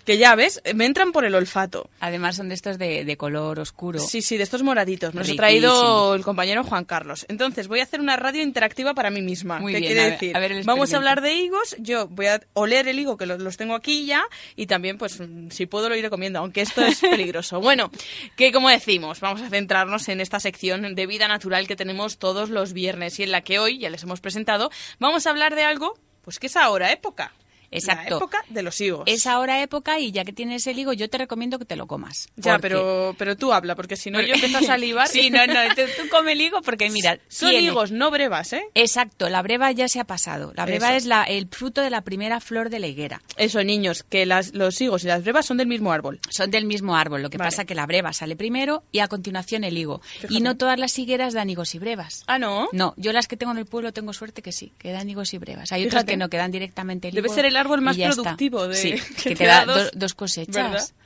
que 0.05 0.17
ya 0.17 0.37
ves, 0.37 0.63
me 0.75 0.85
entran 0.85 1.11
por 1.11 1.25
el 1.25 1.35
olfato. 1.35 1.91
Además 1.99 2.37
son 2.37 2.49
de 2.49 2.55
estos 2.55 2.79
de, 2.79 3.17
color 3.17 3.59
oscuro. 3.59 3.99
Sí, 3.99 4.23
sí, 4.23 4.37
de 4.37 4.45
estos 4.45 4.63
moraditos. 4.63 5.13
Me 5.15 5.21
los 5.21 5.31
ha 5.31 5.35
traído 5.35 6.15
el 6.15 6.23
compañero 6.23 6.63
Juan 6.63 6.85
Carlos. 6.85 7.27
Entonces 7.29 7.67
voy 7.67 7.81
a 7.81 7.83
hacer 7.83 8.01
una 8.01 8.17
radio 8.17 8.43
interactiva 8.43 8.95
para 8.95 9.11
mí 9.11 9.23
misma. 9.23 9.59
Muy 9.59 9.73
¿Qué 9.73 9.81
bien, 9.81 9.93
quiere 9.93 10.11
decir? 10.11 10.65
vamos 10.65 10.93
a 10.93 10.97
hablar 10.97 11.21
de 11.21 11.35
higos. 11.35 11.75
Yo 11.79 12.07
voy 12.07 12.27
a 12.27 12.41
oler 12.53 12.87
el 12.87 12.99
higo 12.99 13.17
que 13.17 13.27
los, 13.27 13.57
tengo 13.57 13.75
aquí 13.75 14.07
ya. 14.07 14.25
Y 14.55 14.67
también, 14.67 14.99
pues, 14.99 15.21
si 15.51 15.67
puedo 15.67 15.89
lo 15.89 15.97
iré 15.97 16.11
comiendo, 16.11 16.39
aunque 16.39 16.61
esto 16.61 16.85
es 16.85 17.01
peligroso. 17.01 17.61
bueno, 17.61 17.91
que 18.37 18.53
como 18.53 18.69
decimos, 18.69 19.19
vamos 19.19 19.43
a 19.43 19.49
centrarnos 19.49 20.09
en 20.09 20.21
esta 20.21 20.39
sección 20.39 20.95
de 20.95 21.07
vida 21.07 21.27
natural 21.27 21.67
que 21.67 21.77
tenemos 21.77 22.19
todos 22.19 22.51
los 22.51 22.73
viernes 22.73 23.19
y 23.19 23.25
en 23.25 23.33
la 23.33 23.41
que 23.41 23.59
hoy 23.59 23.64
hoy, 23.65 23.79
ya 23.79 23.91
les 23.91 24.03
hemos 24.03 24.21
presentado, 24.21 24.71
vamos 24.99 25.27
a 25.27 25.31
hablar 25.31 25.55
de 25.55 25.65
algo 25.65 25.99
pues 26.23 26.39
que 26.39 26.47
es 26.47 26.57
ahora 26.57 26.91
época. 26.91 27.33
Exacto. 27.75 28.11
La 28.11 28.17
época 28.17 28.45
de 28.49 28.63
los 28.63 28.81
higos. 28.81 29.03
Es 29.07 29.27
ahora 29.27 29.63
época 29.63 29.99
y 29.99 30.13
ya 30.13 30.25
que 30.25 30.33
tienes 30.33 30.67
el 30.67 30.79
higo, 30.79 30.93
yo 30.93 31.09
te 31.11 31.19
recomiendo 31.19 31.59
que 31.59 31.65
te 31.65 31.77
lo 31.77 31.87
comas. 31.87 32.29
Ya, 32.37 32.53
Porque- 32.53 32.63
pero, 32.69 33.15
pero 33.19 33.37
tú 33.37 33.53
habla, 33.53 33.75
porque 33.75 33.97
si 33.97 34.11
no 34.11 34.21
yo 34.21 34.35
empiezo 34.35 34.59
a 34.59 34.63
salivar. 34.63 35.09
sí, 35.09 35.31
no, 35.31 35.47
no, 35.47 35.55
tú, 35.75 35.83
tú 36.01 36.09
come 36.11 36.33
el 36.33 36.41
higo 36.41 36.61
porque 36.63 36.91
mira, 36.91 37.19
Son 37.29 37.51
tiene- 37.51 37.67
higos, 37.69 37.91
no 37.93 38.11
brevas, 38.11 38.53
¿eh? 38.53 38.63
Exacto, 38.75 39.29
la 39.29 39.43
breva 39.43 39.71
ya 39.73 39.89
se 39.89 40.01
ha 40.01 40.05
pasado. 40.05 40.53
La 40.57 40.65
breva 40.65 40.89
Eso. 40.89 40.97
es 40.99 41.05
la, 41.07 41.25
el 41.25 41.49
fruto 41.49 41.81
de 41.81 41.91
la 41.91 42.03
primera 42.03 42.41
flor 42.41 42.71
de 42.71 42.79
la 42.79 42.87
higuera. 42.87 43.23
Eso, 43.37 43.63
niños, 43.65 44.03
que 44.03 44.27
las, 44.27 44.55
los 44.55 44.81
higos 44.81 45.05
y 45.05 45.07
las 45.09 45.23
brevas 45.23 45.47
son 45.47 45.57
del 45.57 45.67
mismo 45.67 45.93
árbol. 45.93 46.21
Son 46.31 46.51
del 46.51 46.65
mismo 46.65 46.97
árbol, 46.97 47.23
lo 47.23 47.31
que 47.31 47.39
Vale. 47.39 47.51
pasa 47.51 47.65
que 47.65 47.75
la 47.75 47.87
breva 47.87 48.13
sale 48.13 48.37
primero 48.37 48.85
y 48.93 49.01
a 49.01 49.09
continuación 49.09 49.65
el 49.65 49.77
higo. 49.77 50.01
Fíjate. 50.01 50.35
Y 50.35 50.41
no 50.41 50.57
todas 50.57 50.79
las 50.79 50.99
higueras 50.99 51.35
dan 51.35 51.51
higos 51.51 51.75
y 51.75 51.79
brevas. 51.79 52.23
Ah, 52.27 52.39
¿no? 52.39 52.69
No, 52.73 52.95
yo 52.97 53.13
las 53.13 53.27
que 53.29 53.37
tengo 53.37 53.53
en 53.53 53.59
el 53.59 53.67
pueblo 53.67 53.93
tengo 53.93 54.13
suerte 54.13 54.43
que 54.43 54.53
sí, 54.53 54.73
que 54.79 54.93
dan 54.93 55.09
higos 55.11 55.33
y 55.35 55.39
brevas. 55.39 55.73
Hay 55.73 55.87
otras 55.87 56.05
que 56.05 56.17
no, 56.17 56.29
que 56.29 56.37
dan 56.37 56.51
directamente 56.51 57.09
el 57.09 57.15
Debe 57.15 57.29
higo 57.29 57.35
ser 57.35 57.45
el 57.47 57.57
árbol 57.65 57.81
más 57.83 57.97
productivo 57.97 58.69
de- 58.69 58.77
Sí, 58.77 58.93
que 59.23 59.31
que 59.31 59.37
te 59.37 59.47
da 59.47 59.65
dos- 59.65 59.85
do- 59.85 59.91
dos 59.95 60.15
cosechas. 60.15 60.95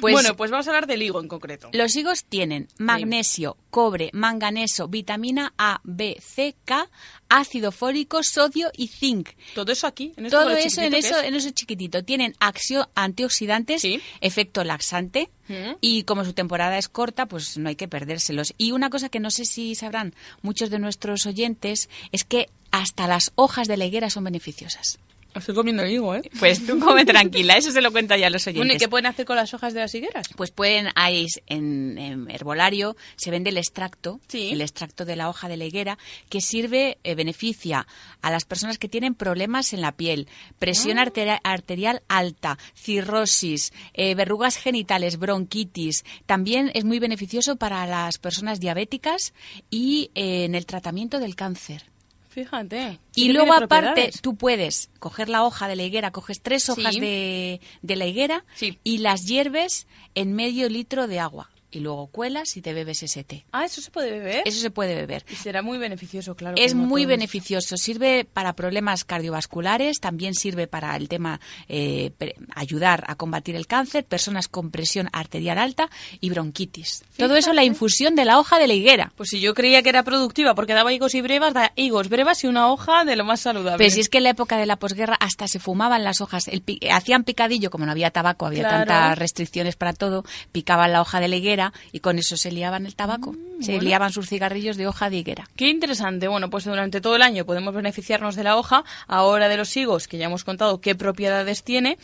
Pues- 0.00 0.12
bueno, 0.12 0.36
pues 0.36 0.52
vamos 0.52 0.68
a 0.68 0.70
hablar 0.70 0.86
del 0.86 1.02
higo 1.02 1.20
en 1.20 1.26
concreto. 1.26 1.70
Los 1.72 1.96
higos 1.96 2.22
tienen 2.22 2.68
magnesio, 2.78 3.56
cobre, 3.70 4.10
manganeso, 4.12 4.86
vitamina 4.86 5.52
A, 5.58 5.80
B, 5.82 6.16
C, 6.24 6.54
K, 6.64 6.88
ácido 7.28 7.72
fólico, 7.72 8.22
sodio 8.22 8.70
y 8.76 8.86
zinc. 8.86 9.30
Todo 9.56 9.72
eso 9.72 9.88
aquí, 9.88 10.12
en 10.16 10.30
Todo 10.30 10.50
eso 10.50 10.80
en 10.82 10.94
eso, 10.94 11.18
es. 11.18 11.24
en 11.24 11.34
eso 11.34 11.50
chiquitito. 11.50 12.04
Tienen 12.04 12.36
acción 12.38 12.86
antioxidantes, 12.94 13.82
efecto 14.20 14.62
laxante. 14.62 15.30
Mm. 15.48 15.72
Y 15.80 16.04
como 16.04 16.24
su 16.24 16.32
temporada 16.32 16.78
es 16.78 16.88
corta, 16.88 17.26
pues 17.26 17.58
no 17.58 17.68
hay 17.68 17.74
que 17.76 17.88
perdérselos. 17.88 18.54
Y 18.56 18.70
una 18.70 18.88
cosa 18.88 19.08
que 19.08 19.18
no 19.18 19.32
sé 19.32 19.44
si 19.44 19.74
sabrán 19.74 20.14
muchos 20.42 20.70
de 20.70 20.78
nuestros 20.78 21.26
oyentes 21.26 21.88
es 22.12 22.22
que 22.24 22.48
hasta 22.70 23.08
las 23.08 23.32
hojas 23.34 23.66
de 23.66 23.76
la 23.76 23.84
higuera 23.86 24.10
son 24.10 24.22
beneficiosas. 24.24 25.00
Estoy 25.34 25.54
comiendo 25.54 25.86
higo, 25.86 26.14
¿eh? 26.14 26.22
Pues 26.38 26.66
tú 26.66 26.78
come 26.80 27.04
tranquila, 27.04 27.56
eso 27.56 27.70
se 27.70 27.80
lo 27.80 27.92
cuento 27.92 28.16
ya 28.16 28.26
a 28.26 28.30
los 28.30 28.46
oyentes. 28.46 28.60
Bueno, 28.60 28.74
¿y 28.74 28.78
qué 28.78 28.88
pueden 28.88 29.06
hacer 29.06 29.24
con 29.26 29.36
las 29.36 29.54
hojas 29.54 29.72
de 29.74 29.80
las 29.80 29.94
higueras? 29.94 30.26
Pues 30.36 30.50
pueden, 30.50 30.88
hay 30.96 31.26
en, 31.46 31.98
en 31.98 32.30
herbolario, 32.30 32.96
se 33.16 33.30
vende 33.30 33.50
el 33.50 33.56
extracto, 33.56 34.20
el 34.32 34.60
extracto 34.60 35.04
de 35.04 35.16
la 35.16 35.28
hoja 35.28 35.48
de 35.48 35.56
la 35.56 35.64
higuera, 35.64 35.98
que 36.28 36.40
sirve, 36.40 36.98
eh, 37.04 37.14
beneficia 37.14 37.86
a 38.22 38.30
las 38.30 38.44
personas 38.44 38.78
que 38.78 38.88
tienen 38.88 39.14
problemas 39.14 39.72
en 39.72 39.80
la 39.82 39.92
piel, 39.92 40.26
presión 40.58 40.98
Ah. 40.98 41.04
arteri- 41.06 41.40
arterial 41.44 42.02
alta, 42.08 42.58
cirrosis, 42.74 43.72
eh, 43.94 44.14
verrugas 44.14 44.56
genitales, 44.56 45.18
bronquitis. 45.18 46.04
También 46.26 46.70
es 46.74 46.84
muy 46.84 46.98
beneficioso 46.98 47.56
para 47.56 47.86
las 47.86 48.18
personas 48.18 48.60
diabéticas 48.60 49.32
y 49.70 50.10
eh, 50.14 50.44
en 50.44 50.54
el 50.54 50.66
tratamiento 50.66 51.18
del 51.20 51.34
cáncer. 51.36 51.89
Fíjate. 52.30 52.98
Y 53.14 53.32
luego 53.32 53.52
aparte 53.52 54.10
tú 54.22 54.36
puedes 54.36 54.88
coger 55.00 55.28
la 55.28 55.44
hoja 55.44 55.66
de 55.68 55.76
la 55.76 55.82
higuera, 55.82 56.12
coges 56.12 56.40
tres 56.40 56.68
hojas 56.70 56.94
Sí. 56.94 57.00
de, 57.00 57.60
de 57.82 57.96
la 57.96 58.06
higuera 58.06 58.44
y 58.84 58.98
las 58.98 59.26
hierves 59.26 59.86
en 60.14 60.32
medio 60.34 60.68
litro 60.68 61.06
de 61.08 61.18
agua. 61.20 61.50
Y 61.72 61.80
luego 61.80 62.08
cuelas 62.08 62.56
y 62.56 62.62
te 62.62 62.72
bebes 62.72 63.02
ese 63.04 63.22
té. 63.22 63.44
Ah, 63.52 63.64
¿eso 63.64 63.80
se 63.80 63.90
puede 63.92 64.10
beber? 64.10 64.42
Eso 64.44 64.60
se 64.60 64.70
puede 64.70 64.94
beber. 64.96 65.24
Y 65.30 65.36
será 65.36 65.62
muy 65.62 65.78
beneficioso, 65.78 66.34
claro. 66.34 66.56
Es 66.58 66.74
muy 66.74 67.06
beneficioso. 67.06 67.76
Sirve 67.76 68.24
para 68.24 68.54
problemas 68.54 69.04
cardiovasculares, 69.04 70.00
también 70.00 70.34
sirve 70.34 70.66
para 70.66 70.96
el 70.96 71.08
tema 71.08 71.40
eh, 71.68 72.10
ayudar 72.54 73.04
a 73.06 73.14
combatir 73.14 73.54
el 73.54 73.66
cáncer, 73.66 74.04
personas 74.04 74.48
con 74.48 74.70
presión 74.70 75.08
arterial 75.12 75.58
alta 75.58 75.88
y 76.20 76.30
bronquitis. 76.30 77.04
Todo 77.16 77.36
eso 77.36 77.52
la 77.52 77.62
infusión 77.64 78.14
de 78.16 78.24
la 78.24 78.38
hoja 78.40 78.58
de 78.58 78.66
la 78.66 78.74
higuera. 78.74 79.12
Pues 79.16 79.28
si 79.30 79.40
yo 79.40 79.54
creía 79.54 79.82
que 79.82 79.90
era 79.90 80.02
productiva 80.02 80.54
porque 80.54 80.74
daba 80.74 80.92
higos 80.92 81.14
y 81.14 81.20
brevas, 81.20 81.54
da 81.54 81.72
higos, 81.76 82.08
brevas 82.08 82.42
y 82.44 82.48
una 82.48 82.72
hoja 82.72 83.04
de 83.04 83.14
lo 83.16 83.24
más 83.24 83.40
saludable. 83.40 83.78
Pero 83.78 83.90
si 83.90 84.00
es 84.00 84.08
que 84.08 84.18
en 84.18 84.24
la 84.24 84.30
época 84.30 84.56
de 84.58 84.66
la 84.66 84.76
posguerra 84.76 85.16
hasta 85.20 85.46
se 85.46 85.60
fumaban 85.60 86.02
las 86.02 86.20
hojas, 86.20 86.48
el 86.48 86.62
pi- 86.62 86.80
hacían 86.90 87.22
picadillo, 87.24 87.70
como 87.70 87.86
no 87.86 87.92
había 87.92 88.10
tabaco, 88.10 88.46
había 88.46 88.62
Claro. 88.62 88.78
tantas 88.86 89.18
restricciones 89.18 89.76
para 89.76 89.92
todo, 89.92 90.24
picaban 90.52 90.92
la 90.92 91.00
hoja 91.00 91.20
de 91.20 91.28
la 91.28 91.36
higuera 91.36 91.59
y 91.92 92.00
con 92.00 92.18
eso 92.18 92.36
se 92.36 92.50
liaban 92.52 92.86
el 92.86 92.94
tabaco, 92.96 93.32
se 93.60 93.72
Mm, 93.72 93.74
bueno. 93.76 93.82
liaban 93.82 94.12
sus 94.12 94.28
cigarrillos 94.28 94.76
de 94.76 94.86
hoja 94.86 95.10
de 95.10 95.16
higuera. 95.16 95.48
Qué 95.56 95.68
interesante. 95.68 96.28
Bueno, 96.28 96.48
pues 96.50 96.64
durante 96.64 97.00
todo 97.00 97.16
el 97.16 97.22
año 97.22 97.44
podemos 97.44 97.74
beneficiarnos 97.74 98.36
de 98.36 98.44
la 98.44 98.56
hoja, 98.56 98.84
ahora 99.06 99.48
de 99.48 99.56
los 99.56 99.76
higos, 99.76 100.08
que 100.08 100.18
ya 100.18 100.26
hemos 100.26 100.44
contado 100.44 100.80
qué 100.80 100.94
propiedades 100.94 101.62
tiene, 101.62 101.98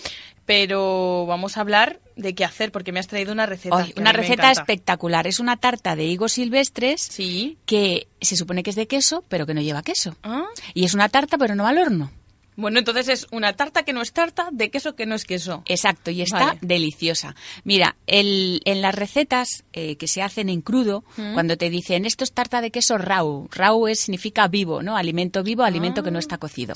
pero 0.45 1.27
vamos 1.27 1.57
a 1.57 1.61
hablar 1.61 2.01
de 2.17 2.35
qué 2.35 2.45
hacer, 2.45 2.71
porque 2.73 2.93
me 2.93 3.01
has 3.01 3.09
traído 3.09 3.33
una 3.33 3.47
receta. 3.47 3.87
Una 3.97 4.13
receta 4.13 4.51
espectacular. 4.51 5.27
Es 5.27 5.41
una 5.41 5.57
tarta 5.57 5.97
de 5.97 6.05
higos 6.05 6.33
silvestres 6.33 7.11
que 7.67 8.09
se 8.21 8.37
supone 8.37 8.63
que 8.63 8.71
es 8.71 8.77
de 8.77 8.87
queso, 8.87 9.25
pero 9.29 9.45
que 9.47 9.55
no 9.55 9.61
lleva 9.61 9.83
queso. 9.83 10.17
Ah. 10.23 10.45
Y 10.73 10.85
es 10.85 10.95
una 10.95 11.09
tarta, 11.09 11.37
pero 11.37 11.55
no 11.55 11.67
al 11.67 11.79
horno. 11.79 12.11
Bueno, 12.57 12.79
entonces 12.79 13.09
es 13.09 13.27
una 13.31 13.53
tarta 13.53 13.83
que 13.85 13.93
no 13.93 14.01
es 14.03 14.13
tarta, 14.13 14.49
de 14.51 14.71
queso 14.71 14.97
que 14.97 15.05
no 15.07 15.15
es 15.15 15.25
queso. 15.25 15.63
Exacto, 15.67 16.11
y 16.11 16.23
está 16.23 16.47
Vale. 16.47 16.59
deliciosa. 16.63 17.35
Mira, 17.65 17.97
el- 18.07 18.63
en 18.65 18.81
las 18.83 18.95
recetas 18.95 19.65
eh, 19.75 19.97
que 19.97 20.09
se 20.09 20.23
hacen 20.23 20.49
en 20.49 20.63
crudo, 20.63 21.05
Mm. 21.19 21.35
cuando 21.35 21.57
te 21.59 21.69
dicen 21.71 22.07
esto 22.07 22.25
es 22.25 22.33
tarta 22.33 22.61
de 22.63 22.71
queso 22.71 22.97
rau, 22.99 23.49
rau 23.53 23.87
es, 23.89 24.01
significa 24.01 24.49
vivo, 24.49 24.83
¿no? 24.83 24.97
Alimento 24.97 25.43
vivo, 25.43 25.63
alimento 25.65 26.03
que 26.03 26.11
no 26.11 26.19
está 26.19 26.39
cocido. 26.39 26.75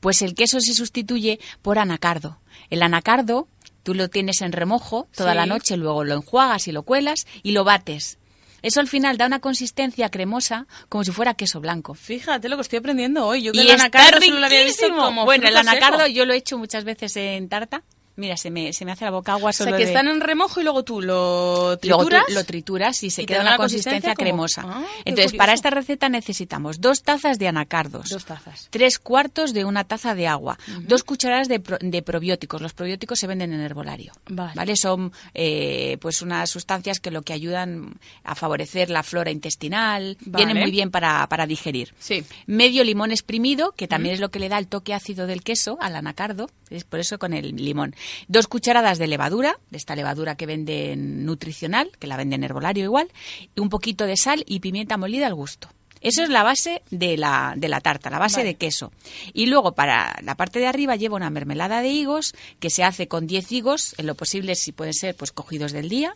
Pues 0.00 0.22
el 0.22 0.34
queso 0.34 0.60
se 0.60 0.74
sustituye 0.74 1.40
por 1.60 1.78
anacardo. 1.78 2.38
El 2.70 2.82
anacardo 2.82 3.48
tú 3.82 3.94
lo 3.94 4.08
tienes 4.08 4.40
en 4.42 4.52
remojo 4.52 5.08
toda 5.16 5.32
Sí. 5.32 5.36
la 5.36 5.46
noche, 5.46 5.76
luego 5.76 6.04
lo 6.04 6.14
enjuagas 6.14 6.68
y 6.68 6.72
lo 6.72 6.82
cuelas 6.84 7.26
y 7.42 7.52
lo 7.52 7.64
bates. 7.64 8.18
Eso 8.66 8.80
al 8.80 8.88
final 8.88 9.16
da 9.16 9.26
una 9.26 9.38
consistencia 9.38 10.10
cremosa 10.10 10.66
como 10.88 11.04
si 11.04 11.12
fuera 11.12 11.34
queso 11.34 11.60
blanco. 11.60 11.94
Fíjate 11.94 12.48
lo 12.48 12.56
que 12.56 12.62
estoy 12.62 12.80
aprendiendo 12.80 13.24
hoy. 13.24 13.42
Yo 13.42 13.52
que 13.52 13.58
Y 13.58 13.60
el 13.60 13.70
anacardo 13.70 14.20
solo 14.20 14.40
lo 14.40 14.46
había 14.46 14.64
visto 14.64 14.88
como 14.92 15.24
Bueno, 15.24 15.46
el 15.46 15.56
anacardo 15.56 15.98
seco. 15.98 16.08
yo 16.08 16.26
lo 16.26 16.32
he 16.32 16.36
hecho 16.36 16.58
muchas 16.58 16.82
veces 16.82 17.16
en 17.16 17.48
tarta. 17.48 17.84
Mira, 18.16 18.36
se 18.36 18.50
me, 18.50 18.72
se 18.72 18.84
me 18.84 18.92
hace 18.92 19.04
la 19.04 19.10
boca 19.10 19.32
agua 19.32 19.50
O 19.50 19.52
sea, 19.52 19.66
solo 19.66 19.76
que 19.76 19.84
de- 19.84 19.90
están 19.90 20.08
en 20.08 20.20
remojo 20.20 20.60
y 20.60 20.64
luego 20.64 20.82
tú 20.84 21.00
lo 21.02 21.76
Luego 21.82 22.02
tú 22.04 22.08
trituras. 22.08 22.24
lo 22.34 22.44
trituras 22.44 23.02
y 23.02 23.10
se 23.10 23.22
y 23.22 23.26
queda 23.26 23.38
da 23.38 23.42
una 23.44 23.56
consistencia, 23.58 24.14
como- 24.14 24.24
cremosa. 24.24 24.62
Ah, 24.66 24.84
Entonces, 25.04 25.34
para 25.34 25.52
esta 25.52 25.70
receta 25.70 26.08
necesitamos 26.08 26.80
dos 26.80 27.02
tazas 27.02 27.38
de 27.38 27.48
anacardos. 27.48 28.08
Dos 28.08 28.24
tazas. 28.24 28.68
Tres 28.70 28.98
cuartos 28.98 29.52
de 29.52 29.64
una 29.64 29.84
taza 29.84 30.14
de 30.14 30.26
agua. 30.28 30.58
Dos 30.82 31.04
cucharadas 31.04 31.48
de, 31.48 31.60
pro- 31.60 31.78
de 31.80 32.02
probióticos. 32.02 32.60
Los 32.62 32.72
probióticos 32.72 33.18
se 33.18 33.26
venden 33.26 33.52
en 33.52 33.60
herbolario. 33.60 34.12
Vale. 34.28 34.76
Son 34.76 35.12
eh, 35.34 35.98
pues 36.00 36.22
unas 36.22 36.48
sustancias 36.50 37.00
que 37.00 37.10
lo 37.10 37.22
que 37.22 37.32
ayudan 37.32 37.98
a 38.24 38.34
favorecer 38.34 38.90
la 38.90 39.02
flora 39.02 39.30
intestinal. 39.30 40.16
Vale. 40.20 40.44
Vienen 40.46 40.62
muy 40.62 40.70
bien 40.70 40.90
para, 40.90 41.26
para 41.28 41.46
digerir. 41.46 41.94
Sí. 41.98 42.24
Medio 42.46 42.82
limón 42.84 43.10
exprimido, 43.10 43.72
que 43.76 43.88
también 43.88 44.14
es 44.14 44.20
lo 44.20 44.30
que 44.30 44.38
le 44.38 44.48
da 44.48 44.58
el 44.58 44.68
toque 44.68 44.94
ácido 44.94 45.26
del 45.26 45.42
queso 45.42 45.76
al 45.80 45.96
anacardo. 45.96 46.48
Es 46.70 46.84
por 46.84 46.98
eso 47.00 47.18
con 47.18 47.32
el 47.32 47.54
limón. 47.56 47.94
Dos 48.28 48.46
cucharadas 48.46 48.98
de 48.98 49.06
levadura, 49.06 49.58
de 49.70 49.78
esta 49.78 49.96
levadura 49.96 50.36
que 50.36 50.46
venden 50.46 51.24
nutricional, 51.24 51.90
que 51.98 52.06
la 52.06 52.16
venden 52.16 52.40
en 52.40 52.44
herbolario 52.44 52.84
igual. 52.84 53.08
Y 53.54 53.60
un 53.60 53.68
poquito 53.68 54.06
de 54.06 54.16
sal 54.16 54.44
y 54.46 54.60
pimienta 54.60 54.96
molida 54.96 55.26
al 55.26 55.34
gusto. 55.34 55.68
Eso 56.00 56.22
es 56.22 56.28
la 56.28 56.42
base 56.42 56.82
de 56.90 57.16
la, 57.16 57.54
de 57.56 57.68
la 57.68 57.80
tarta, 57.80 58.10
la 58.10 58.18
base 58.18 58.36
Vale. 58.38 58.50
de 58.50 58.54
queso. 58.54 58.92
Y 59.32 59.46
luego 59.46 59.72
para 59.72 60.16
la 60.22 60.36
parte 60.36 60.58
de 60.58 60.66
arriba 60.66 60.94
lleva 60.96 61.16
una 61.16 61.30
mermelada 61.30 61.82
de 61.82 61.88
higos 61.88 62.34
que 62.60 62.70
se 62.70 62.84
hace 62.84 63.08
con 63.08 63.26
10 63.26 63.50
higos, 63.52 63.94
en 63.98 64.06
lo 64.06 64.14
posible 64.14 64.54
si 64.54 64.72
pueden 64.72 64.94
ser 64.94 65.16
pues 65.16 65.32
cogidos 65.32 65.72
del 65.72 65.88
día. 65.88 66.14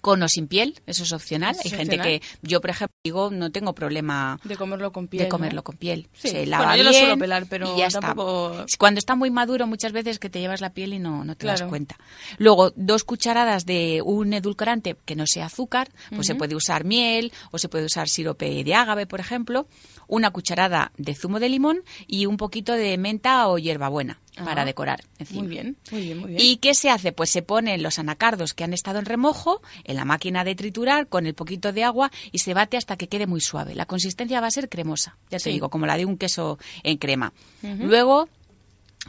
Con 0.00 0.22
o 0.22 0.28
sin 0.28 0.48
piel, 0.48 0.80
eso 0.86 1.02
es 1.02 1.12
opcional. 1.12 1.56
Hay 1.64 1.70
gente 1.70 1.98
que, 1.98 2.22
yo 2.42 2.60
por 2.60 2.70
ejemplo, 2.70 2.94
digo, 3.04 3.30
no 3.30 3.50
tengo 3.50 3.74
problema 3.74 4.38
De 4.44 4.56
comerlo 4.56 4.92
con 4.92 5.08
piel. 5.08 5.24
de 5.24 5.28
comerlo 5.28 5.56
¿no? 5.56 5.64
con 5.64 5.76
piel. 5.76 6.08
Sí. 6.12 6.28
Se 6.28 6.46
lava 6.46 6.66
bueno, 6.66 6.76
yo 6.78 6.82
lo 6.84 6.90
bien 6.90 7.02
suelo 7.02 7.18
pelar, 7.18 7.46
pero 7.48 7.74
y 7.74 7.78
ya 7.78 7.86
está. 7.86 8.00
tampoco... 8.00 8.64
Cuando 8.78 8.98
está 8.98 9.14
muy 9.14 9.30
maduro, 9.30 9.66
muchas 9.66 9.92
veces 9.92 10.18
que 10.18 10.30
te 10.30 10.40
llevas 10.40 10.60
la 10.60 10.70
piel 10.70 10.92
y 10.92 10.98
no, 10.98 11.24
no 11.24 11.36
te 11.36 11.46
das 11.46 11.62
cuenta. 11.62 11.96
Luego, 12.38 12.72
dos 12.76 13.04
cucharadas 13.04 13.66
de 13.66 14.02
un 14.04 14.32
edulcorante 14.32 14.96
que 15.04 15.16
no 15.16 15.24
sea 15.26 15.46
azúcar, 15.46 15.88
pues 16.14 16.26
se 16.26 16.34
puede 16.34 16.54
usar 16.54 16.84
miel 16.84 17.32
o 17.50 17.58
se 17.58 17.68
puede 17.68 17.84
usar 17.84 18.08
sirope 18.08 18.64
de 18.64 18.74
ágave, 18.74 19.06
por 19.06 19.20
ejemplo. 19.20 19.66
Una 20.08 20.30
cucharada 20.30 20.92
de 20.96 21.14
zumo 21.14 21.40
de 21.40 21.48
limón 21.48 21.82
y 22.06 22.26
un 22.26 22.36
poquito 22.36 22.72
de 22.72 22.96
menta 22.98 23.48
o 23.48 23.58
hierbabuena 23.58 24.20
para 24.44 24.62
Ah, 24.62 24.64
decorar 24.64 25.02
encima. 25.18 25.40
Muy 25.40 25.48
bien, 25.50 25.76
muy 25.90 26.02
bien, 26.02 26.18
muy 26.18 26.28
bien. 26.30 26.40
¿Y 26.40 26.56
qué 26.58 26.74
se 26.74 26.90
hace? 26.90 27.12
Pues 27.12 27.30
se 27.30 27.42
ponen 27.42 27.82
los 27.82 27.98
anacardos 27.98 28.52
que 28.54 28.64
han 28.64 28.72
estado 28.74 28.98
en 28.98 29.06
remojo 29.06 29.62
en 29.84 29.96
la 29.96 30.04
máquina 30.04 30.44
de 30.44 30.54
triturar 30.54 31.08
con 31.08 31.26
el 31.26 31.34
poquito 31.34 31.72
de 31.72 31.84
agua 31.84 32.10
y 32.32 32.38
se 32.38 32.52
bate 32.54 32.76
hasta 32.76 32.96
que 32.96 33.08
quede 33.08 33.26
muy 33.26 33.40
suave. 33.40 33.74
La 33.74 33.86
consistencia 33.86 34.40
va 34.40 34.48
a 34.48 34.50
ser 34.50 34.68
cremosa, 34.68 35.16
ya 35.30 35.38
te 35.38 35.50
digo, 35.50 35.70
como 35.70 35.86
la 35.86 35.96
de 35.96 36.04
un 36.04 36.18
queso 36.18 36.58
en 36.82 36.98
crema. 36.98 37.32
Luego 37.62 38.28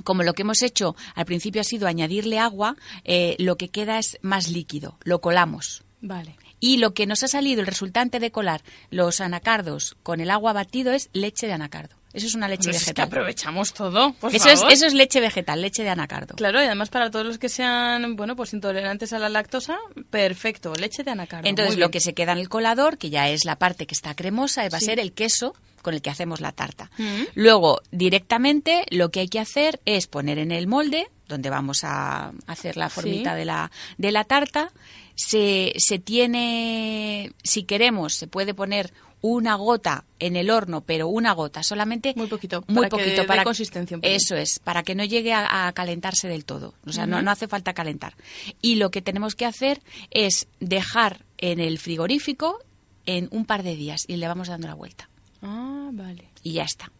como 0.04 0.24
lo 0.24 0.34
que 0.34 0.44
hemos 0.44 0.62
hecho 0.62 0.96
al 1.16 1.26
principio 1.26 1.62
ha 1.62 1.64
sido 1.64 1.88
añadirle 1.88 2.38
agua, 2.40 2.76
eh, 3.04 3.36
lo 3.40 3.58
que 3.58 3.70
queda 3.70 3.98
es 3.98 4.20
más 4.22 4.50
líquido. 4.50 4.98
Lo 5.04 5.22
colamos. 5.22 5.84
Vale. 6.02 6.36
Y 6.60 6.78
lo 6.78 6.94
que 6.94 7.06
nos 7.06 7.24
ha 7.24 7.28
salido, 7.28 7.62
el 7.62 7.68
resultante 7.68 8.20
de 8.20 8.32
colar 8.32 8.62
los 8.90 9.22
anacardos 9.22 9.96
con 10.04 10.20
el 10.22 10.32
agua 10.32 10.54
batido 10.54 10.92
es 10.92 11.10
leche 11.14 11.48
de 11.48 11.54
anacardo. 11.54 11.96
Eso 12.14 12.26
es 12.26 12.34
una 12.34 12.48
leche 12.48 12.70
Pues 12.70 12.78
es 12.78 12.84
que 12.86 12.90
vegetal. 12.94 13.06
aprovechamos 13.10 13.74
todo, 13.74 14.14
por 14.14 14.34
eso, 14.34 14.50
es, 14.50 14.60
favor. 14.62 14.74
eso 14.74 14.88
es 14.88 14.94
leche 14.94 15.20
vegetal, 15.20 15.62
leche 15.62 15.84
de 15.84 15.90
anacardo. 15.90 16.36
Claro, 16.36 16.60
y 16.60 16.66
además 16.66 16.90
para 16.90 17.12
todos 17.12 17.26
los 17.28 17.38
que 17.38 17.48
sean, 17.50 18.16
bueno, 18.16 18.36
pues 18.36 18.54
intolerantes 18.54 19.14
a 19.14 19.20
la 19.20 19.30
lactosa, 19.30 19.78
perfecto, 20.10 20.74
leche 20.74 21.04
de 21.04 21.12
anacardo. 21.12 21.48
Entonces, 21.48 21.78
lo 21.78 21.92
que 21.92 22.00
se 22.00 22.14
queda 22.16 22.32
en 22.32 22.40
el 22.40 22.50
colador, 22.50 22.98
que 22.98 23.12
ya 23.12 23.30
es 23.30 23.46
la 23.46 23.58
parte 23.58 23.86
que 23.86 23.94
está 23.94 24.16
cremosa, 24.16 24.68
va 24.70 24.78
a 24.78 24.82
ser 24.82 25.00
el 25.00 25.14
queso 25.14 25.54
con 25.84 25.94
el 25.94 26.02
que 26.02 26.10
hacemos 26.10 26.42
la 26.42 26.54
tarta. 26.54 26.90
Mm. 26.98 27.24
Luego, 27.36 27.82
directamente, 27.92 28.86
lo 28.90 29.12
que 29.12 29.20
hay 29.20 29.28
que 29.28 29.40
hacer 29.40 29.80
es 29.86 30.08
poner 30.08 30.40
en 30.40 30.52
el 30.52 30.66
molde, 30.66 31.08
donde 31.28 31.50
vamos 31.52 31.84
a 31.84 32.32
hacer 32.48 32.78
la 32.78 32.90
formita 32.90 33.34
Sí. 33.34 33.38
de, 33.40 33.46
la, 33.46 33.70
de 33.98 34.12
la 34.12 34.24
tarta. 34.24 34.72
Se, 35.18 35.74
se 35.78 35.98
tiene, 36.00 37.32
si 37.44 37.64
queremos, 37.64 38.14
se 38.14 38.28
puede 38.28 38.54
poner 38.54 38.94
una 39.20 39.56
gota 39.56 40.06
en 40.20 40.36
el 40.36 40.52
horno, 40.52 40.82
pero 40.82 41.08
una 41.08 41.34
gota 41.34 41.64
solamente. 41.64 42.14
Muy 42.16 42.28
poquito. 42.28 42.64
Muy 42.68 42.76
para 42.76 42.90
que 42.90 42.98
poquito 43.04 43.22
dé 43.24 43.28
para 43.28 43.44
consistencia. 43.44 43.98
Eso 44.04 44.36
es, 44.36 44.60
para 44.60 44.84
que 44.84 44.94
no 44.94 45.04
llegue 45.04 45.34
a, 45.34 45.68
a 45.68 45.74
calentarse 45.74 46.28
del 46.28 46.46
todo. 46.46 46.76
O 46.86 46.92
sea, 46.94 47.08
no, 47.08 47.22
no 47.24 47.32
hace 47.32 47.48
falta 47.48 47.74
calentar. 47.74 48.14
Y 48.62 48.76
lo 48.76 48.92
que 48.92 49.02
tenemos 49.02 49.34
que 49.34 49.46
hacer 49.48 49.82
es 50.12 50.48
dejar 50.60 51.26
en 51.40 51.60
el 51.60 51.80
frigorífico 51.80 52.60
en 53.08 53.28
un 53.32 53.46
par 53.46 53.64
de 53.64 53.76
días 53.76 54.06
y 54.08 54.18
le 54.18 54.28
vamos 54.28 54.50
dando 54.50 54.68
la 54.68 54.76
vuelta. 54.76 55.10
Ah, 55.42 55.90
vale. 55.94 56.30
Y 56.44 56.54
ya 56.54 56.64
está. 56.64 56.92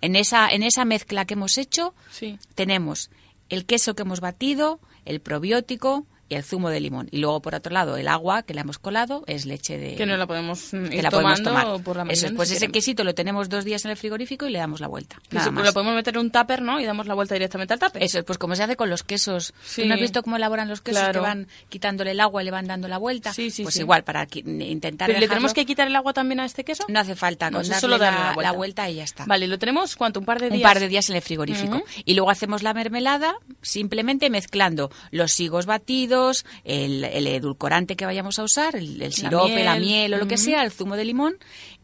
En 0.00 0.16
esa, 0.16 0.48
en 0.48 0.62
esa 0.62 0.84
mezcla 0.86 1.26
que 1.26 1.34
hemos 1.34 1.58
hecho, 1.58 1.94
Sí. 2.10 2.38
tenemos 2.54 3.10
el 3.50 3.66
queso 3.66 3.94
que 3.94 4.02
hemos 4.02 4.20
batido, 4.20 4.80
el 5.04 5.20
probiótico 5.20 6.06
y 6.28 6.34
el 6.34 6.42
zumo 6.44 6.70
de 6.70 6.80
limón. 6.80 7.08
Y 7.10 7.18
luego, 7.18 7.40
por 7.40 7.54
otro 7.54 7.72
lado, 7.72 7.96
el 7.96 8.08
agua 8.08 8.42
que 8.42 8.54
le 8.54 8.60
hemos 8.60 8.78
colado 8.78 9.22
es 9.26 9.46
leche 9.46 9.78
de... 9.78 9.94
Que 9.94 10.06
no 10.06 10.16
la 10.16 10.26
podemos 10.26 10.72
mm, 10.72 10.84
que 10.88 10.96
ir 10.96 11.02
la 11.02 11.10
podemos 11.10 11.42
tomando 11.42 11.68
tomar. 11.72 11.84
por 11.84 11.96
la 11.96 12.02
Eso 12.12 12.22
mañana, 12.24 12.36
pues 12.36 12.48
si 12.48 12.56
ese 12.56 12.68
quesito 12.68 13.04
lo 13.04 13.14
tenemos 13.14 13.48
dos 13.48 13.64
días 13.64 13.84
en 13.84 13.92
el 13.92 13.96
frigorífico 13.96 14.46
y 14.46 14.50
le 14.50 14.58
damos 14.58 14.80
la 14.80 14.88
vuelta. 14.88 15.20
Más. 15.30 15.46
lo 15.52 15.72
podemos 15.72 15.94
meter 15.94 16.14
en 16.14 16.20
un 16.20 16.30
tupper, 16.30 16.62
¿no? 16.62 16.80
Y 16.80 16.84
damos 16.84 17.06
la 17.06 17.14
vuelta 17.14 17.34
directamente 17.34 17.74
al 17.74 17.80
tupper. 17.80 18.02
Eso 18.02 18.18
es, 18.18 18.24
pues 18.24 18.38
como 18.38 18.56
se 18.56 18.62
hace 18.64 18.76
con 18.76 18.90
los 18.90 19.02
quesos. 19.02 19.54
Sí. 19.64 19.82
¿Tú 19.82 19.88
no 19.88 19.94
has 19.94 20.00
visto 20.00 20.22
cómo 20.22 20.36
elaboran 20.36 20.68
los 20.68 20.80
quesos 20.80 21.00
Claro. 21.02 21.20
que 21.20 21.26
van 21.26 21.48
quitándole 21.68 22.10
el 22.12 22.20
agua 22.20 22.42
y 22.42 22.44
le 22.44 22.50
van 22.50 22.66
dando 22.66 22.88
la 22.88 22.98
vuelta? 22.98 23.32
Sí, 23.32 23.50
sí, 23.50 23.62
pues 23.62 23.76
igual, 23.76 24.02
para 24.04 24.26
intentar 24.34 25.06
¿Pero 25.08 25.18
le 25.20 25.26
dejarlo- 25.26 25.34
tenemos 25.36 25.54
que 25.54 25.66
quitar 25.66 25.86
el 25.88 25.96
agua 25.96 26.12
también 26.12 26.40
a 26.40 26.44
este 26.44 26.64
queso? 26.64 26.84
No 26.88 27.00
hace 27.00 27.14
falta, 27.14 27.50
con 27.50 27.62
darle 27.62 27.80
solo 27.80 27.98
darle 27.98 28.18
la, 28.18 28.24
la 28.28 28.32
vuelta. 28.34 28.50
la 28.52 28.56
vuelta 28.56 28.90
y 28.90 28.94
ya 28.96 29.04
está. 29.04 29.24
Vale, 29.26 29.46
¿lo 29.46 29.58
tenemos 29.58 29.94
cuánto? 29.96 30.20
¿Un 30.20 30.26
par 30.26 30.40
de 30.40 30.46
días? 30.48 30.56
Un 30.58 30.62
par 30.62 30.80
de 30.80 30.88
días 30.88 31.08
en 31.10 31.16
el 31.16 31.22
frigorífico. 31.22 31.82
Y 32.04 32.14
luego 32.14 32.30
hacemos 32.30 32.62
la 32.62 32.74
mermelada 32.74 33.36
simplemente 33.62 34.30
mezclando 34.30 34.90
los 35.10 35.38
higos 35.40 35.66
batidos, 35.66 36.15
el, 36.64 37.04
el 37.04 37.26
edulcorante 37.26 37.96
que 37.96 38.06
vayamos 38.06 38.38
a 38.38 38.44
usar, 38.44 38.76
el, 38.76 39.00
el 39.02 39.12
sirope, 39.12 39.64
la 39.64 39.74
miel. 39.74 39.84
miel 39.84 40.14
o 40.14 40.18
lo 40.18 40.28
que 40.28 40.36
sea, 40.36 40.64
el 40.64 40.70
zumo 40.70 40.96
de 40.96 41.04
limón. 41.04 41.36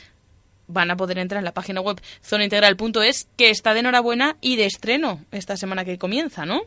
van 0.68 0.92
a 0.92 0.98
poder 0.98 1.18
entrar 1.18 1.40
en 1.40 1.46
la 1.46 1.54
página 1.54 1.80
web 1.80 2.02
zonaintegral.es, 2.22 3.30
que 3.38 3.50
está 3.50 3.74
de 3.74 3.80
enhorabuena 3.80 4.36
y 4.42 4.58
de 4.58 4.66
estreno 4.66 5.24
esta 5.32 5.56
semana 5.56 5.86
que 5.86 5.98
comienza, 5.98 6.46
¿no? 6.46 6.64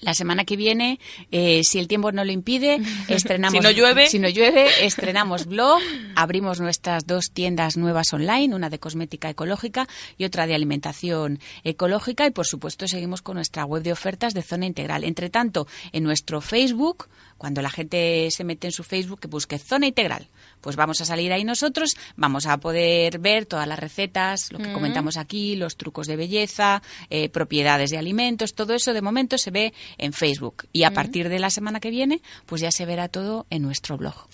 La 0.00 0.14
semana 0.14 0.44
que 0.44 0.56
viene, 0.56 0.98
eh, 1.30 1.62
si 1.64 1.78
el 1.78 1.88
tiempo 1.88 2.12
no 2.12 2.24
lo 2.24 2.32
impide, 2.32 2.80
estrenamos. 3.08 3.58
Si 3.58 3.60
no 3.60 3.70
llueve. 3.70 4.08
Si 4.08 4.18
no 4.18 4.28
llueve, 4.28 4.84
estrenamos 4.84 5.46
blog, 5.46 5.80
abrimos 6.14 6.60
nuestras 6.60 7.06
dos 7.06 7.30
tiendas 7.32 7.76
nuevas 7.76 8.12
online, 8.12 8.54
una 8.54 8.70
de 8.70 8.78
cosmética 8.78 9.30
ecológica 9.30 9.88
y 10.18 10.24
otra 10.24 10.46
de 10.46 10.54
alimentación 10.54 11.40
ecológica. 11.64 12.26
Y 12.26 12.30
por 12.30 12.46
supuesto, 12.46 12.88
seguimos 12.88 13.22
con 13.22 13.36
nuestra 13.36 13.64
web 13.64 13.82
de 13.82 13.92
ofertas 13.92 14.34
de 14.34 14.42
zona 14.42 14.66
integral. 14.66 15.04
Entre 15.04 15.30
tanto, 15.30 15.66
en 15.92 16.04
nuestro 16.04 16.40
Facebook, 16.40 17.08
cuando 17.38 17.62
la 17.62 17.70
gente 17.70 18.30
se 18.30 18.44
mete 18.44 18.68
en 18.68 18.72
su 18.72 18.84
Facebook, 18.84 19.20
que 19.20 19.28
busque 19.28 19.58
zona 19.58 19.86
integral, 19.86 20.28
pues 20.66 20.74
vamos 20.74 21.00
a 21.00 21.04
salir 21.04 21.32
ahí 21.32 21.44
nosotros, 21.44 21.96
vamos 22.16 22.44
a 22.46 22.58
poder 22.58 23.20
ver 23.20 23.46
todas 23.46 23.68
las 23.68 23.78
recetas, 23.78 24.50
lo 24.50 24.58
que 24.58 24.72
comentamos 24.72 25.16
aquí, 25.16 25.54
los 25.54 25.76
trucos 25.76 26.08
de 26.08 26.16
belleza, 26.16 26.82
eh, 27.08 27.28
propiedades 27.28 27.90
de 27.90 27.98
alimentos, 27.98 28.52
todo 28.52 28.74
eso 28.74 28.92
de 28.92 29.00
momento 29.00 29.38
se 29.38 29.52
ve 29.52 29.72
en 29.96 30.12
Facebook. 30.12 30.66
Y 30.72 30.82
a 30.82 30.90
partir 30.90 31.28
de 31.28 31.38
la 31.38 31.50
semana 31.50 31.78
que 31.78 31.90
viene, 31.90 32.20
pues 32.46 32.62
ya 32.62 32.72
se 32.72 32.84
verá 32.84 33.06
todo 33.06 33.46
en 33.48 33.62
nuestro 33.62 33.96
blog. 33.96 34.26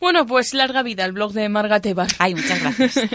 Bueno, 0.00 0.24
pues 0.24 0.54
larga 0.54 0.82
vida 0.82 1.04
el 1.04 1.12
blog 1.12 1.34
de 1.34 1.50
Marga 1.50 1.78
Tebar. 1.78 2.08
Ay, 2.18 2.34
muchas 2.34 2.58
gracias. 2.58 3.10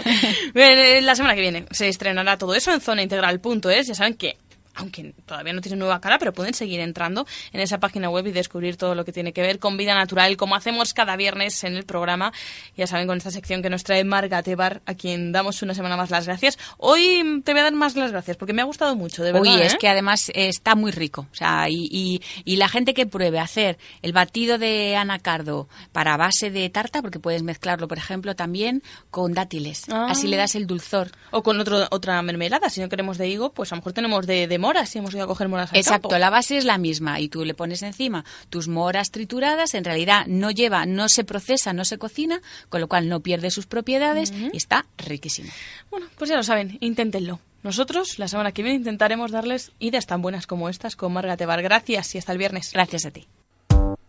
La 1.02 1.16
semana 1.16 1.34
que 1.34 1.40
viene 1.40 1.66
se 1.72 1.88
estrenará 1.88 2.38
todo 2.38 2.54
eso 2.54 2.72
en 2.72 2.80
zonaintegral.es. 2.80 3.88
Ya 3.88 3.94
saben 3.96 4.14
que, 4.14 4.36
aunque 4.74 5.14
todavía 5.26 5.52
no 5.52 5.60
tiene 5.60 5.76
nueva 5.76 6.00
cara, 6.00 6.18
pero 6.18 6.32
pueden 6.32 6.54
seguir 6.54 6.80
entrando 6.80 7.26
en 7.52 7.60
esa 7.60 7.78
página 7.78 8.08
web 8.10 8.26
y 8.26 8.32
descubrir 8.32 8.76
todo 8.76 8.94
lo 8.94 9.04
que 9.04 9.12
tiene 9.12 9.32
que 9.32 9.42
ver 9.42 9.58
con 9.58 9.76
vida 9.76 9.94
natural, 9.94 10.36
como 10.36 10.54
hacemos 10.54 10.94
cada 10.94 11.16
viernes 11.16 11.64
en 11.64 11.76
el 11.76 11.84
programa. 11.84 12.32
Ya 12.76 12.86
saben, 12.86 13.06
con 13.06 13.18
esta 13.18 13.30
sección 13.30 13.62
que 13.62 13.70
nos 13.70 13.84
trae 13.84 14.04
Marga 14.04 14.42
Tebar, 14.42 14.82
a 14.86 14.94
quien 14.94 15.32
damos 15.32 15.62
una 15.62 15.74
semana 15.74 15.96
más 15.96 16.10
las 16.10 16.26
gracias. 16.26 16.58
Hoy 16.78 17.42
te 17.44 17.52
voy 17.52 17.60
a 17.60 17.64
dar 17.64 17.74
más 17.74 17.96
las 17.96 18.10
gracias 18.12 18.36
porque 18.36 18.52
me 18.52 18.62
ha 18.62 18.64
gustado 18.64 18.96
mucho, 18.96 19.22
de 19.22 19.32
verdad. 19.32 19.54
Uy, 19.54 19.62
es 19.62 19.74
¿eh? 19.74 19.78
que 19.78 19.88
además 19.88 20.30
está 20.34 20.74
muy 20.74 20.90
rico. 20.90 21.26
O 21.30 21.34
sea, 21.34 21.66
y, 21.68 21.88
y, 21.90 22.22
y 22.44 22.56
la 22.56 22.68
gente 22.68 22.94
que 22.94 23.06
pruebe 23.06 23.38
hacer 23.38 23.78
el 24.02 24.12
batido 24.12 24.58
de 24.58 24.96
anacardo 24.96 25.68
para 25.92 26.16
base 26.16 26.50
de 26.50 26.68
tarta, 26.70 27.02
porque 27.02 27.18
puedes 27.18 27.42
mezclarlo, 27.42 27.88
por 27.88 27.98
ejemplo, 27.98 28.34
también 28.34 28.82
con 29.10 29.32
dátiles. 29.34 29.84
Ah. 29.90 30.06
Así 30.10 30.28
le 30.28 30.36
das 30.36 30.54
el 30.54 30.66
dulzor. 30.66 31.10
O 31.30 31.42
con 31.42 31.60
otro, 31.60 31.86
otra 31.90 32.20
mermelada. 32.22 32.70
Si 32.70 32.80
no 32.80 32.88
queremos 32.88 33.18
de 33.18 33.28
higo, 33.28 33.52
pues 33.52 33.72
a 33.72 33.76
lo 33.76 33.80
mejor 33.80 33.92
tenemos 33.92 34.26
de, 34.26 34.46
de 34.46 34.58
moras 34.62 34.88
si 34.88 34.98
hemos 34.98 35.12
ido 35.14 35.24
a 35.24 35.26
coger 35.26 35.48
moras 35.48 35.72
al 35.72 35.78
Exacto, 35.78 36.08
campo. 36.08 36.18
la 36.20 36.30
base 36.30 36.56
es 36.56 36.64
la 36.64 36.78
misma 36.78 37.20
y 37.20 37.28
tú 37.28 37.44
le 37.44 37.52
pones 37.52 37.82
encima 37.82 38.24
tus 38.48 38.68
moras 38.68 39.10
trituradas, 39.10 39.74
en 39.74 39.84
realidad 39.84 40.24
no 40.26 40.50
lleva, 40.50 40.86
no 40.86 41.08
se 41.08 41.24
procesa, 41.24 41.72
no 41.72 41.84
se 41.84 41.98
cocina, 41.98 42.40
con 42.68 42.80
lo 42.80 42.88
cual 42.88 43.08
no 43.08 43.20
pierde 43.20 43.50
sus 43.50 43.66
propiedades 43.66 44.32
y 44.52 44.56
está 44.56 44.86
riquísimo. 44.96 45.50
Bueno, 45.90 46.06
pues 46.16 46.30
ya 46.30 46.36
lo 46.36 46.42
saben, 46.42 46.78
inténtenlo. 46.80 47.40
Nosotros, 47.62 48.18
la 48.18 48.28
semana 48.28 48.52
que 48.52 48.62
viene, 48.62 48.78
intentaremos 48.78 49.30
darles 49.30 49.72
ideas 49.78 50.06
tan 50.06 50.22
buenas 50.22 50.46
como 50.46 50.68
estas 50.68 50.96
con 50.96 51.12
Marga 51.12 51.36
Tebar. 51.36 51.62
Gracias 51.62 52.14
y 52.14 52.18
hasta 52.18 52.32
el 52.32 52.38
viernes. 52.38 52.70
Gracias 52.72 53.06
a 53.06 53.10
ti. 53.10 53.26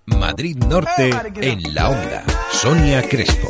Madrid 0.06 0.56
Norte 0.58 1.12
en 1.42 1.74
la 1.76 1.90
onda. 1.90 2.24
Sonia 2.52 3.02
Crespo. 3.08 3.50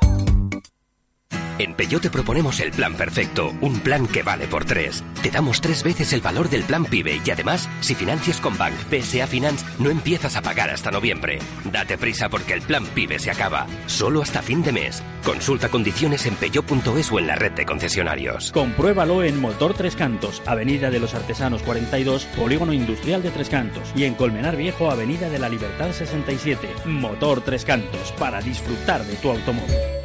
En 1.61 1.75
Peugeot 1.75 2.01
te 2.01 2.09
proponemos 2.09 2.59
el 2.59 2.71
plan 2.71 2.95
perfecto, 2.95 3.53
un 3.61 3.81
plan 3.81 4.07
que 4.07 4.23
vale 4.23 4.47
por 4.47 4.65
tres. 4.65 5.03
Te 5.21 5.29
damos 5.29 5.61
tres 5.61 5.83
veces 5.83 6.11
el 6.11 6.19
valor 6.19 6.49
del 6.49 6.63
plan 6.63 6.85
PIBE 6.85 7.21
y 7.23 7.29
además, 7.29 7.69
si 7.81 7.93
financias 7.93 8.41
con 8.41 8.57
Bank 8.57 8.73
PSA 8.89 9.27
Finance, 9.27 9.63
no 9.77 9.91
empiezas 9.91 10.35
a 10.35 10.41
pagar 10.41 10.71
hasta 10.71 10.89
noviembre. 10.89 11.37
Date 11.65 11.99
prisa 11.99 12.29
porque 12.29 12.53
el 12.53 12.63
plan 12.63 12.83
PIBE 12.87 13.19
se 13.19 13.29
acaba, 13.29 13.67
solo 13.85 14.23
hasta 14.23 14.41
fin 14.41 14.63
de 14.63 14.71
mes. 14.71 15.03
Consulta 15.23 15.69
condiciones 15.69 16.25
en 16.25 16.33
peugeot.es 16.33 17.11
o 17.11 17.19
en 17.19 17.27
la 17.27 17.35
red 17.35 17.51
de 17.51 17.67
concesionarios. 17.67 18.51
Compruébalo 18.51 19.23
en 19.23 19.39
Motor 19.39 19.75
Tres 19.75 19.95
Cantos, 19.95 20.41
Avenida 20.47 20.89
de 20.89 20.99
los 20.99 21.13
Artesanos 21.13 21.61
42, 21.61 22.25
Polígono 22.37 22.73
Industrial 22.73 23.21
de 23.21 23.29
Tres 23.29 23.49
Cantos. 23.49 23.93
Y 23.95 24.05
en 24.05 24.15
Colmenar 24.15 24.55
Viejo, 24.55 24.89
Avenida 24.89 25.29
de 25.29 25.37
la 25.37 25.47
Libertad 25.47 25.91
67. 25.91 26.67
Motor 26.85 27.41
Tres 27.41 27.65
Cantos, 27.65 28.13
para 28.13 28.41
disfrutar 28.41 29.05
de 29.05 29.15
tu 29.17 29.29
automóvil. 29.29 30.00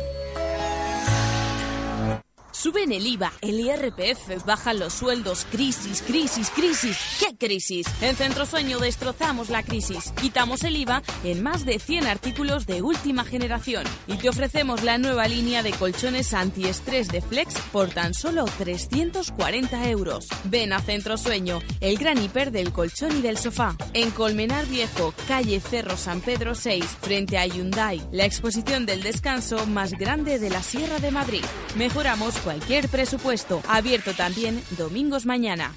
Suben 2.67 2.91
el 2.91 3.07
IVA, 3.07 3.33
el 3.43 3.61
IRPF, 3.61 4.45
bajan 4.45 4.81
los 4.81 4.93
sueldos, 4.93 5.47
crisis, 5.53 6.03
crisis, 6.03 6.51
crisis. 6.51 6.99
¿Qué 7.21 7.37
crisis? 7.37 7.87
En 8.01 8.17
Centro 8.17 8.45
Sueño 8.45 8.81
destrozamos 8.81 9.51
la 9.51 9.63
crisis. 9.63 10.13
Quitamos 10.21 10.65
el 10.65 10.75
IVA 10.75 11.01
en 11.23 11.45
más 11.45 11.65
de 11.65 11.79
100 11.79 12.09
artículos 12.09 12.67
de 12.67 12.83
última 12.83 13.25
generación 13.25 13.85
y 14.09 14.17
te 14.17 14.29
ofrecemos 14.29 14.83
la 14.83 14.99
nueva 14.99 15.29
línea 15.29 15.63
de 15.63 15.71
colchones 15.71 16.35
antiestrés 16.35 17.07
de 17.07 17.21
Flex 17.21 17.55
por 17.71 17.91
tan 17.91 18.15
solo 18.15 18.47
340 18.59 19.89
euros. 19.89 20.27
Ven 20.43 20.73
a 20.73 20.81
Centro 20.81 21.19
Sueño, 21.19 21.61
el 21.81 21.99
gran 21.99 22.21
hiper 22.21 22.51
del 22.51 22.73
colchón 22.73 23.17
y 23.17 23.23
del 23.23 23.39
sofá. 23.39 23.77
En 23.93 24.11
Colmenar 24.11 24.67
Viejo, 24.67 25.15
calle 25.29 25.61
Cerro 25.61 25.97
San 25.97 26.21
Pedro 26.21 26.57
6, 26.57 26.85
frente 27.01 27.39
a 27.39 27.47
Hyundai, 27.47 28.03
la 28.11 28.25
exposición 28.25 28.87
del 28.87 29.05
descanso 29.05 29.69
más 29.69 29.93
grande 29.93 30.41
de 30.41 30.51
la 30.51 30.65
Sierra 30.65 30.99
de 30.99 31.13
Madrid. 31.13 31.45
Mejoramos 31.77 32.35
cualquier 32.39 32.56
presupuesto. 32.89 33.63
Abierto 33.69 34.15
también 34.15 34.63
domingos 34.77 35.27
mañana. 35.27 35.75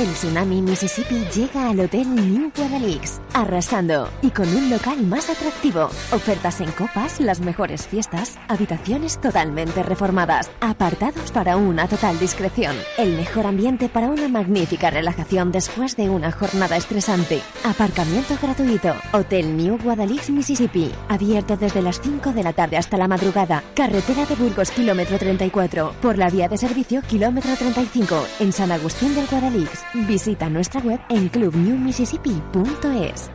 El 0.00 0.14
Tsunami 0.14 0.62
Mississippi 0.62 1.26
llega 1.34 1.68
al 1.68 1.80
Hotel 1.80 2.14
New 2.14 2.50
Guadalix, 2.56 3.20
arrasando 3.34 4.08
y 4.22 4.30
con 4.30 4.48
un 4.48 4.70
local 4.70 5.02
más 5.02 5.28
atractivo. 5.28 5.90
Ofertas 6.12 6.62
en 6.62 6.70
copas, 6.70 7.20
las 7.20 7.40
mejores 7.40 7.86
fiestas, 7.86 8.38
habitaciones 8.48 9.20
totalmente 9.20 9.82
reformadas, 9.82 10.50
apartados 10.62 11.32
para 11.32 11.58
una 11.58 11.86
total 11.86 12.18
discreción, 12.18 12.76
el 12.96 13.14
mejor 13.14 13.44
ambiente 13.44 13.90
para 13.90 14.08
una 14.08 14.26
magnífica 14.28 14.88
relajación 14.88 15.52
después 15.52 15.96
de 15.96 16.08
una 16.08 16.32
jornada 16.32 16.78
estresante, 16.78 17.42
aparcamiento 17.64 18.38
gratuito, 18.40 18.94
Hotel 19.12 19.54
New 19.54 19.76
Guadalix 19.82 20.30
Mississippi, 20.30 20.90
abierto 21.08 21.58
desde 21.58 21.82
las 21.82 22.00
5 22.00 22.32
de 22.32 22.42
la 22.42 22.54
tarde 22.54 22.78
hasta 22.78 22.96
la 22.96 23.08
madrugada, 23.08 23.62
carretera 23.74 24.24
de 24.24 24.36
Burgos 24.36 24.70
kilómetro 24.70 25.18
34, 25.18 25.96
por 26.00 26.16
la 26.16 26.30
vía 26.30 26.48
de 26.48 26.56
servicio 26.56 27.02
kilómetro 27.02 27.54
35, 27.54 28.26
en 28.38 28.52
San 28.52 28.72
Agustín 28.72 29.14
del 29.14 29.26
Guadalix. 29.26 29.79
Visita 30.06 30.48
nuestra 30.48 30.80
web 30.80 31.00
en 31.08 31.28
clubnewmississippi.es. 31.28 33.30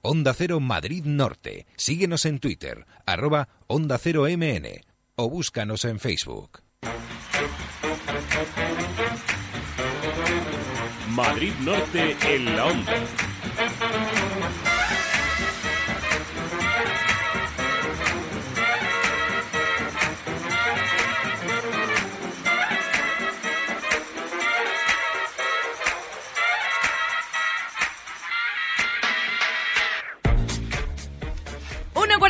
Onda 0.00 0.34
Cero 0.34 0.58
Madrid 0.58 1.04
Norte. 1.04 1.66
Síguenos 1.76 2.26
en 2.26 2.40
Twitter, 2.40 2.86
arroba 3.06 3.48
Onda 3.68 3.98
Cero 3.98 4.24
MN 4.28 4.66
o 5.14 5.30
búscanos 5.30 5.84
en 5.84 6.00
Facebook. 6.00 6.62
Madrid 11.10 11.52
Norte 11.60 12.16
en 12.26 12.56
la 12.56 12.66
Onda. 12.66 12.92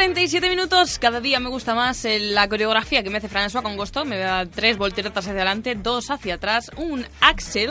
47 0.03 0.49
minutos. 0.49 0.99
Cada 0.99 1.21
día 1.21 1.39
me 1.39 1.49
gusta 1.49 1.77
más 1.77 2.05
la 2.05 2.49
coreografía 2.49 3.05
que 3.05 3.11
me 3.11 3.19
hace 3.19 3.29
François 3.29 3.63
con 3.63 3.77
gusto. 3.77 4.05
Me 4.05 4.19
da 4.19 4.45
tres 4.47 4.77
volteretas 4.77 5.25
hacia 5.25 5.33
adelante, 5.33 5.77
dos 5.77 6.11
hacia 6.11 6.35
atrás, 6.35 6.73
un 6.77 7.07
axel 7.21 7.71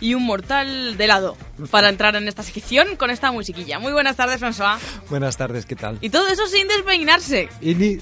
y 0.00 0.14
un 0.14 0.26
mortal 0.26 0.96
de 0.96 1.06
lado 1.06 1.36
para 1.70 1.88
entrar 1.88 2.16
en 2.16 2.26
esta 2.26 2.42
sección 2.42 2.96
con 2.96 3.10
esta 3.10 3.30
musiquilla. 3.30 3.78
Muy 3.78 3.92
buenas 3.92 4.16
tardes, 4.16 4.40
François. 4.40 4.76
Buenas 5.08 5.36
tardes, 5.36 5.66
¿qué 5.66 5.76
tal? 5.76 5.98
Y 6.00 6.10
todo 6.10 6.26
eso 6.26 6.48
sin 6.48 6.66
despeinarse. 6.66 7.48
Y 7.60 7.76
ni... 7.76 7.98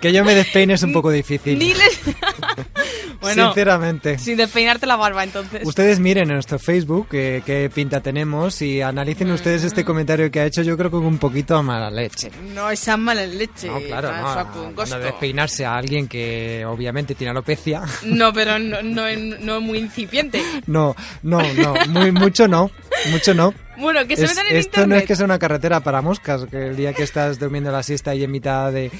Que 0.00 0.10
yo 0.10 0.24
me 0.24 0.34
despeine 0.34 0.72
es 0.72 0.82
un 0.82 0.92
poco 0.94 1.10
difícil. 1.10 1.58
Ni 1.58 1.74
les... 1.74 2.00
bueno, 3.20 3.46
Sinceramente. 3.46 4.18
Sin 4.18 4.36
despeinarte 4.36 4.86
la 4.86 4.96
barba, 4.96 5.24
entonces. 5.24 5.62
Ustedes 5.64 5.98
miren 6.00 6.28
en 6.28 6.34
nuestro 6.34 6.58
Facebook 6.58 7.08
eh, 7.12 7.42
qué 7.44 7.70
pinta 7.74 8.00
tenemos 8.00 8.60
y 8.62 8.80
analicen 8.82 9.28
Mm. 9.30 9.34
ustedes 9.34 9.64
este 9.64 9.84
comentario 9.84 10.30
que 10.30 10.40
ha 10.40 10.46
hecho, 10.46 10.62
yo 10.62 10.76
creo 10.76 10.90
que 10.90 10.96
un 10.96 11.18
poquito 11.18 11.56
a 11.56 11.62
mala 11.62 11.90
leche. 11.90 12.30
No, 12.54 12.70
esa 12.70 12.96
mala 12.96 13.24
leche. 13.26 13.68
No, 13.68 13.78
claro, 13.80 14.10
no, 14.12 14.26
a- 14.28 14.94
a 14.94 14.98
despeinarse 14.98 15.64
a 15.64 15.76
alguien 15.76 16.08
que 16.08 16.64
obviamente 16.66 17.14
tiene 17.14 17.30
alopecia. 17.30 17.82
No, 18.04 18.32
pero 18.34 18.58
no, 18.58 18.82
no, 18.82 19.04
no 19.40 19.60
muy 19.60 19.78
incipiente. 19.78 20.42
No, 20.66 20.94
no, 21.22 21.40
no, 21.54 21.74
muy, 21.88 22.10
mucho 22.12 22.48
no, 22.48 22.70
mucho 23.10 23.34
no. 23.34 23.54
Bueno, 23.76 24.06
que 24.06 24.16
se 24.16 24.24
Es- 24.24 24.30
metan 24.30 24.46
en 24.48 24.56
esto 24.56 24.76
no 24.78 24.82
internet. 24.84 25.02
es 25.02 25.08
que 25.08 25.16
sea 25.16 25.24
una 25.24 25.38
carretera 25.38 25.80
para 25.80 26.02
moscas, 26.02 26.44
que 26.50 26.68
el 26.68 26.76
día 26.76 26.92
que 26.92 27.02
estás 27.02 27.38
durmiendo 27.38 27.70
la 27.72 27.82
siesta 27.82 28.14
y 28.14 28.22
en 28.24 28.30
mitad 28.30 28.70
de... 28.72 28.90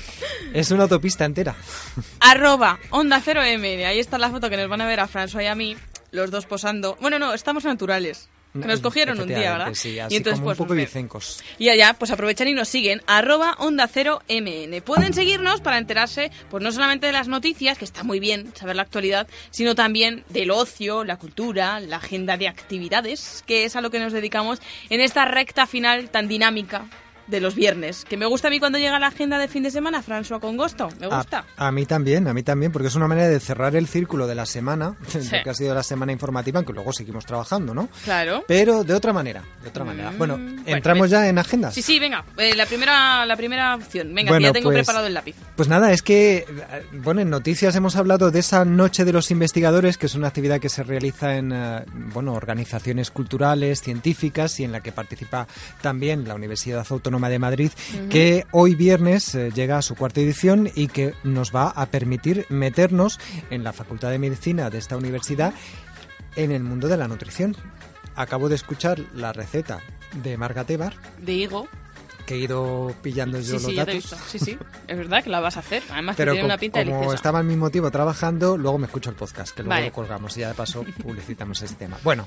Es 0.54 0.70
una 0.70 0.84
autopista 0.84 1.24
entera. 1.24 1.54
Arroba 2.20 2.78
Onda 2.90 3.20
0 3.22 3.42
M. 3.42 3.86
Ahí 3.86 3.98
está 3.98 4.18
la 4.18 4.30
foto 4.30 4.48
que 4.50 4.56
nos 4.56 4.68
van 4.68 4.80
a 4.80 4.86
ver 4.86 5.00
a 5.00 5.08
François 5.08 5.42
y 5.42 5.46
a 5.46 5.54
mí, 5.54 5.76
los 6.10 6.30
dos 6.30 6.46
posando. 6.46 6.96
Bueno, 7.00 7.18
no, 7.18 7.34
estamos 7.34 7.64
naturales. 7.64 8.28
Que 8.52 8.66
nos 8.66 8.80
cogieron 8.80 9.18
un 9.18 9.28
día, 9.28 9.52
¿verdad? 9.52 9.72
Sí, 9.74 9.98
así 9.98 10.14
y 10.14 10.16
entonces, 10.18 10.40
como 10.40 10.50
pues, 10.50 10.60
un 10.60 10.66
poco 10.66 10.74
vicencos. 10.74 11.42
Y 11.58 11.70
allá, 11.70 11.94
pues 11.98 12.10
aprovechan 12.10 12.48
y 12.48 12.52
nos 12.52 12.68
siguen, 12.68 13.00
arroba 13.06 13.54
onda 13.58 13.88
0 13.88 14.20
MN. 14.28 14.82
Pueden 14.82 15.14
seguirnos 15.14 15.62
para 15.62 15.78
enterarse, 15.78 16.30
pues 16.50 16.62
no 16.62 16.70
solamente 16.70 17.06
de 17.06 17.12
las 17.12 17.28
noticias, 17.28 17.78
que 17.78 17.86
está 17.86 18.04
muy 18.04 18.20
bien 18.20 18.54
saber 18.54 18.76
la 18.76 18.82
actualidad, 18.82 19.26
sino 19.50 19.74
también 19.74 20.24
del 20.28 20.50
ocio, 20.50 21.02
la 21.02 21.16
cultura, 21.16 21.80
la 21.80 21.96
agenda 21.96 22.36
de 22.36 22.48
actividades, 22.48 23.42
que 23.46 23.64
es 23.64 23.74
a 23.74 23.80
lo 23.80 23.90
que 23.90 23.98
nos 23.98 24.12
dedicamos 24.12 24.60
en 24.90 25.00
esta 25.00 25.24
recta 25.24 25.66
final 25.66 26.10
tan 26.10 26.28
dinámica 26.28 26.86
de 27.26 27.40
los 27.40 27.54
viernes. 27.54 28.04
Que 28.08 28.16
me 28.16 28.26
gusta 28.26 28.48
a 28.48 28.50
mí 28.50 28.58
cuando 28.58 28.78
llega 28.78 28.98
la 28.98 29.08
agenda 29.08 29.38
de 29.38 29.48
fin 29.48 29.62
de 29.62 29.70
semana, 29.70 30.02
François 30.02 30.40
con 30.40 30.56
gusto. 30.56 30.88
Me 31.00 31.06
A- 31.06 31.16
gusta. 31.18 31.44
A, 31.56 31.70
mí 31.72 31.86
también, 31.86 32.26
a 32.28 32.34
mí 32.34 32.42
también, 32.42 32.72
porque 32.72 32.88
es 32.88 32.94
una 32.94 33.08
manera 33.08 33.28
de 33.28 33.40
cerrar 33.40 33.74
el 33.76 33.86
círculo 33.86 34.26
de 34.26 34.34
la 34.34 34.46
semana, 34.46 34.96
Sí. 35.08 35.20
que 35.42 35.50
ha 35.50 35.54
sido 35.54 35.74
la 35.74 35.82
semana 35.82 36.12
informativa, 36.12 36.58
aunque 36.58 36.72
luego 36.72 36.92
seguimos 36.92 37.24
trabajando, 37.26 37.74
¿no? 37.74 37.88
Claro. 38.04 38.44
Pero 38.48 38.84
de 38.84 38.94
otra 38.94 39.12
manera, 39.12 39.42
de 39.62 39.68
otra 39.68 39.84
manera. 39.84 40.12
Bueno, 40.16 40.38
entramos 40.66 41.00
pues- 41.02 41.10
ya 41.10 41.28
en 41.28 41.38
agendas. 41.38 41.74
Sí, 41.74 41.82
sí, 41.82 41.98
venga. 41.98 42.24
eh, 42.38 42.54
la, 42.54 42.66
primera, 42.66 43.24
la 43.26 43.36
primera 43.36 43.74
opción. 43.76 44.14
Venga, 44.14 44.36
que 44.36 44.42
ya 44.44 44.52
tengo 44.52 44.70
pues- 44.70 44.78
preparado 44.84 45.06
el 45.06 45.14
lápiz. 45.14 45.36
Pues 45.62 45.70
nada, 45.70 45.92
es 45.92 46.02
que, 46.02 46.44
bueno, 47.04 47.20
en 47.20 47.30
noticias 47.30 47.76
hemos 47.76 47.94
hablado 47.94 48.32
de 48.32 48.40
esa 48.40 48.64
Noche 48.64 49.04
de 49.04 49.12
los 49.12 49.30
Investigadores, 49.30 49.96
que 49.96 50.06
es 50.06 50.16
una 50.16 50.26
actividad 50.26 50.58
que 50.58 50.68
se 50.68 50.82
realiza 50.82 51.36
en, 51.36 51.52
eh, 51.52 51.84
bueno, 52.12 52.32
organizaciones 52.32 53.12
culturales, 53.12 53.80
científicas 53.80 54.58
y 54.58 54.64
en 54.64 54.72
la 54.72 54.80
que 54.80 54.90
participa 54.90 55.46
también 55.80 56.26
la 56.26 56.34
Universidad 56.34 56.84
Autónoma 56.90 57.28
de 57.28 57.38
Madrid, 57.38 57.70
que 58.10 58.44
hoy 58.50 58.74
viernes 58.74 59.36
eh, 59.36 59.52
llega 59.54 59.78
a 59.78 59.82
su 59.82 59.94
cuarta 59.94 60.20
edición 60.20 60.68
y 60.74 60.88
que 60.88 61.14
nos 61.22 61.54
va 61.54 61.68
a 61.68 61.86
permitir 61.86 62.44
meternos 62.48 63.20
en 63.50 63.62
la 63.62 63.72
Facultad 63.72 64.10
de 64.10 64.18
Medicina 64.18 64.68
de 64.68 64.78
esta 64.78 64.96
universidad 64.96 65.54
en 66.34 66.50
el 66.50 66.64
mundo 66.64 66.88
de 66.88 66.96
la 66.96 67.06
nutrición. 67.06 67.54
Acabo 68.16 68.48
de 68.48 68.56
escuchar 68.56 68.98
la 69.14 69.32
receta 69.32 69.78
de 70.24 70.36
Marga 70.36 70.64
Tebar, 70.64 70.94
De 71.20 71.34
Higo. 71.34 71.68
Que 72.26 72.34
he 72.34 72.38
ido 72.38 72.94
pillando 73.02 73.38
yo 73.38 73.44
Sí, 73.44 73.52
los 73.52 73.62
sí, 73.62 73.74
ya 73.74 73.84
te 73.84 73.92
he 73.92 73.94
datos. 74.00 74.10
visto. 74.10 74.26
Sí, 74.28 74.38
sí. 74.38 74.58
Es 74.88 74.96
verdad 74.96 75.22
que 75.24 75.30
la 75.30 75.40
vas 75.40 75.56
a 75.56 75.60
hacer. 75.60 75.82
Además, 75.90 76.16
que 76.16 76.24
tiene 76.24 76.44
una 76.44 76.58
pinta 76.58 76.80
como 76.80 76.90
deliciosa. 76.92 77.14
estaba 77.16 77.38
al 77.40 77.44
mismo 77.44 77.70
tiempo 77.70 77.90
trabajando, 77.90 78.56
luego 78.56 78.78
me 78.78 78.86
escucho 78.86 79.10
el 79.10 79.16
podcast, 79.16 79.54
que 79.54 79.62
luego 79.62 79.70
Vale. 79.70 79.86
lo 79.86 79.92
colgamos 79.92 80.36
y 80.36 80.40
ya 80.40 80.48
de 80.48 80.54
paso 80.54 80.84
publicitamos 81.02 81.60
ese 81.62 81.74
tema. 81.74 81.98
Bueno, 82.02 82.26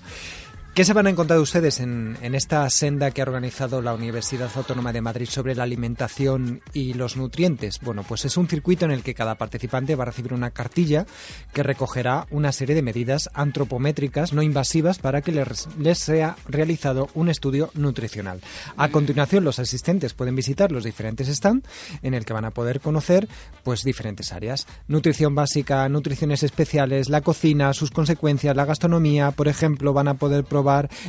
¿qué 0.76 0.84
se 0.84 0.92
van 0.92 1.08
a 1.08 1.10
encontrar 1.10 1.40
ustedes 1.40 1.80
en, 1.80 2.18
esta 2.22 2.70
senda 2.70 3.12
que 3.12 3.22
ha 3.22 3.24
organizado 3.24 3.82
la 3.82 3.94
Universidad 3.94 4.52
Autónoma 4.56 4.92
de 4.92 5.00
Madrid 5.00 5.30
sobre 5.30 5.56
la 5.56 5.64
alimentación 5.64 6.62
y 6.74 6.96
los 6.96 7.16
nutrientes? 7.16 7.80
Bueno, 7.80 8.04
pues 8.04 8.26
es 8.26 8.36
un 8.36 8.50
circuito 8.50 8.84
en 8.84 8.92
el 8.92 9.02
que 9.02 9.14
cada 9.14 9.36
participante 9.36 9.96
va 9.96 10.04
a 10.04 10.08
recibir 10.08 10.34
una 10.34 10.52
cartilla 10.52 11.06
que 11.54 11.64
recogerá 11.64 12.28
una 12.30 12.52
serie 12.52 12.76
de 12.76 12.82
medidas 12.82 13.30
antropométricas 13.34 14.34
no 14.34 14.42
invasivas 14.42 15.00
para 15.00 15.22
que 15.22 15.32
les, 15.32 15.70
les 15.80 15.98
sea 15.98 16.36
realizado 16.46 17.08
un 17.14 17.30
estudio 17.30 17.72
nutricional. 17.74 18.42
A 18.76 18.90
continuación, 18.90 19.46
los 19.46 19.60
asistentes 19.60 20.14
pueden 20.14 20.36
visitar 20.36 20.74
los 20.74 20.84
diferentes 20.84 21.30
stands 21.30 21.70
en 22.04 22.14
el 22.14 22.26
que 22.26 22.34
van 22.34 22.44
a 22.44 22.52
poder 22.52 22.82
conocer 22.82 23.30
pues 23.64 23.84
diferentes 23.84 24.34
áreas. 24.34 24.68
Nutrición 24.90 25.36
básica, 25.36 25.88
nutriciones 25.88 26.44
especiales, 26.44 27.08
la 27.08 27.22
cocina, 27.22 27.74
sus 27.74 27.92
consecuencias, 27.92 28.58
la 28.58 28.66
gastronomía, 28.66 29.32
por 29.32 29.48
ejemplo, 29.48 29.94
van 29.94 30.10
a 30.10 30.16
poder 30.16 30.44
probar 30.44 30.65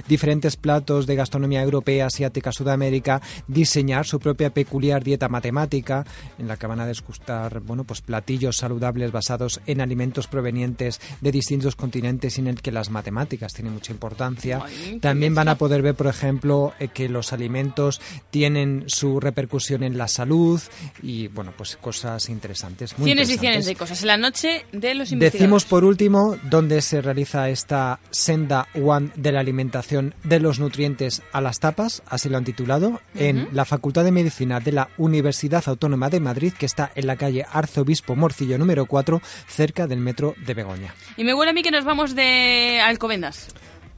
diferentes 0.08 0.56
platos 0.56 1.06
de 1.06 1.16
gastronomía 1.16 1.62
europea, 1.62 2.06
asiática, 2.06 2.52
Sudamérica, 2.52 3.20
diseñar 3.48 4.06
su 4.06 4.18
propia 4.20 4.50
peculiar 4.50 5.02
dieta 5.02 5.28
matemática 5.28 6.04
en 6.38 6.48
la 6.48 6.56
que 6.56 6.66
van 6.66 6.80
a 6.80 6.86
degustar, 6.86 7.60
bueno, 7.60 7.84
pues 7.84 8.00
platillos 8.00 8.56
saludables 8.56 9.12
basados 9.12 9.60
en 9.66 9.80
alimentos 9.80 10.26
provenientes 10.26 11.00
de 11.20 11.32
distintos 11.32 11.76
continentes 11.76 12.38
y 12.38 12.40
en 12.40 12.48
el 12.48 12.60
que 12.60 12.72
las 12.72 12.90
matemáticas 12.90 13.52
tienen 13.52 13.74
mucha 13.74 13.92
importancia. 13.92 14.62
También 15.00 15.34
van 15.34 15.48
a 15.48 15.56
poder 15.56 15.82
ver, 15.82 15.94
por 15.94 16.06
ejemplo, 16.06 16.72
eh, 16.78 16.88
que 16.88 17.08
los 17.08 17.32
alimentos 17.32 18.00
tienen 18.30 18.84
su 18.86 19.20
repercusión 19.20 19.82
en 19.82 19.98
la 19.98 20.08
salud 20.08 20.60
y, 21.02 21.28
bueno, 21.28 21.52
pues 21.56 21.76
cosas 21.76 22.28
interesantes. 22.28 22.98
Muy 22.98 23.06
Cienes 23.06 23.28
y 23.28 23.32
interesantes. 23.32 23.64
cienes 23.64 23.66
de 23.66 23.76
cosas. 23.76 24.00
En 24.02 24.06
la 24.08 24.16
noche 24.16 24.66
de 24.72 24.94
los. 24.94 25.10
Decimos 25.10 25.64
por 25.64 25.84
último 25.84 26.36
dónde 26.50 26.82
se 26.82 27.00
realiza 27.00 27.48
esta 27.48 28.00
senda 28.10 28.68
One 28.74 29.10
de 29.16 29.32
la 29.32 29.42
alimentación 29.46 30.14
de 30.24 30.40
los 30.40 30.58
nutrientes 30.58 31.22
a 31.32 31.40
las 31.40 31.60
tapas, 31.60 32.02
así 32.08 32.28
lo 32.28 32.36
han 32.36 32.44
titulado, 32.44 33.00
en 33.14 33.48
la 33.52 33.64
Facultad 33.64 34.04
de 34.04 34.10
Medicina 34.10 34.60
de 34.60 34.72
la 34.72 34.88
Universidad 34.98 35.62
Autónoma 35.66 36.10
de 36.10 36.20
Madrid, 36.20 36.52
que 36.52 36.66
está 36.66 36.90
en 36.94 37.06
la 37.06 37.16
calle 37.16 37.46
Arzobispo 37.50 38.16
Morcillo 38.16 38.58
número 38.58 38.86
4, 38.86 39.22
cerca 39.46 39.86
del 39.86 40.00
metro 40.00 40.34
de 40.44 40.54
Begoña. 40.54 40.94
Y 41.16 41.24
me 41.24 41.32
huele 41.32 41.50
a 41.50 41.54
mí 41.54 41.62
que 41.62 41.70
nos 41.70 41.84
vamos 41.84 42.14
de 42.14 42.80
Alcobendas. 42.84 43.48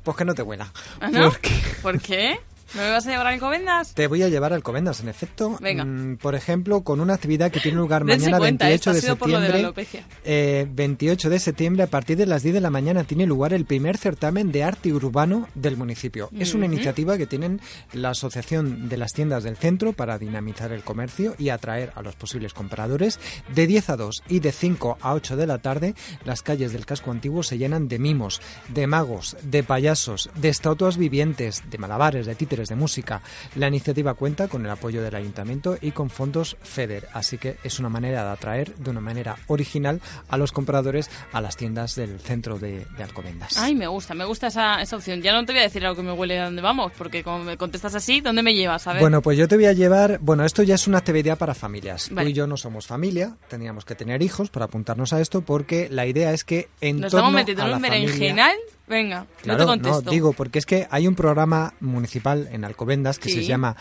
Pues 0.02 0.16
que 0.16 0.24
no 0.24 0.34
te 0.34 0.42
huela. 0.42 0.70
¿Ah, 1.00 1.08
no? 1.10 1.32
¿Por 1.82 2.00
qué? 2.00 2.38
¿No 2.74 2.82
me 2.82 2.90
vas 2.90 3.06
a 3.06 3.10
llevar 3.10 3.26
a 3.26 3.30
Alcobendas? 3.30 3.94
Te 3.94 4.06
voy 4.06 4.22
a 4.22 4.28
llevar 4.28 4.52
a 4.52 4.56
Alcobendas, 4.56 5.00
en 5.00 5.08
efecto. 5.08 5.56
Venga. 5.60 5.84
Mm, 5.84 6.18
por 6.18 6.34
ejemplo, 6.34 6.82
con 6.82 7.00
una 7.00 7.14
actividad 7.14 7.50
que 7.50 7.60
tiene 7.60 7.78
lugar 7.78 8.04
mañana 8.04 8.38
cuenta, 8.38 8.66
28 8.66 8.74
esto 8.74 8.90
ha 8.90 8.92
de 8.92 9.00
de 9.00 9.06
septiembre. 9.06 9.58
alopecia. 9.60 10.04
eh, 10.24 10.66
28 10.70 11.30
de 11.30 11.38
septiembre, 11.38 11.82
a 11.84 11.86
partir 11.86 12.16
de 12.18 12.26
las 12.26 12.42
10 12.42 12.54
de 12.54 12.60
la 12.60 12.70
mañana, 12.70 13.04
tiene 13.04 13.26
lugar 13.26 13.52
el 13.54 13.64
primer 13.64 13.96
certamen 13.96 14.52
de 14.52 14.64
arte 14.64 14.92
urbano 14.92 15.48
del 15.54 15.76
municipio. 15.76 16.28
Es 16.38 16.54
una 16.54 16.66
iniciativa 16.66 17.16
que 17.16 17.26
tienen 17.26 17.60
la 17.92 18.10
Asociación 18.10 18.88
de 18.88 18.96
las 18.98 19.12
Tiendas 19.12 19.44
del 19.44 19.56
Centro 19.56 19.92
para 19.92 20.18
dinamizar 20.18 20.72
el 20.72 20.82
comercio 20.82 21.34
y 21.38 21.48
atraer 21.48 21.92
a 21.94 22.02
los 22.02 22.16
posibles 22.16 22.52
compradores. 22.52 23.18
De 23.54 23.66
10 23.66 23.90
a 23.90 23.96
2 23.96 24.22
y 24.28 24.40
de 24.40 24.52
5 24.52 24.98
a 25.00 25.14
8 25.14 25.36
de 25.36 25.46
la 25.46 25.58
tarde, 25.58 25.94
las 26.24 26.42
calles 26.42 26.72
del 26.72 26.84
casco 26.84 27.10
antiguo 27.10 27.42
se 27.42 27.56
llenan 27.58 27.88
de 27.88 27.98
mimos, 27.98 28.40
de 28.68 28.86
magos, 28.86 29.36
de 29.42 29.62
payasos, 29.62 30.28
de 30.36 30.48
estatuas 30.50 30.96
vivientes, 30.98 31.62
de 31.70 31.78
malabares, 31.78 32.26
de 32.26 32.34
títeres 32.34 32.57
de 32.66 32.74
música. 32.74 33.22
La 33.54 33.68
iniciativa 33.68 34.14
cuenta 34.14 34.48
con 34.48 34.64
el 34.64 34.70
apoyo 34.72 35.00
del 35.02 35.14
ayuntamiento 35.14 35.78
y 35.80 35.92
con 35.92 36.10
fondos 36.10 36.56
FEDER, 36.62 37.06
así 37.12 37.38
que 37.38 37.58
es 37.62 37.78
una 37.78 37.88
manera 37.88 38.24
de 38.24 38.30
atraer 38.30 38.74
de 38.74 38.90
una 38.90 39.00
manera 39.00 39.36
original 39.46 40.00
a 40.28 40.36
los 40.36 40.50
compradores 40.50 41.08
a 41.32 41.40
las 41.40 41.56
tiendas 41.56 41.94
del 41.94 42.18
centro 42.18 42.58
de, 42.58 42.84
de 42.96 43.02
Alcobendas. 43.04 43.56
Ay, 43.58 43.76
me 43.76 43.86
gusta, 43.86 44.14
me 44.14 44.24
gusta 44.24 44.48
esa, 44.48 44.82
esa 44.82 44.96
opción. 44.96 45.22
Ya 45.22 45.32
no 45.32 45.44
te 45.46 45.52
voy 45.52 45.60
a 45.60 45.64
decir 45.64 45.84
algo 45.86 45.94
que 45.96 46.02
me 46.02 46.12
huele 46.12 46.40
a 46.40 46.46
dónde 46.46 46.62
vamos, 46.62 46.90
porque 46.98 47.22
como 47.22 47.44
me 47.44 47.56
contestas 47.56 47.94
así, 47.94 48.20
¿dónde 48.20 48.42
me 48.42 48.54
llevas? 48.54 48.86
A 48.88 48.94
ver. 48.94 49.00
Bueno, 49.02 49.22
pues 49.22 49.38
yo 49.38 49.46
te 49.46 49.54
voy 49.56 49.66
a 49.66 49.72
llevar, 49.74 50.18
bueno, 50.20 50.44
esto 50.44 50.62
ya 50.64 50.74
es 50.74 50.88
una 50.88 50.98
actividad 50.98 51.38
para 51.38 51.54
familias. 51.54 52.08
Vale. 52.10 52.26
Tú 52.26 52.30
y 52.30 52.32
yo 52.34 52.46
no 52.46 52.56
somos 52.56 52.86
familia, 52.86 53.36
teníamos 53.48 53.84
que 53.84 53.94
tener 53.94 54.22
hijos 54.22 54.50
para 54.50 54.64
apuntarnos 54.64 55.12
a 55.12 55.20
esto 55.20 55.42
porque 55.42 55.88
la 55.90 56.06
idea 56.06 56.32
es 56.32 56.44
que 56.44 56.68
en 56.80 57.00
Nos 57.00 57.10
torno 57.12 57.26
estamos 57.28 57.32
metiendo 57.40 57.62
en 57.64 57.68
un 57.74 57.80
familia- 57.80 58.06
berenjenal. 58.08 58.56
Venga, 58.88 59.26
Claro, 59.42 59.58
no 59.66 59.72
te 59.76 59.82
contesto. 59.88 60.10
digo, 60.10 60.32
porque 60.32 60.58
es 60.58 60.66
que 60.66 60.86
hay 60.90 61.06
un 61.06 61.14
programa 61.14 61.74
municipal 61.80 62.48
en 62.52 62.64
Alcobendas 62.64 63.18
que 63.18 63.28
Sí. 63.28 63.36
se 63.36 63.44
llama 63.44 63.76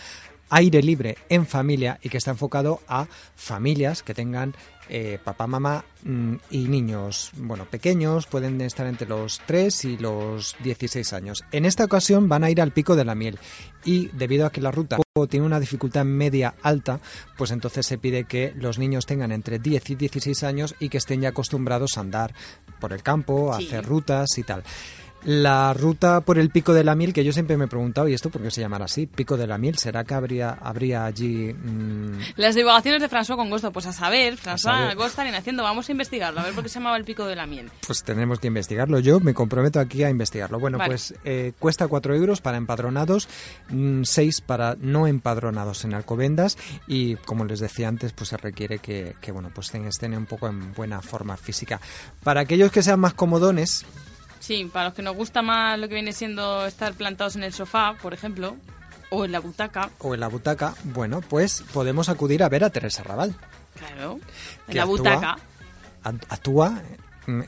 Aire 0.50 0.82
Libre 0.82 1.18
en 1.30 1.46
Familia 1.46 2.00
y 2.02 2.10
que 2.10 2.18
está 2.18 2.32
enfocado 2.32 2.82
a 2.88 3.08
familias 3.36 4.04
que 4.04 4.14
tengan 4.14 4.56
eh, 4.90 5.20
papá, 5.24 5.48
mamá 5.48 5.84
mm, 6.04 6.36
y 6.52 6.68
niños, 6.68 7.32
bueno, 7.38 7.66
pequeños, 7.66 8.26
pueden 8.28 8.60
estar 8.62 8.88
entre 8.88 9.08
los 9.08 9.42
3 9.46 9.86
y 9.86 9.98
los 9.98 10.56
16 10.64 11.14
años. 11.14 11.44
En 11.52 11.66
esta 11.66 11.86
ocasión 11.86 12.30
van 12.30 12.44
a 12.44 12.50
ir 12.50 12.62
al 12.62 12.72
Pico 12.72 12.96
de 12.96 13.06
la 13.06 13.16
Miel 13.16 13.38
y 13.84 14.08
debido 14.14 14.46
a 14.46 14.52
que 14.52 14.62
la 14.62 14.72
ruta 14.72 14.98
tiene 15.30 15.46
una 15.46 15.60
dificultad 15.60 16.06
media 16.06 16.54
alta, 16.62 17.00
pues 17.38 17.50
entonces 17.52 17.86
se 17.88 17.98
pide 17.98 18.26
que 18.26 18.54
los 18.56 18.78
niños 18.78 19.06
tengan 19.08 19.32
entre 19.32 19.58
10 19.60 19.90
y 19.90 19.96
16 19.96 20.44
años 20.44 20.76
y 20.80 20.90
que 20.90 20.98
estén 21.00 21.22
ya 21.22 21.30
acostumbrados 21.30 21.98
a 21.98 22.02
andar 22.02 22.34
por 22.80 22.94
el 22.94 23.02
campo, 23.02 23.52
a 23.54 23.58
Sí. 23.58 23.68
hacer 23.68 23.86
rutas 23.86 24.38
y 24.38 24.44
tal. 24.44 24.64
La 25.28 25.74
ruta 25.74 26.22
por 26.22 26.40
el 26.40 26.50
Pico 26.52 26.74
de 26.74 26.86
la 26.86 26.96
Miel, 26.96 27.12
que 27.12 27.26
yo 27.26 27.34
siempre 27.34 27.58
me 27.58 27.66
he 27.66 27.68
preguntado, 27.68 28.08
¿y 28.08 28.14
esto 28.14 28.30
por 28.30 28.42
qué 28.42 28.50
se 28.50 28.62
llamará 28.62 28.86
así? 28.86 29.08
Pico 29.08 29.36
de 29.36 29.46
la 29.46 29.58
Miel, 29.58 29.78
¿será 29.78 30.06
que 30.06 30.14
habría, 30.14 30.52
habría 30.52 31.04
allí... 31.04 31.54
mm, 31.54 32.20
Las 32.38 32.56
divagaciones 32.56 33.02
de 33.02 33.10
François 33.10 33.36
con 33.36 33.50
Gosto, 33.50 33.74
pues 33.74 33.86
a 33.88 33.92
saber, 33.92 34.38
François. 34.38 34.96
Gosta 34.96 35.24
viene 35.24 35.38
haciendo, 35.38 35.64
vamos 35.64 35.90
a 35.90 35.92
investigarlo, 35.92 36.40
a 36.40 36.44
ver 36.44 36.54
por 36.54 36.64
qué 36.64 36.70
se 36.70 36.76
llamaba 36.80 36.96
el 36.96 37.04
pico 37.04 37.26
de 37.26 37.36
la 37.36 37.46
miel. 37.46 37.70
Pues 37.86 38.04
tendremos 38.04 38.40
que 38.40 38.48
investigarlo. 38.48 39.00
Yo 39.00 39.20
me 39.20 39.34
comprometo 39.34 39.82
aquí 39.82 40.02
a 40.06 40.10
investigarlo. 40.10 40.62
Bueno, 40.62 40.78
Vale. 40.78 40.92
pues 40.92 41.14
eh, 41.26 41.52
cuesta 41.60 41.90
4 41.90 42.16
euros 42.16 42.40
para 42.40 42.56
empadronados, 42.56 43.28
6 44.04 44.40
para 44.40 44.78
no 44.80 45.08
empadronados 45.08 45.84
en 45.84 45.94
Alcobendas 45.94 46.58
y, 46.88 47.16
como 47.18 47.44
les 47.44 47.60
decía 47.60 47.90
antes, 47.90 48.14
pues 48.14 48.30
se 48.30 48.38
requiere 48.38 48.80
que, 48.80 49.14
que, 49.20 49.34
bueno, 49.34 49.52
pues 49.54 49.68
estén, 49.68 49.86
estén 49.88 50.16
un 50.16 50.26
poco 50.26 50.48
en 50.48 50.74
buena 50.74 51.02
forma 51.02 51.36
física. 51.36 51.82
Para 52.24 52.40
aquellos 52.40 52.72
que 52.72 52.82
sean 52.82 53.02
más 53.02 53.14
comodones, 53.14 53.86
Sí, 54.40 54.66
para 54.72 54.86
los 54.86 54.94
que 54.94 55.02
nos 55.02 55.16
gusta 55.16 55.42
más 55.42 55.78
lo 55.80 55.88
que 55.88 55.96
viene 55.96 56.14
siendo 56.14 56.66
estar 56.66 56.94
plantados 56.94 57.36
en 57.36 57.44
el 57.44 57.54
sofá, 57.54 57.96
por 58.02 58.14
ejemplo, 58.14 58.56
o 59.10 59.26
en 59.26 59.32
la 59.32 59.40
butaca, 59.40 59.90
o 60.00 60.14
en 60.14 60.20
la 60.20 60.28
butaca, 60.28 60.74
bueno, 60.84 61.22
pues 61.22 61.64
podemos 61.74 62.10
acudir 62.10 62.44
a 62.44 62.50
ver 62.50 62.64
a 62.64 62.70
Teresa 62.70 63.04
Raval. 63.04 63.36
claro, 63.78 64.20
en 64.68 64.76
la 64.78 64.84
actúa- 64.84 64.88
butaca. 64.88 65.38
Act- 66.04 66.26
Actúa 66.30 66.82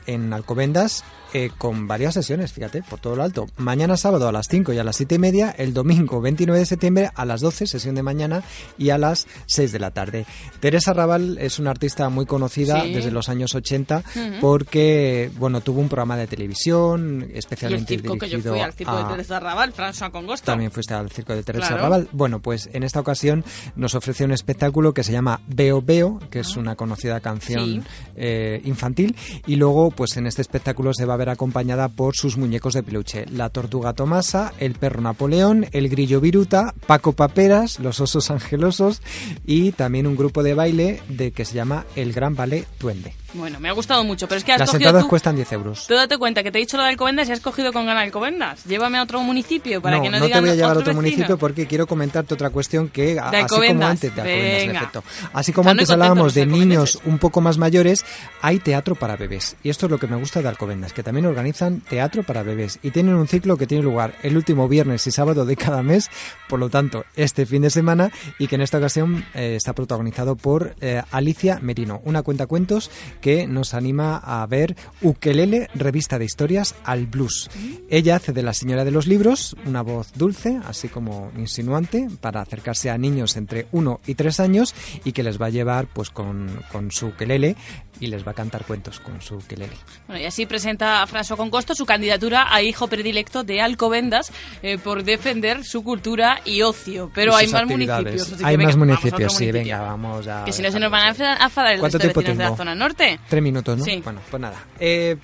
en 0.06 0.32
Alcobendas 0.32 1.04
eh, 1.32 1.50
con 1.56 1.86
varias 1.86 2.14
sesiones, 2.14 2.52
fíjate, 2.52 2.82
por 2.82 2.98
todo 2.98 3.14
lo 3.16 3.22
alto. 3.22 3.46
Mañana 3.56 3.96
sábado 3.96 4.26
a 4.28 4.32
las 4.32 4.46
5 4.50 4.72
y 4.72 4.78
a 4.78 4.84
las 4.84 4.96
7 4.96 5.14
y 5.14 5.18
media, 5.18 5.54
el 5.56 5.72
domingo 5.72 6.20
29 6.20 6.58
de 6.58 6.66
septiembre 6.66 7.10
a 7.14 7.24
las 7.24 7.40
12, 7.40 7.66
sesión 7.68 7.94
de 7.94 8.02
mañana, 8.02 8.42
y 8.78 8.90
a 8.90 8.98
las 8.98 9.26
6 9.46 9.70
de 9.72 9.78
la 9.78 9.92
tarde. 9.92 10.26
Teresa 10.58 10.92
Raval 10.92 11.38
es 11.38 11.58
una 11.60 11.70
artista 11.70 12.08
muy 12.08 12.26
conocida 12.26 12.82
Sí. 12.82 12.92
desde 12.92 13.10
los 13.12 13.28
años 13.28 13.54
80 13.54 13.98
Ujú. 14.14 14.22
porque, 14.40 15.30
bueno, 15.38 15.60
tuvo 15.60 15.80
un 15.80 15.88
programa 15.88 16.16
de 16.16 16.26
televisión 16.26 17.26
Y 17.28 17.32
el 17.32 17.38
especialmente 17.38 17.94
circo 17.94 18.18
que 18.18 18.28
yo 18.28 18.40
fui 18.40 18.60
al 18.60 18.72
circo 18.72 18.92
a, 18.92 19.04
de 19.04 19.10
Teresa 19.10 19.38
Raval, 19.40 19.72
François 19.72 20.10
con 20.10 20.26
Gosto. 20.26 20.46
también 20.46 20.70
fuiste 20.72 20.94
al 20.94 21.10
circo 21.10 21.34
de 21.34 21.42
Teresa 21.44 21.68
Claro. 21.68 21.82
Raval. 21.84 22.08
Bueno, 22.12 22.40
pues 22.40 22.68
en 22.72 22.82
esta 22.82 22.98
ocasión 23.00 23.44
nos 23.76 23.94
ofrece 23.94 24.24
un 24.24 24.32
espectáculo 24.32 24.92
que 24.94 25.04
se 25.04 25.12
llama 25.12 25.40
Veo 25.46 25.80
Veo, 25.80 26.18
que 26.30 26.40
es 26.40 26.56
una 26.56 26.74
conocida 26.76 27.20
canción 27.20 27.84
Ah. 27.86 27.88
Sí. 27.88 28.10
eh, 28.16 28.60
infantil. 28.64 29.14
Y 29.46 29.56
luego, 29.56 29.69
pues 29.94 30.16
en 30.16 30.26
este 30.26 30.42
espectáculo 30.42 30.92
se 30.94 31.04
va 31.04 31.14
a 31.14 31.16
ver 31.16 31.28
acompañada 31.28 31.88
por 31.88 32.16
sus 32.16 32.36
muñecos 32.36 32.74
de 32.74 32.82
peluche. 32.82 33.26
La 33.26 33.50
tortuga 33.50 33.92
Tomasa, 33.92 34.52
el 34.58 34.74
perro 34.74 35.00
Napoleón, 35.00 35.66
el 35.72 35.88
grillo 35.88 36.20
Viruta, 36.20 36.74
Paco 36.86 37.12
Paperas, 37.12 37.78
los 37.78 38.00
osos 38.00 38.30
angelosos 38.30 39.00
y 39.46 39.72
también 39.72 40.06
un 40.06 40.16
grupo 40.16 40.42
de 40.42 40.54
baile 40.54 41.00
de 41.08 41.30
que 41.30 41.44
se 41.44 41.54
llama 41.54 41.86
El 41.94 42.12
Gran 42.12 42.34
Ballet 42.34 42.66
Duende. 42.80 43.14
Bueno, 43.34 43.60
me 43.60 43.68
ha 43.68 43.72
gustado 43.72 44.02
mucho, 44.04 44.26
pero 44.26 44.38
es 44.38 44.44
que 44.44 44.52
has 44.52 44.58
Las 44.58 44.70
cogido 44.70 44.88
entradas 44.88 45.04
tú... 45.04 45.08
cuestan 45.08 45.36
10 45.36 45.52
euros. 45.52 45.86
Tú 45.86 45.94
date 45.94 46.18
cuenta 46.18 46.42
que 46.42 46.50
te 46.50 46.58
he 46.58 46.60
dicho 46.60 46.76
lo 46.76 46.82
de 46.82 46.90
Alcobendas 46.90 47.28
y 47.28 47.32
has 47.32 47.40
cogido 47.40 47.72
con 47.72 47.86
ganas 47.86 48.04
Alcobendas. 48.04 48.64
Llévame 48.64 48.98
a 48.98 49.02
otro 49.02 49.20
municipio 49.22 49.80
para 49.80 49.96
no, 49.96 50.02
que 50.02 50.10
no, 50.10 50.18
no 50.18 50.28
te 50.28 50.40
voy 50.40 50.50
a 50.50 50.54
llevar 50.54 50.76
a 50.76 50.80
otro 50.80 50.94
municipio 50.94 51.38
porque 51.38 51.66
quiero 51.66 51.86
comentarte 51.86 52.34
otra 52.34 52.50
cuestión 52.50 52.88
que, 52.88 53.14
De 53.14 53.20
así 53.20 53.46
como 53.48 53.84
antes 53.86 54.14
de 54.14 54.20
Alcobendas. 54.20 55.04
Así 55.32 55.52
como 55.52 55.70
antes 55.70 55.90
hablábamos 55.90 56.34
de 56.34 56.46
niños 56.46 56.98
un 57.04 57.18
poco 57.18 57.40
más 57.40 57.58
mayores, 57.58 58.04
hay 58.42 58.58
teatro 58.58 58.94
para 58.94 59.16
bebés. 59.16 59.56
Y 59.62 59.70
esto 59.70 59.86
es 59.86 59.90
lo 59.90 59.98
que 59.98 60.06
me 60.06 60.16
gusta 60.16 60.42
de 60.42 60.48
Alcobendas, 60.48 60.92
que 60.92 61.02
también 61.02 61.26
organizan 61.26 61.80
teatro 61.80 62.22
para 62.24 62.42
bebés. 62.42 62.78
Y 62.82 62.90
tienen 62.90 63.14
un 63.14 63.28
ciclo 63.28 63.56
que 63.56 63.66
tiene 63.66 63.84
lugar 63.84 64.14
el 64.22 64.36
último 64.36 64.68
viernes 64.68 65.06
y 65.06 65.10
sábado 65.10 65.44
de 65.44 65.56
cada 65.56 65.82
mes, 65.82 66.08
por 66.48 66.58
lo 66.58 66.68
tanto, 66.68 67.04
este 67.16 67.46
fin 67.46 67.62
de 67.62 67.70
semana, 67.70 68.10
y 68.38 68.46
que 68.46 68.56
en 68.56 68.62
esta 68.62 68.78
ocasión 68.78 69.24
eh, 69.34 69.54
está 69.56 69.72
protagonizado 69.72 70.36
por 70.36 70.74
eh, 70.80 71.02
Alicia 71.10 71.58
Merino, 71.62 72.00
una 72.04 72.22
cuentacuentos 72.22 72.90
que 73.20 73.46
nos 73.46 73.74
anima 73.74 74.16
a 74.16 74.46
ver 74.46 74.76
Ukelele, 75.02 75.68
revista 75.74 76.18
de 76.18 76.24
historias 76.24 76.74
al 76.84 77.06
blues. 77.06 77.50
Ella 77.88 78.16
hace 78.16 78.32
de 78.32 78.42
la 78.42 78.52
señora 78.54 78.84
de 78.84 78.90
los 78.90 79.06
libros 79.06 79.56
una 79.66 79.82
voz 79.82 80.12
dulce, 80.14 80.58
así 80.66 80.88
como 80.88 81.30
insinuante, 81.36 82.08
para 82.20 82.40
acercarse 82.40 82.90
a 82.90 82.98
niños 82.98 83.36
entre 83.36 83.66
1 83.72 84.00
y 84.06 84.14
3 84.14 84.40
años 84.40 84.74
y 85.04 85.12
que 85.12 85.22
les 85.22 85.40
va 85.40 85.46
a 85.46 85.50
llevar 85.50 85.86
pues 85.92 86.10
con, 86.10 86.48
con 86.72 86.90
su 86.90 87.06
ukelele 87.08 87.56
y 88.00 88.06
les 88.06 88.26
va 88.26 88.30
a 88.30 88.34
cantar 88.34 88.64
cuentos 88.64 88.98
con 89.00 89.20
su 89.20 89.36
ukelele. 89.36 89.72
Bueno, 90.06 90.22
y 90.22 90.24
así 90.26 90.46
presenta 90.46 91.02
a 91.02 91.06
François 91.06 91.36
con 91.36 91.50
Costo 91.50 91.74
su 91.74 91.84
candidatura 91.84 92.46
a 92.54 92.62
hijo 92.62 92.88
predilecto 92.88 93.44
de 93.44 93.60
Alcobendas 93.60 94.32
eh, 94.62 94.78
por 94.78 95.04
defender 95.04 95.64
su 95.64 95.82
cultura 95.84 96.40
y 96.44 96.62
ocio. 96.62 97.10
Pero 97.14 97.32
Y 97.32 97.44
hay 97.44 97.48
más 97.48 97.66
municipios. 97.66 98.32
Hay 98.42 98.56
venga, 98.56 98.68
más 98.68 98.76
municipios, 98.76 99.34
sí, 99.34 99.50
venga, 99.52 99.80
vamos 99.82 100.26
a... 100.28 100.44
Que 100.44 100.52
si 100.52 100.62
no 100.62 100.70
se 100.70 100.80
nos 100.80 100.90
van 100.90 101.08
a 101.08 101.14
enfa- 101.14 101.36
a 101.38 101.44
enfadar 101.44 101.74
el 101.74 101.80
¿Cuánto 101.80 101.98
resto 101.98 102.20
de 102.22 102.28
de 102.30 102.34
la 102.36 102.56
zona 102.56 102.74
norte. 102.74 103.09
Tres 103.28 103.42
minutos, 103.42 103.78
¿no? 103.78 103.84
Sí. 103.84 104.00
Bueno, 104.04 104.20
pues 104.30 104.40
nada. 104.40 104.64
Eh, 104.78 105.16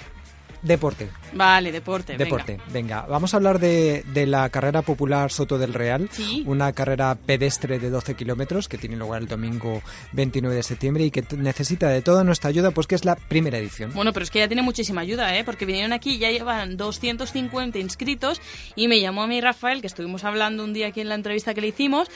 deporte. 0.62 1.08
Vale, 1.32 1.70
deporte. 1.70 2.16
Deporte, 2.16 2.58
venga. 2.72 3.02
Vamos 3.02 3.32
a 3.34 3.36
hablar 3.36 3.60
de, 3.60 4.02
de 4.12 4.26
la 4.26 4.48
carrera 4.48 4.82
popular 4.82 5.30
Soto 5.30 5.58
del 5.58 5.74
Real, 5.74 6.08
Sí. 6.10 6.42
una 6.46 6.72
carrera 6.72 7.14
pedestre 7.14 7.78
de 7.78 7.88
12 7.90 8.14
kilómetros 8.14 8.68
que 8.68 8.78
tiene 8.78 8.96
lugar 8.96 9.22
el 9.22 9.28
domingo 9.28 9.80
29 10.12 10.56
de 10.56 10.62
septiembre 10.64 11.04
y 11.04 11.10
que 11.10 11.24
necesita 11.36 11.88
de 11.88 12.02
toda 12.02 12.24
nuestra 12.24 12.48
ayuda, 12.50 12.70
pues 12.72 12.86
que 12.88 12.94
es 12.96 13.04
la 13.04 13.14
primera 13.16 13.58
edición. 13.58 13.92
Bueno, 13.94 14.12
pero 14.12 14.24
es 14.24 14.30
que 14.30 14.38
ya 14.40 14.48
tiene 14.48 14.62
muchísima 14.62 15.02
ayuda, 15.02 15.36
¿eh? 15.36 15.44
Porque 15.44 15.66
vinieron 15.66 15.92
aquí 15.92 16.14
y 16.14 16.18
ya 16.18 16.30
llevan 16.30 16.76
250 16.76 17.78
inscritos 17.78 18.40
y 18.74 18.88
me 18.88 18.98
llamó 19.00 19.22
a 19.22 19.26
mí 19.28 19.40
Rafael, 19.40 19.80
que 19.80 19.86
estuvimos 19.86 20.24
hablando 20.24 20.64
un 20.64 20.72
día 20.72 20.88
aquí 20.88 21.00
en 21.00 21.10
la 21.10 21.14
entrevista 21.14 21.54
que 21.54 21.60
le 21.60 21.68
hicimos, 21.68 22.08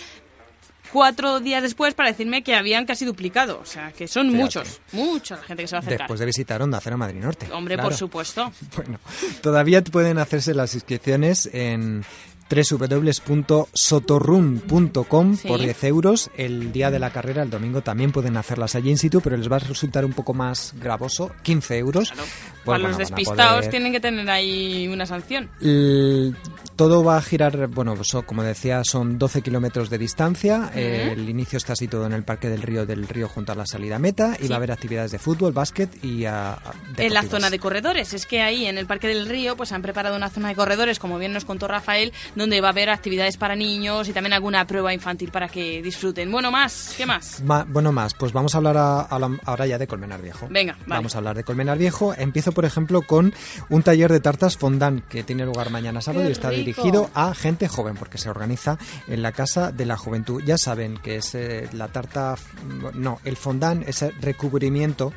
cuatro 0.92 1.40
días 1.40 1.62
después 1.62 1.94
para 1.94 2.10
decirme 2.10 2.42
que 2.42 2.54
habían 2.54 2.86
casi 2.86 3.04
duplicado. 3.04 3.60
O 3.60 3.66
sea, 3.66 3.92
que 3.92 4.08
son 4.08 4.26
Fíjate. 4.26 4.42
muchos, 4.42 4.80
mucha 4.92 5.36
la 5.36 5.42
gente 5.42 5.62
que 5.62 5.68
se 5.68 5.74
va 5.74 5.78
a 5.78 5.80
acercar. 5.80 6.00
Después 6.00 6.20
de 6.20 6.26
visitar 6.26 6.62
Onda 6.62 6.80
Cero 6.82 6.98
Madrid 6.98 7.20
Norte. 7.20 7.48
Hombre, 7.52 7.74
claro. 7.74 7.88
por 7.88 7.96
supuesto. 7.96 8.52
Bueno, 8.76 8.98
todavía 9.42 9.82
pueden 9.82 10.18
hacerse 10.18 10.54
las 10.54 10.74
inscripciones 10.74 11.50
en 11.52 12.04
www.sotorun.com 12.50 15.36
por 15.36 15.60
10 15.60 15.84
euros. 15.84 16.30
El 16.36 16.72
día 16.72 16.90
de 16.90 16.98
la 16.98 17.10
carrera, 17.10 17.44
el 17.44 17.50
domingo, 17.50 17.82
también 17.82 18.10
pueden 18.10 18.36
hacerlas 18.36 18.74
allí 18.74 18.90
in 18.90 18.98
situ, 18.98 19.20
pero 19.20 19.36
les 19.36 19.48
va 19.50 19.56
a 19.56 19.60
resultar 19.60 20.04
un 20.04 20.12
poco 20.12 20.34
más 20.34 20.74
gravoso, 20.80 21.30
15 21.42 21.78
euros. 21.78 22.12
Pues 22.65 22.78
Para 22.78 22.89
los 22.89 22.99
despistados 22.99 23.69
tienen 23.69 23.93
que 23.93 24.01
tener 24.01 24.28
ahí 24.31 24.89
una 24.89 25.07
sanción. 25.07 25.51
todo 26.77 27.05
va 27.05 27.16
a 27.16 27.23
girar, 27.23 27.69
bueno, 27.69 27.95
como 28.27 28.43
decía, 28.43 28.82
son 28.85 29.19
12 29.19 29.43
kilómetros 29.43 29.91
de 29.91 29.99
distancia. 29.99 30.70
el 30.74 31.28
inicio 31.28 31.57
está 31.57 31.74
todo 31.91 32.07
en 32.07 32.12
el 32.12 32.24
Parque 32.24 32.49
del 32.49 32.62
Río 32.62 32.87
del 32.87 33.09
Río 33.09 33.28
junto 33.28 33.53
a 33.53 33.55
la 33.55 33.66
salida 33.66 33.99
meta 33.99 34.37
y 34.41 34.49
va 34.49 34.57
a 34.57 34.59
haber 34.59 34.73
actividades 34.73 35.11
de 35.11 35.19
fútbol, 35.19 35.53
básquet 35.53 36.05
y 36.05 36.24
a, 36.24 36.59
en 36.97 37.15
la 37.15 37.23
zona 37.23 37.51
de 37.51 37.59
corredores. 37.59 38.12
Es 38.15 38.27
que 38.27 38.43
ahí 38.43 38.66
en 38.66 38.78
el 38.78 38.87
Parque 38.87 39.09
del 39.09 39.28
Río 39.28 39.57
pues 39.57 39.73
han 39.73 39.82
preparado 39.82 40.16
una 40.16 40.31
zona 40.31 40.49
de 40.49 40.55
corredores, 40.55 40.99
como 40.99 41.19
bien 41.19 41.32
nos 41.32 41.45
contó 41.45 41.69
Rafael, 41.69 42.12
donde 42.35 42.61
va 42.61 42.69
a 42.69 42.70
haber 42.70 42.91
actividades 42.91 43.37
para 43.37 43.57
niños 43.57 44.09
y 44.09 44.12
también 44.12 44.32
alguna 44.32 44.66
prueba 44.66 44.93
infantil 44.93 45.31
para 45.31 45.49
que 45.49 45.82
disfruten. 45.82 46.31
Bueno, 46.31 46.51
más, 46.51 46.95
¿qué 46.97 47.07
más? 47.07 47.43
bueno, 47.69 47.93
más, 47.93 48.15
pues 48.15 48.32
vamos 48.32 48.55
a 48.55 48.59
hablar 48.59 48.77
ahora 48.77 49.66
ya 49.66 49.78
de 49.78 49.87
Colmenar 49.87 50.23
Viejo. 50.23 50.49
Venga, 50.51 50.77
Vamos 50.87 51.15
a 51.15 51.19
hablar 51.19 51.37
de 51.37 51.45
Colmenar 51.45 51.78
Viejo. 51.78 52.15
Empiezo, 52.16 52.49
por 52.52 52.64
ejemplo, 52.64 53.02
con 53.02 53.32
un 53.68 53.82
taller 53.82 54.12
de 54.12 54.20
tartas 54.20 54.56
fondant 54.56 55.06
que 55.06 55.22
tiene 55.22 55.44
lugar 55.44 55.70
mañana 55.70 56.01
sábado 56.01 56.28
y 56.28 56.32
está 56.32 56.51
dirigido 56.51 57.10
a 57.14 57.35
gente 57.35 57.68
joven 57.68 57.97
porque 57.97 58.18
se 58.18 58.31
organiza 58.31 58.78
en 59.09 59.22
la 59.22 59.32
Casa 59.32 59.72
de 59.72 59.86
la 59.86 59.97
Juventud. 59.97 60.43
Ya 60.44 60.59
saben 60.59 60.97
que 60.97 61.16
es 61.16 61.35
eh, 61.35 61.68
la 61.72 61.89
tarta, 61.89 62.36
no, 62.94 63.20
el 63.24 63.36
fondant, 63.36 63.86
ese 63.89 64.10
recubrimiento 64.20 65.12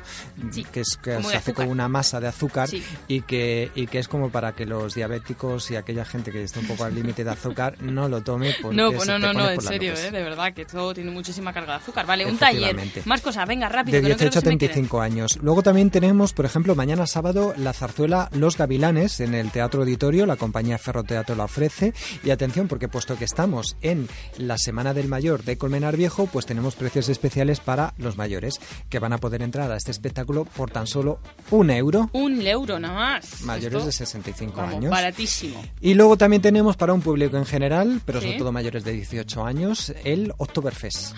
que, 0.72 0.80
es, 0.80 0.96
que 0.96 1.22
se 1.22 1.36
hace 1.36 1.54
con 1.54 1.68
una 1.68 1.88
masa 1.88 2.20
de 2.20 2.28
azúcar 2.28 2.68
y, 3.08 3.22
que, 3.22 3.70
y 3.74 3.86
que 3.86 3.98
es 3.98 4.08
como 4.08 4.30
para 4.30 4.52
que 4.52 4.66
los 4.66 4.94
diabéticos 4.94 5.70
y 5.70 5.76
aquella 5.76 6.04
gente 6.04 6.30
que 6.30 6.42
está 6.42 6.60
un 6.60 6.66
poco 6.66 6.84
al 6.84 6.94
límite 6.94 7.24
de 7.24 7.30
azúcar 7.30 7.76
no 7.80 8.08
lo 8.08 8.22
tome. 8.22 8.54
Porque 8.62 8.76
no, 8.76 8.90
no, 8.92 9.18
no, 9.18 9.32
no, 9.32 9.50
en 9.50 9.60
serio, 9.60 9.94
eh, 9.94 10.10
de 10.10 10.22
verdad, 10.22 10.52
que 10.52 10.64
todo 10.64 10.94
tiene 10.94 11.10
muchísima 11.10 11.52
carga 11.52 11.74
de 11.74 11.78
azúcar. 11.78 12.06
Vale, 12.06 12.26
un 12.26 12.38
taller. 12.38 12.76
Más 13.04 13.20
cosas, 13.20 13.46
venga, 13.46 13.68
rápido. 13.68 14.00
De 14.00 14.06
18 14.06 14.38
a 14.38 14.42
35 14.42 15.00
años. 15.00 15.38
Luego 15.42 15.62
también 15.62 15.90
tenemos, 15.90 16.32
por 16.32 16.44
ejemplo, 16.44 16.74
mañana 16.74 17.06
sábado, 17.06 17.23
la 17.32 17.72
zarzuela 17.72 18.28
Los 18.32 18.58
Gavilanes 18.58 19.20
en 19.20 19.34
el 19.34 19.50
Teatro 19.50 19.80
Auditorio, 19.80 20.26
la 20.26 20.36
compañía 20.36 20.76
Ferroteatro 20.76 21.34
la 21.34 21.44
ofrece. 21.44 21.94
Y 22.22 22.28
atención, 22.28 22.68
porque 22.68 22.88
puesto 22.88 23.16
que 23.16 23.24
estamos 23.24 23.78
en 23.80 24.08
la 24.36 24.58
Semana 24.58 24.92
del 24.92 25.08
Mayor 25.08 25.42
de 25.42 25.56
Colmenar 25.56 25.96
Viejo, 25.96 26.26
pues 26.26 26.44
tenemos 26.44 26.74
precios 26.74 27.08
especiales 27.08 27.60
para 27.60 27.94
los 27.96 28.18
mayores, 28.18 28.60
que 28.90 28.98
van 28.98 29.14
a 29.14 29.18
poder 29.18 29.40
entrar 29.40 29.72
a 29.72 29.76
este 29.76 29.90
espectáculo 29.90 30.44
por 30.44 30.70
tan 30.70 30.86
solo 30.86 31.18
un 31.50 31.70
euro. 31.70 32.10
Un 32.12 32.46
euro 32.46 32.78
nada 32.78 32.94
más. 32.94 33.40
Mayores 33.40 33.86
de 33.86 33.92
65 33.92 34.60
años. 34.60 34.90
Baratísimo. 34.90 35.62
Y 35.80 35.94
luego 35.94 36.18
también 36.18 36.42
tenemos 36.42 36.76
para 36.76 36.92
un 36.92 37.00
público 37.00 37.38
en 37.38 37.46
general, 37.46 38.02
pero 38.04 38.20
sobre 38.20 38.36
todo 38.36 38.52
mayores 38.52 38.84
de 38.84 38.92
18 38.92 39.44
años, 39.46 39.94
el 40.04 40.34
Oktoberfest. 40.36 41.16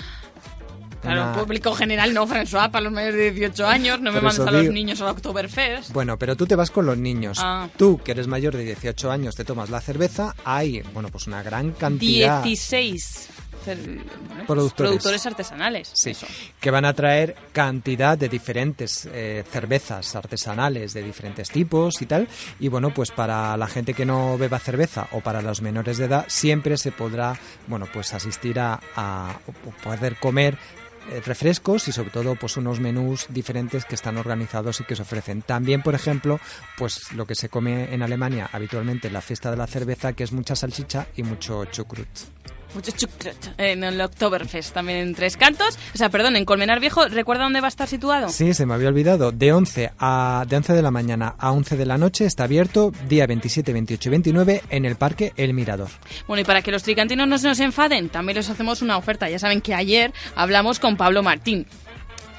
Claro, 1.07 1.41
público 1.41 1.75
general 1.75 2.13
no, 2.13 2.27
François, 2.27 2.71
para 2.71 2.85
los 2.85 2.93
mayores 2.93 3.17
de 3.17 3.31
18 3.31 3.67
años, 3.67 4.01
no 4.01 4.13
me 4.13 4.21
mandas 4.21 4.47
a 4.47 4.51
los 4.51 4.67
niños 4.67 5.01
al 5.01 5.09
Oktoberfest. 5.09 5.93
Bueno, 5.93 6.19
pero 6.19 6.37
tú 6.37 6.47
te 6.47 6.57
vas 6.57 6.71
con 6.71 6.87
los 6.87 6.99
niños. 6.99 7.39
Ah. 7.41 7.69
Tú, 7.77 8.01
que 8.03 8.13
eres 8.13 8.27
mayor 8.27 8.57
de 8.57 8.65
18 8.65 9.11
años, 9.11 9.35
te 9.35 9.45
tomas 9.45 9.71
la 9.71 9.81
cerveza, 9.81 10.35
hay, 10.45 10.83
bueno, 10.93 11.09
pues 11.09 11.27
una 11.27 11.43
gran 11.43 11.73
cantidad... 11.73 12.43
16 12.43 13.29
pues, 13.67 13.79
productores. 14.47 15.27
artesanales. 15.27 15.91
Sí, 15.93 16.13
que 16.61 16.71
van 16.71 16.85
a 16.85 16.93
traer 16.93 17.35
cantidad 17.53 18.17
de 18.17 18.29
diferentes 18.29 19.09
eh, 19.13 19.45
cervezas 19.51 20.15
artesanales 20.15 20.95
de 20.95 21.03
diferentes 21.03 21.51
tipos 21.51 22.01
y 22.01 22.07
tal. 22.07 22.29
Y 22.61 22.69
bueno, 22.69 22.95
pues 22.95 23.11
para 23.11 23.57
la 23.57 23.67
gente 23.67 23.95
que 23.95 24.07
no 24.07 24.39
beba 24.39 24.59
cerveza 24.59 25.09
o 25.13 25.21
para 25.21 25.43
los 25.43 25.63
menores 25.63 25.99
de 25.99 26.05
edad 26.05 26.25
siempre 26.29 26.77
se 26.77 26.93
podrá, 26.93 27.39
bueno, 27.67 27.87
pues 27.93 28.15
asistir 28.15 28.61
a, 28.61 28.81
a 28.95 29.39
poder 29.83 30.17
comer 30.17 30.57
refrescos 31.25 31.89
y 31.89 31.93
sobre 31.93 32.11
todo 32.11 32.35
pues 32.37 32.57
unos 32.57 32.81
menús 32.81 33.27
diferentes 33.31 33.85
que 33.85 33.95
están 33.95 34.17
organizados 34.17 34.81
y 34.81 34.85
que 34.85 34.97
se 34.97 35.03
ofrecen. 35.03 35.43
También, 35.43 35.83
por 35.83 35.95
ejemplo, 35.95 36.41
pues 36.77 37.13
lo 37.13 37.27
que 37.27 37.35
se 37.35 37.49
come 37.49 37.93
en 37.95 38.03
Alemania 38.03 38.49
habitualmente 38.53 39.09
en 39.09 39.15
la 39.15 39.21
fiesta 39.21 39.51
de 39.51 39.57
la 39.57 39.67
cerveza, 39.67 40.13
que 40.13 40.25
es 40.25 40.33
mucha 40.33 40.57
salchicha 40.57 41.07
y 41.17 41.23
mucho 41.23 41.65
chucrut. 41.67 42.09
Mucho 42.75 42.93
En 43.59 43.85
el 43.85 44.01
Oktoberfest, 44.01 44.75
también 44.75 44.99
en 44.99 45.15
Tres 45.15 45.37
Cantos. 45.37 45.79
O 45.95 45.99
sea, 45.99 46.11
perdón, 46.11 46.37
en 46.37 46.45
Colmenar 46.45 46.81
Viejo, 46.81 47.07
¿recuerda 47.09 47.45
dónde 47.45 47.61
va 47.61 47.69
a 47.69 47.69
estar 47.69 47.89
situado? 47.89 48.29
Sí, 48.29 48.55
se 48.55 48.67
me 48.67 48.75
había 48.75 48.89
olvidado. 48.89 49.33
De 49.33 49.53
11, 49.53 49.93
a, 49.99 50.45
de 50.47 50.57
11 50.57 50.73
de 50.75 50.83
la 50.83 50.91
mañana 50.91 51.35
a 51.39 51.53
11 51.53 51.77
de 51.77 51.87
la 51.87 51.99
noche 51.99 52.27
está 52.27 52.45
abierto, 52.45 52.93
día 53.09 53.27
27, 53.27 53.73
28 53.73 54.09
y 54.09 54.11
29, 54.11 54.63
en 54.71 54.85
el 54.85 54.97
Parque 54.97 55.33
El 55.37 55.55
Mirador. 55.55 55.89
Bueno, 56.27 56.43
y 56.43 56.45
para 56.45 56.63
que 56.63 56.71
los 56.71 56.83
tricantinos 56.83 57.29
no 57.29 57.39
se 57.39 57.49
nos 57.49 57.61
enfaden, 57.61 58.09
también 58.09 58.37
les 58.37 58.51
hacemos 58.51 58.83
una 58.83 58.97
oferta. 58.97 59.29
Ya 59.29 59.39
saben 59.39 59.61
que 59.61 59.75
ayer 59.75 60.13
hablamos 60.35 60.79
con 60.79 60.97
Pablo 60.97 61.23
Martín 61.23 61.67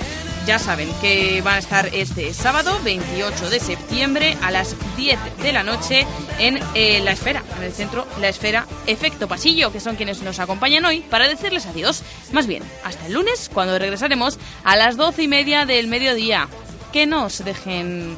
ya 0.47 0.59
saben 0.59 0.89
que 1.01 1.41
van 1.41 1.55
a 1.55 1.57
estar 1.57 1.93
este 1.93 2.33
sábado 2.33 2.79
28 2.85 3.49
de 3.49 3.59
septiembre 3.59 4.37
a 4.41 4.49
las 4.49 4.77
10 4.95 5.19
de 5.43 5.51
la 5.51 5.61
noche 5.61 6.07
en 6.39 6.57
eh, 6.73 7.01
La 7.03 7.11
Esfera, 7.11 7.43
en 7.57 7.63
el 7.63 7.73
centro 7.73 8.07
La 8.21 8.29
Esfera 8.29 8.65
Efecto 8.85 9.27
Pasillo, 9.27 9.73
que 9.73 9.81
son 9.81 9.97
quienes 9.97 10.21
nos 10.21 10.39
acompañan 10.39 10.85
hoy 10.85 11.01
para 11.01 11.27
decirles 11.27 11.65
adiós. 11.65 12.01
Más 12.31 12.47
bien, 12.47 12.63
hasta 12.85 13.07
el 13.07 13.13
lunes, 13.13 13.51
cuando 13.53 13.77
regresaremos 13.77 14.39
a 14.63 14.77
las 14.77 14.95
12 14.95 15.23
y 15.23 15.27
media 15.27 15.65
del 15.65 15.87
mediodía. 15.87 16.47
Que 16.93 17.05
no 17.05 17.29
se 17.29 17.43
dejen 17.43 18.15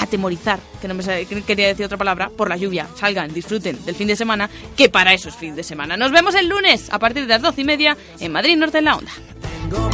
atemorizar, 0.00 0.58
que 0.80 0.88
no 0.88 0.94
me 0.94 1.04
quería 1.42 1.68
decir 1.68 1.86
otra 1.86 1.98
palabra, 1.98 2.30
por 2.36 2.48
la 2.48 2.56
lluvia. 2.56 2.88
Salgan, 2.96 3.32
disfruten 3.32 3.84
del 3.84 3.94
fin 3.94 4.08
de 4.08 4.16
semana, 4.16 4.50
que 4.76 4.88
para 4.88 5.12
eso 5.12 5.28
es 5.28 5.36
fin 5.36 5.54
de 5.54 5.62
semana. 5.62 5.96
Nos 5.96 6.10
vemos 6.10 6.34
el 6.34 6.48
lunes 6.48 6.88
a 6.90 6.98
partir 6.98 7.22
de 7.22 7.28
las 7.28 7.42
12 7.42 7.60
y 7.60 7.64
media 7.64 7.96
en 8.18 8.32
Madrid 8.32 8.56
Norte 8.56 8.78
en 8.78 8.84
la 8.84 8.96
Onda 8.96 9.12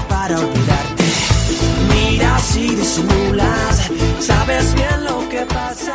para 0.09 0.39
olvidarte. 0.39 1.05
Mira 1.95 2.39
si 2.39 2.74
disimulas, 2.74 3.91
sabes 4.20 4.74
bien 4.74 5.05
lo 5.05 5.28
que 5.28 5.43
pasa. 5.47 5.95